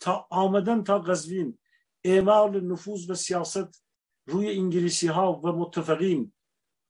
تا 0.00 0.26
آمدن 0.30 0.82
تا 0.82 0.98
قزوین 0.98 1.58
اعمال 2.04 2.60
نفوذ 2.60 3.10
و 3.10 3.14
سیاست 3.14 3.84
روی 4.26 4.50
انگلیسی 4.50 5.06
ها 5.06 5.32
و 5.32 5.52
متفقین. 5.52 6.32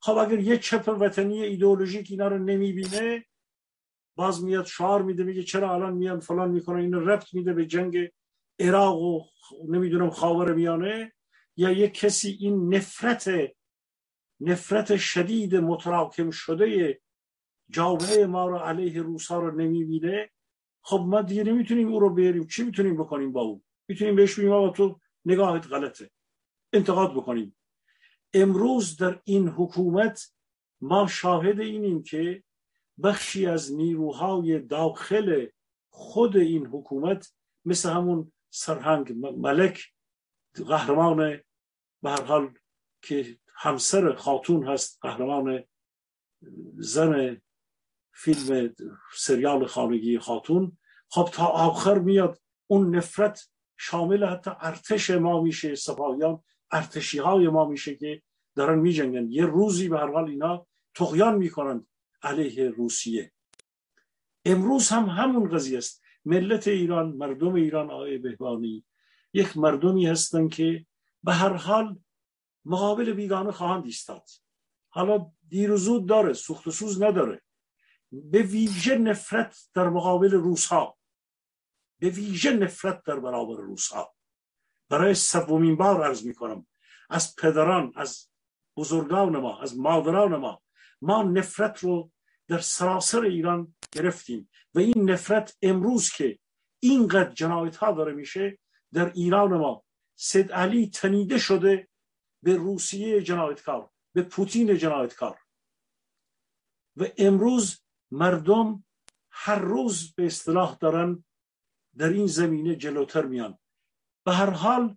خب 0.03 0.17
اگر 0.17 0.39
یه 0.39 0.59
چپ 0.59 0.89
وطنی 0.89 1.43
ایدئولوژیک 1.43 2.07
اینا 2.11 2.29
رو 2.29 2.39
نمی‌بینه 2.39 3.27
باز 4.21 4.45
میاد 4.45 4.67
شعار 4.67 5.03
میده 5.03 5.25
میگه 5.25 5.43
چرا 5.43 5.75
الان 5.75 5.93
میان 5.93 6.21
فلان 6.21 6.51
می‌کنه 6.51 6.83
اینو 6.83 7.01
رفت 7.01 7.35
میده 7.35 7.53
به 7.53 7.67
جنگ 7.67 8.11
عراق 8.59 9.03
و 9.03 9.25
نمی‌دونم 9.69 10.11
خاور 10.11 10.55
میانه. 10.55 11.13
یا 11.57 11.71
یه 11.71 11.89
کسی 11.89 12.37
این 12.41 12.75
نفرت 12.75 13.31
نفرت 14.41 14.97
شدید 14.97 15.57
متراکم 15.57 16.31
شده 16.31 17.01
جامعه 17.71 18.27
ما 18.27 18.47
رو 18.49 18.57
علیه 18.57 19.03
روسا 19.03 19.39
رو 19.39 19.57
نمی‌بینه. 19.57 20.31
خب 20.83 21.05
ما 21.09 21.23
دیگه 21.23 21.45
نمی‌تونیم 21.45 21.89
او 21.89 22.01
رو 22.01 22.11
بیاریم. 22.11 22.47
چی 22.47 22.63
می‌تونیم 22.63 22.97
بکنیم 22.97 23.33
با 23.33 23.41
او؟ 23.41 23.63
می‌تونیم 23.89 24.17
بهش 24.17 24.39
بگیم 24.39 24.53
آقا 24.53 24.71
تو 24.71 25.01
نگاهت 25.25 25.67
غلطه. 25.67 26.11
انتقاد 26.73 27.15
بکنیم. 27.15 27.57
امروز 28.35 28.97
در 28.97 29.21
این 29.25 29.49
حکومت 29.49 30.35
ما 30.81 31.07
شاهد 31.07 31.61
اینیم 31.61 32.03
که 32.03 32.43
بخشی 33.03 33.47
از 33.47 33.75
نیروهای 33.75 34.59
داخل 34.59 35.47
خود 35.91 36.37
این 36.37 36.67
حکومت 36.67 37.35
مثل 37.65 37.91
همون 37.91 38.33
سرهنگ 38.51 39.13
ملک 39.37 39.85
قهرمان 40.55 41.41
به 42.03 42.11
هر 42.11 42.25
حال 42.25 42.55
که 43.03 43.39
همسر 43.55 44.15
خاتون 44.15 44.69
هست 44.69 44.99
قهرمان 45.03 45.65
زن 46.77 47.41
فیلم 48.15 48.75
سریال 49.17 49.67
خانگی 49.67 50.19
خاتون. 50.19 50.79
خب 51.09 51.29
تا 51.33 51.47
آخر 51.47 51.99
میاد 51.99 52.41
اون 52.67 52.97
نفرت 52.97 53.49
شامل 53.79 54.25
حتی 54.25 54.51
ارتش 54.61 55.11
ما 55.11 55.43
میشه 55.43 55.75
سپاهیان 55.75 56.43
ارتشی 56.73 57.19
های 57.19 57.49
ما 57.49 57.65
میشه 57.65 57.95
که 57.95 58.23
دارن 58.57 58.79
میجنگن. 58.79 59.31
یه 59.31 59.47
روزی 59.47 59.89
به 59.89 59.99
هر 59.99 60.13
حال 60.13 60.31
اینا 60.31 60.67
تقیان 60.95 61.37
می‌کنند. 61.37 61.87
علیه 62.23 62.71
روسیه. 62.71 63.33
امروز 64.45 64.89
هم 64.89 65.05
همون 65.05 65.51
قضیه 65.51 65.79
است. 65.79 66.03
ملت 66.25 66.69
ایران 66.69 67.09
مردم 67.09 67.55
ایران 67.55 67.91
آقای 67.91 68.19
بهبانی 68.19 68.85
یک 69.33 69.57
مردمی 69.57 70.07
هستن 70.07 70.49
که 70.49 70.87
به 71.23 71.33
هر 71.33 71.53
حال 71.53 71.99
مقابل 72.65 73.13
بیگانه 73.13 73.53
خواهند 73.53 73.85
ایستاد. 73.85 74.29
حالا 74.89 75.33
دیر 75.49 75.73
و 75.73 75.77
زود 75.77 76.09
داره 76.09 76.33
سوخت 76.33 76.67
و 76.67 76.71
سوز 76.71 77.03
نداره. 77.03 77.43
به 78.13 78.43
ویژه 78.43 78.99
نفرت 78.99 79.57
در 79.75 79.89
مقابل 79.89 80.31
روس 80.31 80.67
ها 80.67 80.99
به 81.99 82.09
ویژه 82.09 82.53
نفرت 82.53 83.05
در 83.05 83.21
برابر 83.21 83.61
روس 83.61 83.89
ها 83.89 84.15
برای 84.89 85.15
سومین 85.15 85.77
بار 85.77 86.05
عرض 86.05 86.27
می 86.27 86.35
کنم 86.35 86.67
از 87.11 87.37
پدران 87.37 87.93
از 87.97 88.29
بزرگان 88.77 89.37
ما 89.37 89.61
از 89.61 89.79
مادران 89.79 90.37
ما 90.37 90.63
ما 91.03 91.23
نفرت 91.23 91.79
رو 91.79 92.11
در 92.49 92.59
سراسر 92.59 93.21
ایران 93.21 93.75
گرفتیم 93.93 94.51
و 94.75 94.79
این 94.79 95.11
نفرت 95.11 95.57
امروز 95.63 96.11
که 96.11 96.39
اینقدر 96.81 97.31
جنایت 97.31 97.77
ها 97.77 97.93
داره 97.93 98.13
میشه 98.13 98.59
در 98.93 99.13
ایران 99.13 99.57
ما. 99.57 99.85
سید 100.17 100.53
علی 100.53 100.91
تنیده 100.91 101.39
شده 101.39 101.89
به 102.43 102.57
روسیه 102.57 103.23
جنایتکار 103.23 103.91
به 104.13 104.23
پوتین 104.23 104.77
جنایتکار. 104.77 105.39
و 106.97 107.07
امروز 107.19 107.81
مردم 108.11 108.85
هر 109.31 109.59
روز 109.59 110.15
به 110.15 110.27
اصطلاح 110.27 110.77
دارن 110.81 111.25
در 111.97 112.09
این 112.09 112.27
زمینه 112.27 112.77
جلوتر 112.77 113.27
میان. 113.27 113.59
به 114.25 114.33
هر 114.33 114.51
حال 114.51 114.97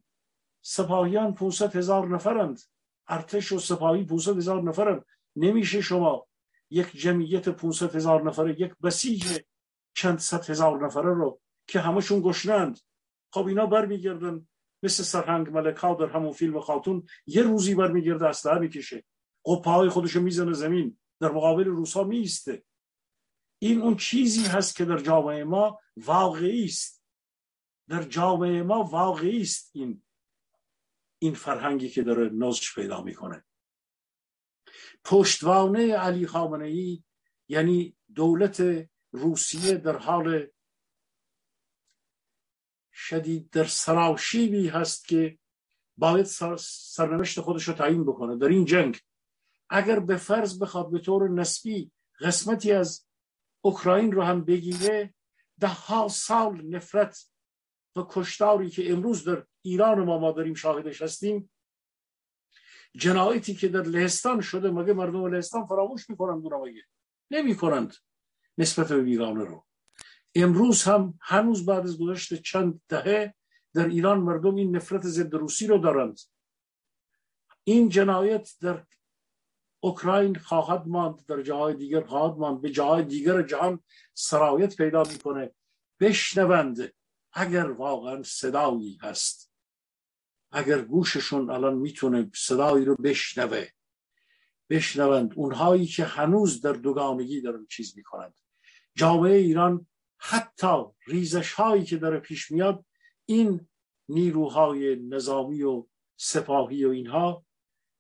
سپاهیان 0.62 1.34
500 1.34 1.76
هزار 1.76 2.08
نفرند. 2.08 2.62
ارتش 3.08 3.52
و 3.52 3.60
سپاهی 3.60 4.04
500 4.04 4.38
هزار 4.38 4.62
نفرند. 4.62 5.06
نمیشه 5.36 5.82
شما 5.82 6.28
یک 6.70 6.92
جمعیت 6.92 7.50
500 7.50 7.96
هزار 7.96 8.24
نفره 8.24 8.62
یک 8.62 8.74
بسیج 8.84 9.40
چند 9.96 10.20
صد 10.20 10.50
هزار 10.50 10.86
نفره 10.86 11.14
رو 11.14 11.42
که 11.68 11.80
همشون 11.80 12.22
گشنند 12.22 12.80
خب 13.34 13.48
اینا 13.48 13.66
برمیگردن 13.66 14.48
مثل 14.84 15.04
سرهنگ 15.04 15.50
ملکا 15.50 15.94
در 15.94 16.06
همون 16.06 16.32
فیلم 16.32 16.60
خاتون 16.60 17.08
یه 17.26 17.42
روزی 17.42 17.76
برمیگرده 17.76 18.28
اسلحه 18.28 18.60
می‌کشه. 18.60 19.04
قپه 19.46 19.90
خودشو 19.90 20.22
می‌زنه 20.22 20.54
زمین 20.54 20.98
در 21.20 21.32
مقابل 21.32 21.66
روسا 21.66 22.04
میسته 22.04 22.64
این 23.62 23.82
اون 23.82 23.96
چیزی 23.96 24.46
هست 24.46 24.76
که 24.76 24.86
در 24.86 24.98
جامعه 24.98 25.44
ما 25.44 25.80
واقعی 25.98 26.66
است. 26.66 27.04
در 27.90 28.04
جامعه 28.04 28.64
ما 28.64 28.84
واقعی 28.84 29.42
است 29.42 29.72
این 29.74 30.04
این 31.20 31.34
فرهنگی 31.34 31.90
که 31.90 32.04
داره 32.04 32.30
نزش 32.30 32.76
پیدا 32.76 33.02
می‌کنه. 33.02 33.46
پشتوانه 35.06 35.96
علی 35.96 36.28
خامنه 36.28 36.66
ای 36.66 37.04
یعنی 37.48 37.98
دولت 38.16 38.88
روسیه 39.12 39.78
در 39.78 39.98
حال 39.98 40.48
شدید 42.94 43.50
در 43.50 43.64
سراوشیبی 43.64 44.68
هست 44.68 45.08
که 45.08 45.40
باید 45.98 46.26
سرنوشت 46.60 47.42
خودش 47.42 47.68
رو 47.68 47.74
تعیین 47.74 48.04
بکنه. 48.06 48.38
در 48.38 48.48
این 48.48 48.66
جنگ 48.66 49.00
اگر 49.70 50.00
به 50.00 50.18
فرض 50.18 50.60
بخواد 50.60 50.92
به 50.92 51.00
طور 51.00 51.30
نسبی 51.30 51.92
قسمتی 52.20 52.72
از 52.72 53.06
اوکراین 53.62 54.12
رو 54.12 54.24
هم 54.24 54.46
بگیره 54.46 55.14
ده 55.60 55.68
ها 55.68 56.08
سال 56.08 56.62
نفرت 56.62 57.30
و 57.96 58.06
کشتاری 58.10 58.70
که 58.70 58.92
امروز 58.92 59.24
در 59.24 59.46
ایران 59.62 60.04
ما 60.04 60.20
ما 60.20 60.32
داریم 60.32 60.54
شاهدش 60.54 61.02
هستیم 61.02 61.52
جنایتی 62.96 63.56
که 63.56 63.68
در 63.68 63.82
لهستان 63.82 64.42
شده 64.42 64.72
مگه 64.72 64.94
مردم 64.94 65.26
لهستان 65.26 65.66
فراموش 65.66 66.10
می‌کنند 66.10 66.54
مگه 66.54 66.82
نمی‌کنند 67.32 67.96
نسبت 68.58 68.88
به 68.88 69.02
بیگانه 69.02 69.44
رو. 69.44 69.66
امروز 70.36 70.84
هم 70.84 71.20
هنوز 71.22 71.66
بعد 71.66 71.84
از 71.84 71.98
گذشت 71.98 72.42
چند 72.42 72.82
دهه 72.90 73.34
در 73.74 73.88
ایران 73.88 74.20
مردم 74.20 74.56
این 74.56 74.76
نفرت 74.76 75.02
ضد 75.02 75.34
روسی 75.34 75.68
رو 75.68 75.78
دارند. 75.78 76.20
این 77.64 77.90
جنایت 77.90 78.50
در 78.62 78.86
اوکراین 79.80 80.36
خواهد 80.36 80.88
ماند 80.88 81.26
در 81.26 81.42
جاهای 81.42 81.74
دیگر 81.74 82.02
خواهد 82.02 82.38
ماند 82.38 82.62
به 82.62 82.70
جاهای 82.70 83.04
دیگر 83.04 83.42
جهان 83.42 83.84
سرایت 84.14 84.76
پیدا 84.76 85.04
می‌کنه. 85.04 85.52
بشنوند 86.00 86.94
اگر 87.34 87.72
واقعا 87.72 88.24
صدایی 88.24 88.98
هست. 89.02 89.53
اگر 90.54 90.82
گوششون 90.82 91.50
الان 91.50 91.74
می‌تونه 91.74 92.32
صدایی 92.36 92.86
رو 92.86 92.96
بشنوه 92.96 93.68
بشنوند 94.70 95.34
اونهایی 95.36 95.86
که 95.86 96.04
هنوز 96.04 96.62
در 96.62 96.74
دوگانگی 96.74 97.42
دارن 97.42 97.66
چیز 97.70 97.98
می‌کنند. 97.98 98.34
جامعه 98.96 99.36
ایران 99.38 99.88
حتی 100.18 100.78
ریزش 101.08 101.54
هایی 101.54 101.84
که 101.84 101.98
داره 101.98 102.20
پیش 102.20 102.52
میاد 102.52 102.86
این 103.26 103.68
نیروهای 104.10 104.96
نظامی 104.96 105.64
و 105.64 105.86
سپاهی 106.18 106.86
و 106.86 106.90
اینها 106.90 107.46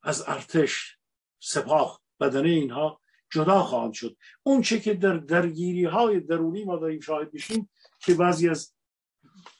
از 0.04 0.24
ارتش 0.28 0.98
سپاه 1.40 2.02
بدنه 2.20 2.50
اینها 2.50 3.02
جدا 3.32 3.64
خواهند 3.64 3.94
شد. 3.94 4.18
اون 4.44 4.62
چه 4.62 4.80
که 4.80 4.94
در 4.94 5.18
درگیری 5.18 5.86
های 5.86 6.20
درونی 6.20 6.64
ما 6.64 6.78
داریم 6.78 7.00
شاهد 7.00 7.34
میشیم 7.34 7.70
که 8.00 8.14
بعضی 8.14 8.50
از 8.50 8.74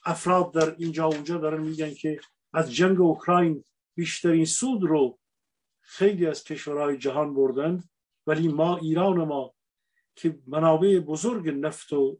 افراد 0.04 0.52
در 0.52 0.74
اینجا 0.78 1.06
اونجا 1.06 1.38
دارن 1.38 1.62
میگن 1.62 1.94
که 1.94 2.20
از 2.54 2.74
جنگ 2.74 3.00
اوکراین 3.00 3.64
بیشترین 3.94 4.44
سود 4.44 4.82
رو 4.82 5.18
خیلی 5.80 6.26
از 6.26 6.44
کشورهای 6.44 6.98
جهان 6.98 7.34
بردند 7.34 7.90
ولی 8.26 8.48
ما 8.48 8.76
ایران 8.76 9.24
ما 9.24 9.54
که 10.16 10.38
منابع 10.46 10.98
بزرگ 10.98 11.48
نفت 11.48 11.92
و 11.92 12.18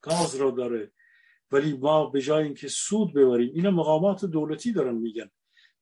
گاز 0.00 0.36
را 0.36 0.50
داره 0.50 0.92
ولی 1.50 1.76
ما 1.76 2.06
به 2.06 2.20
جای 2.20 2.44
اینکه 2.44 2.68
سود 2.68 3.14
ببریم 3.14 3.52
اینا 3.54 3.70
مقامات 3.70 4.24
دولتی 4.24 4.72
دارن 4.72 4.94
میگن 4.94 5.30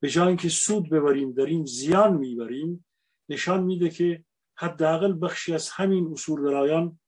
به 0.01 0.09
جای 0.09 0.29
اینکه 0.29 0.49
سود 0.49 0.91
ببریم 0.91 1.33
داریم 1.33 1.65
زیان 1.65 2.17
می‌بریم 2.17 2.87
نشان 3.29 3.63
میده 3.63 3.91
که 3.91 4.25
حداقل 4.57 5.19
بخشی 5.21 5.55
از 5.55 5.71
همین 5.71 6.13
اصول 6.13 6.45
درایان 6.45 6.99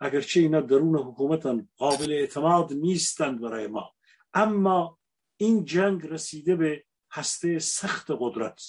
اگرچه 0.00 0.40
اینا 0.40 0.60
درون 0.60 0.98
حکومتن 0.98 1.68
قابل 1.76 2.12
اعتماد 2.12 2.72
نیستند 2.72 3.40
برای 3.40 3.66
ما. 3.66 3.92
اما 4.34 4.99
این 5.40 5.64
جنگ 5.64 6.06
رسیده 6.06 6.56
به 6.56 6.84
هسته 7.12 7.58
سخت 7.58 8.06
قدرت. 8.18 8.62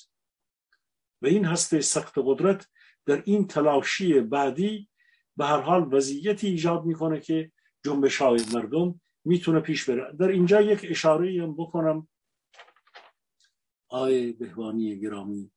و 1.22 1.26
این 1.28 1.46
هسته 1.46 1.82
سخت 1.82 2.14
قدرت 2.18 2.68
در 3.06 3.24
این 3.26 3.48
تلاشی 3.48 4.20
بعدی 4.20 4.90
به 5.38 5.46
هر 5.46 5.62
حال 5.62 5.94
وضعیتی 5.94 6.48
ایجاد 6.48 6.86
می‌کنه 6.86 7.20
که 7.20 7.52
جنبش 7.86 8.18
های 8.18 8.40
مردم 8.54 9.02
می‌تونه 9.26 9.60
پیش 9.60 9.90
بره. 9.90 10.14
در 10.20 10.28
اینجا 10.28 10.62
یک 10.62 10.86
اشاره 10.90 11.44
هم 11.44 11.54
بکنم. 11.54 12.08
آی 13.88 14.32
بهوانی 14.32 15.00
گرامی 15.00 15.52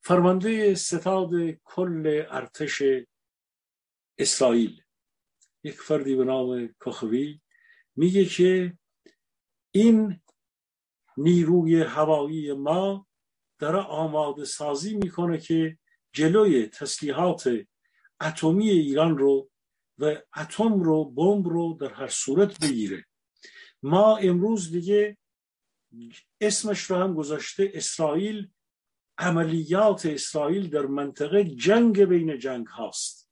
فرمانده 0.00 0.74
ستاد 0.74 1.30
کل 1.64 2.24
ارتش 2.30 2.82
اسرائیل. 4.18 4.82
یک 5.64 5.80
فردی 5.80 6.16
به 6.16 6.24
نام 6.24 6.74
کخوی 6.80 7.40
میگه 7.96 8.24
که 8.24 8.78
این 9.70 10.20
نیروی 11.16 11.82
هوایی 11.82 12.52
ما 12.52 13.06
داره 13.58 13.78
آماده 13.78 14.44
سازی 14.44 14.96
می‌کنه 14.96 15.38
که 15.38 15.78
جلوی 16.12 16.66
تسلیحات 16.66 17.66
اتمی 18.20 18.70
ایران 18.70 19.18
رو 19.18 19.50
و 19.98 20.16
اتم 20.36 20.80
رو 20.80 21.04
بمب 21.04 21.48
رو 21.48 21.78
در 21.80 21.92
هر 21.92 22.08
صورت 22.08 22.60
بگیره. 22.64 23.04
ما 23.82 24.16
امروز 24.16 24.72
دیگه 24.72 25.16
اسمش 26.40 26.82
رو 26.82 26.96
هم 26.96 27.14
گذاشته 27.14 27.70
اسرائیل. 27.74 28.48
عملیات 29.18 30.06
اسرائیل 30.06 30.70
در 30.70 30.86
منطقه 30.86 31.44
جنگ 31.44 32.04
بین 32.04 32.38
جنگ 32.38 32.66
هاست. 32.66 33.30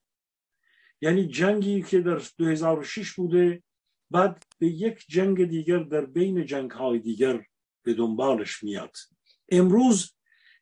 یعنی 1.01 1.27
جنگی 1.27 1.83
که 1.83 2.01
در 2.01 2.23
2006 2.39 3.13
بوده 3.13 3.63
بعد 4.11 4.45
به 4.59 4.67
یک 4.67 5.05
جنگ 5.09 5.45
دیگر 5.45 5.79
در 5.79 6.07
بین 6.07 6.47
جنگ 6.47 6.71
های 6.71 6.99
دیگر 6.99 7.45
به 7.83 7.95
دنبالش 7.95 8.63
میاد. 8.63 8.97
امروز 9.49 10.15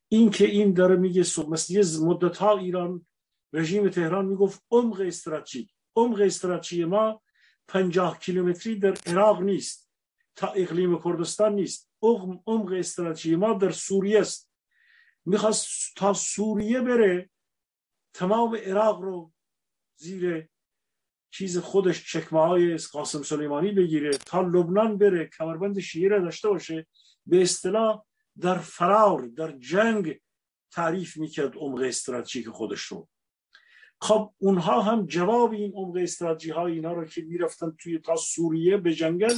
این 0.09 0.31
که 0.31 0.45
این 0.45 0.73
داره 0.75 0.97
میگه 0.97 1.25
مثل 1.49 2.05
مدت 2.05 2.37
ها 2.37 2.59
ایران 2.59 3.07
رژیم 3.53 3.89
تهران 3.89 4.25
می‌گفت 4.25 4.63
عمق 4.71 5.01
استراتژیک 5.01 5.75
عمق 5.97 6.21
استراتژی 6.21 6.85
ما 6.85 7.23
پنجاه 7.69 8.19
کیلومتری 8.19 8.79
در 8.79 8.95
عراق 9.07 9.43
نیست 9.43 9.91
تا 10.37 10.47
اقلیم 10.47 11.03
کردستان 11.03 11.55
نیست. 11.55 11.91
عمق 12.03 12.73
استراتژی 12.73 13.37
ما 13.37 13.53
در 13.55 13.71
سوریه 13.71 14.21
است. 14.21 14.51
می‌خواست 15.25 15.69
تا 15.97 16.13
سوریه 16.13 16.81
بره 16.81 17.31
تمام 18.15 18.57
عراق 18.57 19.01
رو 19.01 19.33
زیر 19.97 20.49
چیز 21.31 21.59
خودش 21.59 22.13
چکمه 22.13 22.41
های 22.41 22.77
قاسم 22.77 23.23
سلیمانی 23.23 23.73
بگیره 23.73 24.11
تا 24.11 24.41
لبنان 24.41 24.99
بره 24.99 25.27
کمربند 25.39 25.79
شیعه 25.79 26.21
داشته 26.21 26.49
باشه 26.49 26.87
به 27.27 27.43
اصطلاح 27.43 28.03
در 28.41 28.59
فرار 28.59 29.27
در 29.27 29.53
جنگ 29.59 30.21
تعریف 30.73 31.17
می‌کرد 31.17 31.57
عمق 31.57 31.81
استراتژیک 31.81 32.49
خودش 32.49 32.81
رو. 32.81 33.09
خب 34.01 34.35
اونها 34.39 34.83
هم 34.83 35.07
جواب 35.07 35.53
این 35.53 35.73
عمق 35.75 35.97
استراتژی 35.97 36.51
های 36.51 36.73
اینا 36.73 36.93
رو 36.93 37.05
که 37.05 37.23
می‌رفتن 37.23 37.77
توی 37.79 37.99
تا 37.99 38.17
سوریه 38.17 38.77
به 38.77 38.95
جنگل 38.95 39.35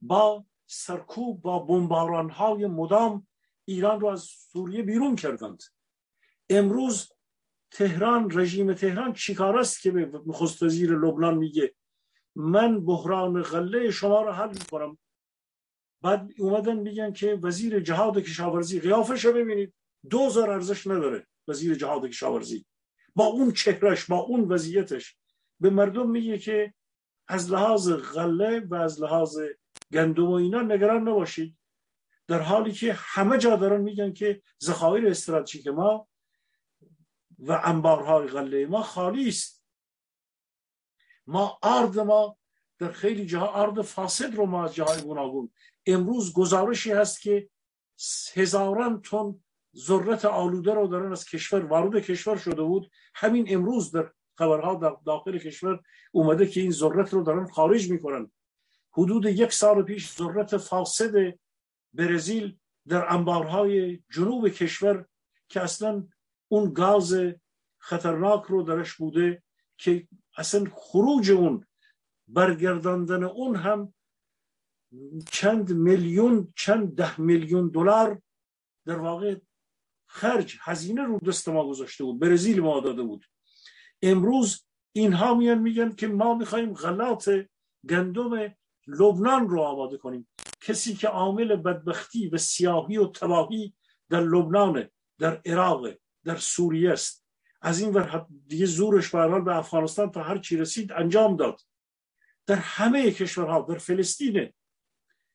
با 0.00 0.44
سرکوب 0.66 1.42
با 1.42 1.58
بمباران 1.58 2.30
های 2.30 2.66
مدام 2.66 3.26
ایران 3.64 4.00
رو 4.00 4.06
از 4.08 4.22
سوریه 4.22 4.82
بیرون 4.82 5.16
کردند. 5.16 5.62
امروز 6.50 7.12
تهران 7.70 8.38
رژیم 8.38 8.74
تهران 8.74 9.12
چیکار 9.12 9.58
است 9.58 9.82
که 9.82 9.90
به 9.90 10.20
نخست 10.26 10.62
وزیر 10.62 10.98
لبنان 10.98 11.38
میگه؟ 11.38 11.74
من 12.36 12.84
بحران 12.84 13.42
غله 13.42 13.90
شما 13.90 14.22
رو 14.22 14.32
حل 14.32 14.48
می‌کنم. 14.48 14.98
بعد 16.02 16.30
اومدن 16.38 16.76
میگن 16.76 17.12
که 17.12 17.38
وزیر 17.42 17.80
جهاد 17.80 18.18
کشاورزی 18.18 18.80
قیافش 18.80 19.24
رو 19.24 19.32
ببینید. 19.32 19.74
دوزار 20.10 20.50
ارزش 20.50 20.86
نداره 20.86 21.26
وزیر 21.48 21.74
جهاد 21.74 22.06
کشاورزی. 22.06 22.66
با 23.14 23.24
اون 23.24 23.52
چهرش 23.52 24.04
با 24.04 24.16
اون 24.16 24.40
وضعیتش. 24.40 25.16
به 25.60 25.70
مردم 25.70 26.10
میگه 26.10 26.38
که 26.38 26.74
از 27.28 27.52
لحاظ 27.52 27.92
غله 27.92 28.60
و 28.60 28.74
از 28.74 29.02
لحاظ 29.02 29.38
گندم 29.92 30.28
و 30.28 30.32
اینا 30.32 30.62
نگران 30.62 31.08
نباشید. 31.08 31.56
در 32.26 32.40
حالی 32.40 32.72
که 32.72 32.92
همه 32.96 33.38
جا 33.38 33.56
دارن 33.56 33.80
میگن 33.80 34.12
که 34.12 34.42
ذخایر 34.64 35.08
استراتژیک 35.08 35.66
ما 35.66 36.08
و 37.38 37.60
انبارهای 37.64 38.26
غله 38.26 38.66
ما 38.66 38.82
خالی 38.82 39.28
است. 39.28 39.64
ما 41.26 41.58
ارد 41.62 41.98
ما 41.98 42.38
در 42.78 42.92
خیلی 42.92 43.26
جاها 43.26 43.62
ارد 43.62 43.82
فاسد 43.82 44.34
رو 44.34 44.46
ما 44.46 44.64
از 44.64 44.74
جاهای 44.74 45.02
گوناگون. 45.02 45.50
امروز 45.86 46.32
گزارشی 46.32 46.92
هست 46.92 47.20
که 47.20 47.50
هزاران 48.34 49.02
تن 49.02 49.40
ذرت 49.76 50.24
آلوده 50.24 50.74
رو 50.74 50.86
دارن 50.86 51.12
از 51.12 51.24
کشور 51.24 51.64
وارد 51.64 52.04
کشور 52.04 52.36
شده 52.36 52.62
بود. 52.62 52.90
همین 53.14 53.46
امروز 53.48 53.90
در 53.90 54.12
خبرها 54.38 54.74
در 54.74 54.96
داخل 55.06 55.38
کشور 55.38 55.80
اومده 56.12 56.46
که 56.46 56.60
این 56.60 56.70
ذرت 56.70 57.14
رو 57.14 57.22
دارن 57.22 57.46
خارج 57.46 57.90
می‌کنن. 57.90 58.30
حدود 58.90 59.26
یک 59.26 59.52
سال 59.52 59.82
پیش 59.82 60.12
ذرت 60.12 60.56
فاسد 60.56 61.12
برزیل 61.92 62.58
در 62.88 63.12
انبارهای 63.12 64.02
جنوب 64.10 64.48
کشور 64.48 65.06
که 65.48 65.60
اصلا 65.60 66.08
اون 66.48 66.72
گاز 66.72 67.14
خطرناک 67.78 68.44
رو 68.44 68.62
درش 68.62 68.94
بوده 68.94 69.42
که 69.76 70.08
اصلا 70.36 70.64
خروج 70.72 71.30
اون 71.30 71.66
برگرداندن 72.28 73.24
اون 73.24 73.56
هم 73.56 73.94
چند 75.32 75.72
میلیون 75.72 76.52
چند 76.56 76.94
ده 76.94 77.20
میلیون 77.20 77.68
دلار 77.68 78.22
در 78.86 78.98
واقع 78.98 79.36
خرج 80.06 80.56
هزینه 80.60 81.02
رو 81.02 81.18
دست 81.18 81.48
ما 81.48 81.68
گذاشته 81.68 82.04
بود 82.04 82.20
برزیل 82.20 82.60
ما 82.60 82.80
داده 82.80 83.02
بود. 83.02 83.24
امروز 84.02 84.64
اینها 84.92 85.34
میان 85.34 85.58
میگن 85.58 85.92
که 85.92 86.08
ما 86.08 86.34
می‌خوایم 86.34 86.72
غلات 86.72 87.48
گندم 87.88 88.54
لبنان 88.86 89.48
رو 89.48 89.60
آماده 89.60 89.96
کنیم. 89.96 90.28
کسی 90.60 90.94
که 90.94 91.08
عامل 91.08 91.56
بدبختی 91.56 92.28
و 92.28 92.38
سیاهی 92.38 92.96
و 92.96 93.06
تباهی 93.06 93.74
در 94.10 94.20
لبنان 94.20 94.88
در 95.18 95.42
عراق 95.46 95.86
در 96.24 96.36
سوریه 96.36 96.92
است. 96.92 97.26
از 97.62 97.80
این 97.80 97.94
ور 97.94 98.26
دیگه 98.46 98.66
زورش 98.66 99.14
به 99.14 99.40
به 99.40 99.56
افغانستان 99.56 100.10
تا 100.10 100.22
هر 100.22 100.38
چی 100.38 100.56
رسید 100.56 100.92
انجام 100.92 101.36
داد. 101.36 101.60
در 102.46 102.56
همه 102.56 103.10
کشورها 103.10 103.60
در 103.60 103.78
فلسطین. 103.78 104.52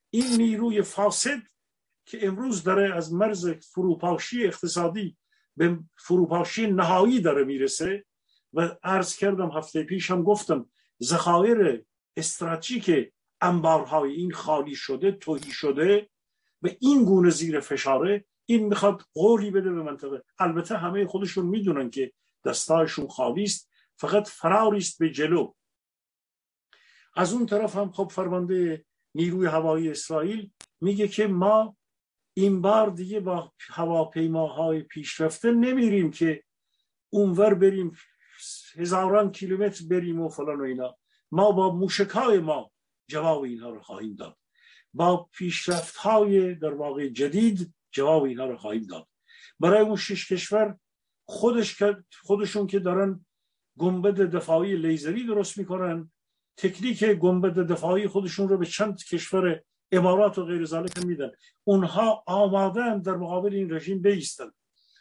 این 0.09 0.37
نیروی 0.37 0.81
فاسد 0.81 1.41
که 2.05 2.27
امروز 2.27 2.63
داره 2.63 2.95
از 2.95 3.13
مرز 3.13 3.49
فروپاشی 3.49 4.45
اقتصادی 4.45 5.17
به 5.57 5.79
فروپاشی 5.97 6.67
نهایی 6.67 7.21
داره 7.21 7.43
می‌رسه 7.43 8.05
و 8.53 8.75
عرض 8.83 9.15
کردم 9.15 9.51
هفته 9.51 9.83
پیش 9.83 10.11
هم 10.11 10.23
گفتم 10.23 10.69
ذخایر 11.03 11.85
استراتژیک 12.17 13.13
انبارهای 13.41 14.13
این 14.13 14.31
خالی 14.31 14.75
شده 14.75 15.11
توهی 15.11 15.51
شده 15.51 16.09
و 16.61 16.69
این 16.79 17.05
گونه 17.05 17.29
زیر 17.29 17.59
فشاره 17.59 18.25
این 18.45 18.67
می‌خواد 18.67 19.01
قولی 19.13 19.51
بده 19.51 19.71
به 19.71 19.83
منطقه. 19.83 20.23
البته 20.39 20.77
همه 20.77 21.07
خودشون 21.07 21.45
می‌دونن 21.45 21.89
که 21.89 22.13
دستایشون 22.45 23.07
خالی 23.07 23.43
است 23.43 23.69
فقط 23.95 24.27
فراوری 24.27 24.77
است 24.77 24.99
به 24.99 25.09
جلو. 25.09 25.53
از 27.15 27.33
اون 27.33 27.45
طرف 27.45 27.75
هم 27.75 27.91
خب 27.91 28.11
فرمانده 28.11 28.85
نیروی 29.15 29.47
هوایی 29.47 29.89
اسرائیل 29.89 30.51
میگه 30.81 31.07
که 31.07 31.27
ما 31.27 31.77
این 32.33 32.61
بار 32.61 32.89
دیگه 32.89 33.19
با 33.19 33.51
هواپیماهای 33.69 34.81
پیشرفته 34.81 35.51
نمیریم 35.51 36.11
که 36.11 36.43
اونور 37.09 37.53
بریم 37.53 37.91
هزاران 38.75 39.31
کیلومتر 39.31 39.85
بریم 39.89 40.21
و 40.21 40.29
فلان 40.29 40.61
و 40.61 40.63
اینا. 40.63 40.97
ما 41.31 41.51
با 41.51 41.75
موشکای 41.75 42.39
ما 42.39 42.71
جواب 43.07 43.41
اینها 43.41 43.69
رو 43.69 43.81
خواهیم 43.81 44.15
داد. 44.15 44.37
با 44.93 45.29
پیشرفت 45.37 45.95
های 45.95 46.55
در 46.55 46.73
واقع 46.73 47.07
جدید 47.07 47.73
جواب 47.93 48.23
اینها 48.23 48.45
رو 48.45 48.57
خواهیم 48.57 48.83
داد. 48.83 49.07
برای 49.59 49.81
اون 49.81 49.95
شش 49.95 50.31
کشور 50.31 50.77
خودش 51.25 51.83
خودشون 52.21 52.67
که 52.67 52.79
دارن 52.79 53.25
گنبد 53.77 54.21
دفاعی 54.21 54.75
لیزری 54.75 55.25
درست 55.25 55.57
می‌کنن 55.57 56.11
تکنیک 56.57 57.03
گنبد 57.03 57.53
دفاعی 57.53 58.07
خودشون 58.07 58.49
رو 58.49 58.57
به 58.57 58.65
چند 58.65 59.03
کشور 59.03 59.61
امارات 59.91 60.37
و 60.37 60.45
غیر 60.45 60.65
ذالک 60.65 61.05
میدن. 61.05 61.31
اونها 61.63 62.23
آمادن 62.27 62.99
در 62.99 63.15
مقابل 63.15 63.53
این 63.53 63.73
رژیم 63.73 64.01
بیستن 64.01 64.51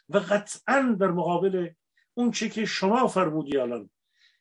و 0.09 0.17
قطعا 0.17 0.95
در 0.99 1.11
مقابل 1.11 1.69
اون 2.13 2.31
چه 2.31 2.49
که 2.49 2.65
شما 2.65 3.07
فرمودی 3.07 3.57
الان 3.57 3.89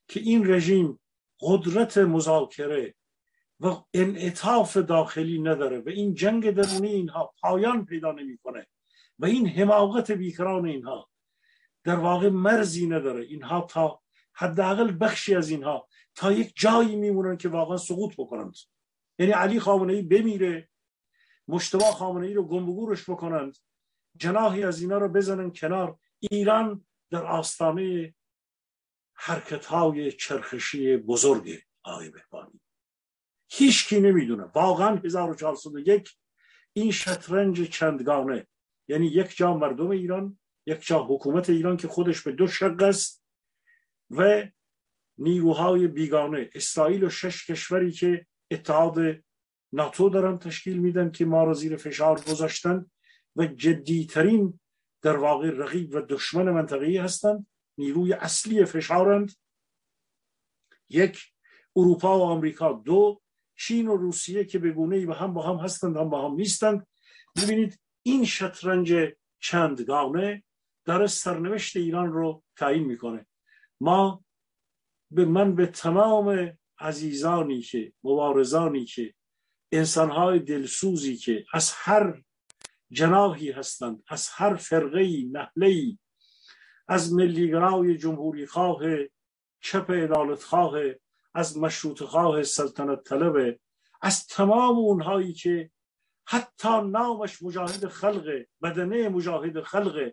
که 0.08 0.20
این 0.20 0.50
رژیم 0.50 1.00
قدرت 1.40 1.98
مذاکره 1.98 2.94
و 3.62 3.84
انعطاف 3.94 4.76
داخلی 4.76 5.38
نداره 5.38 5.78
و 5.78 5.88
این 5.88 6.14
جنگ 6.14 6.50
درونی 6.50 6.88
اینها 6.88 7.34
پایان 7.40 7.84
پیدا 7.84 8.12
نمی‌کنه 8.12 8.66
و 9.18 9.24
این 9.24 9.48
حماقت 9.48 10.10
بیکران 10.10 10.66
اینها 10.66 11.08
در 11.84 11.96
واقع 11.96 12.28
مرزی 12.28 12.86
نداره. 12.86 13.24
اینها 13.24 13.60
تا 13.60 14.02
حداقل 14.32 14.96
بخشی 15.00 15.34
از 15.34 15.50
اینها 15.50 15.88
تا 16.14 16.32
یک 16.32 16.52
جایی 16.56 16.96
میمونن 16.96 17.36
که 17.36 17.48
واقعا 17.48 17.76
سقوط 17.76 18.14
بکنند. 18.18 18.54
یعنی 19.18 19.32
علی 19.32 19.60
خامنه 19.60 19.92
ای 19.92 20.02
بمیره 20.02 20.68
مشتبه 21.48 21.84
خامنه 21.84 22.26
ای 22.26 22.34
رو 22.34 22.42
گمبگورش 22.42 23.10
بکنند 23.10 23.56
جناحی 24.16 24.64
از 24.64 24.80
اینا 24.80 24.98
رو 24.98 25.08
بزنن 25.08 25.52
کنار. 25.52 25.96
ایران 26.18 26.86
در 27.10 27.24
آستانه 27.24 28.14
حرکت 29.14 29.66
های 29.66 30.12
چرخشی 30.12 30.96
بزرگ 30.96 31.62
آقای 31.82 32.10
بهبانی. 32.10 32.61
هیچ 33.54 33.88
کی 33.88 34.00
نمی‌دونه. 34.00 34.44
واقعا 34.44 34.96
1401 34.96 36.10
این 36.72 36.90
شطرنج 36.90 37.68
چندگانه. 37.70 38.46
یعنی 38.88 39.06
یک 39.06 39.36
جا 39.36 39.56
مردم 39.56 39.90
ایران 39.90 40.38
یک 40.66 40.86
جا 40.86 41.04
حکومت 41.04 41.50
ایران 41.50 41.76
که 41.76 41.88
خودش 41.88 42.22
به 42.22 42.32
دو 42.32 42.46
شق 42.46 42.82
است 42.82 43.24
و 44.10 44.46
نیروهای 45.18 45.86
بیگانه. 45.86 46.50
اسرائیل 46.54 47.04
و 47.04 47.10
شش 47.10 47.50
کشوری 47.50 47.92
که 47.92 48.26
اتحاد 48.50 48.98
ناتو 49.72 50.08
دارن 50.08 50.38
تشکیل 50.38 50.78
میدن 50.78 51.10
که 51.10 51.24
ما 51.24 51.44
را 51.44 51.54
زیر 51.54 51.76
فشار 51.76 52.20
گذاشتن 52.20 52.90
و 53.36 53.46
جدیترین 53.46 54.60
در 55.02 55.16
واقع 55.16 55.50
رقیب 55.50 55.94
و 55.94 56.00
دشمن 56.00 56.50
منطقه‌ای 56.50 56.96
هستند 56.96 57.46
نیروی 57.78 58.12
اصلی 58.12 58.64
فشارند. 58.64 59.32
یک 60.88 61.32
اروپا 61.76 62.18
و 62.18 62.22
آمریکا. 62.22 62.72
دو 62.72 63.21
چین 63.66 63.88
و 63.88 63.96
روسیه 63.96 64.44
که 64.44 64.58
به 64.58 64.70
گونه 64.70 64.96
ای 64.96 65.04
هم 65.04 65.34
با 65.34 65.42
هم 65.42 65.64
هستند 65.64 65.96
هم 65.96 66.10
با 66.10 66.28
هم 66.28 66.34
نیستند. 66.34 66.86
ببینید 67.36 67.80
این 68.02 68.24
شطرنج 68.24 68.94
چندگانه 69.40 70.44
در 70.84 71.06
سرنوشت 71.06 71.76
ایران 71.76 72.12
رو 72.12 72.42
تعیین 72.56 72.84
می‌کنه. 72.84 73.26
ما 73.80 74.24
به 75.10 75.24
من 75.24 75.54
به 75.54 75.66
تمام 75.66 76.58
عزیزانی 76.78 77.60
که 77.60 77.92
مبارزانی 78.04 78.84
که 78.84 79.14
انسانهای 79.72 80.38
دلسوزی 80.38 81.16
که 81.16 81.44
از 81.52 81.72
هر 81.74 82.22
جناحی 82.90 83.50
هستند 83.50 84.02
از 84.08 84.28
هر 84.28 84.54
فرقه 84.54 85.24
نهله 85.32 85.98
از 86.88 87.12
ملیگرای 87.14 87.96
جمهوری 87.96 88.46
خواه 88.46 88.80
چپ 89.60 89.86
ادالت 89.90 90.42
خواه 90.42 90.72
از 91.34 91.58
مشروط 91.58 92.02
خواه 92.02 92.42
سلطنت 92.42 93.02
طلب 93.04 93.58
از 94.02 94.26
تمام 94.26 94.76
اونهایی 94.76 95.32
که 95.32 95.70
حتی 96.26 96.82
نامش 96.82 97.42
مجاهد 97.42 97.88
خلق 97.88 98.44
بدنه 98.62 99.08
مجاهد 99.08 99.60
خلق. 99.60 100.12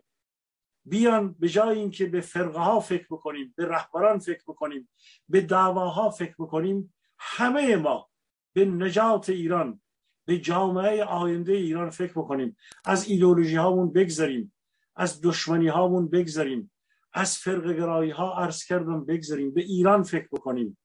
بیان 0.84 1.32
به 1.32 1.48
جای 1.48 1.78
اینکه 1.78 2.06
به 2.06 2.20
فرقه 2.20 2.58
ها 2.58 2.80
فکر 2.80 3.06
بکنیم 3.10 3.54
به 3.56 3.66
رهبران 3.66 4.18
فکر 4.18 4.42
بکنیم 4.48 4.88
به 5.28 5.40
دعواها 5.40 6.10
فکر 6.10 6.34
بکنیم 6.38 6.94
همه 7.18 7.76
ما 7.76 8.08
به 8.52 8.64
نجات 8.64 9.28
ایران 9.28 9.80
به 10.26 10.38
جامعه 10.38 11.04
آینده 11.04 11.52
ایران 11.52 11.90
فکر 11.90 12.12
بکنیم. 12.12 12.56
از 12.84 13.08
ایدولوژی 13.08 13.56
هامون 13.56 13.92
بگذاریم 13.92 14.52
از 14.96 15.20
دشمنی 15.22 15.68
هامون 15.68 16.08
بگذاریم 16.08 16.72
از 17.12 17.38
فرق 17.38 17.72
گرایی 17.72 18.10
ها 18.10 18.42
عرض 18.42 18.64
کردم 18.64 19.04
بگذاریم 19.04 19.54
به 19.54 19.60
ایران 19.60 20.02
فکر 20.02 20.28
بکنیم. 20.32 20.78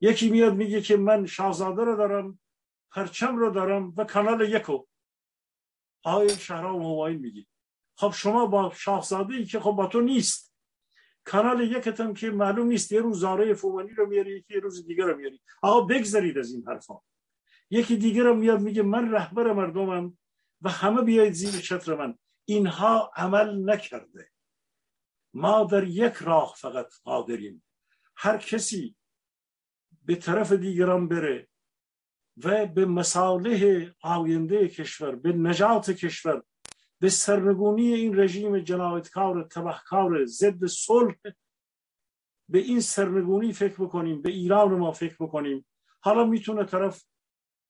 یکی 0.00 0.30
میاد 0.30 0.54
میگه 0.54 0.82
که 0.82 0.96
من 0.96 1.26
شاهزاده 1.26 1.84
رو 1.84 1.96
دارم 1.96 2.38
پرچم 2.90 3.36
رو 3.36 3.50
دارم 3.50 3.94
و 3.96 4.04
کانال 4.04 4.40
یکو 4.40 4.84
آقای 6.04 6.28
شهرام 6.28 6.80
موبایل 6.82 7.18
میگی 7.18 7.46
خب 8.00 8.12
شما 8.14 8.46
با 8.46 8.72
شاهزاده 8.74 9.34
ای 9.34 9.44
که 9.44 9.60
خب 9.60 9.70
با 9.70 9.86
تو 9.86 10.00
نیست. 10.00 10.54
کانال 11.24 11.60
یکتم 11.60 12.14
که 12.14 12.30
معلوم 12.30 12.66
نیست 12.66 12.92
یه 12.92 13.00
روز 13.00 13.20
زاره 13.20 13.54
فومانی 13.54 13.90
رو 13.90 14.06
میاری 14.06 14.36
یکی 14.36 14.54
یه 14.54 14.60
روز 14.60 14.86
دیگه 14.86 15.04
رو 15.04 15.16
میاری. 15.16 15.40
آقا 15.62 15.80
بگذارید 15.80 16.38
از 16.38 16.52
این 16.52 16.64
حرفا. 16.66 16.94
یکی 17.70 17.96
دیگه 17.96 18.22
رو 18.22 18.34
میاد 18.34 18.60
میگه 18.60 18.82
من 18.82 19.12
رهبر 19.12 19.52
مردمم 19.52 20.18
و 20.60 20.70
همه 20.70 21.02
بیاید 21.02 21.32
زیر 21.32 21.60
چتر 21.60 21.94
من. 21.94 22.18
اینها 22.44 23.12
عمل 23.16 23.70
نکرده. 23.70 24.30
ما 25.34 25.64
در 25.64 25.84
یک 25.84 26.14
راه 26.14 26.54
فقط 26.56 26.94
قادریم. 27.04 27.64
هر 28.16 28.38
کسی 28.38 28.96
به 30.10 30.16
طرف 30.16 30.52
دیگران 30.52 31.08
بره 31.08 31.48
و 32.44 32.66
به 32.66 32.86
مصالح 32.86 33.90
آینده 34.02 34.68
کشور 34.68 35.16
به 35.16 35.32
نجات 35.32 35.90
کشور 35.90 36.42
به 37.00 37.08
سرنگونی 37.08 37.94
این 37.94 38.20
رژیم 38.20 38.58
جنایتکار 38.58 39.42
تبهکار 39.42 40.24
ضد 40.24 40.66
صلح 40.66 41.14
به 42.48 42.58
این 42.58 42.80
سرنگونی 42.80 43.52
فکر 43.52 43.74
بکنیم 43.74 44.22
به 44.22 44.30
ایران 44.30 44.74
ما 44.74 44.92
فکر 44.92 45.16
بکنیم. 45.20 45.66
حالا 46.00 46.24
می‌تونه 46.24 46.64
طرف 46.64 47.04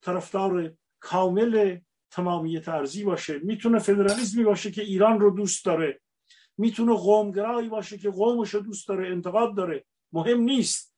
طرفدار 0.02 0.74
کامل 1.00 1.78
تمامیت 2.10 2.68
ارزی 2.68 3.04
باشه 3.04 3.38
می‌تونه 3.38 3.78
فدرالیسمی 3.78 4.44
باشه 4.44 4.70
که 4.70 4.82
ایران 4.82 5.20
رو 5.20 5.30
دوست 5.30 5.64
داره 5.64 6.00
می‌تونه 6.58 6.94
قومگرایی 6.94 7.68
باشه 7.68 7.98
که 7.98 8.10
قومش 8.10 8.54
رو 8.54 8.60
دوست 8.60 8.88
داره 8.88 9.08
انتقاد 9.08 9.56
داره. 9.56 9.84
مهم 10.12 10.40
نیست. 10.40 10.89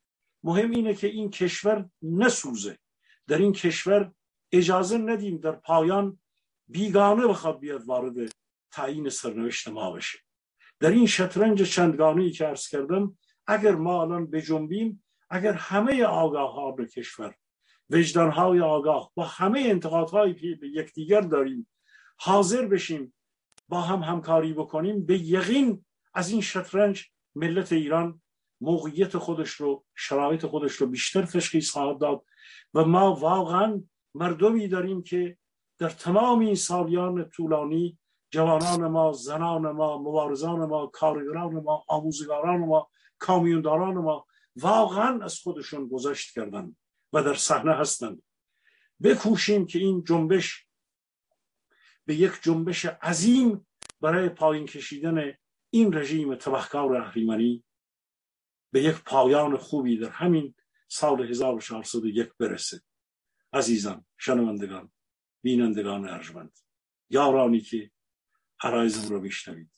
مهم 0.42 0.70
اینه 0.70 0.94
که 0.94 1.06
این 1.06 1.30
کشور 1.30 1.90
نسوزه. 2.02 2.78
در 3.26 3.38
این 3.38 3.52
کشور 3.52 4.12
اجازه 4.52 4.98
ندیم 4.98 5.36
در 5.36 5.52
پایان 5.52 6.18
بیگانه 6.68 7.26
بخواد 7.26 7.58
بیاد 7.60 7.84
وارد 7.84 8.32
تعیین 8.72 9.08
سرنوشت 9.08 9.68
ما 9.68 9.92
بشه. 9.92 10.18
در 10.80 10.90
این 10.90 11.06
شطرنج 11.06 11.62
چندگانه 11.62 12.30
که 12.30 12.44
عرض 12.44 12.68
کردم 12.68 13.18
اگر 13.46 13.74
ما 13.74 14.02
الان 14.02 14.30
بجنبیم 14.30 15.04
اگر 15.30 15.52
همه 15.52 16.04
آگاه 16.04 16.52
ها 16.52 16.72
به 16.72 16.86
کشور 16.86 17.34
وجدان 17.90 18.30
های 18.30 18.60
آگاه 18.60 19.12
با 19.14 19.24
همه 19.24 19.60
انتقادهایی 19.60 20.34
که 20.34 20.58
به 20.60 20.68
یکدیگر 20.68 21.20
داریم 21.20 21.68
حاضر 22.18 22.66
بشیم 22.66 23.14
با 23.68 23.80
هم 23.80 23.98
همکاری 23.98 24.52
بکنیم 24.52 25.06
به 25.06 25.18
یقین 25.18 25.84
از 26.14 26.30
این 26.30 26.40
شطرنج 26.40 27.10
ملت 27.34 27.72
ایران 27.72 28.21
موقعیت 28.62 29.18
خودش 29.18 29.50
رو 29.50 29.84
شرایط 29.94 30.46
خودش 30.46 30.72
رو 30.72 30.86
بیشتر 30.86 31.22
تشخیص 31.22 31.70
خواهد 31.70 31.98
داد. 31.98 32.24
و 32.74 32.84
ما 32.84 33.14
واقعا 33.14 33.82
مردمی 34.14 34.68
داریم 34.68 35.02
که 35.02 35.36
در 35.78 35.88
تمام 35.88 36.38
این 36.38 36.54
سالیان 36.54 37.30
طولانی 37.30 37.98
جوانان 38.30 38.86
ما 38.86 39.12
زنان 39.12 39.70
ما 39.70 39.98
مبارزان 39.98 40.64
ما 40.64 40.86
کارگران 40.86 41.54
ما 41.54 41.84
آموزگاران 41.88 42.60
ما 42.60 42.90
کامیونداران 43.18 43.94
ما 43.94 44.26
واقعا 44.56 45.24
از 45.24 45.38
خودشون 45.38 45.88
گذشت 45.88 46.34
کردن 46.34 46.76
و 47.12 47.22
در 47.22 47.34
صحنه 47.34 47.74
هستند. 47.74 48.22
بکوشیم 49.02 49.66
که 49.66 49.78
این 49.78 50.04
جنبش 50.04 50.66
به 52.06 52.14
یک 52.14 52.32
جنبش 52.42 52.84
عظیم 52.84 53.66
برای 54.00 54.28
پایین 54.28 54.66
کشیدن 54.66 55.32
این 55.70 55.94
رژیم 55.94 56.34
تبهکار 56.34 56.96
اهریمنی 56.96 57.64
به 58.72 58.82
یک 58.82 59.04
پایان 59.04 59.56
خوبی 59.56 59.98
در 59.98 60.10
همین 60.10 60.54
سال 60.88 61.30
1401 61.30 62.34
برسه 62.38 62.82
عزیزان 63.52 64.04
شنوندگان 64.16 64.92
بینندگان 65.42 66.08
ارجمند 66.08 66.58
یارانی 67.10 67.60
که 67.60 67.90
عرایزم 68.62 69.08
رو 69.08 69.20
میشنوید. 69.20 69.70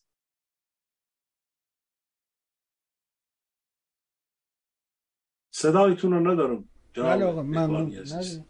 صدایتون 5.51 6.12
رو 6.12 6.33
ندارم 6.33 6.69
بله 6.95 7.25
آقا 7.25 7.43
ممنون. 7.43 8.45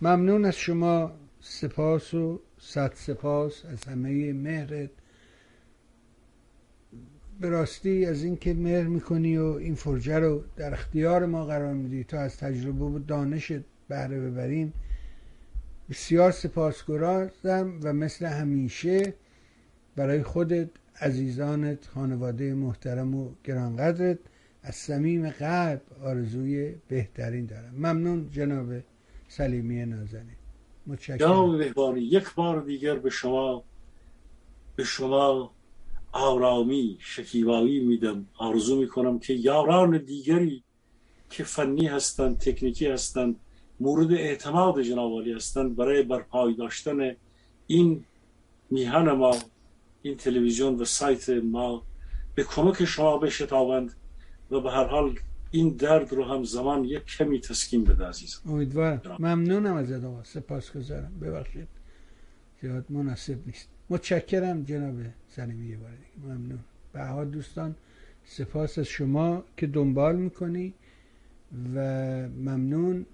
ممنون 0.00 0.44
از 0.44 0.56
شما 0.56 1.18
سپاس 1.40 2.14
و 2.14 2.42
صد 2.58 2.92
سپاس 2.94 3.64
از 3.64 3.84
همه 3.84 4.32
مهرت. 4.32 4.90
به 7.40 7.48
راستی 7.48 8.06
از 8.06 8.24
اینکه 8.24 8.54
مهر 8.54 8.86
می‌کنی 8.86 9.36
و 9.36 9.44
این 9.44 9.74
فرجه 9.74 10.18
رو 10.18 10.42
در 10.56 10.72
اختیار 10.72 11.26
ما 11.26 11.44
قرار 11.44 11.74
میدی 11.74 12.04
تا 12.04 12.20
از 12.20 12.36
تجربه 12.36 12.84
و 12.84 12.98
دانشت 12.98 13.60
بهره 13.88 14.20
ببریم 14.20 14.72
بسیار 15.90 16.30
سپاسگزارم 16.30 17.80
و 17.82 17.92
مثل 17.92 18.26
همیشه 18.26 19.14
برای 19.96 20.22
خودت 20.22 20.68
عزیزانت 21.00 21.86
خانواده 21.86 22.54
محترم 22.54 23.14
و 23.14 23.30
گرانقدرت 23.44 24.18
از 24.62 24.74
صمیم 24.74 25.30
قلب 25.30 25.82
آرزوی 26.02 26.74
بهترین 26.88 27.46
دارم. 27.46 27.74
ممنون 27.74 28.30
جناب 28.30 28.66
سلیمی 29.28 29.86
نازنین. 29.86 30.36
متشکرم. 30.86 31.60
یک 31.96 32.34
بار 32.34 32.60
دیگر 32.60 32.94
به 32.94 33.10
شما 33.10 33.64
به 34.76 34.84
شما 34.84 35.50
آرامی 36.12 36.96
شکیبایی 37.00 37.80
میدم. 37.80 38.26
آرزو 38.38 38.80
می‌کنم 38.80 39.18
که 39.18 39.32
یاران 39.32 39.98
دیگری 39.98 40.62
که 41.30 41.44
فنی 41.44 41.86
هستند 41.86 42.38
تکنیکی 42.38 42.86
هستند 42.86 43.36
مورد 43.80 44.12
اعتماد 44.12 44.82
جنابالی 44.82 45.32
هستند 45.32 45.76
برای 45.76 46.02
برپای 46.02 46.54
داشتن 46.54 47.16
این 47.66 48.04
میهن 48.70 49.10
ما 49.10 49.36
این 50.02 50.16
تلویزیون 50.16 50.74
و 50.74 50.84
سایت 50.84 51.28
ما 51.28 51.82
به 52.34 52.44
کمک 52.44 52.84
شما 52.84 53.18
بشتابند 53.18 53.92
و 54.50 54.60
به 54.60 54.70
هر 54.70 54.84
حال 54.84 55.18
این 55.50 55.68
درد 55.68 56.12
رو 56.12 56.24
هم 56.24 56.44
زمان 56.44 56.84
یک 56.84 57.04
کمی 57.04 57.40
تسکین 57.40 57.84
بده 57.84 58.04
عزیز 58.04 58.40
امیدوارم. 58.46 59.16
ممنونم 59.18 59.74
از 59.74 60.04
آقا. 60.04 60.22
سپاس 60.22 60.72
گذارم 60.76 61.12
ببخشید. 61.20 61.68
زیاد 62.62 62.84
مناسب 62.88 63.46
نیست. 63.46 63.68
متشکرم 63.92 64.62
جناب 64.62 64.94
سلیمی 65.28 65.66
یه 65.66 65.76
بار 65.76 65.90
ممنون. 66.24 66.58
به 66.92 67.24
دوستان 67.24 67.74
سپاس 68.24 68.78
از 68.78 68.86
شما 68.86 69.44
که 69.56 69.66
دنبال 69.66 70.16
می‌کنی 70.16 70.74
و 71.74 71.78
ممنون. 72.28 73.06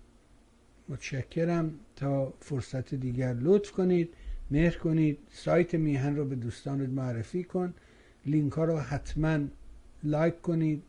متشکرم. 0.89 1.75
تا 1.97 2.33
فرصت 2.41 2.95
دیگر 2.95 3.35
لطف 3.35 3.71
کنید 3.71 4.09
مهر 4.51 4.77
کنید. 4.77 5.19
سایت 5.31 5.75
میهن 5.75 6.17
رو 6.17 6.25
به 6.25 6.35
دوستانت 6.35 6.89
معرفی 6.89 7.45
کن. 7.45 7.75
لینک 8.27 8.53
ها 8.53 8.65
رو 8.65 8.79
حتما 8.79 9.39
like 10.05 10.43
کنید. 10.43 10.83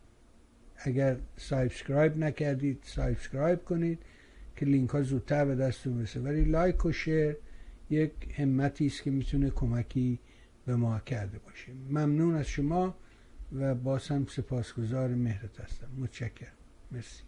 اگر 0.76 1.16
subscribe 1.36 2.18
نکردید 2.18 2.78
subscribe 2.82 3.64
کنید 3.64 3.98
که 4.56 4.66
لینک 4.66 4.90
ها 4.90 5.02
زودتر 5.02 5.44
به 5.44 5.54
دستتون 5.54 5.98
برسه. 5.98 6.20
ولی 6.20 6.44
like 6.44 6.84
و 6.86 6.92
share 6.92 7.36
یک 7.90 8.12
همتی 8.36 8.86
است 8.86 9.02
که 9.02 9.10
می‌تونه 9.10 9.50
کمکی 9.50 10.18
به 10.66 10.76
ما 10.76 10.98
کرده 10.98 11.38
باشه. 11.38 11.72
ممنون 11.72 12.34
از 12.34 12.46
شما 12.46 12.94
و 13.52 13.74
باز 13.74 14.08
هم 14.08 14.26
سپاسگزار 14.26 15.08
مهرت 15.08 15.60
هستم. 15.60 15.88
متشکرم. 15.98 16.52
مرسی. 16.92 17.22